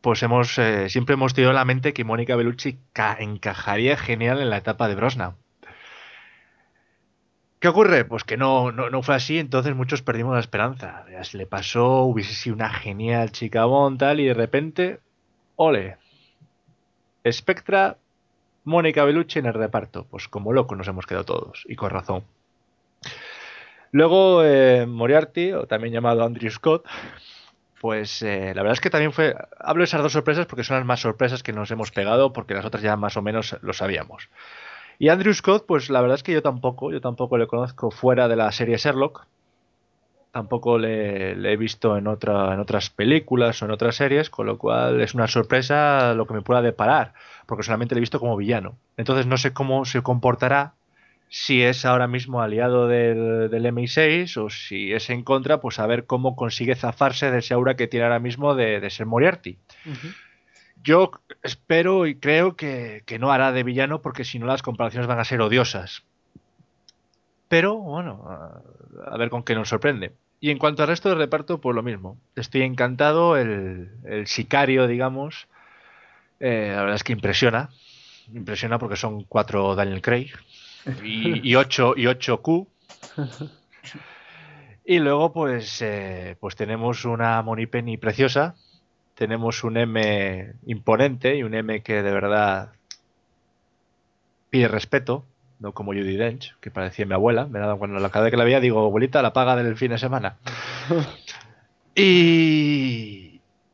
pues 0.00 0.22
hemos 0.22 0.58
eh, 0.58 0.88
siempre 0.88 1.14
hemos 1.14 1.34
tenido 1.34 1.50
en 1.50 1.56
la 1.56 1.64
mente 1.64 1.92
que 1.92 2.04
Mónica 2.04 2.36
Bellucci 2.36 2.78
ca- 2.92 3.16
encajaría 3.18 3.96
genial 3.96 4.40
en 4.40 4.50
la 4.50 4.56
etapa 4.58 4.88
de 4.88 4.94
Brosnan. 4.94 5.34
¿Qué 7.58 7.68
ocurre? 7.68 8.06
Pues 8.06 8.24
que 8.24 8.38
no, 8.38 8.72
no, 8.72 9.02
fue 9.02 9.14
así, 9.14 9.38
entonces 9.38 9.76
muchos 9.76 10.00
perdimos 10.00 10.32
la 10.32 10.40
esperanza. 10.40 11.04
Se 11.22 11.36
le 11.36 11.44
pasó, 11.44 12.04
hubiese 12.04 12.32
sido 12.32 12.56
una 12.56 12.70
genial 12.70 13.32
chica 13.32 13.66
Bond, 13.66 13.98
tal, 13.98 14.18
y 14.20 14.24
de 14.24 14.32
repente, 14.32 15.00
ole. 15.56 15.98
Spectra, 17.30 17.98
Mónica 18.64 19.04
Bellucci 19.04 19.40
en 19.40 19.46
el 19.46 19.52
reparto. 19.52 20.06
Pues 20.06 20.26
como 20.26 20.54
locos 20.54 20.78
nos 20.78 20.88
hemos 20.88 21.04
quedado 21.04 21.26
todos, 21.26 21.64
y 21.68 21.76
con 21.76 21.90
razón. 21.90 22.24
Luego, 23.92 24.44
eh, 24.44 24.86
Moriarty, 24.86 25.52
o 25.52 25.66
también 25.66 25.92
llamado 25.92 26.24
Andrew 26.24 26.50
Scott, 26.50 26.86
pues 27.80 28.22
eh, 28.22 28.52
la 28.54 28.62
verdad 28.62 28.74
es 28.74 28.80
que 28.80 28.90
también 28.90 29.12
fue. 29.12 29.34
Hablo 29.58 29.80
de 29.80 29.86
esas 29.86 30.02
dos 30.02 30.12
sorpresas 30.12 30.46
porque 30.46 30.64
son 30.64 30.76
las 30.76 30.86
más 30.86 31.00
sorpresas 31.00 31.42
que 31.42 31.52
nos 31.52 31.70
hemos 31.70 31.90
pegado, 31.90 32.32
porque 32.32 32.54
las 32.54 32.64
otras 32.64 32.82
ya 32.82 32.96
más 32.96 33.16
o 33.16 33.22
menos 33.22 33.56
lo 33.62 33.72
sabíamos. 33.72 34.28
Y 34.98 35.08
Andrew 35.08 35.32
Scott, 35.32 35.64
pues 35.66 35.88
la 35.88 36.02
verdad 36.02 36.16
es 36.16 36.22
que 36.22 36.32
yo 36.32 36.42
tampoco, 36.42 36.92
yo 36.92 37.00
tampoco 37.00 37.38
le 37.38 37.46
conozco 37.46 37.90
fuera 37.90 38.28
de 38.28 38.36
la 38.36 38.52
serie 38.52 38.76
Sherlock. 38.76 39.26
Tampoco 40.30 40.78
le, 40.78 41.34
le 41.34 41.52
he 41.54 41.56
visto 41.56 41.96
en, 41.96 42.06
otra, 42.06 42.54
en 42.54 42.60
otras 42.60 42.90
películas 42.90 43.60
o 43.62 43.64
en 43.64 43.72
otras 43.72 43.96
series, 43.96 44.30
con 44.30 44.46
lo 44.46 44.58
cual 44.58 45.00
es 45.00 45.14
una 45.14 45.26
sorpresa 45.26 46.14
lo 46.14 46.26
que 46.26 46.34
me 46.34 46.42
pueda 46.42 46.62
deparar, 46.62 47.14
porque 47.46 47.64
solamente 47.64 47.94
le 47.94 47.98
he 47.98 48.00
visto 48.00 48.20
como 48.20 48.36
villano. 48.36 48.76
Entonces 48.96 49.26
no 49.26 49.38
sé 49.38 49.52
cómo 49.52 49.84
se 49.86 50.02
comportará 50.02 50.74
si 51.32 51.62
es 51.62 51.84
ahora 51.84 52.08
mismo 52.08 52.42
aliado 52.42 52.88
del, 52.88 53.48
del 53.50 53.64
MI6 53.66 54.36
o 54.36 54.50
si 54.50 54.92
es 54.92 55.10
en 55.10 55.22
contra, 55.22 55.60
pues 55.60 55.78
a 55.78 55.86
ver 55.86 56.04
cómo 56.04 56.34
consigue 56.34 56.74
zafarse 56.74 57.30
de 57.30 57.38
ese 57.38 57.54
aura 57.54 57.76
que 57.76 57.86
tiene 57.86 58.04
ahora 58.04 58.18
mismo 58.18 58.56
de, 58.56 58.80
de 58.80 58.90
ser 58.90 59.06
Moriarty. 59.06 59.56
Yo 60.82 61.12
espero 61.44 62.08
y 62.08 62.16
creo 62.16 62.56
que, 62.56 63.04
que 63.06 63.20
no 63.20 63.30
hará 63.30 63.52
de 63.52 63.62
villano 63.62 64.02
porque 64.02 64.24
si 64.24 64.40
no 64.40 64.46
las 64.46 64.62
comparaciones 64.62 65.06
van 65.06 65.20
a 65.20 65.24
ser 65.24 65.40
odiosas. 65.40 66.02
Pero 67.46 67.76
bueno, 67.76 68.24
a, 68.26 69.14
a 69.14 69.16
ver 69.16 69.30
con 69.30 69.44
qué 69.44 69.54
nos 69.54 69.68
sorprende. 69.68 70.12
Y 70.40 70.50
en 70.50 70.58
cuanto 70.58 70.82
al 70.82 70.88
resto 70.88 71.10
del 71.10 71.18
reparto, 71.18 71.60
pues 71.60 71.76
lo 71.76 71.84
mismo. 71.84 72.18
Estoy 72.34 72.62
encantado, 72.62 73.36
el, 73.36 73.90
el 74.04 74.26
sicario, 74.26 74.88
digamos, 74.88 75.46
eh, 76.40 76.72
la 76.74 76.80
verdad 76.80 76.96
es 76.96 77.04
que 77.04 77.12
impresiona. 77.12 77.70
Impresiona 78.34 78.80
porque 78.80 78.96
son 78.96 79.22
cuatro 79.22 79.76
Daniel 79.76 80.02
Craig 80.02 80.32
y, 81.02 81.50
y 81.50 81.54
ocho, 81.56 81.94
y 81.96 82.06
ocho 82.06 82.40
Q. 82.42 82.66
Y 84.84 84.98
luego, 84.98 85.32
pues, 85.32 85.80
eh, 85.82 86.36
pues 86.40 86.56
tenemos 86.56 87.04
una 87.04 87.40
Monipenny 87.42 87.96
preciosa, 87.96 88.56
tenemos 89.14 89.62
un 89.62 89.76
M 89.76 90.54
imponente 90.66 91.36
y 91.36 91.44
un 91.44 91.54
M 91.54 91.80
que 91.82 92.02
de 92.02 92.10
verdad 92.10 92.72
pide 94.50 94.66
respeto, 94.66 95.24
no 95.60 95.72
como 95.72 95.92
Judy 95.92 96.16
Dench, 96.16 96.56
que 96.60 96.72
parecía 96.72 97.06
mi 97.06 97.14
abuela. 97.14 97.46
Me 97.46 97.60
daba 97.60 97.76
cuando 97.76 98.00
la 98.00 98.10
cada 98.10 98.30
que 98.30 98.36
la 98.36 98.42
veía 98.42 98.58
digo, 98.58 98.84
abuelita, 98.84 99.22
la 99.22 99.32
paga 99.32 99.54
del 99.54 99.76
fin 99.76 99.92
de 99.92 99.98
semana. 99.98 100.38
y, 101.94 103.28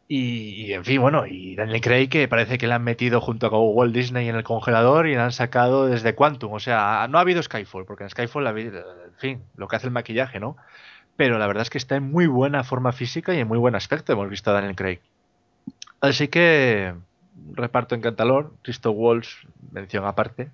y, 0.09 0.72
en 0.72 0.84
fin, 0.84 1.00
bueno, 1.00 1.26
y 1.26 1.57
Daniel 1.57 1.80
Craig 1.80 2.09
que 2.09 2.28
parece 2.28 2.59
que 2.59 2.66
le 2.68 2.74
han 2.74 2.84
metido 2.84 3.20
junto 3.20 3.50
con 3.50 3.61
Walt 3.74 3.94
Disney 3.94 4.28
en 4.28 4.36
el 4.36 4.44
congelador 4.44 5.07
y 5.09 5.12
le 5.14 5.20
han 5.20 5.32
sacado 5.32 5.86
desde 5.86 6.14
Quantum. 6.14 6.52
O 6.52 6.61
sea, 6.61 7.07
no 7.11 7.18
ha 7.18 7.22
habido 7.22 7.42
Skyfall, 7.42 7.84
porque 7.86 8.04
en 8.04 8.11
Skyfall, 8.11 8.52
vi- 8.54 8.62
en 8.62 9.14
fin, 9.18 9.42
lo 9.57 9.66
que 9.68 9.76
hace 9.76 9.86
el 9.86 9.92
maquillaje, 9.92 10.38
¿no? 10.40 10.57
Pero 11.16 11.38
la 11.38 11.46
verdad 11.48 11.62
es 11.62 11.70
que 11.70 11.78
está 11.78 11.96
en 11.96 12.11
muy 12.12 12.26
buena 12.28 12.64
forma 12.64 12.92
física 12.92 13.34
y 13.34 13.40
en 13.40 13.48
muy 13.48 13.59
buen 13.59 13.74
aspecto 13.76 14.12
hemos 14.12 14.30
visto 14.30 14.50
a 14.50 14.54
Daniel 14.54 14.76
Craig. 14.76 15.00
Así 16.00 16.28
que 16.28 16.94
reparto 17.52 17.94
en 17.94 18.00
Cantalor, 18.00 18.54
Christoph 18.62 18.96
Waltz, 18.98 19.46
mención 19.72 20.04
aparte, 20.04 20.50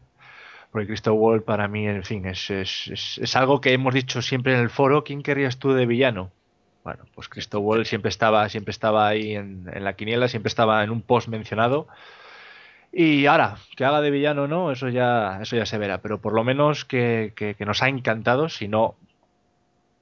porque 0.72 0.88
Christoph 0.88 1.18
Waltz 1.18 1.44
para 1.46 1.68
mí, 1.68 1.86
en 1.88 2.04
fin, 2.04 2.26
es, 2.26 2.50
es, 2.50 2.88
es, 2.88 3.18
es 3.18 3.36
algo 3.36 3.60
que 3.60 3.72
hemos 3.74 3.94
dicho 3.94 4.22
siempre 4.22 4.54
en 4.54 4.60
el 4.60 4.70
foro, 4.70 5.04
¿quién 5.04 5.22
querrías 5.22 5.58
tú 5.58 5.72
de 5.74 5.86
villano? 5.86 6.32
Bueno, 6.84 7.04
pues 7.14 7.28
Christoph 7.28 7.62
Waltz 7.64 7.88
siempre 7.88 8.08
estaba, 8.08 8.48
siempre 8.48 8.70
estaba 8.72 9.06
ahí 9.06 9.36
en, 9.36 9.70
en 9.72 9.84
la 9.84 9.94
quiniela, 9.94 10.26
siempre 10.28 10.48
estaba 10.48 10.82
en 10.82 10.90
un 10.90 11.00
post 11.02 11.28
mencionado. 11.28 11.86
Y 12.92 13.26
ahora, 13.26 13.56
que 13.76 13.84
haga 13.84 14.00
de 14.00 14.10
villano 14.10 14.42
o 14.42 14.48
no, 14.48 14.70
eso 14.72 14.88
ya, 14.88 15.38
eso 15.40 15.56
ya 15.56 15.64
se 15.64 15.78
verá, 15.78 15.98
pero 15.98 16.20
por 16.20 16.34
lo 16.34 16.44
menos 16.44 16.84
que, 16.84 17.32
que, 17.36 17.54
que 17.54 17.64
nos 17.64 17.82
ha 17.82 17.88
encantado, 17.88 18.48
si 18.48 18.68
no 18.68 18.96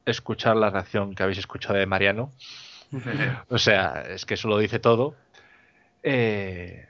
escuchar 0.07 0.57
la 0.57 0.71
reacción 0.71 1.15
que 1.15 1.23
habéis 1.23 1.39
escuchado 1.39 1.75
de 1.75 1.87
Mariano. 1.87 2.31
O 3.49 3.59
sea, 3.59 4.03
es 4.09 4.27
que 4.27 4.35
eso 4.35 4.49
lo 4.49 4.59
dice 4.59 4.81
todo. 4.81 5.15
Eh, 6.03 6.87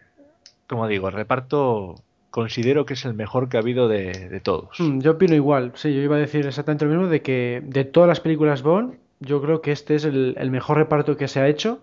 como 0.66 0.86
digo, 0.88 1.08
el 1.08 1.14
reparto 1.14 1.96
considero 2.30 2.86
que 2.86 2.94
es 2.94 3.04
el 3.04 3.12
mejor 3.12 3.48
que 3.48 3.56
ha 3.56 3.60
habido 3.60 3.88
de, 3.88 4.28
de 4.30 4.40
todos. 4.40 4.78
Mm, 4.78 5.00
Yo 5.00 5.10
opino 5.12 5.34
igual, 5.34 5.72
sí, 5.74 5.92
yo 5.92 6.00
iba 6.00 6.16
a 6.16 6.20
decir 6.20 6.46
exactamente 6.46 6.84
lo 6.86 6.92
mismo 6.92 7.08
de 7.08 7.20
que 7.22 7.60
de 7.64 7.84
todas 7.84 8.08
las 8.08 8.20
películas 8.20 8.62
Bond, 8.62 8.94
yo 9.20 9.40
creo 9.40 9.62
que 9.62 9.72
este 9.72 9.94
es 9.94 10.04
el, 10.04 10.34
el 10.38 10.50
mejor 10.50 10.78
reparto 10.78 11.16
que 11.16 11.28
se 11.28 11.40
ha 11.40 11.48
hecho, 11.48 11.80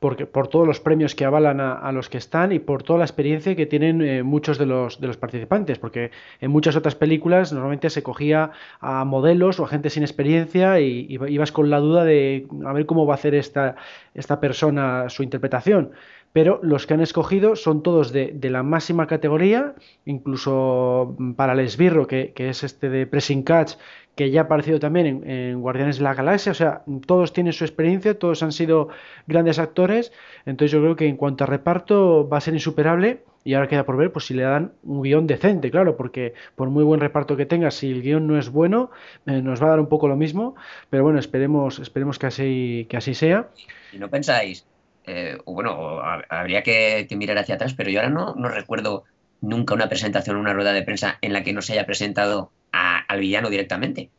porque 0.00 0.26
por 0.26 0.48
todos 0.48 0.66
los 0.66 0.80
premios 0.80 1.14
que 1.14 1.24
avalan 1.24 1.60
a, 1.60 1.90
los 1.92 2.08
que 2.08 2.18
están 2.18 2.52
y 2.52 2.60
por 2.60 2.82
toda 2.82 3.00
la 3.00 3.04
experiencia 3.04 3.56
que 3.56 3.66
tienen 3.66 4.00
eh, 4.00 4.22
muchos 4.22 4.56
de 4.56 4.66
los, 4.66 5.00
de 5.00 5.08
los 5.08 5.16
participantes, 5.16 5.78
porque 5.78 6.12
en 6.40 6.50
muchas 6.50 6.76
otras 6.76 6.94
películas 6.94 7.52
normalmente 7.52 7.90
se 7.90 8.02
cogía 8.02 8.52
a 8.80 9.04
modelos 9.04 9.58
o 9.58 9.64
a 9.64 9.68
gente 9.68 9.90
sin 9.90 10.04
experiencia 10.04 10.78
y, 10.80 11.06
y 11.08 11.18
ibas 11.32 11.50
con 11.50 11.68
la 11.68 11.80
duda 11.80 12.04
de 12.04 12.46
a 12.64 12.72
ver 12.72 12.86
cómo 12.86 13.06
va 13.06 13.14
a 13.14 13.16
hacer 13.16 13.34
esta, 13.34 13.74
esta 14.14 14.38
persona 14.38 15.08
su 15.08 15.24
interpretación 15.24 15.90
pero 16.38 16.60
los 16.62 16.86
que 16.86 16.94
han 16.94 17.00
escogido 17.00 17.56
son 17.56 17.82
todos 17.82 18.12
de, 18.12 18.38
la 18.40 18.62
máxima 18.62 19.08
categoría, 19.08 19.74
incluso 20.04 21.16
para 21.34 21.52
el 21.54 21.58
esbirro, 21.58 22.06
que, 22.06 22.32
es 22.36 22.62
este 22.62 22.88
de 22.88 23.08
Pressing 23.08 23.42
Catch, 23.42 23.72
que 24.14 24.30
ya 24.30 24.42
ha 24.42 24.44
aparecido 24.44 24.78
también 24.78 25.06
en, 25.06 25.28
en, 25.28 25.60
Guardianes 25.60 25.98
de 25.98 26.04
la 26.04 26.14
Galaxia, 26.14 26.52
o 26.52 26.54
sea, 26.54 26.82
todos 27.06 27.32
tienen 27.32 27.52
su 27.52 27.64
experiencia, 27.64 28.16
todos 28.16 28.44
han 28.44 28.52
sido 28.52 28.86
grandes 29.26 29.58
actores, 29.58 30.12
entonces 30.46 30.70
yo 30.70 30.80
creo 30.80 30.94
que 30.94 31.08
en 31.08 31.16
cuanto 31.16 31.42
a 31.42 31.48
reparto 31.48 32.28
va 32.28 32.38
a 32.38 32.40
ser 32.40 32.54
insuperable 32.54 33.24
y 33.42 33.54
ahora 33.54 33.66
queda 33.66 33.84
por 33.84 33.96
ver 33.96 34.12
pues 34.12 34.26
si 34.26 34.34
le 34.34 34.44
dan 34.44 34.74
un 34.84 35.02
guion 35.02 35.26
decente, 35.26 35.72
claro, 35.72 35.96
porque 35.96 36.34
por 36.54 36.70
muy 36.70 36.84
buen 36.84 37.00
reparto 37.00 37.36
que 37.36 37.46
tenga, 37.46 37.72
si 37.72 37.90
el 37.90 38.02
guion 38.02 38.28
no 38.28 38.38
es 38.38 38.48
bueno, 38.48 38.92
eh, 39.26 39.42
nos 39.42 39.60
va 39.60 39.66
a 39.66 39.70
dar 39.70 39.80
un 39.80 39.88
poco 39.88 40.06
lo 40.06 40.14
mismo, 40.14 40.54
pero 40.88 41.02
bueno, 41.02 41.18
esperemos, 41.18 41.80
esperemos 41.80 42.16
que 42.16 42.26
así, 42.26 42.86
que 42.88 42.96
así 42.96 43.14
sea. 43.14 43.48
¿Y 43.92 43.98
no 43.98 44.08
pensáis? 44.08 44.64
Eh, 45.10 45.38
bueno, 45.46 46.02
habría 46.28 46.62
que, 46.62 47.06
que, 47.08 47.16
mirar 47.16 47.38
hacia 47.38 47.54
atrás, 47.54 47.72
pero 47.72 47.88
yo 47.88 48.00
ahora 48.00 48.10
no, 48.10 48.34
no 48.34 48.48
recuerdo 48.48 49.04
nunca 49.40 49.72
una 49.72 49.88
presentación, 49.88 50.36
una 50.36 50.52
rueda 50.52 50.74
de 50.74 50.82
prensa 50.82 51.16
en 51.22 51.32
la 51.32 51.42
que 51.42 51.54
no 51.54 51.62
se 51.62 51.72
haya 51.72 51.86
presentado 51.86 52.52
a, 52.72 52.98
al 52.98 53.20
villano 53.20 53.48
directamente. 53.48 54.10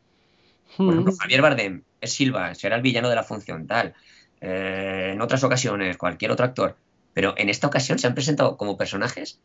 Por 0.76 0.92
ejemplo, 0.92 1.12
Javier 1.16 1.42
Bardem 1.42 1.82
es 2.00 2.12
Silva, 2.12 2.54
será 2.56 2.74
el 2.74 2.82
villano 2.82 3.08
de 3.08 3.14
la 3.14 3.22
función 3.22 3.68
tal. 3.68 3.94
Eh, 4.40 5.10
en 5.12 5.20
otras 5.20 5.44
ocasiones, 5.44 5.96
cualquier 5.96 6.32
otro 6.32 6.44
actor. 6.44 6.76
Pero 7.12 7.34
en 7.36 7.48
esta 7.48 7.68
ocasión 7.68 8.00
se 8.00 8.08
han 8.08 8.14
presentado 8.14 8.56
como 8.56 8.76
personajes, 8.76 9.40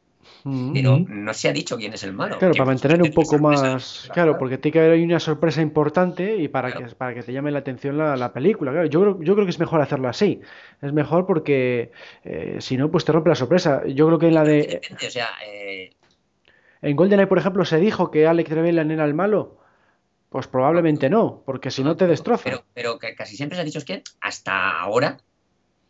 mm. 0.45 0.73
pero 0.73 0.99
no 0.99 1.33
se 1.33 1.49
ha 1.49 1.53
dicho 1.53 1.75
quién 1.75 1.93
es 1.93 2.03
el 2.03 2.13
malo. 2.13 2.37
Claro, 2.37 2.53
para 2.53 2.65
mantener 2.65 3.01
un 3.01 3.11
poco 3.11 3.37
más. 3.37 4.09
Claro, 4.13 4.37
porque 4.37 4.57
tiene 4.57 4.73
que 4.73 4.79
haber 4.79 5.01
una 5.01 5.19
sorpresa 5.19 5.61
importante 5.61 6.37
y 6.37 6.47
para, 6.47 6.71
claro. 6.71 6.87
que, 6.87 6.95
para 6.95 7.13
que 7.13 7.23
te 7.23 7.33
llame 7.33 7.51
la 7.51 7.59
atención 7.59 7.97
la, 7.97 8.15
la 8.15 8.31
película. 8.31 8.71
Claro, 8.71 8.87
yo, 8.87 9.01
creo, 9.01 9.21
yo 9.21 9.33
creo 9.33 9.45
que 9.45 9.51
es 9.51 9.59
mejor 9.59 9.81
hacerlo 9.81 10.07
así. 10.07 10.39
Es 10.81 10.93
mejor 10.93 11.25
porque 11.25 11.91
eh, 12.23 12.57
si 12.59 12.77
no, 12.77 12.89
pues 12.89 13.03
te 13.03 13.11
rompe 13.11 13.29
la 13.29 13.35
sorpresa. 13.35 13.83
Yo 13.87 14.07
creo 14.07 14.19
que 14.19 14.27
en 14.27 14.33
la 14.35 14.43
de. 14.43 14.57
Depende, 14.81 15.07
o 15.07 15.11
sea, 15.11 15.29
eh... 15.45 15.91
En 16.81 16.95
GoldenEye, 16.95 17.27
por 17.27 17.39
ejemplo, 17.39 17.65
se 17.65 17.79
dijo 17.79 18.11
que 18.11 18.27
Alex 18.27 18.49
Trevelyan 18.49 18.91
era 18.91 19.05
el 19.05 19.13
malo. 19.13 19.57
Pues 20.29 20.47
probablemente 20.47 21.09
no, 21.09 21.43
porque 21.45 21.71
si 21.71 21.83
no 21.83 21.95
te 21.95 22.07
destroza. 22.07 22.43
Pero, 22.43 22.63
pero 22.73 22.99
que 22.99 23.15
casi 23.15 23.35
siempre 23.37 23.55
se 23.55 23.61
ha 23.61 23.65
dicho 23.65 23.79
es 23.79 23.85
que 23.85 24.03
hasta 24.21 24.79
ahora 24.79 25.17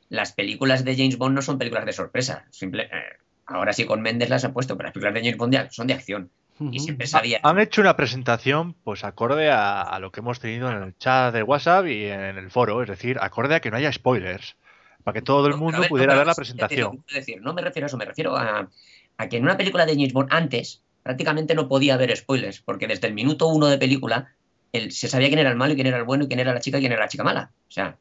las 0.09 0.33
películas 0.33 0.85
de 0.85 0.95
James 0.95 1.17
Bond 1.17 1.35
no 1.35 1.41
son 1.41 1.57
películas 1.57 1.85
de 1.85 1.93
sorpresa. 1.93 2.45
Simple, 2.51 2.83
eh, 2.83 3.17
ahora 3.45 3.73
sí 3.73 3.85
con 3.85 4.01
Mendes 4.01 4.29
las 4.29 4.45
ha 4.45 4.53
puesto, 4.53 4.75
pero 4.77 4.87
las 4.87 4.93
películas 4.93 5.13
de 5.15 5.19
James 5.21 5.37
Bond 5.37 5.69
son 5.71 5.87
de 5.87 5.93
acción. 5.93 6.31
Uh 6.57 6.65
-huh. 6.65 6.75
Y 6.75 6.79
siempre 6.79 7.07
sabía. 7.07 7.39
Han 7.43 7.59
hecho 7.59 7.81
una 7.81 7.97
presentación, 7.97 8.73
pues 8.83 9.03
acorde 9.03 9.49
a, 9.49 9.81
a, 9.81 9.99
lo 9.99 10.11
que 10.11 10.21
hemos 10.21 10.39
tenido 10.39 10.69
en 10.69 10.81
el 10.81 10.97
chat 10.97 11.33
de 11.33 11.43
WhatsApp 11.43 11.87
y 11.87 12.05
en 12.05 12.37
el 12.37 12.49
foro, 12.49 12.81
es 12.81 12.89
decir, 12.89 13.17
acorde 13.19 13.55
a 13.55 13.59
que 13.59 13.71
no 13.71 13.77
haya 13.77 13.91
spoilers, 13.91 14.55
para 15.03 15.13
que 15.13 15.21
todo 15.21 15.47
el 15.47 15.57
mundo 15.57 15.77
no, 15.77 15.81
ver, 15.81 15.89
pudiera 15.89 16.13
no, 16.13 16.19
ver 16.19 16.27
la 16.27 16.35
presentación. 16.35 17.03
Es 17.07 17.15
decir, 17.15 17.41
no 17.41 17.53
me 17.53 17.61
refiero 17.61 17.85
a 17.85 17.87
eso, 17.87 17.97
me 17.97 18.05
refiero 18.05 18.37
a, 18.37 18.69
a, 19.17 19.29
que 19.29 19.37
en 19.37 19.43
una 19.43 19.57
película 19.57 19.85
de 19.85 19.93
James 19.93 20.13
Bond 20.13 20.29
antes 20.31 20.81
prácticamente 21.03 21.55
no 21.55 21.67
podía 21.67 21.93
haber 21.95 22.15
spoilers, 22.15 22.61
porque 22.61 22.87
desde 22.87 23.07
el 23.07 23.13
minuto 23.13 23.47
uno 23.47 23.67
de 23.67 23.77
película 23.77 24.33
el, 24.71 24.91
se 24.91 25.07
sabía 25.07 25.27
quién 25.27 25.39
era 25.39 25.51
el 25.51 25.57
malo 25.57 25.73
y 25.73 25.75
quién 25.75 25.87
era 25.87 25.97
el 25.97 26.03
bueno 26.03 26.23
y 26.23 26.27
quién 26.27 26.39
era 26.39 26.53
la 26.53 26.59
chica 26.59 26.77
y 26.77 26.81
quién 26.81 26.91
era 26.93 27.01
la 27.01 27.07
chica 27.09 27.23
mala. 27.23 27.51
O 27.67 27.71
sea, 27.71 27.97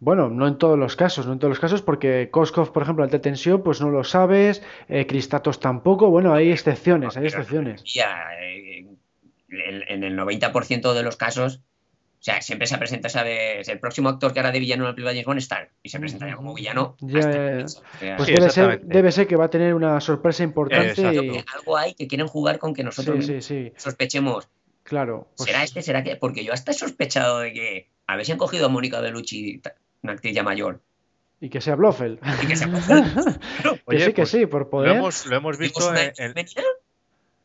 bueno, 0.00 0.30
no 0.30 0.48
en 0.48 0.56
todos 0.56 0.78
los 0.78 0.96
casos, 0.96 1.26
no 1.26 1.34
en 1.34 1.38
todos 1.38 1.50
los 1.50 1.60
casos, 1.60 1.82
porque 1.82 2.30
Koskov, 2.30 2.72
por 2.72 2.82
ejemplo, 2.82 3.04
alta 3.04 3.20
tensión, 3.20 3.62
pues 3.62 3.82
no 3.82 3.90
lo 3.90 4.02
sabes, 4.02 4.62
eh, 4.88 5.06
Cristatos 5.06 5.60
tampoco, 5.60 6.08
bueno, 6.10 6.32
hay 6.32 6.50
excepciones, 6.50 7.18
hay 7.18 7.26
excepciones. 7.26 7.84
Ya, 7.84 8.30
eh, 8.42 8.86
en 9.50 10.04
el 10.04 10.16
90% 10.16 10.94
de 10.94 11.02
los 11.02 11.16
casos, 11.16 11.60
o 12.20 12.22
sea, 12.22 12.40
siempre 12.40 12.66
se 12.66 12.78
presenta, 12.78 13.08
¿sabes? 13.10 13.68
El 13.68 13.78
próximo 13.78 14.08
actor 14.08 14.32
que 14.32 14.40
hará 14.40 14.52
de 14.52 14.58
villano 14.58 14.84
en 14.84 14.88
la 14.88 14.94
película 14.94 15.12
de 15.12 15.16
James 15.16 15.26
Bond 15.26 15.38
es 15.38 15.48
tal, 15.48 15.68
y 15.82 15.90
se 15.90 16.00
presenta 16.00 16.26
ya 16.28 16.36
como 16.36 16.54
villano. 16.54 16.96
Ya, 17.00 17.20
ya. 17.20 17.64
O 17.64 17.68
sea, 17.68 18.16
pues 18.16 18.28
sí, 18.28 18.34
debe, 18.34 18.50
ser, 18.50 18.80
debe 18.82 19.12
ser 19.12 19.26
que 19.26 19.36
va 19.36 19.46
a 19.46 19.50
tener 19.50 19.74
una 19.74 20.00
sorpresa 20.00 20.42
importante. 20.42 21.00
Y... 21.00 21.44
Algo 21.54 21.76
hay 21.76 21.94
que 21.94 22.06
quieren 22.06 22.26
jugar 22.26 22.58
con 22.58 22.72
que 22.72 22.84
nosotros 22.84 23.26
sí, 23.26 23.42
sí, 23.42 23.72
sospechemos. 23.76 24.48
Claro. 24.82 25.28
Pues... 25.36 25.48
¿Será 25.48 25.62
este? 25.62 25.82
¿Será 25.82 26.02
que? 26.02 26.16
Porque 26.16 26.42
yo 26.44 26.54
hasta 26.54 26.70
he 26.70 26.74
sospechado 26.74 27.40
de 27.40 27.52
que 27.52 27.88
a 28.06 28.16
ver 28.16 28.26
si 28.26 28.32
han 28.32 28.38
cogido 28.38 28.66
a 28.66 28.68
Mónica 28.68 29.00
Bellucci 29.00 29.62
una 30.02 30.12
actriz 30.12 30.34
ya 30.34 30.42
mayor. 30.42 30.80
Y 31.40 31.48
que 31.48 31.60
sea 31.60 31.74
Blofeld. 31.74 32.18
Y 32.42 32.46
que 32.46 32.56
sea 32.56 32.66
Blofeld. 32.68 33.38
que 33.62 33.82
Oye, 33.86 34.00
sí, 34.00 34.06
que 34.06 34.22
pues 34.22 34.30
sí, 34.30 34.46
por 34.46 34.68
poder. 34.68 34.90
Lo 34.90 34.96
hemos, 34.96 35.26
lo 35.26 35.36
hemos 35.36 35.58
visto 35.58 35.94
en, 35.94 36.12
en, 36.18 36.34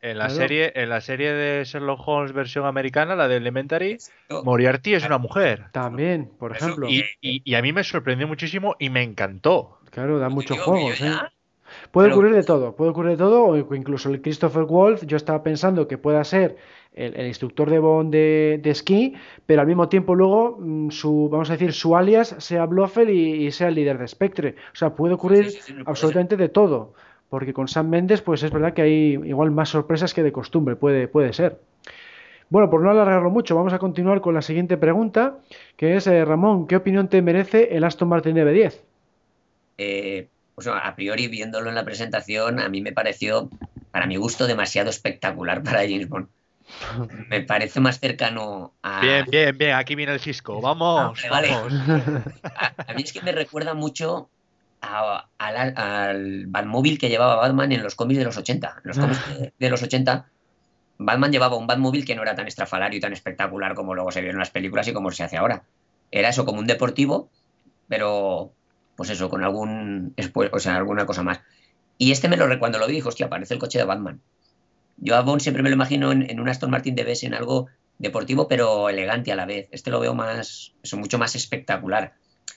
en, 0.01 0.17
la 0.17 0.29
serie, 0.29 0.73
en 0.75 0.89
la 0.89 1.01
serie 1.01 1.31
de 1.31 1.63
Sherlock 1.63 2.01
Holmes 2.05 2.33
versión 2.33 2.65
americana, 2.65 3.15
la 3.15 3.27
de 3.27 3.37
Elementary, 3.37 3.97
Moriarty 4.29 4.95
es 4.95 5.05
una 5.05 5.17
mujer. 5.17 5.67
También, 5.71 6.29
por 6.37 6.55
ejemplo. 6.55 6.89
Y, 6.89 7.05
y, 7.21 7.41
y, 7.43 7.55
a 7.55 7.61
mí 7.61 7.71
me 7.71 7.83
sorprendió 7.83 8.27
muchísimo 8.27 8.75
y 8.79 8.89
me 8.89 9.01
encantó. 9.01 9.79
Claro, 9.91 10.19
da 10.19 10.29
muchos 10.29 10.59
juegos, 10.59 10.99
¿eh? 10.99 11.13
Puede 11.91 12.07
Pero... 12.07 12.15
ocurrir 12.15 12.35
de 12.35 12.43
todo, 12.43 12.75
puede 12.75 12.91
ocurrir 12.91 13.11
de 13.11 13.17
todo, 13.17 13.45
o 13.45 13.75
incluso 13.75 14.09
el 14.09 14.21
Christopher 14.21 14.63
Wolf, 14.63 15.03
yo 15.05 15.17
estaba 15.17 15.43
pensando 15.43 15.87
que 15.87 15.97
pueda 15.97 16.23
ser 16.23 16.57
el, 16.93 17.15
el 17.15 17.27
instructor 17.27 17.69
de 17.69 17.79
Bond 17.79 18.11
de, 18.11 18.59
de, 18.61 18.69
esquí, 18.69 19.13
pero 19.45 19.61
al 19.61 19.67
mismo 19.67 19.89
tiempo 19.89 20.15
luego 20.15 20.57
mm, 20.59 20.89
su, 20.89 21.29
vamos 21.29 21.49
a 21.49 21.53
decir, 21.53 21.73
su 21.73 21.95
alias 21.95 22.35
sea 22.39 22.65
Blofeld 22.65 23.09
y, 23.09 23.45
y 23.45 23.51
sea 23.51 23.67
el 23.67 23.75
líder 23.75 23.97
de 23.97 24.07
Spectre. 24.07 24.55
O 24.73 24.75
sea, 24.75 24.95
puede 24.95 25.13
ocurrir 25.13 25.51
sí, 25.51 25.57
sí, 25.57 25.61
sí, 25.67 25.73
no 25.73 25.83
absolutamente 25.85 26.37
de 26.37 26.49
todo, 26.49 26.93
porque 27.29 27.53
con 27.53 27.67
Sam 27.67 27.89
Mendes, 27.89 28.21
pues 28.21 28.43
es 28.43 28.51
verdad 28.51 28.73
que 28.73 28.81
hay 28.81 29.19
igual 29.25 29.51
más 29.51 29.69
sorpresas 29.69 30.13
que 30.13 30.23
de 30.23 30.31
costumbre, 30.31 30.75
puede, 30.75 31.07
puede 31.07 31.33
ser. 31.33 31.59
Bueno, 32.49 32.69
por 32.69 32.81
no 32.81 32.91
alargarlo 32.91 33.29
mucho, 33.31 33.55
vamos 33.55 33.73
a 33.73 33.79
continuar 33.79 34.21
con 34.21 34.35
la 34.35 34.41
siguiente 34.41 34.77
pregunta, 34.77 35.39
que 35.77 35.95
es, 35.95 36.05
eh, 36.07 36.23
Ramón, 36.23 36.67
¿qué 36.67 36.75
opinión 36.75 37.09
te 37.09 37.21
merece 37.21 37.75
el 37.75 37.83
Aston 37.83 38.07
Martin 38.07 38.35
DB10? 38.35 38.81
Eh, 39.77 40.27
pues 40.55 40.67
a 40.67 40.95
priori 40.95 41.27
viéndolo 41.27 41.69
en 41.69 41.75
la 41.75 41.83
presentación, 41.83 42.59
a 42.59 42.69
mí 42.69 42.81
me 42.81 42.93
pareció, 42.93 43.49
para 43.91 44.07
mi 44.07 44.15
gusto, 44.15 44.47
demasiado 44.47 44.89
espectacular 44.89 45.61
para 45.63 45.81
James 45.81 46.07
Bond. 46.07 46.27
Me 47.29 47.41
parece 47.41 47.79
más 47.79 47.99
cercano 47.99 48.73
a. 48.81 49.01
Bien, 49.01 49.25
bien, 49.29 49.57
bien, 49.57 49.75
aquí 49.75 49.93
viene 49.93 50.13
el 50.13 50.19
Cisco. 50.19 50.59
Vamos, 50.61 51.21
ah, 51.23 51.29
vale, 51.29 51.51
vamos. 51.51 51.73
A, 52.43 52.73
a, 52.87 52.93
mí 52.93 53.03
es 53.03 53.13
que 53.13 53.21
me 53.21 53.31
recuerda 53.33 53.75
mucho 53.75 54.29
a, 54.81 55.27
a 55.37 55.51
la, 55.51 56.09
al 56.09 56.47
Batmóvil 56.47 56.97
que 56.97 57.09
llevaba 57.09 57.35
Batman 57.35 57.71
en 57.71 57.83
los 57.83 57.93
cómics 57.93 58.17
de 58.17 58.25
los 58.25 58.37
80. 58.37 58.81
En 58.83 58.87
los 58.87 58.97
cómics 58.97 59.39
de, 59.39 59.53
de 59.59 59.69
los 59.69 59.83
80, 59.83 60.25
Batman 60.97 61.31
llevaba 61.31 61.57
un 61.57 61.67
Batmóvil 61.67 62.05
que 62.05 62.15
no 62.15 62.23
era 62.23 62.35
tan 62.35 62.47
estrafalario 62.47 62.97
y 62.97 63.01
tan 63.01 63.13
espectacular 63.13 63.75
como 63.75 63.93
luego 63.93 64.11
se 64.11 64.21
vio 64.21 64.31
en 64.31 64.39
las 64.39 64.49
películas 64.49 64.87
y 64.87 64.93
como 64.93 65.11
se 65.11 65.23
hace 65.23 65.37
ahora. 65.37 65.63
Era 66.11 66.29
eso 66.29 66.45
como 66.45 66.59
un 66.59 66.67
deportivo, 66.67 67.29
pero 67.87 68.53
pues 68.95 69.09
eso, 69.09 69.29
con 69.29 69.43
algún, 69.43 70.15
o 70.51 70.59
sea, 70.59 70.77
alguna 70.77 71.05
cosa 71.05 71.23
más. 71.23 71.41
Y 71.97 72.11
este 72.11 72.27
me 72.27 72.37
lo 72.37 72.59
cuando 72.59 72.79
lo 72.79 72.87
vi, 72.87 72.95
dijo, 72.95 73.09
hostia, 73.09 73.29
parece 73.29 73.53
el 73.53 73.59
coche 73.59 73.77
de 73.77 73.85
Batman. 73.85 74.21
Yo 74.97 75.15
a 75.15 75.21
Bond 75.21 75.41
siempre 75.41 75.63
me 75.63 75.69
lo 75.69 75.75
imagino 75.75 76.11
en, 76.11 76.39
un 76.39 76.49
Aston 76.49 76.71
Martin 76.71 76.95
DBS, 76.95 77.23
en 77.23 77.33
algo 77.33 77.67
deportivo, 77.97 78.47
pero 78.47 78.89
elegante 78.89 79.31
a 79.31 79.35
la 79.35 79.45
vez. 79.45 79.67
Este 79.71 79.91
lo 79.91 79.99
veo 79.99 80.13
más, 80.13 80.73
eso, 80.83 80.97
mucho 80.97 81.17
más 81.17 81.35
espectacular. 81.35 82.13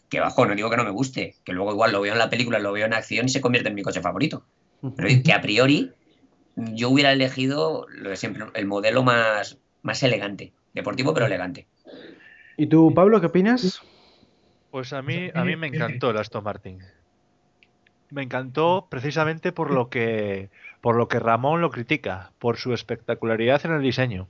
Que 0.09 0.21
bajo, 0.21 0.47
no 0.47 0.55
digo 0.55 0.71
que 0.71 0.77
no 0.77 0.85
me 0.85 0.91
guste, 0.91 1.37
que 1.45 1.53
luego 1.53 1.73
igual 1.73 1.93
lo 1.93 2.01
veo 2.01 2.13
en 2.13 2.19
la 2.19 2.31
película, 2.31 2.59
lo 2.59 2.73
veo 2.73 2.87
en 2.87 2.95
acción 2.95 3.27
y 3.27 3.29
se 3.29 3.41
convierte 3.41 3.69
en 3.69 3.75
mi 3.75 3.83
coche 3.83 4.01
favorito. 4.01 4.45
Pero 4.97 5.09
que 5.25 5.33
a 5.33 5.41
priori 5.41 5.93
yo 6.57 6.91
hubiera 6.91 7.13
elegido 7.13 7.87
lo 7.89 8.11
de 8.11 8.17
siempre, 8.17 8.45
el 8.55 8.67
modelo 8.67 9.03
más, 9.03 9.59
más 9.83 10.03
elegante, 10.03 10.53
deportivo 10.75 11.15
pero 11.15 11.27
elegante. 11.27 11.67
¿Y 12.57 12.67
tú, 12.67 12.93
Pablo, 12.95 13.21
qué 13.21 13.27
opinas? 13.27 13.83
Pues 14.71 14.93
a 14.93 15.03
mí, 15.03 15.31
a 15.35 15.45
mí 15.45 15.57
me 15.57 15.69
encantó 15.69 16.11
el 16.11 16.19
Aston 16.19 16.45
Martin. 16.45 16.79
Me 18.11 18.23
encantó 18.23 18.87
precisamente 18.89 19.53
por 19.53 19.71
lo 19.71 19.91
que 19.91 20.51
por 20.81 20.97
lo 20.97 21.09
que 21.09 21.19
Ramón 21.19 21.61
lo 21.61 21.71
critica, 21.71 22.33
por 22.39 22.57
su 22.57 22.73
espectacularidad 22.73 23.65
en 23.67 23.73
el 23.73 23.83
diseño. 23.83 24.29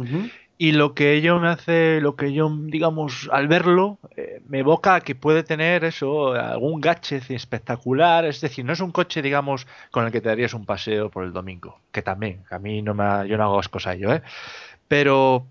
Uh 0.00 0.04
-huh. 0.04 0.32
Y 0.56 0.72
lo 0.72 0.94
que 0.94 1.14
ello 1.14 1.40
me 1.40 1.48
hace, 1.48 2.00
lo 2.00 2.14
que 2.14 2.32
yo, 2.32 2.48
digamos, 2.48 3.28
al 3.32 3.48
verlo, 3.48 3.98
eh, 4.16 4.40
me 4.46 4.60
evoca 4.60 5.00
que 5.00 5.16
puede 5.16 5.42
tener 5.42 5.84
eso, 5.84 6.32
algún 6.32 6.80
gadget 6.80 7.28
espectacular. 7.30 8.24
Es 8.24 8.40
decir, 8.40 8.64
no 8.64 8.72
es 8.72 8.80
un 8.80 8.92
coche, 8.92 9.20
digamos, 9.20 9.66
con 9.90 10.04
el 10.06 10.12
que 10.12 10.20
te 10.20 10.28
darías 10.28 10.54
un 10.54 10.64
paseo 10.64 11.10
por 11.10 11.24
el 11.24 11.32
domingo, 11.32 11.80
que 11.90 12.02
también, 12.02 12.44
a 12.50 12.58
mí 12.60 12.82
no 12.82 12.94
me, 12.94 13.28
yo 13.28 13.36
no 13.36 13.44
hago 13.44 13.60
cosas 13.68 13.88
a 13.88 13.94
ello, 13.94 14.12
¿eh? 14.12 14.22
Pero 14.86 15.46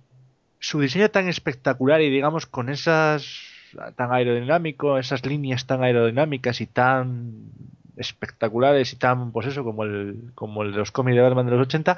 su 0.60 0.80
diseño 0.80 1.12
tan 1.12 1.28
espectacular 1.28 2.02
y, 2.02 2.10
digamos, 2.10 2.46
con 2.46 2.70
esas 2.70 3.53
tan 3.96 4.12
aerodinámico, 4.12 4.98
esas 4.98 5.26
líneas 5.26 5.66
tan 5.66 5.84
aerodinámicas 5.84 6.62
y 6.62 6.68
tan 6.68 7.52
espectaculares 7.98 8.94
y 8.94 8.96
tan, 8.96 9.32
pues 9.32 9.48
eso, 9.48 9.64
como 9.64 9.84
el, 9.84 10.32
como 10.36 10.64
el 10.64 10.72
de 10.72 10.78
los 10.78 10.92
cómics 10.92 11.16
de 11.16 11.22
Batman 11.22 11.46
de 11.46 11.52
los 11.52 11.68
80, 11.68 11.98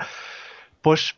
pues 0.82 1.16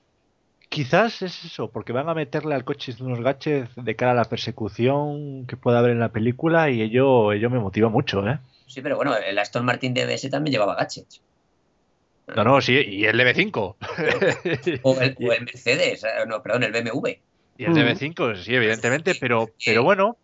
quizás 0.70 1.22
es 1.22 1.45
eso, 1.45 1.70
porque 1.70 1.93
van 1.93 2.10
a 2.10 2.14
meterle 2.14 2.55
al 2.55 2.64
coche 2.64 2.93
unos 2.99 3.22
gaches 3.22 3.70
de 3.76 3.95
cara 3.95 4.12
a 4.12 4.16
la 4.16 4.26
persecución 4.26 5.45
que 5.47 5.58
pueda 5.58 5.80
haber 5.80 5.91
en 5.91 5.99
la 5.99 6.10
película 6.10 6.70
y 6.70 6.82
ello, 6.82 7.32
ello 7.32 7.49
me 7.49 7.60
motiva 7.60 7.89
mucho, 7.89 8.28
¿eh? 8.28 8.39
Sí, 8.68 8.82
pero 8.82 8.97
bueno, 8.97 9.16
el 9.16 9.38
Aston 9.39 9.66
Martin 9.66 9.93
DBS 9.93 10.30
también 10.30 10.51
llevaba 10.51 10.76
gadgets. 10.76 11.22
No, 12.36 12.43
no, 12.43 12.62
sí, 12.62 12.74
y 12.74 13.05
el 13.05 13.18
DB5. 13.18 13.76
o, 14.84 15.01
el, 15.01 15.18
o 15.18 15.32
el 15.32 15.45
Mercedes, 15.45 16.05
no, 16.28 16.43
perdón, 16.43 16.64
el 16.64 16.74
BMW. 16.74 17.08
Y 17.58 17.64
el 17.64 17.74
DB5, 17.74 18.36
sí, 18.36 18.53
evidentemente, 18.53 19.16
pero, 19.16 19.49
pero 19.66 19.84
bueno, 19.84 20.18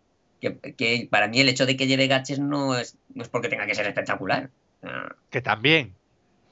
que, 0.52 0.74
que 0.74 1.08
para 1.10 1.28
mí 1.28 1.40
el 1.40 1.48
hecho 1.48 1.66
de 1.66 1.76
que 1.76 1.86
lleve 1.86 2.06
gaches 2.06 2.38
no 2.38 2.76
es, 2.78 2.96
no 3.14 3.22
es 3.22 3.28
porque 3.28 3.48
tenga 3.48 3.66
que 3.66 3.74
ser 3.74 3.86
espectacular. 3.86 4.50
Que 5.30 5.40
también. 5.40 5.94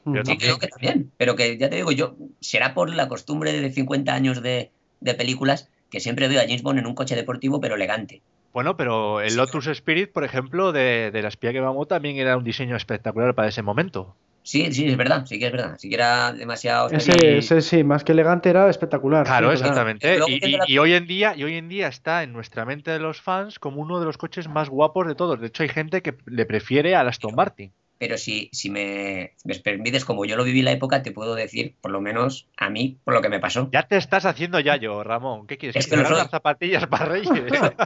Mm. 0.04 0.14
Yo 0.16 0.24
Sí, 0.24 0.36
creo 0.38 0.58
que 0.58 0.66
también. 0.68 1.12
Pero 1.16 1.36
que 1.36 1.58
ya 1.58 1.68
te 1.70 1.76
digo, 1.76 1.92
yo 1.92 2.16
será 2.40 2.74
por 2.74 2.92
la 2.94 3.08
costumbre 3.08 3.52
de 3.52 3.70
50 3.70 4.12
años 4.12 4.42
de, 4.42 4.70
de 5.00 5.14
películas 5.14 5.68
que 5.90 6.00
siempre 6.00 6.26
veo 6.28 6.40
a 6.40 6.44
James 6.44 6.62
Bond 6.62 6.78
en 6.78 6.86
un 6.86 6.94
coche 6.94 7.14
deportivo, 7.14 7.60
pero 7.60 7.74
elegante. 7.74 8.22
Bueno, 8.52 8.76
pero 8.76 9.20
el 9.20 9.30
Sí. 9.30 9.36
Lotus 9.36 9.66
Spirit, 9.68 10.10
por 10.12 10.24
ejemplo, 10.24 10.72
de, 10.72 11.10
de 11.10 11.22
la 11.22 11.28
espía 11.28 11.52
que 11.52 11.60
vamos, 11.60 11.88
también 11.88 12.16
era 12.16 12.36
un 12.36 12.44
diseño 12.44 12.76
espectacular 12.76 13.34
para 13.34 13.48
ese 13.48 13.62
momento. 13.62 14.16
Sí, 14.44 14.72
sí, 14.72 14.88
es 14.88 14.96
verdad, 14.96 15.24
sí 15.24 15.38
que 15.38 15.46
es 15.46 15.52
verdad. 15.52 15.76
Sí 15.78 15.88
que 15.88 15.94
era 15.94 16.32
demasiado. 16.32 16.90
Ese, 16.90 17.38
ese 17.38 17.60
sí, 17.62 17.84
más 17.84 18.02
que 18.04 18.12
elegante 18.12 18.50
era 18.50 18.68
espectacular. 18.68 19.24
Claro, 19.24 19.48
sí, 19.48 19.62
exactamente. 19.62 20.18
Y, 20.26 20.32
y- 20.48 20.72
y 20.74 20.78
hoy 20.78 20.94
en 20.94 21.06
día, 21.06 21.34
y 21.36 21.44
hoy 21.44 21.54
en 21.56 21.68
día 21.68 21.88
está 21.88 22.22
en 22.22 22.32
nuestra 22.32 22.64
mente 22.64 22.90
de 22.90 22.98
los 22.98 23.20
fans 23.20 23.58
como 23.58 23.80
uno 23.80 24.00
de 24.00 24.06
los 24.06 24.18
coches 24.18 24.48
más 24.48 24.68
guapos 24.68 25.06
de 25.06 25.14
todos. 25.14 25.40
De 25.40 25.46
hecho, 25.46 25.62
hay 25.62 25.68
gente 25.68 26.02
que 26.02 26.16
le 26.26 26.44
prefiere 26.44 26.94
al 26.96 27.08
Aston 27.08 27.34
Martin. 27.34 27.72
Pero 28.02 28.18
si, 28.18 28.50
si 28.52 28.68
me, 28.68 29.34
me 29.44 29.54
permites, 29.60 30.04
como 30.04 30.24
yo 30.24 30.34
lo 30.34 30.42
viví 30.42 30.58
en 30.58 30.64
la 30.64 30.72
época, 30.72 31.04
te 31.04 31.12
puedo 31.12 31.36
decir, 31.36 31.76
por 31.80 31.92
lo 31.92 32.00
menos 32.00 32.48
a 32.56 32.68
mí, 32.68 32.98
por 33.04 33.14
lo 33.14 33.22
que 33.22 33.28
me 33.28 33.38
pasó. 33.38 33.68
Ya 33.72 33.84
te 33.84 33.96
estás 33.96 34.24
haciendo 34.24 34.58
yayo, 34.58 35.04
Ramón. 35.04 35.46
¿Qué 35.46 35.56
quieres? 35.56 35.76
Es 35.76 35.86
¿Que 35.86 35.94
regalen 35.94 36.16
soy. 36.16 36.22
las 36.24 36.30
zapatillas 36.32 36.84
para 36.88 37.04
Reyes? 37.12 37.30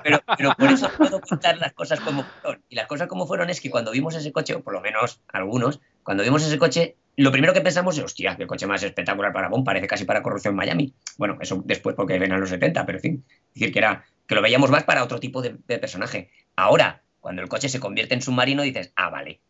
Pero, 0.03 0.23
pero 0.39 0.55
por 0.59 0.71
eso 0.71 0.89
puedo 0.97 1.21
contar 1.21 1.59
las 1.59 1.75
cosas 1.75 2.01
como 2.01 2.25
fueron. 2.25 2.63
Y 2.71 2.77
las 2.77 2.87
cosas 2.87 3.09
como 3.09 3.27
fueron 3.27 3.51
es 3.51 3.61
que 3.61 3.69
cuando 3.69 3.91
vimos 3.91 4.15
ese 4.15 4.33
coche, 4.33 4.55
o 4.55 4.63
por 4.63 4.73
lo 4.73 4.81
menos 4.81 5.21
algunos, 5.29 5.81
cuando 6.03 6.23
vimos 6.23 6.43
ese 6.47 6.57
coche, 6.57 6.97
lo 7.17 7.31
primero 7.31 7.53
que 7.53 7.61
pensamos 7.61 7.99
es, 7.99 8.05
hostia, 8.05 8.39
qué 8.39 8.47
coche 8.47 8.67
más 8.67 8.83
espectacular 8.83 9.35
para 9.35 9.51
Bond, 9.51 9.67
parece 9.67 9.87
casi 9.87 10.07
para 10.07 10.23
corrupción 10.23 10.53
en 10.53 10.57
Miami. 10.57 10.95
Bueno, 11.19 11.37
eso 11.43 11.63
después 11.63 11.95
porque 11.95 12.19
ven 12.19 12.33
a 12.33 12.39
los 12.39 12.49
70, 12.49 12.87
pero 12.87 12.97
en 12.97 13.03
fin. 13.03 13.25
Decir, 13.53 13.71
que, 13.71 13.81
era, 13.81 14.07
que 14.27 14.35
lo 14.35 14.41
veíamos 14.41 14.71
más 14.71 14.85
para 14.85 15.05
otro 15.05 15.21
tipo 15.21 15.43
de, 15.43 15.59
de 15.69 15.79
personaje. 15.79 16.31
Ahora, 16.57 17.03
cuando 17.21 17.43
el 17.43 17.51
coche 17.51 17.69
se 17.69 17.81
convierte 17.81 18.15
en 18.15 18.23
submarino, 18.23 18.63
dices, 18.63 18.95
ah, 18.97 19.11
vale, 19.11 19.41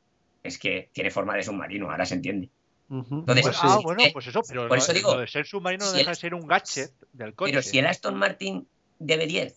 es 0.47 0.59
que 0.59 0.91
tiene 0.93 1.11
forma 1.11 1.35
de 1.37 1.43
submarino, 1.43 1.91
ahora 1.91 2.07
se 2.07 2.15
entiende. 2.15 2.51
Entonces, 2.89 3.43
Pues, 3.47 3.59
ah, 3.63 3.77
sí, 3.79 3.83
bueno, 3.85 4.03
eh, 4.05 4.11
pues 4.13 4.27
eso, 4.29 4.43
pero 4.49 4.69
por 4.69 4.77
lo- 4.79 4.83
eso 4.83 4.93
digo, 4.93 5.15
lo 5.15 5.21
de 5.21 5.27
ser 5.27 5.45
submarino 5.47 5.85
no 5.85 5.91
si 5.91 5.99
deja 5.99 6.11
el- 6.11 6.17
de 6.17 6.21
ser 6.21 6.35
un 6.35 6.47
gadget 6.47 6.93
del 7.13 7.35
coche. 7.35 7.51
Pero 7.53 7.63
si 7.63 7.79
el 7.79 7.87
Aston 7.87 8.15
Martin 8.17 8.69
DB10 9.01 9.55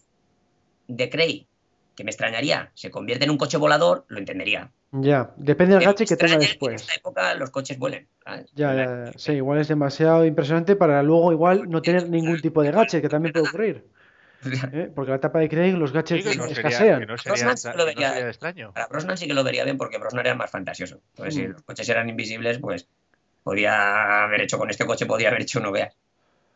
de 0.87 1.09
Cray, 1.09 1.47
que 1.95 2.03
me 2.03 2.09
extrañaría, 2.11 2.71
se 2.73 2.89
convierte 2.89 3.25
en 3.25 3.31
un 3.31 3.37
coche 3.37 3.57
volador, 3.57 4.05
lo 4.07 4.17
entendería. 4.17 4.71
Ya, 4.91 5.31
depende 5.37 5.75
del 5.75 5.83
gache 5.85 6.05
que 6.07 6.15
tenga 6.15 6.33
extraña 6.33 6.45
En 6.45 6.49
después. 6.49 6.81
esta 6.81 6.95
época 6.95 7.35
los 7.35 7.51
coches 7.51 7.77
vuelen. 7.77 8.07
¿sabes? 8.23 8.51
Ya, 8.55 8.73
ya, 8.73 9.05
ya. 9.05 9.11
sí, 9.19 9.33
igual 9.33 9.59
es 9.59 9.67
demasiado 9.67 10.25
impresionante 10.25 10.75
para 10.75 11.03
luego 11.03 11.31
igual 11.31 11.69
no 11.69 11.81
tener 11.83 12.09
ningún 12.09 12.41
tipo 12.41 12.63
de 12.63 12.71
gache, 12.71 12.99
que 13.01 13.09
también 13.09 13.33
puede 13.33 13.47
ocurrir. 13.47 13.85
¿eh? 14.73 14.91
Porque 14.93 15.09
la 15.11 15.17
etapa 15.17 15.39
de 15.39 15.49
Craig 15.49 15.73
los 15.73 15.89
Sí, 15.91 15.95
gadgets 15.95 16.23
que 16.29 16.35
no 16.37 16.47
sería, 16.47 16.69
escasean. 16.69 16.99
que 16.99 17.05
no 17.05 17.17
sería, 17.17 17.31
Brosnan 17.33 17.51
extra- 17.53 17.71
sí 17.73 17.77
lo 17.77 17.85
que 17.85 17.91
no 17.91 17.95
vería. 17.95 18.13
sería 18.13 18.27
extraño. 18.29 18.73
Para 18.73 18.87
Brosnan 18.87 19.17
sí 19.17 19.27
que 19.27 19.33
lo 19.33 19.43
vería 19.43 19.63
bien 19.63 19.77
porque 19.77 19.97
Brosnan 19.97 20.25
era 20.25 20.35
más 20.35 20.49
fantasioso. 20.51 21.01
Entonces, 21.11 21.35
si 21.35 21.41
Mm. 21.47 21.51
los 21.51 21.61
coches 21.63 21.89
eran 21.89 22.09
invisibles, 22.09 22.59
pues 22.59 22.87
podía 23.43 24.23
haber 24.23 24.41
hecho 24.41 24.57
con 24.57 24.69
este 24.69 24.85
coche, 24.85 25.05
podía 25.05 25.29
haber 25.29 25.41
hecho 25.41 25.59
no 25.59 25.71
veas. 25.71 25.95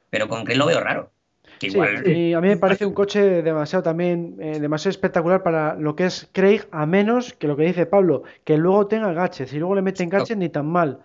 Pero 0.09 0.27
con 0.27 0.43
Cray 0.45 0.57
lo 0.57 0.65
veo 0.65 0.79
raro. 0.79 1.11
Que 1.59 1.69
Sí, 1.69 1.73
igual. 1.77 2.07
y 2.07 2.33
a 2.33 2.41
mí 2.41 2.47
me 2.49 2.57
parece 2.57 2.85
un 2.85 2.93
coche 2.93 3.41
demasiado 3.41 3.83
también, 3.83 4.37
eh, 4.39 4.59
demasiado 4.59 4.91
espectacular 4.91 5.43
para 5.43 5.75
lo 5.75 5.95
que 5.95 6.05
es 6.05 6.29
Craig, 6.31 6.61
a 6.71 6.85
menos 6.85 7.33
que 7.33 7.47
lo 7.47 7.55
que 7.57 7.63
dice 7.63 7.85
Pablo, 7.85 8.23
que 8.43 8.57
luego 8.57 8.87
tenga 8.87 9.11
gadgets 9.13 9.51
y 9.53 9.59
luego 9.59 9.75
le 9.75 9.81
meten 9.81 10.09
gadgets 10.09 10.37
ni 10.37 10.49
tan 10.49 10.65
mal. 10.67 10.99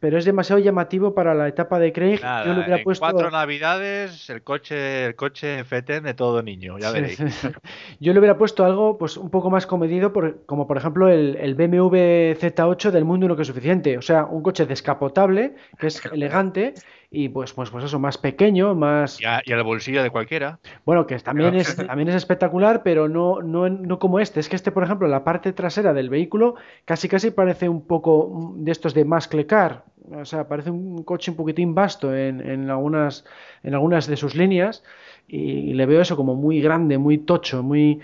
Pero 0.00 0.18
es 0.18 0.24
demasiado 0.24 0.60
llamativo 0.60 1.14
para 1.14 1.34
la 1.34 1.48
etapa 1.48 1.78
de 1.78 1.92
Craig. 1.92 2.20
Nada, 2.22 2.44
Yo 2.46 2.52
le 2.52 2.58
hubiera 2.60 2.76
en 2.78 2.84
puesto. 2.84 3.00
cuatro 3.04 3.30
navidades 3.30 4.28
el 4.30 4.42
coche, 4.42 5.06
el 5.06 5.16
coche 5.16 5.64
feten 5.64 6.04
de 6.04 6.14
todo 6.14 6.42
niño, 6.42 6.78
ya 6.78 6.90
veréis. 6.90 7.18
Yo 8.00 8.12
le 8.12 8.18
hubiera 8.18 8.36
puesto 8.38 8.64
algo 8.64 8.98
pues 8.98 9.16
un 9.16 9.30
poco 9.30 9.50
más 9.50 9.66
comedido, 9.66 10.12
por- 10.12 10.44
como 10.46 10.66
por 10.66 10.76
ejemplo 10.76 11.08
el, 11.08 11.36
el 11.36 11.54
BMW 11.54 12.34
Z8 12.38 12.90
del 12.90 13.04
mundo 13.04 13.26
uno 13.26 13.36
que 13.36 13.42
es 13.42 13.48
suficiente. 13.48 13.96
O 13.98 14.02
sea, 14.02 14.24
un 14.24 14.42
coche 14.42 14.66
descapotable, 14.66 15.54
que 15.78 15.86
es 15.88 16.02
elegante, 16.12 16.74
y 17.10 17.28
pues, 17.28 17.52
pues, 17.52 17.70
pues 17.70 17.84
eso, 17.84 17.98
más 17.98 18.18
pequeño, 18.18 18.74
más. 18.74 19.20
Y, 19.20 19.24
a- 19.24 19.42
y 19.44 19.52
al 19.52 19.62
bolsillo 19.62 20.02
de 20.02 20.10
cualquiera. 20.10 20.58
Bueno, 20.84 21.06
que 21.06 21.16
también 21.18 21.54
es, 21.54 21.76
también 21.76 22.08
es 22.08 22.14
espectacular, 22.16 22.82
pero 22.82 23.08
no, 23.08 23.40
no, 23.42 23.68
no 23.68 23.98
como 23.98 24.18
este. 24.20 24.40
Es 24.40 24.48
que 24.48 24.56
este, 24.56 24.72
por 24.72 24.82
ejemplo, 24.82 25.06
la 25.08 25.24
parte 25.24 25.52
trasera 25.52 25.92
del 25.92 26.10
vehículo 26.10 26.56
casi 26.84 27.08
casi 27.08 27.30
parece 27.30 27.68
un 27.68 27.86
poco 27.86 28.28
mm, 28.28 28.64
de 28.64 28.72
estos 28.72 28.94
de 28.94 29.04
muscle 29.04 29.46
car. 29.46 29.84
O 30.12 30.24
sea, 30.24 30.46
parece 30.46 30.70
un 30.70 31.02
coche 31.02 31.32
un 31.32 31.36
poquitín 31.36 31.74
vasto 31.74 32.14
en, 32.14 32.40
en 32.40 32.70
algunas, 32.70 33.24
en 33.64 33.74
algunas 33.74 34.06
de 34.06 34.16
sus 34.16 34.34
líneas. 34.36 34.84
Y 35.28 35.74
le 35.74 35.86
veo 35.86 36.00
eso 36.00 36.16
como 36.16 36.36
muy 36.36 36.60
grande, 36.60 36.98
muy 36.98 37.18
tocho, 37.18 37.62
muy... 37.64 37.98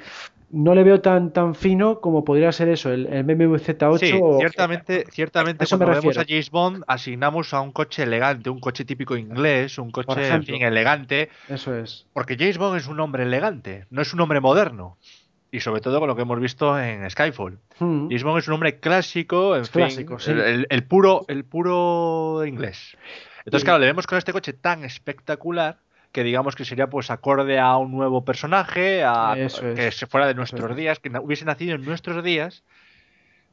No 0.55 0.74
le 0.74 0.84
veo 0.84 1.00
tan, 1.00 1.32
tan 1.32 1.55
fino 1.55 2.00
como 2.00 2.24
podría 2.24 2.53
ser 2.53 2.68
eso, 2.68 2.92
el, 2.92 3.07
el 3.07 3.24
BMW 3.24 3.55
Z8 3.57 3.98
Sí, 3.98 4.20
o- 4.22 4.38
ciertamente, 4.38 5.07
ciertamente 5.11 5.66
cuando 5.66 5.86
vemos 5.86 6.18
a. 6.18 6.24
James 6.28 6.50
Bond 6.50 6.84
asignamos 6.86 7.55
a 7.55 7.61
un 7.62 7.72
coche 7.72 8.03
elegante, 8.03 8.50
un 8.50 8.61
coche 8.61 8.84
típico 8.84 9.16
inglés, 9.16 9.78
un 9.78 9.90
coche, 9.90 10.12
en 10.12 10.18
ejemplo. 10.20 10.55
fin, 10.55 10.62
elegante, 10.62 11.30
Eso 11.48 11.74
es. 11.74 12.07
porque 12.12 12.36
James 12.38 12.59
Bond 12.59 12.76
es 12.76 12.86
un 12.86 13.00
hombre 13.00 13.22
elegante, 13.22 13.86
no 13.90 14.03
es 14.03 14.12
un 14.12 14.20
hombre 14.20 14.40
moderno. 14.40 14.98
Y 15.55 15.61
sobre 15.61 15.82
todo 15.82 15.98
con 16.00 16.09
lo 16.09 16.16
que 16.16 16.22
hemos 16.22 16.40
visto 16.40 16.78
en 16.80 17.09
Skyfall. 17.11 17.59
Mm. 17.78 18.07
James 18.09 18.22
Bond 18.24 18.38
es 18.38 18.48
un 18.48 18.55
hombre 18.55 18.78
clásico, 18.80 19.55
en 19.55 19.62
Es 19.62 19.70
fin, 19.70 19.82
clásico, 19.82 20.18
sí. 20.18 20.30
el, 20.32 20.84
puro, 20.84 21.26
el 21.28 21.44
puro 21.44 22.44
inglés. 22.46 22.96
Entonces, 23.44 23.64
claro, 23.64 23.78
le 23.80 23.86
vemos 23.86 24.07
con 24.07 24.16
este 24.16 24.32
coche 24.32 24.53
tan 24.55 24.82
espectacular 24.84 25.80
que 26.12 26.22
digamos 26.22 26.54
que 26.54 26.64
sería 26.64 26.88
pues 26.88 27.10
acorde 27.10 27.58
a 27.58 27.76
un 27.76 27.90
nuevo 27.90 28.24
personaje, 28.24 29.02
a 29.02 29.34
es, 29.36 29.58
que 29.58 29.90
se 29.90 30.06
fuera 30.06 30.26
de 30.26 30.34
nuestros 30.34 30.70
es. 30.70 30.76
días, 30.76 30.98
que 31.00 31.10
hubiese 31.18 31.44
nacido 31.44 31.74
en 31.74 31.84
nuestros 31.84 32.22
días. 32.22 32.62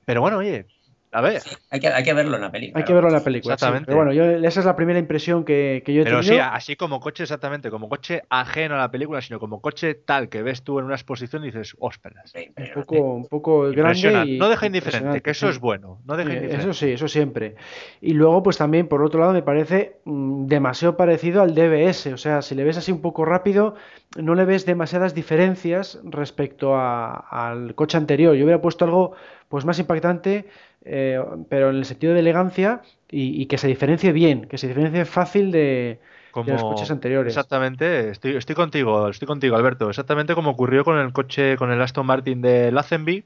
Pero 0.06 0.22
bueno, 0.22 0.38
oye, 0.38 0.66
a 1.12 1.22
ver. 1.22 1.42
Hay 1.72 1.80
que, 1.80 1.88
hay 1.88 2.04
que 2.04 2.14
verlo 2.14 2.36
en 2.36 2.42
la 2.44 2.52
película. 2.52 2.80
Hay 2.80 2.86
que 2.86 2.94
verlo 2.94 3.10
en 3.10 3.16
la 3.16 3.24
película. 3.24 3.54
sí. 3.54 3.56
Exactamente. 3.56 3.86
Pero 3.88 3.98
bueno, 3.98 4.14
yo, 4.14 4.24
esa 4.48 4.60
es 4.60 4.66
la 4.66 4.76
primera 4.76 5.00
impresión 5.00 5.44
que, 5.44 5.82
que 5.86 5.94
yo 5.94 6.02
he 6.02 6.04
Pero 6.04 6.20
tenido. 6.20 6.36
sí, 6.36 6.40
así 6.52 6.76
como 6.76 7.00
coche 7.00 7.24
exactamente, 7.24 7.70
como 7.72 7.90
coche 7.90 8.22
ajeno 8.30 8.76
a 8.76 8.78
la 8.78 8.92
película, 8.92 9.22
sino 9.22 9.40
como 9.40 9.60
coche 9.62 9.96
tal 9.96 10.30
que 10.30 10.44
ves 10.44 10.64
tú 10.64 10.78
en 10.80 10.86
una 10.86 10.96
exposición 10.96 11.44
y 11.44 11.48
dices, 11.48 11.76
ósperas. 11.80 12.32
un 12.36 12.74
poco, 12.74 13.14
un 13.16 13.26
poco 13.28 13.72
grande 13.72 14.24
y 14.26 14.38
No 14.38 14.50
deja 14.50 14.68
indiferente, 14.68 15.22
que 15.22 15.32
eso 15.32 15.50
es 15.50 15.60
bueno. 15.60 16.00
No 16.06 16.16
deja 16.16 16.30
Eh, 16.32 16.36
indiferente. 16.36 16.70
Eso 16.70 16.74
sí, 16.80 16.92
eso 16.92 17.08
siempre. 17.08 17.56
Y 18.02 18.14
luego, 18.14 18.44
pues 18.44 18.58
también, 18.58 18.88
por 18.88 19.02
otro 19.04 19.20
lado, 19.20 19.34
me 19.34 19.42
parece 19.42 19.98
mm, 20.06 20.46
demasiado 20.46 20.96
parecido 20.96 21.42
al 21.42 21.56
DBS. 21.56 22.14
O 22.14 22.18
sea, 22.18 22.42
si 22.42 22.54
le 22.56 22.64
ves 22.64 22.78
así 22.78 22.92
un 22.92 23.02
poco 23.02 23.26
rápido, 23.26 23.76
no 24.18 24.36
le 24.36 24.46
ves 24.46 24.66
demasiadas 24.66 25.14
diferencias 25.16 26.00
respecto 26.04 26.76
a- 26.76 27.14
al 27.30 27.74
coche 27.76 27.98
anterior. 27.98 28.36
Yo 28.36 28.44
hubiera 28.46 28.62
puesto 28.62 28.86
algo 28.86 29.14
pues 29.48 29.66
más 29.66 29.80
impactante, 29.80 30.46
eh, 30.86 31.20
pero 31.50 31.70
en 31.70 31.78
el 31.78 31.86
sentido 31.86 32.14
de 32.14 32.20
elegancia 32.22 32.82
y, 33.10 33.42
y 33.42 33.46
que 33.48 33.58
se 33.58 33.68
diferencie 33.68 34.12
bien, 34.12 34.48
que 34.48 34.58
se 34.58 34.68
diferencie 34.68 35.06
fácil 35.06 35.52
de, 35.52 36.00
de 36.46 36.52
los 36.52 36.64
coches 36.64 36.92
anteriores. 36.92 37.34
Exactamente, 37.34 38.10
estoy, 38.10 38.36
estoy 38.38 38.56
contigo, 38.56 39.10
estoy 39.10 39.28
contigo, 39.28 39.56
Alberto. 39.56 39.90
Exactamente 39.90 40.34
como 40.36 40.52
ocurrió 40.52 40.84
con 40.84 40.98
el 40.98 41.14
coche, 41.14 41.58
con 41.58 41.72
el 41.72 41.82
Aston 41.82 42.06
Martin 42.06 42.42
de 42.42 42.72
Lazenby, 42.72 43.26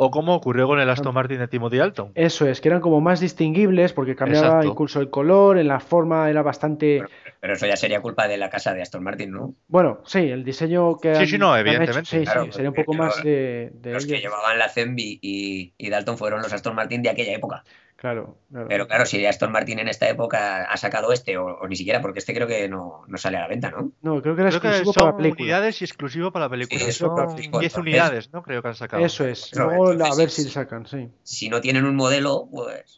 o 0.00 0.12
como 0.12 0.32
ocurrió 0.36 0.68
con 0.68 0.78
el 0.78 0.88
Aston 0.88 1.12
Martin 1.12 1.38
de 1.40 1.48
Timothy 1.48 1.78
Dalton. 1.78 2.12
Eso 2.14 2.46
es, 2.46 2.60
que 2.60 2.68
eran 2.68 2.80
como 2.80 3.00
más 3.00 3.18
distinguibles 3.18 3.92
porque 3.92 4.14
cambiaba 4.14 4.46
Exacto. 4.46 4.68
incluso 4.68 5.00
el 5.00 5.10
color, 5.10 5.58
en 5.58 5.66
la 5.66 5.80
forma 5.80 6.30
era 6.30 6.40
bastante... 6.42 7.02
Pero 7.40 7.54
eso 7.54 7.66
ya 7.66 7.76
sería 7.76 8.00
culpa 8.00 8.28
de 8.28 8.36
la 8.36 8.48
casa 8.48 8.74
de 8.74 8.82
Aston 8.82 9.02
Martin, 9.02 9.32
¿no? 9.32 9.54
Bueno, 9.66 9.98
sí, 10.04 10.18
el 10.20 10.44
diseño 10.44 10.98
que 10.98 11.16
Sí, 11.16 11.22
han- 11.22 11.26
sí, 11.28 11.38
no, 11.38 11.56
hecho, 11.56 11.66
evidentemente. 11.68 12.10
sí, 12.10 12.24
sí, 12.24 12.52
sería 12.52 12.70
un 12.70 12.76
poco 12.76 12.94
más 12.94 13.22
de, 13.24 13.70
de 13.74 13.92
Los 13.92 14.06
que 14.06 14.20
llevaban 14.20 14.56
la 14.56 14.68
Zenby 14.68 15.18
y, 15.20 15.74
y 15.76 15.90
Dalton 15.90 16.16
fueron 16.16 16.42
los 16.42 16.52
Aston 16.52 16.76
Martin 16.76 17.02
de 17.02 17.10
aquella 17.10 17.32
época. 17.32 17.64
Claro, 18.00 18.38
claro. 18.48 18.68
Pero 18.68 18.86
claro, 18.86 19.04
si 19.06 19.26
Aston 19.26 19.50
Martin 19.50 19.80
en 19.80 19.88
esta 19.88 20.08
época 20.08 20.62
ha 20.70 20.76
sacado 20.76 21.12
este, 21.12 21.36
o, 21.36 21.46
o 21.46 21.66
ni 21.66 21.74
siquiera, 21.74 22.00
porque 22.00 22.20
este 22.20 22.32
creo 22.32 22.46
que 22.46 22.68
no, 22.68 23.02
no 23.08 23.18
sale 23.18 23.38
a 23.38 23.40
la 23.40 23.48
venta, 23.48 23.72
¿no? 23.72 23.90
No, 24.02 24.22
creo 24.22 24.36
que 24.36 24.42
era 24.42 24.50
Creo 24.50 24.60
que 24.60 24.68
exclusivo 24.68 24.92
para 24.94 25.10
son 25.10 25.16
película. 25.16 25.42
unidades 25.42 25.80
y 25.80 25.84
exclusivo 25.84 26.30
para 26.30 26.44
la 26.44 26.50
película. 26.50 26.78
Sí, 26.78 26.86
eso 26.88 27.06
son 27.08 27.16
para 27.16 27.28
la 27.28 27.34
película. 27.34 27.60
10 27.60 27.72
Entonces- 27.72 27.80
unidades, 27.92 28.32
¿no? 28.32 28.42
Creo 28.44 28.62
que 28.62 28.68
han 28.68 28.74
sacado. 28.76 29.04
Eso 29.04 29.26
es. 29.26 29.50
No, 29.56 29.64
Luego 29.64 29.90
entonces 29.92 30.14
a 30.14 30.20
ver 30.20 30.30
si 30.30 30.44
sacan, 30.44 30.86
sí. 30.86 31.08
Si 31.24 31.48
no 31.48 31.60
tienen 31.60 31.84
un 31.86 31.96
modelo, 31.96 32.48
pues... 32.52 32.97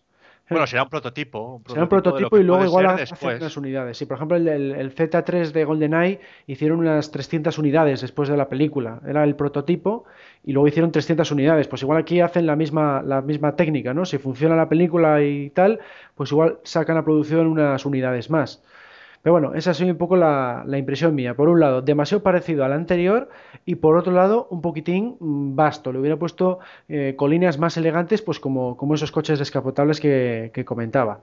Bueno, 0.51 0.67
será 0.67 0.83
un 0.83 0.89
prototipo. 0.91 1.55
Un 1.57 1.63
Será 1.69 1.83
un 1.85 1.89
prototipo 1.89 2.37
y 2.39 2.43
luego 2.43 2.65
igual 2.65 2.87
hacen 3.13 3.29
unas 3.43 3.57
unidades. 3.57 3.97
Sí, 3.99 4.07
por 4.07 4.17
ejemplo, 4.17 4.37
el, 4.37 4.49
el- 4.49 4.73
el 4.73 4.95
Z3 4.95 5.53
de 5.53 5.65
GoldenEye 5.65 6.21
hicieron 6.47 6.81
unas 6.81 7.11
300 7.11 7.57
unidades 7.59 8.01
después 8.01 8.29
de 8.29 8.37
la 8.37 8.49
película. 8.49 9.01
Era 9.07 9.25
el 9.25 9.37
prototipo 9.37 10.05
y 10.45 10.53
luego 10.53 10.67
hicieron 10.69 10.91
300 10.93 11.31
unidades. 11.31 11.69
Pues 11.69 11.83
igual 11.83 11.99
aquí 11.99 12.21
hacen 12.21 12.47
la 12.47 12.57
misma, 12.57 13.03
la 13.03 13.23
misma 13.23 13.55
técnica, 13.57 13.95
¿no? 13.95 14.05
Si 14.05 14.19
funciona 14.19 14.57
la 14.57 14.69
película 14.69 15.23
y 15.23 15.51
tal, 15.51 15.79
pues 16.15 16.33
igual 16.33 16.59
sacan 16.65 16.97
a 16.97 17.05
producción 17.05 17.47
unas 17.47 17.85
unidades 17.87 18.29
más. 18.31 18.63
Pero 19.23 19.35
bueno, 19.35 19.55
esa 19.55 19.75
sido 19.75 19.91
un 19.91 19.99
poco 19.99 20.17
la, 20.17 20.65
la 20.67 20.79
impresión 20.79 21.15
mía. 21.15 21.35
Por 21.35 21.49
un 21.49 21.61
lado, 21.61 21.83
demasiado 21.83 22.23
parecido 22.23 22.65
al 22.65 22.73
anterior 22.73 23.29
y 23.67 23.75
por 23.75 23.97
otro 23.97 24.13
lado, 24.13 24.49
un 24.51 24.63
poquitín 24.63 25.17
mm, 25.21 25.55
vasto. 25.55 25.93
Le 25.93 25.99
hubiera 25.99 26.17
puesto 26.17 26.61
eh, 26.89 27.15
colinas 27.17 27.59
más 27.59 27.77
elegantes, 27.77 28.23
pues 28.23 28.41
como, 28.41 28.77
como 28.77 28.95
esos 28.95 29.13
coches 29.13 29.39
descapotables 29.39 30.01
que, 30.01 30.51
que 30.55 30.65
comentaba. 30.65 31.21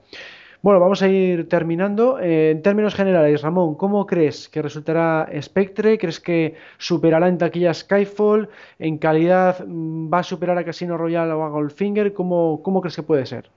Bueno, 0.60 0.80
vamos 0.80 1.02
a 1.02 1.08
ir 1.08 1.48
terminando. 1.48 2.18
Eh, 2.20 2.50
en 2.50 2.62
términos 2.62 2.94
generales, 2.94 3.42
Ramón, 3.42 3.76
¿cómo 3.76 4.06
crees 4.06 4.48
que 4.48 4.62
resultará 4.62 5.28
Spectre? 5.40 5.98
¿Crees 5.98 6.20
que 6.20 6.56
superará 6.78 7.28
en 7.28 7.38
taquilla 7.38 7.74
Skyfall? 7.74 8.48
¿En 8.78 8.98
calidad 8.98 9.64
mm, 9.64 10.12
va 10.12 10.20
a 10.20 10.24
superar 10.24 10.58
a 10.58 10.64
Casino 10.64 10.96
Royale 10.96 11.32
o 11.32 11.44
a 11.44 11.48
Goldfinger? 11.48 12.12
¿Cómo, 12.12 12.60
cómo 12.62 12.80
crees 12.80 12.96
que 12.96 13.02
puede 13.02 13.26
ser? 13.26 13.50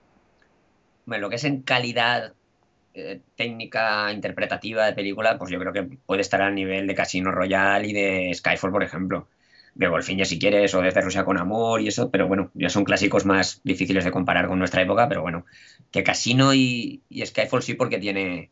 Bueno, 1.06 1.24
lo 1.24 1.30
que 1.30 1.38
es 1.38 1.44
en 1.44 1.62
calidad 1.62 2.34
eh, 2.94 3.22
técnica 3.36 4.12
interpretativa 4.12 4.86
de 4.86 4.94
película, 4.94 5.38
pues 5.38 5.52
yo 5.52 5.60
creo 5.60 5.74
que 5.74 5.84
puede 5.84 6.22
estar 6.22 6.42
al 6.42 6.56
nivel 6.56 6.88
de 6.88 6.96
Casino 6.96 7.32
Royale 7.32 7.88
y 7.88 7.94
de 7.94 8.32
Skyfall, 8.34 8.72
por 8.72 8.84
ejemplo. 8.84 9.28
De 9.74 9.88
Goldfinger 9.88 10.26
si 10.28 10.38
quieres, 10.38 10.76
o 10.76 10.82
desde 10.82 11.00
Rusia 11.00 11.24
con 11.24 11.38
Amor 11.38 11.80
y 11.82 11.88
eso, 11.88 12.12
pero 12.12 12.28
bueno, 12.28 12.52
ya 12.54 12.68
son 12.70 12.84
clásicos 12.84 13.26
más 13.26 13.62
difíciles 13.64 14.04
de 14.04 14.12
comparar 14.12 14.48
con 14.48 14.60
nuestra 14.60 14.82
época, 14.82 15.08
pero 15.08 15.22
bueno, 15.22 15.46
que 15.92 16.04
Casino 16.04 16.54
y, 16.54 17.02
Skyfall 17.26 17.64
sí 17.64 17.76
porque 17.76 17.98
tiene, 17.98 18.50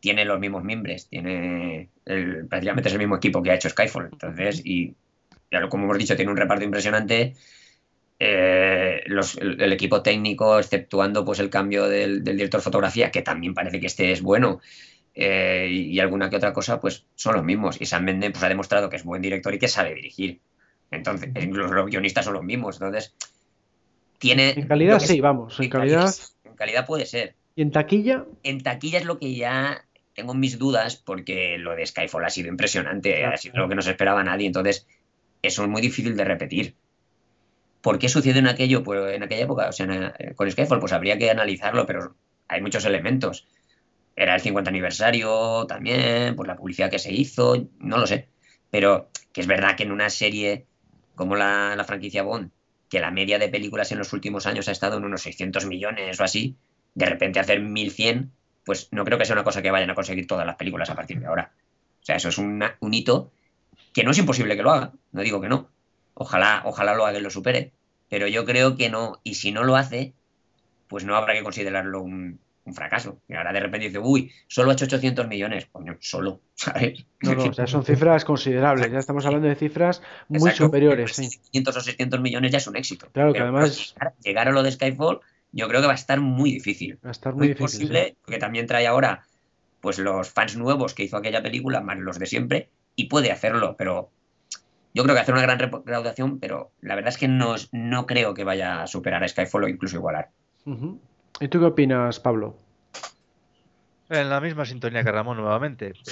tiene 0.00 0.24
los 0.24 0.38
mismos 0.38 0.64
miembros, 0.64 1.08
tiene 1.08 1.88
el- 2.04 2.46
prácticamente 2.46 2.88
es 2.88 2.92
el 2.92 2.98
mismo 3.00 3.16
equipo 3.16 3.42
que 3.42 3.50
ha 3.50 3.54
hecho 3.54 3.70
Skyfall, 3.70 4.10
entonces, 4.12 4.60
y 4.64 4.94
ya 5.50 5.60
lo- 5.60 5.68
como 5.70 5.84
hemos 5.84 5.98
dicho, 5.98 6.14
tiene 6.14 6.30
un 6.30 6.36
reparto 6.36 6.64
impresionante, 6.64 7.34
eh, 8.18 9.02
los- 9.06 9.36
el, 9.38 9.60
el 9.60 9.72
equipo 9.72 10.02
técnico, 10.02 10.58
exceptuando 10.58 11.24
pues 11.24 11.38
el 11.38 11.50
cambio 11.50 11.88
del, 11.88 12.24
del 12.24 12.36
director 12.36 12.60
de 12.60 12.64
fotografía, 12.64 13.10
que 13.10 13.22
también 13.22 13.54
parece 13.54 13.78
que 13.80 13.86
este 13.86 14.10
es 14.12 14.22
bueno, 14.22 14.60
eh, 15.14 15.68
y 15.70 15.98
alguna 16.00 16.28
que 16.30 16.36
otra 16.36 16.52
cosa, 16.52 16.80
pues 16.80 17.06
son 17.14 17.34
los 17.36 17.44
mismos. 17.44 17.80
Y 17.80 17.86
Sam 17.86 18.04
Mendes 18.04 18.30
pues, 18.32 18.42
ha 18.44 18.48
demostrado 18.48 18.88
que 18.90 18.96
es 18.96 19.04
buen 19.04 19.22
director 19.22 19.54
y 19.54 19.58
que 19.58 19.68
sabe 19.68 19.94
dirigir. 19.94 20.40
Entonces, 20.90 21.30
incluso 21.42 21.72
los 21.74 21.86
guionistas 21.86 22.24
son 22.24 22.34
los 22.34 22.44
mismos. 22.44 22.76
Entonces, 22.76 23.14
tiene. 24.18 24.50
En 24.50 24.66
calidad 24.66 24.98
sí, 25.00 25.20
vamos. 25.20 25.58
En 25.60 25.68
calidad. 25.70 26.14
En 26.44 26.54
calidad 26.54 26.86
puede 26.86 27.06
ser. 27.06 27.34
¿Y 27.56 27.62
en 27.62 27.70
taquilla? 27.72 28.24
En 28.42 28.62
taquilla 28.62 28.98
es 28.98 29.04
lo 29.04 29.18
que 29.18 29.34
ya 29.34 29.84
tengo 30.14 30.34
mis 30.34 30.58
dudas 30.58 30.96
porque 30.96 31.58
lo 31.58 31.74
de 31.76 31.86
Skyfall 31.86 32.24
ha 32.24 32.30
sido 32.30 32.48
impresionante, 32.48 33.16
Claro. 33.18 33.34
ha 33.34 33.36
sido 33.36 33.56
lo 33.58 33.68
que 33.68 33.74
no 33.76 33.82
se 33.82 33.90
esperaba 33.90 34.24
nadie, 34.24 34.46
entonces 34.46 34.86
eso 35.42 35.62
es 35.62 35.68
muy 35.68 35.80
difícil 35.80 36.16
de 36.16 36.24
repetir. 36.24 36.74
¿Por 37.88 37.98
qué 37.98 38.10
sucedió 38.10 38.38
en 38.38 38.46
aquello, 38.46 38.82
pues 38.82 39.14
en 39.14 39.22
aquella 39.22 39.44
época? 39.44 39.70
O 39.70 39.72
sea, 39.72 40.14
eh, 40.18 40.34
con 40.34 40.50
Skyfall, 40.50 40.78
pues 40.78 40.92
habría 40.92 41.16
que 41.16 41.30
analizarlo, 41.30 41.86
pero 41.86 42.16
hay 42.46 42.60
muchos 42.60 42.84
elementos. 42.84 43.48
Era 44.14 44.34
el 44.34 44.42
50 44.42 44.68
aniversario 44.68 45.64
también, 45.66 46.36
pues 46.36 46.46
la 46.46 46.54
publicidad 46.54 46.90
que 46.90 46.98
se 46.98 47.14
hizo, 47.14 47.66
no 47.78 47.96
lo 47.96 48.06
sé. 48.06 48.28
Pero 48.68 49.08
que 49.32 49.40
es 49.40 49.46
verdad 49.46 49.74
que 49.74 49.84
en 49.84 49.92
una 49.92 50.10
serie 50.10 50.66
como 51.14 51.34
la, 51.34 51.76
la 51.76 51.84
franquicia 51.84 52.22
Bond, 52.24 52.50
que 52.90 53.00
la 53.00 53.10
media 53.10 53.38
de 53.38 53.48
películas 53.48 53.90
en 53.90 53.96
los 53.96 54.12
últimos 54.12 54.44
años 54.44 54.68
ha 54.68 54.72
estado 54.72 54.98
en 54.98 55.04
unos 55.04 55.22
600 55.22 55.64
millones 55.64 56.20
o 56.20 56.24
así, 56.24 56.58
de 56.94 57.06
repente 57.06 57.40
hacer 57.40 57.62
1100, 57.62 58.30
pues 58.66 58.88
no 58.90 59.02
creo 59.06 59.16
que 59.16 59.24
sea 59.24 59.34
una 59.34 59.44
cosa 59.44 59.62
que 59.62 59.70
vayan 59.70 59.88
a 59.88 59.94
conseguir 59.94 60.26
todas 60.26 60.44
las 60.44 60.56
películas 60.56 60.90
a 60.90 60.94
partir 60.94 61.20
de 61.20 61.26
ahora. 61.26 61.54
O 62.02 62.04
sea, 62.04 62.16
eso 62.16 62.28
es 62.28 62.36
un 62.36 62.62
hito 62.92 63.32
que 63.94 64.04
no 64.04 64.10
es 64.10 64.18
imposible 64.18 64.58
que 64.58 64.62
lo 64.62 64.72
haga, 64.72 64.92
no 65.12 65.22
digo 65.22 65.40
que 65.40 65.48
no. 65.48 65.70
Ojalá, 66.12 66.62
ojalá 66.66 66.94
lo 66.94 67.06
haga 67.06 67.18
y 67.18 67.22
lo 67.22 67.30
supere, 67.30 67.72
pero 68.08 68.26
yo 68.28 68.44
creo 68.44 68.76
que 68.76 68.90
no. 68.90 69.20
Y 69.22 69.34
si 69.34 69.52
no 69.52 69.64
lo 69.64 69.76
hace, 69.76 70.12
pues 70.88 71.04
no 71.04 71.16
habrá 71.16 71.34
que 71.34 71.42
considerarlo 71.42 72.02
un, 72.02 72.38
un 72.64 72.74
fracaso. 72.74 73.18
Y 73.28 73.34
ahora 73.34 73.52
de 73.52 73.60
repente 73.60 73.86
dice, 73.86 73.98
uy, 73.98 74.30
solo 74.46 74.70
ha 74.70 74.74
hecho 74.74 74.86
800 74.86 75.28
millones. 75.28 75.66
Coño, 75.72 75.96
solo, 76.00 76.40
¿sabes? 76.54 77.04
No, 77.20 77.34
no, 77.34 77.44
o 77.44 77.52
sea, 77.52 77.66
son 77.66 77.84
cifras 77.84 78.24
considerables. 78.24 78.90
Ya 78.90 78.98
estamos 78.98 79.24
hablando 79.26 79.48
de 79.48 79.54
cifras 79.56 80.02
muy 80.28 80.38
Exacto. 80.50 80.64
superiores. 80.66 81.12
Sí. 81.14 81.28
500 81.52 81.76
o 81.76 81.80
600 81.80 82.20
millones 82.20 82.52
ya 82.52 82.58
es 82.58 82.66
un 82.66 82.76
éxito. 82.76 83.08
Claro, 83.12 83.32
que 83.32 83.38
Pero 83.40 83.44
además- 83.56 83.94
llegar, 83.94 84.14
llegar 84.22 84.48
a 84.48 84.52
lo 84.52 84.62
de 84.62 84.72
Skyfall, 84.72 85.20
yo 85.52 85.68
creo 85.68 85.80
que 85.80 85.86
va 85.86 85.92
a 85.94 85.96
estar 85.96 86.20
muy 86.20 86.52
difícil. 86.52 86.98
Va 87.04 87.08
a 87.08 87.12
estar 87.12 87.32
muy 87.32 87.40
Muy 87.40 87.48
difícil. 87.48 87.80
posible, 87.80 88.04
sí. 88.10 88.16
porque 88.24 88.38
también 88.38 88.66
trae 88.66 88.86
ahora 88.86 89.24
pues 89.80 89.98
los 89.98 90.28
fans 90.30 90.56
nuevos 90.56 90.92
que 90.92 91.04
hizo 91.04 91.16
aquella 91.16 91.40
película, 91.42 91.80
más 91.80 91.96
los 91.98 92.18
de 92.18 92.26
siempre, 92.26 92.68
y 92.96 93.04
puede 93.04 93.30
hacerlo, 93.30 93.76
pero 93.78 94.10
yo 94.94 95.02
creo 95.02 95.14
que 95.14 95.20
hacer 95.20 95.34
una 95.34 95.42
gran 95.42 95.58
recaudación, 95.58 96.38
pero 96.38 96.72
la 96.80 96.94
verdad 96.94 97.10
es 97.10 97.18
que 97.18 97.28
no, 97.28 97.54
no 97.72 98.06
creo 98.06 98.34
que 98.34 98.44
vaya 98.44 98.82
a 98.82 98.86
superar 98.86 99.22
a 99.22 99.28
Skyfall 99.28 99.64
o 99.64 99.68
incluso 99.68 99.96
igualar. 99.96 100.30
¿Y 101.40 101.48
tú 101.48 101.60
qué 101.60 101.66
opinas, 101.66 102.20
Pablo? 102.20 102.56
En 104.08 104.30
la 104.30 104.40
misma 104.40 104.64
sintonía 104.64 105.04
que 105.04 105.12
Ramón 105.12 105.36
nuevamente. 105.36 105.92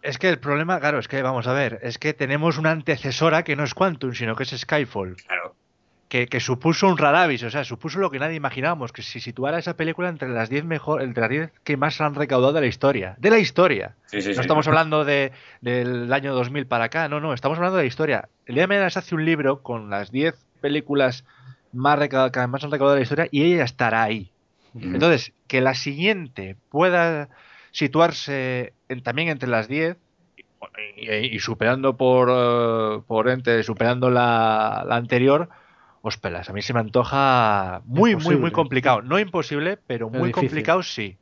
Es 0.00 0.16
que 0.16 0.28
el 0.28 0.38
problema, 0.38 0.78
claro, 0.78 1.00
es 1.00 1.08
que 1.08 1.20
vamos 1.22 1.48
a 1.48 1.52
ver, 1.52 1.80
es 1.82 1.98
que 1.98 2.14
tenemos 2.14 2.56
una 2.56 2.70
antecesora 2.70 3.42
que 3.42 3.56
no 3.56 3.64
es 3.64 3.74
Quantum, 3.74 4.12
sino 4.14 4.36
que 4.36 4.44
es 4.44 4.50
Skyfall, 4.50 5.16
Claro. 5.16 5.56
Que, 6.08 6.26
que 6.26 6.40
supuso 6.40 6.88
un 6.88 6.96
raravis, 6.96 7.42
o 7.42 7.50
sea, 7.50 7.64
supuso 7.64 7.98
lo 7.98 8.10
que 8.10 8.18
nadie 8.18 8.34
imaginábamos, 8.36 8.92
que 8.92 9.02
si 9.02 9.20
situara 9.20 9.58
esa 9.58 9.76
película 9.76 10.08
entre 10.08 10.28
las 10.30 10.48
10 10.48 10.64
mejor, 10.64 11.02
entre 11.02 11.20
las 11.20 11.30
10 11.30 11.52
que 11.64 11.76
más 11.76 12.00
han 12.00 12.14
recaudado 12.14 12.52
de 12.54 12.60
la 12.62 12.66
historia, 12.66 13.14
de 13.18 13.30
la 13.30 13.38
historia. 13.38 13.94
Sí, 14.06 14.22
sí, 14.22 14.28
No 14.28 14.34
sí. 14.36 14.40
estamos 14.40 14.66
hablando 14.66 15.04
de, 15.04 15.32
del 15.60 16.10
año 16.12 16.32
2000 16.34 16.66
para 16.66 16.84
acá, 16.84 17.08
no, 17.08 17.20
no, 17.20 17.34
estamos 17.34 17.58
hablando 17.58 17.76
de 17.76 17.82
la 17.84 17.88
historia. 17.88 18.28
El 18.46 18.54
día 18.54 18.62
de 18.64 18.68
mañana 18.68 18.88
se 18.90 18.98
hace 19.00 19.14
un 19.14 19.24
libro 19.24 19.62
con 19.62 19.90
las 19.90 20.10
10 20.10 20.34
películas 20.62 21.24
más, 21.72 21.98
recau- 21.98 22.30
que 22.30 22.46
más 22.46 22.64
han 22.64 22.70
recaudado 22.70 22.94
de 22.94 23.00
la 23.00 23.04
historia 23.04 23.28
y 23.30 23.42
ella 23.52 23.64
estará 23.64 24.02
ahí. 24.02 24.32
Entonces, 24.74 25.32
que 25.46 25.60
la 25.60 25.74
siguiente 25.74 26.56
pueda 26.70 27.28
situarse 27.70 28.72
en- 28.88 29.02
también 29.02 29.28
entre 29.28 29.48
las 29.48 29.68
10 29.68 29.96
y, 30.96 31.38
superando 31.38 31.96
por, 31.96 32.28
eh, 32.30 33.00
por 33.06 33.28
ente, 33.28 33.62
superando 33.62 34.10
la, 34.10 34.84
la 34.86 34.96
anterior, 34.96 35.48
os 36.02 36.16
pelas. 36.16 36.48
A 36.48 36.52
mí 36.52 36.62
se 36.62 36.72
me 36.74 36.80
antoja 36.80 37.82
muy, 37.84 38.00
muy, 38.00 38.10
Imposible. 38.12 38.40
muy 38.40 38.50
complicado. 38.52 39.02
No 39.02 39.18
imposible, 39.18 39.78
pero 39.86 40.08
muy 40.10 40.30
complicado 40.32 40.82
sí. 40.82 41.18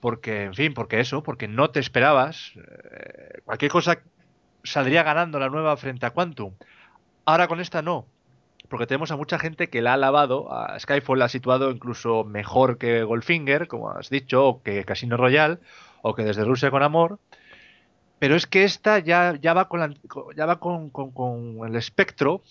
Porque, 0.00 0.44
en 0.44 0.54
fin, 0.54 0.74
porque 0.74 1.00
eso, 1.00 1.22
porque 1.22 1.48
no 1.48 1.70
te 1.70 1.80
esperabas. 1.80 2.52
eh, 2.56 3.40
cualquier 3.44 3.70
cosa 3.70 3.98
saldría 4.62 5.02
ganando 5.02 5.38
la 5.38 5.48
nueva 5.48 5.76
frente 5.76 6.06
a 6.06 6.10
Quantum. 6.10 6.54
Ahora 7.24 7.48
con 7.48 7.60
esta 7.60 7.82
no. 7.82 8.06
Porque 8.68 8.86
tenemos 8.86 9.10
a 9.10 9.16
mucha 9.16 9.38
gente 9.38 9.68
que 9.68 9.82
la 9.82 9.90
ha 9.90 9.94
alabado. 9.94 10.52
A 10.52 10.78
Skyfall 10.78 11.18
la 11.18 11.26
ha 11.26 11.28
situado 11.28 11.70
incluso 11.70 12.24
mejor 12.24 12.78
que 12.78 13.02
Goldfinger, 13.02 13.68
como 13.68 13.90
has 13.90 14.08
dicho, 14.10 14.44
o 14.46 14.62
que 14.62 14.84
Casino 14.84 15.16
Royale, 15.16 15.58
o 16.02 16.14
que 16.14 16.24
desde 16.24 16.44
Rusia 16.44 16.70
con 16.70 16.82
Amor. 16.82 17.18
Pero 18.18 18.36
es 18.36 18.46
que 18.46 18.64
esta 18.64 18.98
ya, 19.00 19.34
ya 19.40 19.52
va 19.54 19.68
con 19.68 19.80
la- 19.80 19.94
ya 20.34 20.46
va 20.46 20.60
con, 20.60 20.88
con- 20.90 21.12
con 21.12 21.58
el 21.68 21.76
espectro 21.76 22.42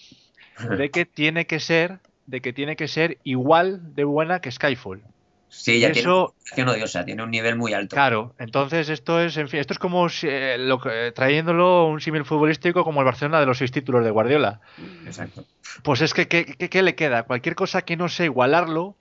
de 0.78 0.90
que 0.92 1.06
tiene 1.06 1.46
que 1.46 1.60
ser 1.60 2.00
de 2.26 2.40
que 2.42 2.54
tiene 2.54 2.76
que 2.78 2.88
ser 2.88 3.18
igual 3.26 3.94
de 3.96 4.06
buena 4.06 4.40
que 4.40 4.50
Skyfall. 4.50 5.02
Sí, 5.50 5.80
ya 5.80 5.92
tiene 5.92 6.00
Eso- 6.10 6.20
una 6.20 6.28
reputación 6.32 6.70
odiosa, 6.70 7.06
tiene 7.06 7.22
un 7.24 7.30
nivel 7.32 7.58
muy 7.58 7.74
alto. 7.74 7.96
Claro, 7.96 8.34
entonces 8.40 8.90
esto 8.90 9.20
es, 9.22 9.36
en 9.38 9.50
fin, 9.50 9.60
esto 9.60 9.74
es 9.74 9.80
como 9.80 10.08
si, 10.10 10.28
eh, 10.30 10.58
lo 10.58 10.80
que- 10.80 11.12
trayéndolo 11.14 11.86
un 11.88 12.00
símil 12.02 12.24
futbolístico 12.26 12.84
como 12.84 13.02
el 13.02 13.06
Barcelona 13.06 13.40
de 13.42 13.46
los 13.46 13.58
seis 13.58 13.72
títulos 13.72 14.04
de 14.06 14.10
Guardiola. 14.10 14.62
Exacto. 15.06 15.44
Pues 15.84 16.02
es 16.02 16.14
que, 16.14 16.28
¿qué, 16.28 16.46
qué- 16.46 16.70
qué 16.70 16.82
le 16.82 16.96
queda? 16.96 17.24
Cualquier 17.24 17.56
cosa 17.56 17.84
que 17.84 17.98
no 17.98 18.08
sea 18.10 18.26
igualarlo, 18.26 18.96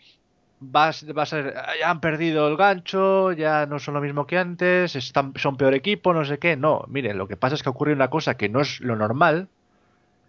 va, 0.62 0.88
a 0.88 0.90
s- 0.90 1.10
va 1.12 1.22
a 1.22 1.26
ser, 1.26 1.54
"Ah, 1.56 1.72
ya 1.80 1.88
han 1.90 2.00
perdido 2.00 2.48
el 2.48 2.56
gancho, 2.56 3.32
ya 3.32 3.64
no 3.66 3.78
son 3.78 3.94
lo 3.94 4.00
mismo 4.00 4.26
que 4.26 4.36
antes, 4.36 4.94
están, 4.94 5.32
son 5.36 5.56
peor 5.56 5.74
equipo, 5.74 6.12
no 6.12 6.24
sé 6.24 6.38
qué. 6.38 6.56
No, 6.56 6.84
mire, 6.88 7.14
lo 7.14 7.28
que 7.28 7.36
pasa 7.36 7.54
es 7.54 7.62
que 7.62 7.68
ocurre 7.70 7.92
una 7.94 8.10
cosa 8.10 8.36
que 8.36 8.48
no 8.50 8.60
es 8.60 8.80
lo 8.80 8.94
normal, 8.96 9.48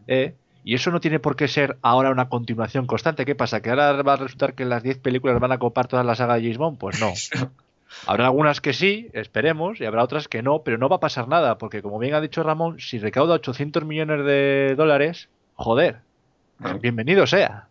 ¿eh? 0.07 0.35
Y 0.63 0.75
eso 0.75 0.91
no 0.91 0.99
tiene 0.99 1.19
por 1.19 1.35
qué 1.35 1.47
ser 1.47 1.77
ahora 1.81 2.09
una 2.09 2.29
continuación 2.29 2.87
constante. 2.87 3.25
¿Qué 3.25 3.35
pasa? 3.35 3.61
¿Que 3.61 3.69
ahora 3.69 4.01
va 4.01 4.13
a 4.13 4.17
resultar 4.17 4.53
que 4.53 4.65
las 4.65 4.83
10 4.83 4.99
películas 4.99 5.39
van 5.39 5.51
a 5.51 5.57
copar 5.57 5.87
toda 5.87 6.03
la 6.03 6.15
saga 6.15 6.35
de 6.35 6.41
James 6.41 6.57
Bond? 6.57 6.77
Pues 6.77 6.99
no. 6.99 7.13
Habrá 8.07 8.25
algunas 8.25 8.59
que 8.59 8.73
sí, 8.73 9.09
esperemos, 9.13 9.79
y 9.79 9.85
habrá 9.85 10.03
otras 10.03 10.27
que 10.27 10.41
no, 10.41 10.63
pero 10.63 10.79
no 10.79 10.89
va 10.89 10.95
a 10.95 10.99
pasar 10.99 11.27
nada, 11.27 11.59
porque 11.59 11.83
como 11.83 11.99
bien 11.99 12.15
ha 12.15 12.21
dicho 12.21 12.41
Ramón, 12.41 12.79
si 12.79 12.97
recauda 12.97 13.35
800 13.35 13.85
millones 13.85 14.25
de 14.25 14.73
dólares, 14.75 15.29
joder, 15.53 15.99
bienvenido 16.81 17.27
sea. 17.27 17.67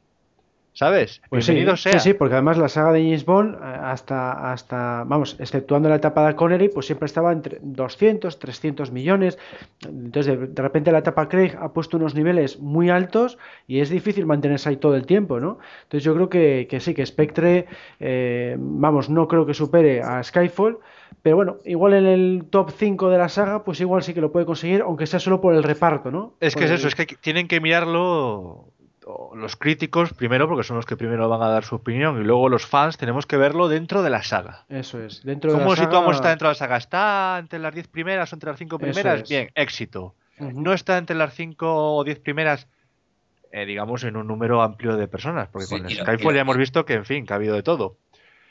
¿Sabes? 0.74 1.20
Pues 1.28 1.44
sí, 1.44 1.52
bienvenido 1.52 1.76
sí, 1.76 1.90
sea. 1.90 1.98
sí, 2.00 2.14
porque 2.14 2.32
además 2.34 2.56
la 2.56 2.68
saga 2.70 2.92
de 2.92 3.02
James 3.02 3.26
Bond, 3.26 3.56
eh, 3.56 3.58
hasta, 3.62 4.52
hasta, 4.52 5.04
vamos, 5.06 5.36
exceptuando 5.38 5.90
la 5.90 5.96
etapa 5.96 6.26
de 6.26 6.34
Connery, 6.34 6.70
pues 6.70 6.86
siempre 6.86 7.04
estaba 7.06 7.30
entre 7.30 7.58
200, 7.60 8.38
300 8.38 8.90
millones. 8.90 9.38
Entonces, 9.86 10.26
de, 10.40 10.46
de 10.46 10.62
repente 10.62 10.90
la 10.90 10.98
etapa 10.98 11.28
Craig 11.28 11.56
ha 11.60 11.72
puesto 11.74 11.98
unos 11.98 12.14
niveles 12.14 12.58
muy 12.58 12.88
altos 12.88 13.36
y 13.66 13.80
es 13.80 13.90
difícil 13.90 14.24
mantenerse 14.24 14.70
ahí 14.70 14.76
todo 14.78 14.96
el 14.96 15.04
tiempo, 15.04 15.40
¿no? 15.40 15.58
Entonces, 15.82 16.04
yo 16.04 16.14
creo 16.14 16.30
que, 16.30 16.66
que 16.70 16.80
sí, 16.80 16.94
que 16.94 17.04
Spectre, 17.04 17.66
eh, 18.00 18.56
vamos, 18.58 19.10
no 19.10 19.28
creo 19.28 19.44
que 19.44 19.52
supere 19.52 20.00
a 20.00 20.22
Skyfall, 20.22 20.78
pero 21.20 21.36
bueno, 21.36 21.58
igual 21.66 21.92
en 21.92 22.06
el 22.06 22.44
top 22.48 22.70
5 22.70 23.10
de 23.10 23.18
la 23.18 23.28
saga, 23.28 23.62
pues 23.62 23.78
igual 23.82 24.02
sí 24.02 24.14
que 24.14 24.22
lo 24.22 24.32
puede 24.32 24.46
conseguir, 24.46 24.80
aunque 24.80 25.06
sea 25.06 25.20
solo 25.20 25.42
por 25.42 25.54
el 25.54 25.62
reparto, 25.62 26.10
¿no? 26.10 26.32
Es 26.40 26.54
que 26.54 26.60
Por 26.60 26.64
es 26.64 26.70
el- 26.70 26.76
eso, 26.78 26.88
es 26.88 26.94
que 26.94 27.04
tienen 27.20 27.46
que 27.46 27.60
mirarlo 27.60 28.71
o 29.06 29.34
los 29.36 29.56
críticos 29.56 30.12
primero, 30.12 30.48
porque 30.48 30.64
son 30.64 30.76
los 30.76 30.86
que 30.86 30.96
primero 30.96 31.28
van 31.28 31.42
a 31.42 31.48
dar 31.48 31.64
su 31.64 31.74
opinión, 31.76 32.20
y 32.20 32.24
luego 32.24 32.48
los 32.48 32.66
fans 32.66 32.96
tenemos 32.98 33.26
que 33.26 33.36
verlo 33.36 33.68
dentro 33.68 34.02
de 34.02 34.10
la 34.10 34.22
saga. 34.22 34.64
Eso 34.68 35.00
es, 35.02 35.22
dentro 35.24 35.50
de 35.52 35.58
la 35.58 35.62
¿Cómo 35.64 35.74
saga... 35.76 35.86
situamos 35.88 36.16
esta 36.16 36.28
dentro 36.28 36.48
de 36.48 36.52
la 36.52 36.58
saga? 36.58 36.76
¿Está 36.76 37.36
entre 37.38 37.58
las 37.58 37.74
10 37.74 37.88
primeras 37.88 38.32
o 38.32 38.36
entre 38.36 38.50
las 38.50 38.58
5 38.58 38.76
Eso 38.76 38.82
primeras? 38.82 39.22
es. 39.22 39.28
Bien, 39.28 39.50
éxito. 39.54 40.14
No 40.38 40.72
está 40.72 40.98
entre 40.98 41.14
las 41.16 41.34
5 41.34 41.96
o 41.96 42.04
10 42.04 42.18
primeras, 42.20 42.66
eh, 43.52 43.64
digamos, 43.66 44.02
en 44.04 44.16
un 44.16 44.26
número 44.26 44.62
amplio 44.62 44.96
de 44.96 45.06
personas, 45.08 45.48
porque 45.48 45.66
Sí, 45.66 45.74
con 45.74 45.82
lo- 45.84 45.90
Skyfall 45.90 46.32
lo- 46.32 46.36
ya 46.36 46.40
hemos 46.40 46.56
visto 46.56 46.84
que, 46.84 46.94
en 46.94 47.04
fin, 47.04 47.26
que 47.26 47.32
ha 47.32 47.36
habido 47.36 47.54
de 47.54 47.62
todo. 47.62 47.98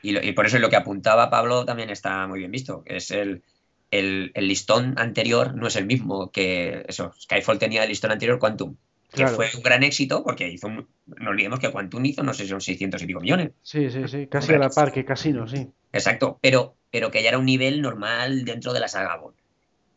Y, 0.02 0.11
lo- 0.14 0.22
y 0.23 0.32
por 0.32 0.45
eso 0.45 0.57
lo 0.60 0.69
que 0.69 0.76
apuntaba 0.78 1.30
Pablo 1.30 1.65
también 1.65 1.90
está 1.90 2.28
muy 2.28 2.40
bien 2.40 2.52
visto, 2.52 2.84
que 2.84 2.98
es 2.98 3.11
el, 3.11 3.44
el, 3.91 4.32
el 4.36 4.48
listón 4.48 4.95
anterior 4.98 5.53
no 5.56 5.68
es 5.68 5.76
el 5.76 5.86
mismo 5.86 6.32
que 6.32 6.86
eso. 6.88 7.11
Skyfall 7.19 7.60
tenía 7.60 7.84
el 7.84 7.90
listón 7.90 8.11
anterior 8.11 8.40
Quantum, 8.40 8.78
que 9.11 9.17
Claro. 9.17 9.35
fue 9.35 9.49
un 9.55 9.61
gran 9.61 9.83
éxito 9.83 10.23
porque 10.23 10.47
hizo 10.49 10.67
un- 10.67 10.88
no 11.05 11.29
olvidemos 11.31 11.59
que 11.59 11.69
Quantum 11.69 12.05
hizo, 12.05 12.23
no 12.23 12.33
sé 12.33 12.43
si 12.43 12.49
son 12.49 12.61
600 12.61 13.01
y 13.01 13.05
pico 13.07 13.19
millones. 13.19 13.51
Sí, 13.61 13.89
sí, 13.89 14.07
sí, 14.07 14.27
casi 14.27 14.53
a 14.53 14.57
la 14.59 14.69
par 14.69 14.91
que 14.91 15.03
Casino, 15.05 15.47
sí. 15.47 15.67
Exacto, 15.91 16.39
pero, 16.41 16.75
pero 16.89 17.11
que 17.11 17.21
ya 17.21 17.29
era 17.29 17.38
un 17.38 17.45
nivel 17.45 17.81
normal 17.81 18.45
dentro 18.45 18.71
de 18.73 18.79
la 18.79 18.88
saga 18.88 19.17
Bond. 19.17 19.35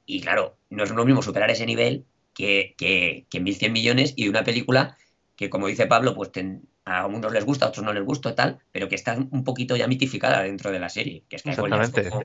Y 0.07 0.21
claro, 0.21 0.59
no 0.71 0.83
es 0.85 0.91
lo 0.91 1.05
mismo 1.05 1.23
superar 1.23 1.51
ese 1.51 1.65
nivel 1.65 2.05
que, 2.35 2.75
que, 2.77 3.27
que 3.31 3.41
1.100 3.41 3.73
millones 3.73 4.13
y 4.17 4.29
una 4.29 4.43
película 4.45 4.97
que, 5.37 5.49
como 5.49 5.69
dice 5.69 5.87
Pablo, 5.87 6.15
pues 6.15 6.33
ten- 6.33 6.69
a 6.85 7.01
algunos 7.05 7.33
les 7.33 7.45
gusta, 7.45 7.67
a 7.67 7.69
otros 7.69 7.85
no 7.85 7.93
les 7.93 8.05
gusta, 8.05 8.35
tal, 8.35 8.59
pero 8.73 8.89
que 8.89 8.95
está 8.97 9.15
un 9.17 9.45
poquito 9.45 9.77
ya 9.77 9.87
mitificada 9.87 10.43
dentro 10.43 10.71
de 10.73 10.79
la 10.81 10.89
serie. 10.91 11.23
Que 11.29 11.37
es 11.37 11.43
que 11.43 11.51
Exactamente. 11.51 12.11
como, 12.11 12.23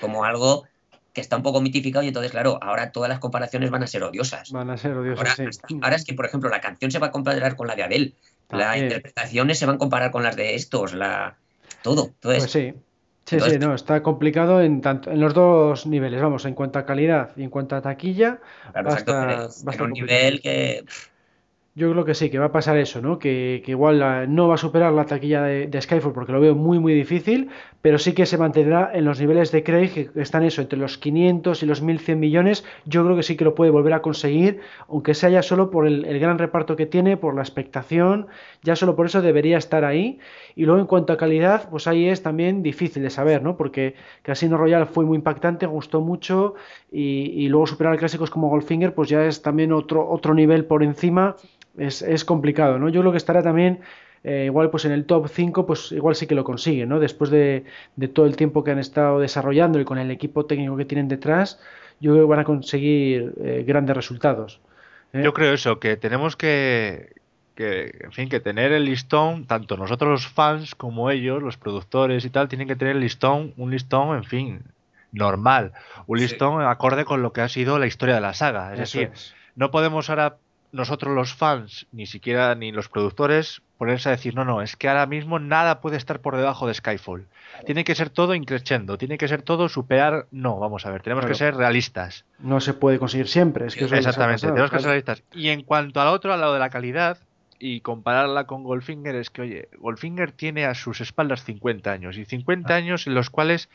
como 0.00 0.24
algo 0.24 0.64
que 1.12 1.20
está 1.20 1.36
un 1.36 1.42
poco 1.42 1.60
mitificado 1.60 2.04
y 2.04 2.08
entonces, 2.08 2.30
claro, 2.32 2.58
ahora 2.62 2.92
todas 2.92 3.08
las 3.08 3.18
comparaciones 3.18 3.70
van 3.70 3.82
a 3.82 3.86
ser 3.86 4.02
odiosas. 4.04 4.50
Van 4.52 4.70
a 4.70 4.76
ser 4.76 4.92
odiosos, 4.96 5.18
Ahora, 5.20 5.34
sí. 5.34 5.44
hasta- 5.48 5.66
ahora 5.82 5.96
es 5.96 6.04
que, 6.04 6.14
por 6.14 6.26
ejemplo, 6.26 6.48
la 6.50 6.60
canción 6.60 6.90
se 6.90 6.98
va 6.98 7.08
a 7.08 7.10
comparar 7.10 7.56
con 7.56 7.66
la 7.66 7.74
de 7.74 7.82
Adele, 7.82 8.12
las 8.50 8.76
interpretaciones 8.76 9.58
se 9.58 9.66
van 9.66 9.76
a 9.76 9.78
comparar 9.78 10.10
con 10.10 10.22
las 10.22 10.36
de 10.36 10.54
estos, 10.54 10.94
la 10.94 11.36
todo. 11.82 12.06
Entonces, 12.06 12.42
Pues 12.42 12.50
sí. 12.52 12.74
Sí, 13.24 13.34
Entonces- 13.34 13.58
sí, 13.60 13.66
no, 13.66 13.74
está 13.74 14.02
complicado 14.02 14.62
en 14.62 14.80
tanto 14.80 15.10
en 15.10 15.20
los 15.20 15.34
dos 15.34 15.84
niveles, 15.86 16.22
vamos, 16.22 16.46
en 16.46 16.54
cuanto 16.54 16.78
a 16.78 16.86
calidad 16.86 17.32
y 17.36 17.42
en 17.42 17.50
cuanto 17.50 17.76
a 17.76 17.82
taquilla, 17.82 18.40
claro, 18.72 18.88
exacto, 18.90 19.12
en 19.12 19.40
un 19.42 19.48
complicado. 19.48 19.88
nivel 19.88 20.40
que 20.40 20.84
Yo 21.78 21.92
creo 21.92 22.04
que 22.06 22.14
sí, 22.14 22.30
que 22.30 22.38
va 22.40 22.46
a 22.46 22.52
pasar 22.58 22.76
eso, 22.78 23.00
¿no? 23.02 23.18
Que, 23.18 23.62
que 23.64 23.70
igual 23.72 23.98
la- 24.00 24.26
no 24.26 24.48
va 24.48 24.54
a 24.54 24.56
superar 24.66 24.92
la 24.92 25.04
taquilla 25.06 25.42
de, 25.42 25.66
de 25.68 25.80
Skyfall 25.82 26.12
porque 26.12 26.32
lo 26.32 26.40
veo 26.40 26.54
muy, 26.56 26.78
muy 26.80 26.92
difícil, 26.94 27.50
pero 27.82 27.98
sí 27.98 28.14
que 28.14 28.26
se 28.26 28.36
mantendrá 28.38 28.90
en 28.94 29.04
los 29.04 29.20
niveles 29.20 29.52
de 29.52 29.62
Craig, 29.62 29.90
que 29.92 30.20
están 30.20 30.42
eso, 30.42 30.60
entre 30.62 30.78
los 30.78 30.98
500 30.98 31.62
y 31.62 31.66
los 31.66 31.82
1100 31.82 32.18
millones. 32.18 32.64
Yo 32.84 33.04
creo 33.04 33.16
que 33.16 33.22
sí 33.22 33.36
que 33.36 33.44
lo 33.44 33.54
puede 33.54 33.70
volver 33.70 33.92
a 33.92 34.02
conseguir, 34.02 34.60
aunque 34.88 35.14
sea 35.14 35.28
ya 35.30 35.42
solo 35.42 35.70
por 35.70 35.86
el, 35.86 36.04
el 36.06 36.18
gran 36.18 36.38
reparto 36.38 36.74
que 36.74 36.86
tiene, 36.86 37.16
por 37.16 37.34
la 37.36 37.42
expectación, 37.42 38.26
ya 38.62 38.74
solo 38.74 38.96
por 38.96 39.06
eso 39.06 39.22
debería 39.22 39.58
estar 39.58 39.84
ahí. 39.84 40.18
Y 40.56 40.64
luego 40.64 40.80
en 40.80 40.86
cuanto 40.86 41.12
a 41.12 41.16
calidad, 41.16 41.68
pues 41.70 41.86
ahí 41.86 42.08
es 42.08 42.22
también 42.22 42.62
difícil 42.62 43.02
de 43.04 43.10
saber, 43.10 43.42
¿no? 43.42 43.56
Porque 43.56 43.94
Casino 44.22 44.56
Royale 44.56 44.86
fue 44.86 45.04
muy 45.04 45.16
impactante, 45.16 45.66
gustó 45.66 46.00
mucho, 46.00 46.54
y, 46.90 47.30
y 47.44 47.48
luego 47.48 47.66
superar 47.68 47.96
clásicos 47.98 48.30
como 48.30 48.48
Goldfinger, 48.48 48.94
pues 48.94 49.08
ya 49.10 49.24
es 49.26 49.42
también 49.42 49.72
otro, 49.72 50.08
otro 50.08 50.34
nivel 50.34 50.64
por 50.64 50.82
encima 50.82 51.36
es, 51.78 52.02
es 52.02 52.24
complicado, 52.24 52.78
¿no? 52.78 52.88
Yo 52.88 53.00
creo 53.00 53.12
que 53.12 53.18
estará 53.18 53.42
también 53.42 53.80
eh, 54.24 54.44
igual 54.46 54.70
pues 54.70 54.84
en 54.84 54.92
el 54.92 55.04
top 55.06 55.28
5, 55.28 55.66
pues 55.66 55.92
igual 55.92 56.14
sí 56.16 56.26
que 56.26 56.34
lo 56.34 56.44
consiguen, 56.44 56.88
¿no? 56.88 56.98
Después 57.00 57.30
de, 57.30 57.64
de 57.96 58.08
todo 58.08 58.26
el 58.26 58.36
tiempo 58.36 58.64
que 58.64 58.72
han 58.72 58.78
estado 58.78 59.20
desarrollando 59.20 59.80
y 59.80 59.84
con 59.84 59.98
el 59.98 60.10
equipo 60.10 60.46
técnico 60.46 60.76
que 60.76 60.84
tienen 60.84 61.08
detrás, 61.08 61.60
yo 62.00 62.12
creo 62.12 62.24
que 62.26 62.30
van 62.30 62.40
a 62.40 62.44
conseguir 62.44 63.32
eh, 63.42 63.64
grandes 63.66 63.96
resultados. 63.96 64.60
¿eh? 65.12 65.22
Yo 65.22 65.32
creo 65.32 65.52
eso, 65.54 65.78
que 65.80 65.96
tenemos 65.96 66.36
que, 66.36 67.12
que, 67.54 67.96
en 68.00 68.12
fin, 68.12 68.28
que 68.28 68.40
tener 68.40 68.72
el 68.72 68.84
listón, 68.84 69.46
tanto 69.46 69.76
nosotros 69.76 70.10
los 70.10 70.26
fans 70.28 70.74
como 70.74 71.10
ellos, 71.10 71.42
los 71.42 71.56
productores 71.56 72.24
y 72.24 72.30
tal, 72.30 72.48
tienen 72.48 72.68
que 72.68 72.76
tener 72.76 72.96
el 72.96 73.00
listón, 73.02 73.52
un 73.56 73.70
listón, 73.70 74.16
en 74.16 74.24
fin, 74.24 74.62
normal, 75.12 75.72
un 76.06 76.18
Sí. 76.18 76.24
listón 76.24 76.62
acorde 76.62 77.04
con 77.04 77.22
lo 77.22 77.32
que 77.32 77.40
ha 77.40 77.48
sido 77.48 77.78
la 77.78 77.86
historia 77.86 78.14
de 78.16 78.20
la 78.20 78.34
saga. 78.34 78.74
Es 78.74 78.80
Eso 78.80 78.98
decir, 78.98 79.10
es. 79.14 79.34
no 79.56 79.70
podemos 79.70 80.10
ahora 80.10 80.36
nosotros 80.72 81.14
los 81.14 81.34
fans, 81.34 81.86
ni 81.92 82.06
siquiera 82.06 82.54
ni 82.54 82.72
los 82.72 82.88
productores, 82.88 83.62
ponerse 83.78 84.08
a 84.08 84.12
decir, 84.12 84.34
no, 84.34 84.44
no, 84.44 84.60
es 84.60 84.76
que 84.76 84.88
ahora 84.88 85.06
mismo 85.06 85.38
nada 85.38 85.80
puede 85.80 85.96
estar 85.96 86.20
por 86.20 86.36
debajo 86.36 86.66
de 86.66 86.74
Skyfall. 86.74 87.26
Tiene 87.64 87.84
que 87.84 87.94
ser 87.94 88.10
todo 88.10 88.34
increciendo, 88.34 88.98
tiene 88.98 89.18
que 89.18 89.28
ser 89.28 89.42
todo 89.42 89.68
superar. 89.68 90.26
No, 90.30 90.58
vamos 90.58 90.84
a 90.84 90.90
ver, 90.90 91.02
tenemos 91.02 91.26
que 91.26 91.34
ser 91.34 91.54
realistas. 91.56 92.24
No 92.38 92.60
se 92.60 92.74
puede 92.74 92.98
conseguir 92.98 93.28
siempre, 93.28 93.66
es 93.66 93.74
que 93.74 93.84
eso 93.84 93.94
Exactamente, 93.94 94.42
pasado, 94.42 94.54
tenemos 94.54 94.70
que 94.70 94.78
ser 94.78 94.86
realistas. 94.86 95.22
Y 95.32 95.48
en 95.48 95.62
cuanto 95.62 96.00
al 96.00 96.08
otro, 96.08 96.32
al 96.32 96.40
lado 96.40 96.54
de 96.54 96.60
la 96.60 96.70
calidad, 96.70 97.18
y 97.58 97.80
compararla 97.80 98.44
con 98.44 98.62
Goldfinger, 98.62 99.16
es 99.16 99.30
que, 99.30 99.42
oye, 99.42 99.68
Goldfinger 99.78 100.32
tiene 100.32 100.64
a 100.64 100.74
sus 100.74 101.00
espaldas 101.00 101.44
50 101.44 101.90
años, 101.90 102.16
y 102.16 102.24
50 102.24 102.74
años 102.74 103.06
en 103.06 103.14
los 103.14 103.30
cuales 103.30 103.68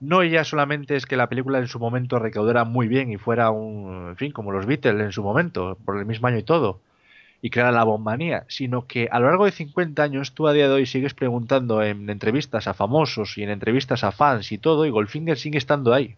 no 0.00 0.22
ya 0.24 0.44
solamente 0.44 0.96
es 0.96 1.06
que 1.06 1.16
la 1.16 1.28
película 1.28 1.58
en 1.58 1.68
su 1.68 1.78
momento 1.78 2.18
recaudara 2.18 2.64
muy 2.64 2.88
bien 2.88 3.10
y 3.10 3.16
fuera 3.16 3.50
un, 3.50 4.10
en 4.10 4.16
fin, 4.16 4.32
como 4.32 4.52
los 4.52 4.66
Beatles 4.66 5.00
en 5.00 5.12
su 5.12 5.22
momento, 5.22 5.76
por 5.84 5.98
el 5.98 6.06
mismo 6.06 6.28
año 6.28 6.38
y 6.38 6.42
todo, 6.42 6.80
y 7.42 7.50
creara 7.50 7.72
la 7.72 7.84
bombanía, 7.84 8.44
sino 8.48 8.86
que 8.86 9.08
a 9.10 9.20
lo 9.20 9.26
largo 9.26 9.44
de 9.44 9.52
50 9.52 10.02
años 10.02 10.34
tú 10.34 10.48
a 10.48 10.52
día 10.52 10.68
de 10.68 10.74
hoy 10.74 10.86
sigues 10.86 11.14
preguntando 11.14 11.82
en 11.82 12.10
entrevistas 12.10 12.66
a 12.66 12.74
famosos 12.74 13.38
y 13.38 13.42
en 13.44 13.50
entrevistas 13.50 14.04
a 14.04 14.12
fans 14.12 14.50
y 14.52 14.58
todo, 14.58 14.86
y 14.86 14.90
Goldfinger 14.90 15.38
sigue 15.38 15.58
estando 15.58 15.94
ahí. 15.94 16.16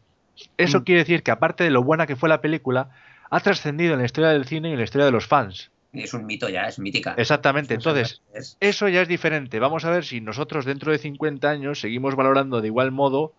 Eso 0.56 0.80
Mm. 0.80 0.84
quiere 0.84 1.00
decir 1.00 1.22
que 1.22 1.30
aparte 1.30 1.64
de 1.64 1.70
lo 1.70 1.82
buena 1.82 2.06
que 2.06 2.16
fue 2.16 2.28
la 2.28 2.40
película, 2.40 2.90
ha 3.30 3.40
trascendido 3.40 3.92
en 3.92 4.00
la 4.00 4.06
historia 4.06 4.30
del 4.30 4.46
cine 4.46 4.70
y 4.70 4.72
en 4.72 4.78
la 4.78 4.84
historia 4.84 5.04
de 5.06 5.12
los 5.12 5.26
fans. 5.26 5.70
es 5.92 6.14
un 6.14 6.24
mito 6.24 6.48
ya, 6.48 6.62
es 6.68 6.78
mítica. 6.78 7.14
Exactamente, 7.16 7.74
entonces 7.74 8.22
Es- 8.32 8.56
eso 8.60 8.88
ya 8.88 9.02
es 9.02 9.08
diferente. 9.08 9.58
Vamos 9.58 9.84
a 9.84 9.90
ver 9.90 10.04
si 10.04 10.20
nosotros 10.20 10.64
dentro 10.64 10.92
de 10.92 10.98
50 10.98 11.50
años 11.50 11.80
seguimos 11.80 12.14
valorando 12.14 12.60
de 12.60 12.68
igual 12.68 12.92
modo 12.92 13.32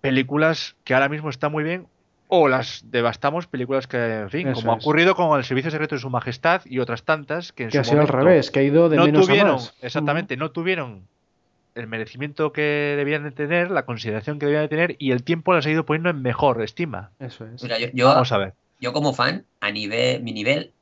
películas 0.00 0.76
que 0.84 0.94
ahora 0.94 1.08
mismo 1.08 1.30
están 1.30 1.52
muy 1.52 1.64
bien 1.64 1.86
o 2.28 2.48
las 2.48 2.84
devastamos, 2.90 3.46
películas 3.46 3.86
que, 3.86 4.20
en 4.20 4.30
fin, 4.30 4.48
Eso 4.48 4.60
como 4.60 4.72
ha 4.72 4.76
ocurrido 4.76 5.14
con 5.14 5.36
El 5.38 5.44
Servicio 5.44 5.70
Secreto 5.70 5.94
de 5.94 6.00
Su 6.00 6.10
Majestad 6.10 6.62
y 6.64 6.80
otras 6.80 7.04
tantas 7.04 7.52
que 7.52 7.64
en 7.64 7.70
Que 7.70 7.76
su 7.76 7.80
ha 7.80 7.84
sido 7.84 8.00
al 8.00 8.08
revés, 8.08 8.50
que 8.50 8.60
ha 8.60 8.62
ido 8.62 8.88
de 8.88 8.96
no 8.96 9.06
menos 9.06 9.26
tuvieron, 9.26 9.50
a 9.50 9.52
más. 9.54 9.74
exactamente, 9.80 10.36
no 10.36 10.50
tuvieron 10.50 11.06
el 11.76 11.86
merecimiento 11.86 12.52
que 12.52 12.94
debían 12.96 13.22
de 13.22 13.30
tener, 13.30 13.70
la 13.70 13.84
consideración 13.84 14.38
que 14.38 14.46
debían 14.46 14.62
de 14.64 14.68
tener 14.68 14.96
y 14.98 15.12
el 15.12 15.22
tiempo 15.22 15.52
las 15.52 15.66
ha 15.66 15.70
ido 15.70 15.84
poniendo 15.84 16.10
en 16.10 16.22
mejor 16.22 16.62
estima. 16.62 17.10
Eso 17.20 17.46
es. 17.46 17.62
Mira, 17.62 17.78
yo, 17.78 17.88
yo, 17.92 18.08
Vamos 18.08 18.32
a 18.32 18.38
ver. 18.38 18.54
yo 18.80 18.92
como 18.92 19.12
fan, 19.12 19.44
a 19.60 19.70
nivel, 19.70 20.22
mi 20.22 20.32
nivel, 20.32 20.72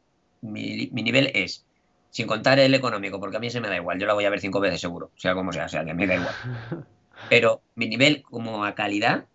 mi, 0.41 0.89
mi 0.93 1.03
nivel 1.03 1.31
es, 1.35 1.67
sin 2.11 2.27
contar 2.27 2.59
el 2.59 2.73
económico, 2.75 3.21
porque 3.21 3.37
a 3.37 3.41
mí 3.41 3.51
se 3.51 3.61
me 3.61 3.69
da 3.69 3.77
igual, 3.77 3.99
yo 3.99 4.07
la 4.07 4.15
voy 4.15 4.25
a 4.25 4.31
ver 4.31 4.41
cinco 4.41 4.61
veces 4.61 4.81
seguro, 4.81 5.11
sea 5.17 5.35
como 5.35 5.53
sea, 5.53 5.67
o 5.67 5.69
sea, 5.69 5.85
que 5.85 5.93
me 5.93 6.07
da 6.07 6.15
igual. 6.15 6.35
Pero 7.29 7.63
mi 7.75 7.89
nivel 7.89 8.23
como 8.23 8.65
a 8.65 8.75
calidad, 8.75 9.27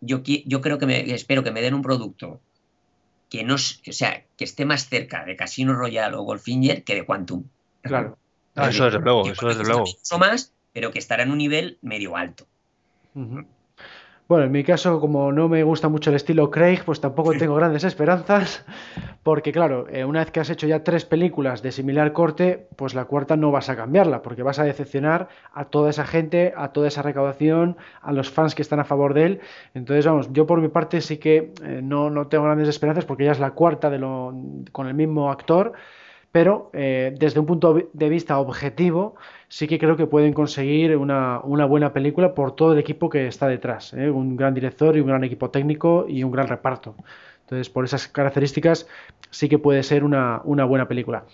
yo, 0.00 0.22
yo 0.24 0.60
creo 0.60 0.78
que 0.78 0.86
me, 0.86 1.14
espero 1.14 1.42
que 1.42 1.50
me 1.50 1.60
den 1.60 1.74
un 1.74 1.82
producto 1.82 2.40
que 3.28 3.44
no, 3.44 3.56
o 3.56 3.58
sea, 3.58 4.24
que 4.36 4.44
esté 4.44 4.64
más 4.64 4.88
cerca 4.88 5.24
de 5.24 5.36
Casino 5.36 5.74
Royale 5.74 6.16
o 6.16 6.22
Goldfinger 6.22 6.82
que 6.84 6.94
de 6.94 7.04
Quantum. 7.04 7.44
Claro. 7.82 8.18
Ah, 8.54 8.70
eso 8.70 8.84
desde 8.84 9.00
luego, 9.00 9.30
eso 9.30 9.48
desde 9.48 9.64
luego. 9.64 9.84
más, 10.18 10.54
pero 10.72 10.90
que 10.90 10.98
estará 10.98 11.22
en 11.22 11.30
un 11.30 11.38
nivel 11.38 11.78
medio 11.82 12.16
alto. 12.16 12.46
Ujú. 13.14 13.46
Bueno, 14.28 14.44
en 14.44 14.52
mi 14.52 14.62
caso, 14.62 15.00
como 15.00 15.32
no 15.32 15.48
me 15.48 15.62
gusta 15.62 15.88
mucho 15.88 16.10
el 16.10 16.16
estilo 16.16 16.50
Craig, 16.50 16.82
pues 16.84 17.00
tampoco 17.00 17.32
tengo 17.32 17.54
grandes 17.54 17.84
esperanzas, 17.84 18.62
porque 19.22 19.52
claro, 19.52 19.86
eh, 19.88 20.04
una 20.04 20.18
vez 20.18 20.30
que 20.30 20.40
has 20.40 20.50
hecho 20.50 20.66
ya 20.66 20.84
tres 20.84 21.06
películas 21.06 21.62
de 21.62 21.72
similar 21.72 22.12
corte, 22.12 22.68
pues 22.76 22.94
la 22.94 23.06
cuarta 23.06 23.38
no 23.38 23.50
vas 23.50 23.70
a 23.70 23.76
cambiarla, 23.76 24.20
porque 24.20 24.42
vas 24.42 24.58
a 24.58 24.64
decepcionar 24.64 25.28
a 25.54 25.64
toda 25.64 25.88
esa 25.88 26.04
gente, 26.04 26.52
a 26.58 26.72
toda 26.72 26.88
esa 26.88 27.00
recaudación, 27.00 27.78
a 28.02 28.12
los 28.12 28.30
fans 28.30 28.54
que 28.54 28.60
están 28.60 28.80
a 28.80 28.84
favor 28.84 29.14
de 29.14 29.24
él. 29.24 29.40
Entonces, 29.72 30.04
vamos, 30.04 30.30
yo 30.30 30.46
por 30.46 30.60
mi 30.60 30.68
parte 30.68 31.00
sí 31.00 31.16
que 31.16 31.54
eh, 31.64 31.80
no, 31.82 32.10
no 32.10 32.26
tengo 32.26 32.44
grandes 32.44 32.68
esperanzas, 32.68 33.06
porque 33.06 33.24
ya 33.24 33.32
es 33.32 33.40
la 33.40 33.52
cuarta 33.52 33.88
de 33.88 33.98
lo, 33.98 34.34
con 34.72 34.88
el 34.88 34.94
mismo 34.94 35.30
actor, 35.30 35.72
pero 36.32 36.70
eh, 36.72 37.14
desde 37.18 37.40
un 37.40 37.46
punto 37.46 37.74
de 37.92 38.08
vista 38.08 38.38
objetivo, 38.38 39.16
sí 39.48 39.66
que 39.66 39.78
creo 39.78 39.96
que 39.96 40.06
pueden 40.06 40.34
conseguir 40.34 40.96
una, 40.96 41.38
buena 41.40 41.92
película 41.92 42.34
por 42.34 42.54
todo 42.54 42.74
el 42.74 42.78
equipo 42.78 43.08
que 43.08 43.26
está 43.26 43.48
detrás. 43.48 43.94
¿eh? 43.94 44.10
Un 44.10 44.36
gran 44.36 44.54
director 44.54 44.96
y 44.96 45.00
un 45.00 45.06
gran 45.08 45.24
equipo 45.24 45.50
técnico 45.50 46.06
y 46.08 46.22
un 46.22 46.30
gran 46.30 46.48
reparto. 46.48 46.94
Entonces, 47.42 47.70
por 47.70 47.84
esas 47.84 48.08
características, 48.08 48.86
sí 49.30 49.48
que 49.48 49.58
puede 49.58 49.82
ser 49.82 50.04
una, 50.04 50.42
buena 50.44 50.86
película. 50.86 51.24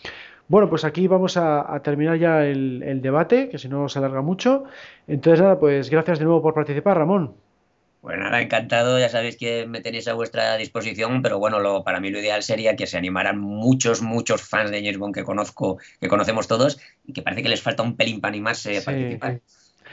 Bueno, 0.47 0.69
pues 0.69 0.85
aquí 0.85 1.09
vamos 1.09 1.37
a, 1.37 1.81
terminar 1.83 2.19
ya 2.19 2.45
el 2.45 3.01
debate, 3.03 3.49
que 3.49 3.59
si 3.59 3.69
no 3.69 3.89
se 3.89 3.99
alarga 3.99 4.23
mucho. 4.23 4.65
Entonces, 5.09 5.41
nada, 5.41 5.59
pues 5.59 5.91
gracias 5.91 6.21
de 6.21 6.25
nuevo 6.27 6.41
por 6.43 6.55
participar, 6.55 6.99
Ramón. 6.99 7.35
Pues 8.05 8.19
nada, 8.19 8.43
encantado, 8.43 8.99
ya 8.99 9.09
sabéis 9.09 9.39
que 9.39 9.67
me 9.67 9.81
tenéis 9.81 10.09
a 10.09 10.13
vuestra 10.13 10.59
disposición, 10.59 11.23
pero 11.23 11.39
bueno, 11.39 11.59
lo, 11.59 11.85
para 11.85 12.01
mí 12.01 12.11
lo 12.11 12.19
ideal 12.19 12.43
sería 12.43 12.77
que 12.77 12.87
se 12.87 12.99
animaran 12.99 13.41
muchos, 13.41 14.03
muchos 14.03 14.43
fans 14.43 14.71
de 14.71 14.81
James 14.81 14.99
Bond 14.99 15.15
que 15.15 15.25
conozco, 15.25 15.79
que 16.03 16.09
conocemos 16.09 16.47
todos, 16.47 16.79
y 17.07 17.15
que 17.15 17.23
parece 17.23 17.43
que 17.43 17.49
les 17.49 17.63
falta 17.63 17.83
un 17.83 17.97
pelín 17.97 18.21
para 18.21 18.33
animarse 18.33 18.77
a 18.77 18.81
Sí, 18.81 18.85
participar. 18.85 19.41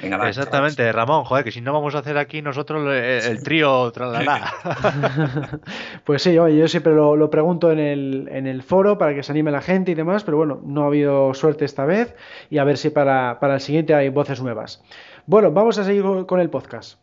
Venga, 0.02 0.18
va, 0.18 0.28
Exactamente, 0.28 0.92
Ramón, 0.92 1.24
joder, 1.24 1.46
que 1.46 1.54
si 1.54 1.62
no 1.62 1.72
vamos 1.72 1.96
a 1.96 2.00
hacer 2.00 2.18
aquí 2.18 2.42
nosotros 2.42 2.86
el, 2.86 3.32
el 3.32 3.44
trío 3.44 3.90
tralala. 3.94 4.52
Pues 6.04 6.22
sí, 6.22 6.38
oye, 6.38 6.58
yo 6.58 6.68
siempre 6.68 6.94
lo, 6.94 7.16
lo 7.16 7.30
pregunto 7.30 7.72
en 7.72 7.80
el, 7.80 8.28
en 8.30 8.46
el 8.46 8.62
foro 8.62 8.98
para 8.98 9.16
que 9.16 9.24
se 9.24 9.32
anime 9.32 9.52
la 9.52 9.62
gente 9.62 9.92
y 9.92 9.96
demás, 9.96 10.26
pero 10.26 10.36
bueno, 10.36 10.60
no 10.66 10.84
ha 10.84 10.88
habido 10.88 11.34
suerte 11.34 11.64
esta 11.64 11.86
vez 11.86 12.14
y 12.50 12.58
a 12.58 12.66
ver 12.66 12.78
si 12.78 12.90
para, 12.90 13.40
para 13.40 13.54
el 13.54 13.62
siguiente 13.62 13.94
hay 13.96 14.10
voces 14.10 14.42
nuevas. 14.42 14.84
Bueno, 15.28 15.52
vamos 15.52 15.78
a 15.78 15.86
seguir 15.86 16.04
con 16.26 16.42
el 16.42 16.50
podcast. 16.50 17.01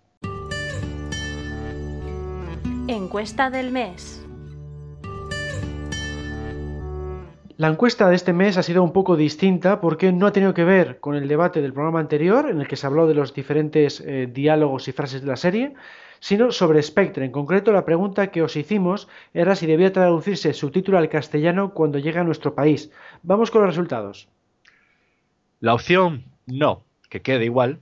Encuesta 2.89 3.51
del 3.51 3.71
mes. 3.71 4.27
La 7.59 7.69
encuesta 7.69 8.09
de 8.09 8.17
este 8.17 8.33
mes 8.33 8.57
ha 8.57 8.63
sido 8.63 8.83
un 8.83 8.95
poco 8.95 9.15
distinta 9.15 9.83
porque 9.83 10.11
no 10.11 10.27
ha 10.27 10.33
tenido 10.33 10.55
que 10.55 10.65
ver 10.65 10.99
con 10.99 11.15
el 11.15 11.29
debate 11.29 11.61
del 11.61 11.75
programa 11.75 12.01
anterior, 12.01 12.49
en 12.49 12.63
el 12.63 12.67
que 12.67 12.77
se 12.77 12.87
habló 12.87 13.07
de 13.07 13.13
los 13.13 13.35
diferentes 13.35 14.01
eh, 14.01 14.27
diálogos 14.33 14.89
y 14.89 14.93
frases 14.93 15.21
de 15.21 15.27
la 15.27 15.37
serie, 15.37 15.75
sino 16.21 16.51
sobre 16.51 16.83
Spectre. 16.83 17.27
En 17.27 17.31
concreto, 17.31 17.73
la 17.73 17.85
pregunta 17.85 18.29
que 18.29 18.41
os 18.41 18.57
hicimos 18.57 19.07
era 19.35 19.55
si 19.55 19.67
debía 19.67 19.93
traducirse 19.93 20.55
su 20.55 20.71
título 20.71 20.97
al 20.97 21.11
castellano 21.11 21.75
cuando 21.75 21.99
llegue 21.99 22.21
a 22.21 22.25
nuestro 22.25 22.55
país. 22.55 22.91
Vamos 23.23 23.51
con 23.51 23.61
los 23.61 23.71
resultados. 23.71 24.31
La 25.61 25.75
opción 25.75 26.25
no, 26.47 26.85
que 27.11 27.21
quede 27.21 27.45
igual, 27.45 27.81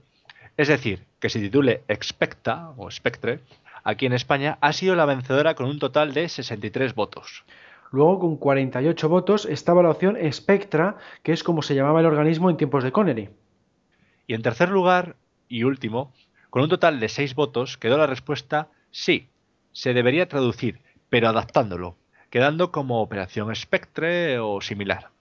es 0.57 0.67
decir, 0.67 1.05
que 1.21 1.29
se 1.29 1.39
titule 1.39 1.83
Expecta 1.87 2.73
o 2.75 2.91
Spectre, 2.91 3.39
aquí 3.87 4.05
en 4.05 4.11
España, 4.11 4.57
ha 4.59 4.73
sido 4.73 4.95
la 4.95 5.05
vencedora 5.05 5.55
con 5.55 5.65
un 5.65 5.79
total 5.79 6.13
de 6.13 6.27
63 6.27 6.93
votos. 6.93 7.45
Luego, 7.89 8.19
con 8.19 8.35
48 8.35 9.07
votos, 9.07 9.45
estaba 9.45 9.81
la 9.81 9.91
opción 9.91 10.17
Spectra, 10.29 10.97
que 11.23 11.31
es 11.31 11.41
como 11.41 11.61
se 11.61 11.73
llamaba 11.73 12.01
el 12.01 12.05
organismo 12.05 12.49
en 12.49 12.57
tiempos 12.57 12.83
de 12.83 12.91
Connery. 12.91 13.29
Y 14.27 14.33
en 14.33 14.41
tercer 14.41 14.67
lugar, 14.67 15.15
y 15.47 15.63
último, 15.63 16.11
con 16.49 16.63
un 16.63 16.69
total 16.69 16.99
de 16.99 17.07
6 17.07 17.33
votos, 17.33 17.77
quedó 17.77 17.97
la 17.97 18.07
respuesta 18.07 18.67
sí, 18.91 19.29
se 19.71 19.93
debería 19.93 20.27
traducir, 20.27 20.81
pero 21.07 21.29
adaptándolo, 21.29 21.95
quedando 22.29 22.73
como 22.73 23.01
Operación 23.01 23.55
Spectre 23.55 24.37
o 24.39 24.59
similar. 24.59 25.11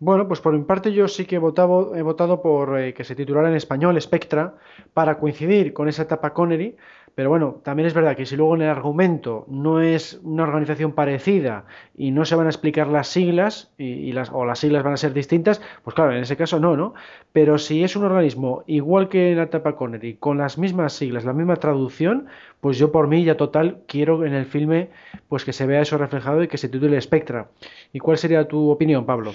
Bueno, 0.00 0.26
pues 0.26 0.40
por 0.40 0.52
mi 0.52 0.64
parte 0.64 0.92
yo 0.92 1.06
sí 1.06 1.24
que 1.24 1.36
he 1.36 1.38
votado, 1.38 1.94
he 1.94 2.02
votado 2.02 2.42
por 2.42 2.78
eh, 2.78 2.94
que 2.94 3.04
se 3.04 3.14
titulara 3.14 3.48
en 3.48 3.54
español 3.54 4.00
Spectra 4.00 4.54
para 4.92 5.18
coincidir 5.18 5.72
con 5.72 5.88
esa 5.88 6.02
etapa 6.02 6.32
Connery, 6.32 6.76
pero 7.14 7.30
bueno, 7.30 7.60
también 7.62 7.86
es 7.86 7.94
verdad 7.94 8.16
que 8.16 8.26
si 8.26 8.36
luego 8.36 8.56
en 8.56 8.62
el 8.62 8.68
argumento 8.68 9.44
no 9.48 9.80
es 9.80 10.20
una 10.24 10.42
organización 10.42 10.92
parecida 10.92 11.64
y 11.96 12.10
no 12.10 12.24
se 12.24 12.34
van 12.34 12.46
a 12.46 12.50
explicar 12.50 12.88
las 12.88 13.08
siglas 13.08 13.70
y, 13.78 14.12
las, 14.12 14.30
o 14.32 14.44
las 14.44 14.58
siglas 14.58 14.82
van 14.82 14.94
a 14.94 14.96
ser 14.96 15.12
distintas, 15.12 15.62
pues 15.84 15.94
claro, 15.94 16.12
en 16.12 16.22
ese 16.22 16.36
caso 16.36 16.58
no, 16.58 16.76
¿no? 16.76 16.94
Pero 17.32 17.58
si 17.58 17.84
es 17.84 17.94
un 17.94 18.04
organismo 18.04 18.64
igual 18.66 19.08
que 19.08 19.30
en 19.30 19.38
la 19.38 19.44
etapa 19.44 19.76
Connery, 19.76 20.14
con 20.14 20.38
las 20.38 20.58
mismas 20.58 20.92
siglas, 20.92 21.24
la 21.24 21.32
misma 21.32 21.56
traducción, 21.56 22.26
pues 22.60 22.78
yo 22.78 22.90
por 22.90 23.06
mí 23.06 23.24
ya 23.24 23.36
total 23.36 23.78
quiero 23.86 24.24
en 24.24 24.34
el 24.34 24.46
filme 24.46 24.90
pues 25.28 25.44
que 25.44 25.52
se 25.52 25.66
vea 25.66 25.82
eso 25.82 25.98
reflejado 25.98 26.42
y 26.42 26.48
que 26.48 26.58
se 26.58 26.68
titule 26.68 27.00
Spectra. 27.00 27.48
¿Y 27.92 28.00
cuál 28.00 28.18
sería 28.18 28.48
tu 28.48 28.70
opinión, 28.70 29.06
Pablo? 29.06 29.34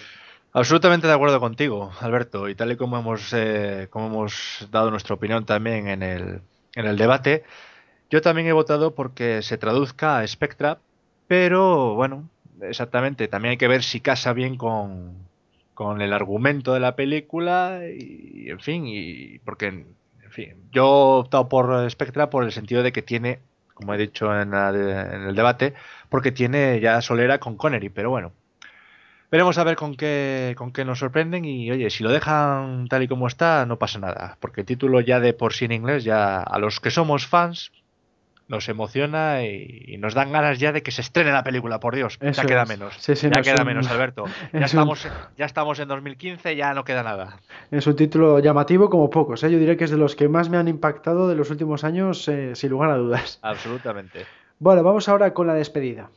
Absolutamente 0.52 1.08
de 1.08 1.14
acuerdo 1.14 1.40
contigo, 1.40 1.92
Alberto, 2.02 2.50
y 2.50 2.56
tal 2.56 2.72
y 2.72 2.76
como 2.76 2.98
hemos, 2.98 3.32
eh, 3.34 3.88
como 3.92 4.08
hemos 4.08 4.68
dado 4.72 4.90
nuestra 4.90 5.14
opinión 5.14 5.46
también 5.46 5.88
en 5.88 6.02
el, 6.02 6.42
en 6.74 6.86
el 6.86 6.98
debate, 6.98 7.44
yo 8.10 8.22
también 8.22 8.48
he 8.48 8.54
votado 8.54 8.96
porque 8.96 9.42
se 9.42 9.58
traduzca 9.58 10.20
a 10.20 10.28
Spectra, 10.28 10.80
pero 11.28 11.96
bueno, 11.96 12.30
exactamente, 12.62 13.28
también 13.28 13.52
hay 13.52 13.58
que 13.58 13.68
ver 13.68 13.84
si 13.84 14.00
casa 14.00 14.34
bien 14.34 14.58
con, 14.58 15.14
con 15.74 16.02
el 16.02 16.14
argumento 16.14 16.74
de 16.74 16.80
la 16.80 16.96
película 16.96 17.82
y, 17.86 18.50
en 18.50 18.60
fin, 18.60 18.86
y 18.88 19.40
porque, 19.40 19.68
en 19.68 20.32
fin, 20.32 20.56
yo 20.72 21.18
he 21.18 21.20
optado 21.22 21.50
por 21.50 21.90
Spectra 21.90 22.30
por 22.30 22.44
el 22.44 22.52
sentido 22.52 22.84
de 22.84 22.92
que 22.92 23.02
tiene, 23.02 23.40
como 23.74 23.94
he 23.94 23.98
dicho 23.98 24.34
en, 24.40 24.54
en 24.54 25.22
el 25.24 25.36
debate, 25.36 25.74
porque 26.10 26.32
tiene 26.32 26.80
ya 26.80 27.02
solera 27.02 27.40
con 27.40 27.58
Connery, 27.58 27.90
pero 27.90 28.10
bueno, 28.10 28.34
Veremos 29.32 29.60
a 29.60 29.64
ver 29.64 29.76
con 29.76 29.96
qué, 29.96 30.56
con 30.58 30.72
qué 30.72 30.84
nos 30.86 31.00
sorprenden 31.00 31.46
y 31.46 31.70
oye, 31.70 31.92
si 31.92 32.04
lo 32.04 32.10
dejan 32.10 32.88
tal 32.88 33.04
y 33.04 33.08
como 33.08 33.28
está, 33.28 33.68
no 33.68 33.78
pasa 33.78 34.00
nada, 34.00 34.38
porque 34.40 34.62
el 34.62 34.68
título 34.68 35.02
ya 35.02 35.20
de 35.20 35.34
por 35.34 35.54
sí 35.54 35.66
en 35.66 35.72
inglés, 35.72 36.04
ya 36.04 36.42
a 36.42 36.58
los 36.58 36.80
que 36.80 36.90
somos 36.90 37.28
fans, 37.28 37.72
nos 38.50 38.68
emociona 38.68 39.44
y, 39.46 39.96
nos 40.00 40.14
dan 40.14 40.32
ganas 40.32 40.60
ya 40.60 40.74
de 40.74 40.84
que 40.84 40.92
se 40.92 41.02
estrene 41.02 41.32
la 41.32 41.44
película, 41.44 41.80
por 41.80 41.96
Dios. 41.96 42.20
ya 42.20 42.44
queda 42.44 42.66
menos. 42.66 42.98
ya 43.06 43.42
queda 43.42 43.64
menos, 43.64 43.88
Alberto. 43.88 44.26
Ya 44.54 44.66
estamos, 44.66 45.08
ya 45.38 45.46
estamos 45.46 45.80
en 45.80 45.88
2015, 45.88 46.56
ya 46.56 46.74
no 46.74 46.84
queda 46.84 47.04
nada. 47.04 47.40
Es 47.72 47.86
un 47.86 47.96
título 47.96 48.40
llamativo 48.40 48.90
como 48.90 49.10
pocos. 49.10 49.44
¿eh? 49.44 49.52
Yo 49.52 49.60
diría 49.60 49.78
que 49.78 49.84
es 49.84 49.92
de 49.92 49.98
los 49.98 50.16
que 50.16 50.28
más 50.28 50.50
me 50.50 50.58
han 50.58 50.68
impactado 50.68 51.28
de 51.28 51.36
los 51.36 51.50
últimos 51.52 51.84
años, 51.84 52.28
eh, 52.28 52.56
sin 52.56 52.72
lugar 52.72 52.90
a 52.90 52.98
dudas. 52.98 53.40
Absolutamente. 53.44 54.26
Bueno, 54.58 54.84
vamos 54.84 55.08
ahora 55.08 55.34
con 55.34 55.46
la 55.46 55.54
despedida. 55.54 56.10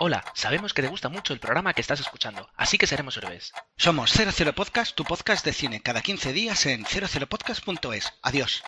Hola, 0.00 0.24
sabemos 0.34 0.74
que 0.74 0.82
te 0.82 0.88
gusta 0.88 1.08
mucho 1.08 1.32
el 1.32 1.40
programa 1.40 1.74
que 1.74 1.80
estás 1.80 2.00
escuchando, 2.00 2.48
así 2.56 2.78
que 2.78 2.86
seremos 2.86 3.16
héroes. 3.16 3.52
Somos 3.76 4.12
00 4.12 4.52
Podcast, 4.52 4.96
tu 4.96 5.04
podcast 5.04 5.44
de 5.44 5.52
cine, 5.52 5.80
cada 5.80 6.02
15 6.02 6.32
días 6.32 6.66
en 6.66 6.84
00podcast.es. 6.84 8.12
Adiós. 8.22 8.62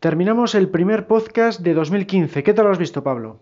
Terminamos 0.00 0.54
el 0.54 0.68
primer 0.68 1.08
podcast 1.08 1.60
de 1.60 1.74
2015. 1.74 2.44
¿Qué 2.44 2.54
tal 2.54 2.66
lo 2.66 2.70
has 2.70 2.78
visto, 2.78 3.02
Pablo? 3.02 3.40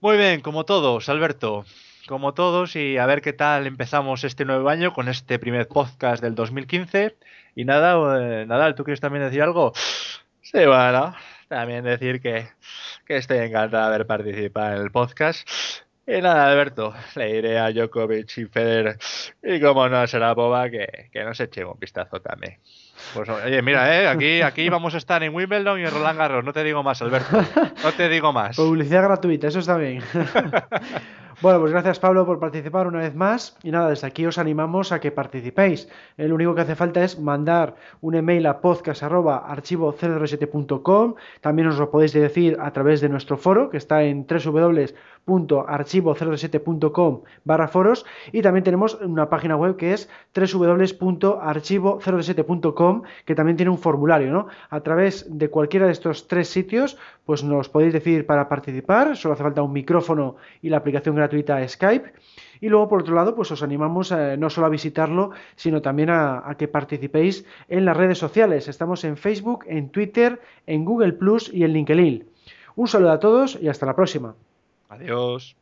Muy 0.00 0.18
bien, 0.18 0.42
como 0.42 0.64
todos, 0.64 1.08
Alberto. 1.08 1.64
Como 2.06 2.34
todos, 2.34 2.76
y 2.76 2.98
a 2.98 3.06
ver 3.06 3.22
qué 3.22 3.32
tal 3.32 3.66
empezamos 3.66 4.22
este 4.24 4.44
nuevo 4.44 4.68
año 4.68 4.92
con 4.92 5.08
este 5.08 5.38
primer 5.38 5.68
podcast 5.68 6.22
del 6.22 6.34
2015. 6.34 7.16
Y 7.54 7.64
nada, 7.64 7.94
eh, 8.20 8.44
Nadal, 8.44 8.74
¿tú 8.74 8.84
quieres 8.84 9.00
también 9.00 9.24
decir 9.24 9.40
algo? 9.40 9.72
Sí, 10.42 10.66
bueno, 10.66 11.14
también 11.48 11.84
decir 11.84 12.20
que, 12.20 12.48
que 13.06 13.16
estoy 13.16 13.38
encantado 13.38 13.88
de 13.88 13.94
haber 13.94 14.06
participado 14.06 14.76
en 14.76 14.82
el 14.82 14.90
podcast 14.90 15.48
y 16.06 16.20
nada, 16.20 16.50
Alberto, 16.50 16.92
le 17.14 17.32
diré 17.32 17.58
a 17.58 17.70
Djokovic 17.70 18.36
y 18.38 18.46
Federer, 18.46 18.98
y 19.42 19.60
como 19.60 19.88
no 19.88 20.04
será 20.06 20.34
boba, 20.34 20.68
que, 20.68 21.08
que 21.12 21.24
nos 21.24 21.38
eche 21.38 21.64
un 21.64 21.78
vistazo 21.78 22.20
también. 22.20 22.58
Pues, 23.14 23.28
oye, 23.28 23.60
mira, 23.62 24.02
eh, 24.02 24.08
aquí, 24.08 24.42
aquí 24.42 24.68
vamos 24.68 24.94
a 24.94 24.98
estar 24.98 25.22
en 25.22 25.34
Wimbledon 25.34 25.80
y 25.80 25.84
en 25.84 25.90
Roland 25.90 26.18
Garros. 26.18 26.44
No 26.44 26.52
te 26.52 26.64
digo 26.64 26.82
más, 26.82 27.02
Alberto. 27.02 27.44
No 27.82 27.92
te 27.92 28.08
digo 28.08 28.32
más. 28.32 28.56
Publicidad 28.56 29.02
gratuita, 29.02 29.48
eso 29.48 29.58
está 29.58 29.76
bien. 29.76 30.02
Bueno, 31.42 31.58
pues 31.58 31.72
gracias 31.72 31.98
Pablo 31.98 32.24
por 32.24 32.38
participar 32.38 32.86
una 32.86 33.00
vez 33.00 33.16
más 33.16 33.58
y 33.64 33.72
nada, 33.72 33.90
desde 33.90 34.06
aquí 34.06 34.24
os 34.24 34.38
animamos 34.38 34.92
a 34.92 35.00
que 35.00 35.10
participéis. 35.10 35.88
El 36.16 36.32
único 36.32 36.54
que 36.54 36.60
hace 36.60 36.76
falta 36.76 37.02
es 37.02 37.18
mandar 37.18 37.74
un 38.00 38.14
email 38.14 38.46
a 38.46 38.60
podcast.archivo007.com, 38.60 41.14
también 41.40 41.66
os 41.66 41.78
lo 41.78 41.90
podéis 41.90 42.12
decir 42.12 42.56
a 42.60 42.70
través 42.70 43.00
de 43.00 43.08
nuestro 43.08 43.36
foro 43.36 43.70
que 43.70 43.78
está 43.78 44.04
en 44.04 44.24
www.archivo007.com 44.24 47.22
barra 47.42 47.66
foros 47.66 48.06
y 48.30 48.40
también 48.40 48.62
tenemos 48.62 48.94
una 49.00 49.28
página 49.28 49.56
web 49.56 49.74
que 49.74 49.94
es 49.94 50.08
www.archivo007.com 50.36 53.02
que 53.24 53.34
también 53.34 53.56
tiene 53.56 53.70
un 53.70 53.78
formulario, 53.78 54.30
¿no? 54.30 54.46
A 54.70 54.80
través 54.82 55.26
de 55.28 55.50
cualquiera 55.50 55.86
de 55.86 55.92
estos 55.92 56.28
tres 56.28 56.46
sitios 56.46 56.96
pues 57.26 57.42
nos 57.42 57.68
podéis 57.68 57.92
decir 57.92 58.26
para 58.26 58.48
participar, 58.48 59.16
solo 59.16 59.34
hace 59.34 59.42
falta 59.42 59.60
un 59.62 59.72
micrófono 59.72 60.36
y 60.60 60.68
la 60.68 60.76
aplicación 60.76 61.16
gratuita 61.16 61.31
gratuita 61.32 61.56
a 61.56 61.68
Skype. 61.68 62.12
Y 62.60 62.68
luego, 62.68 62.88
por 62.88 63.02
otro 63.02 63.14
lado, 63.14 63.34
pues 63.34 63.50
os 63.50 63.62
animamos 63.62 64.12
eh, 64.12 64.36
no 64.38 64.48
solo 64.48 64.66
a 64.66 64.70
visitarlo, 64.70 65.30
sino 65.56 65.82
también 65.82 66.10
a, 66.10 66.48
a, 66.48 66.56
que 66.56 66.68
participéis 66.68 67.44
en 67.68 67.84
las 67.84 67.96
redes 67.96 68.18
sociales. 68.18 68.68
Estamos 68.68 69.02
en 69.04 69.16
Facebook, 69.16 69.64
en 69.66 69.90
Twitter, 69.90 70.40
en 70.66 70.84
Google 70.84 71.14
Plus 71.14 71.52
y 71.52 71.64
en 71.64 71.72
LinkedIn. 71.72 72.24
Un 72.76 72.86
saludo 72.86 73.12
a 73.12 73.18
todos 73.18 73.58
y 73.60 73.68
hasta 73.68 73.86
la 73.86 73.96
próxima. 73.96 74.34
Adiós. 74.88 75.56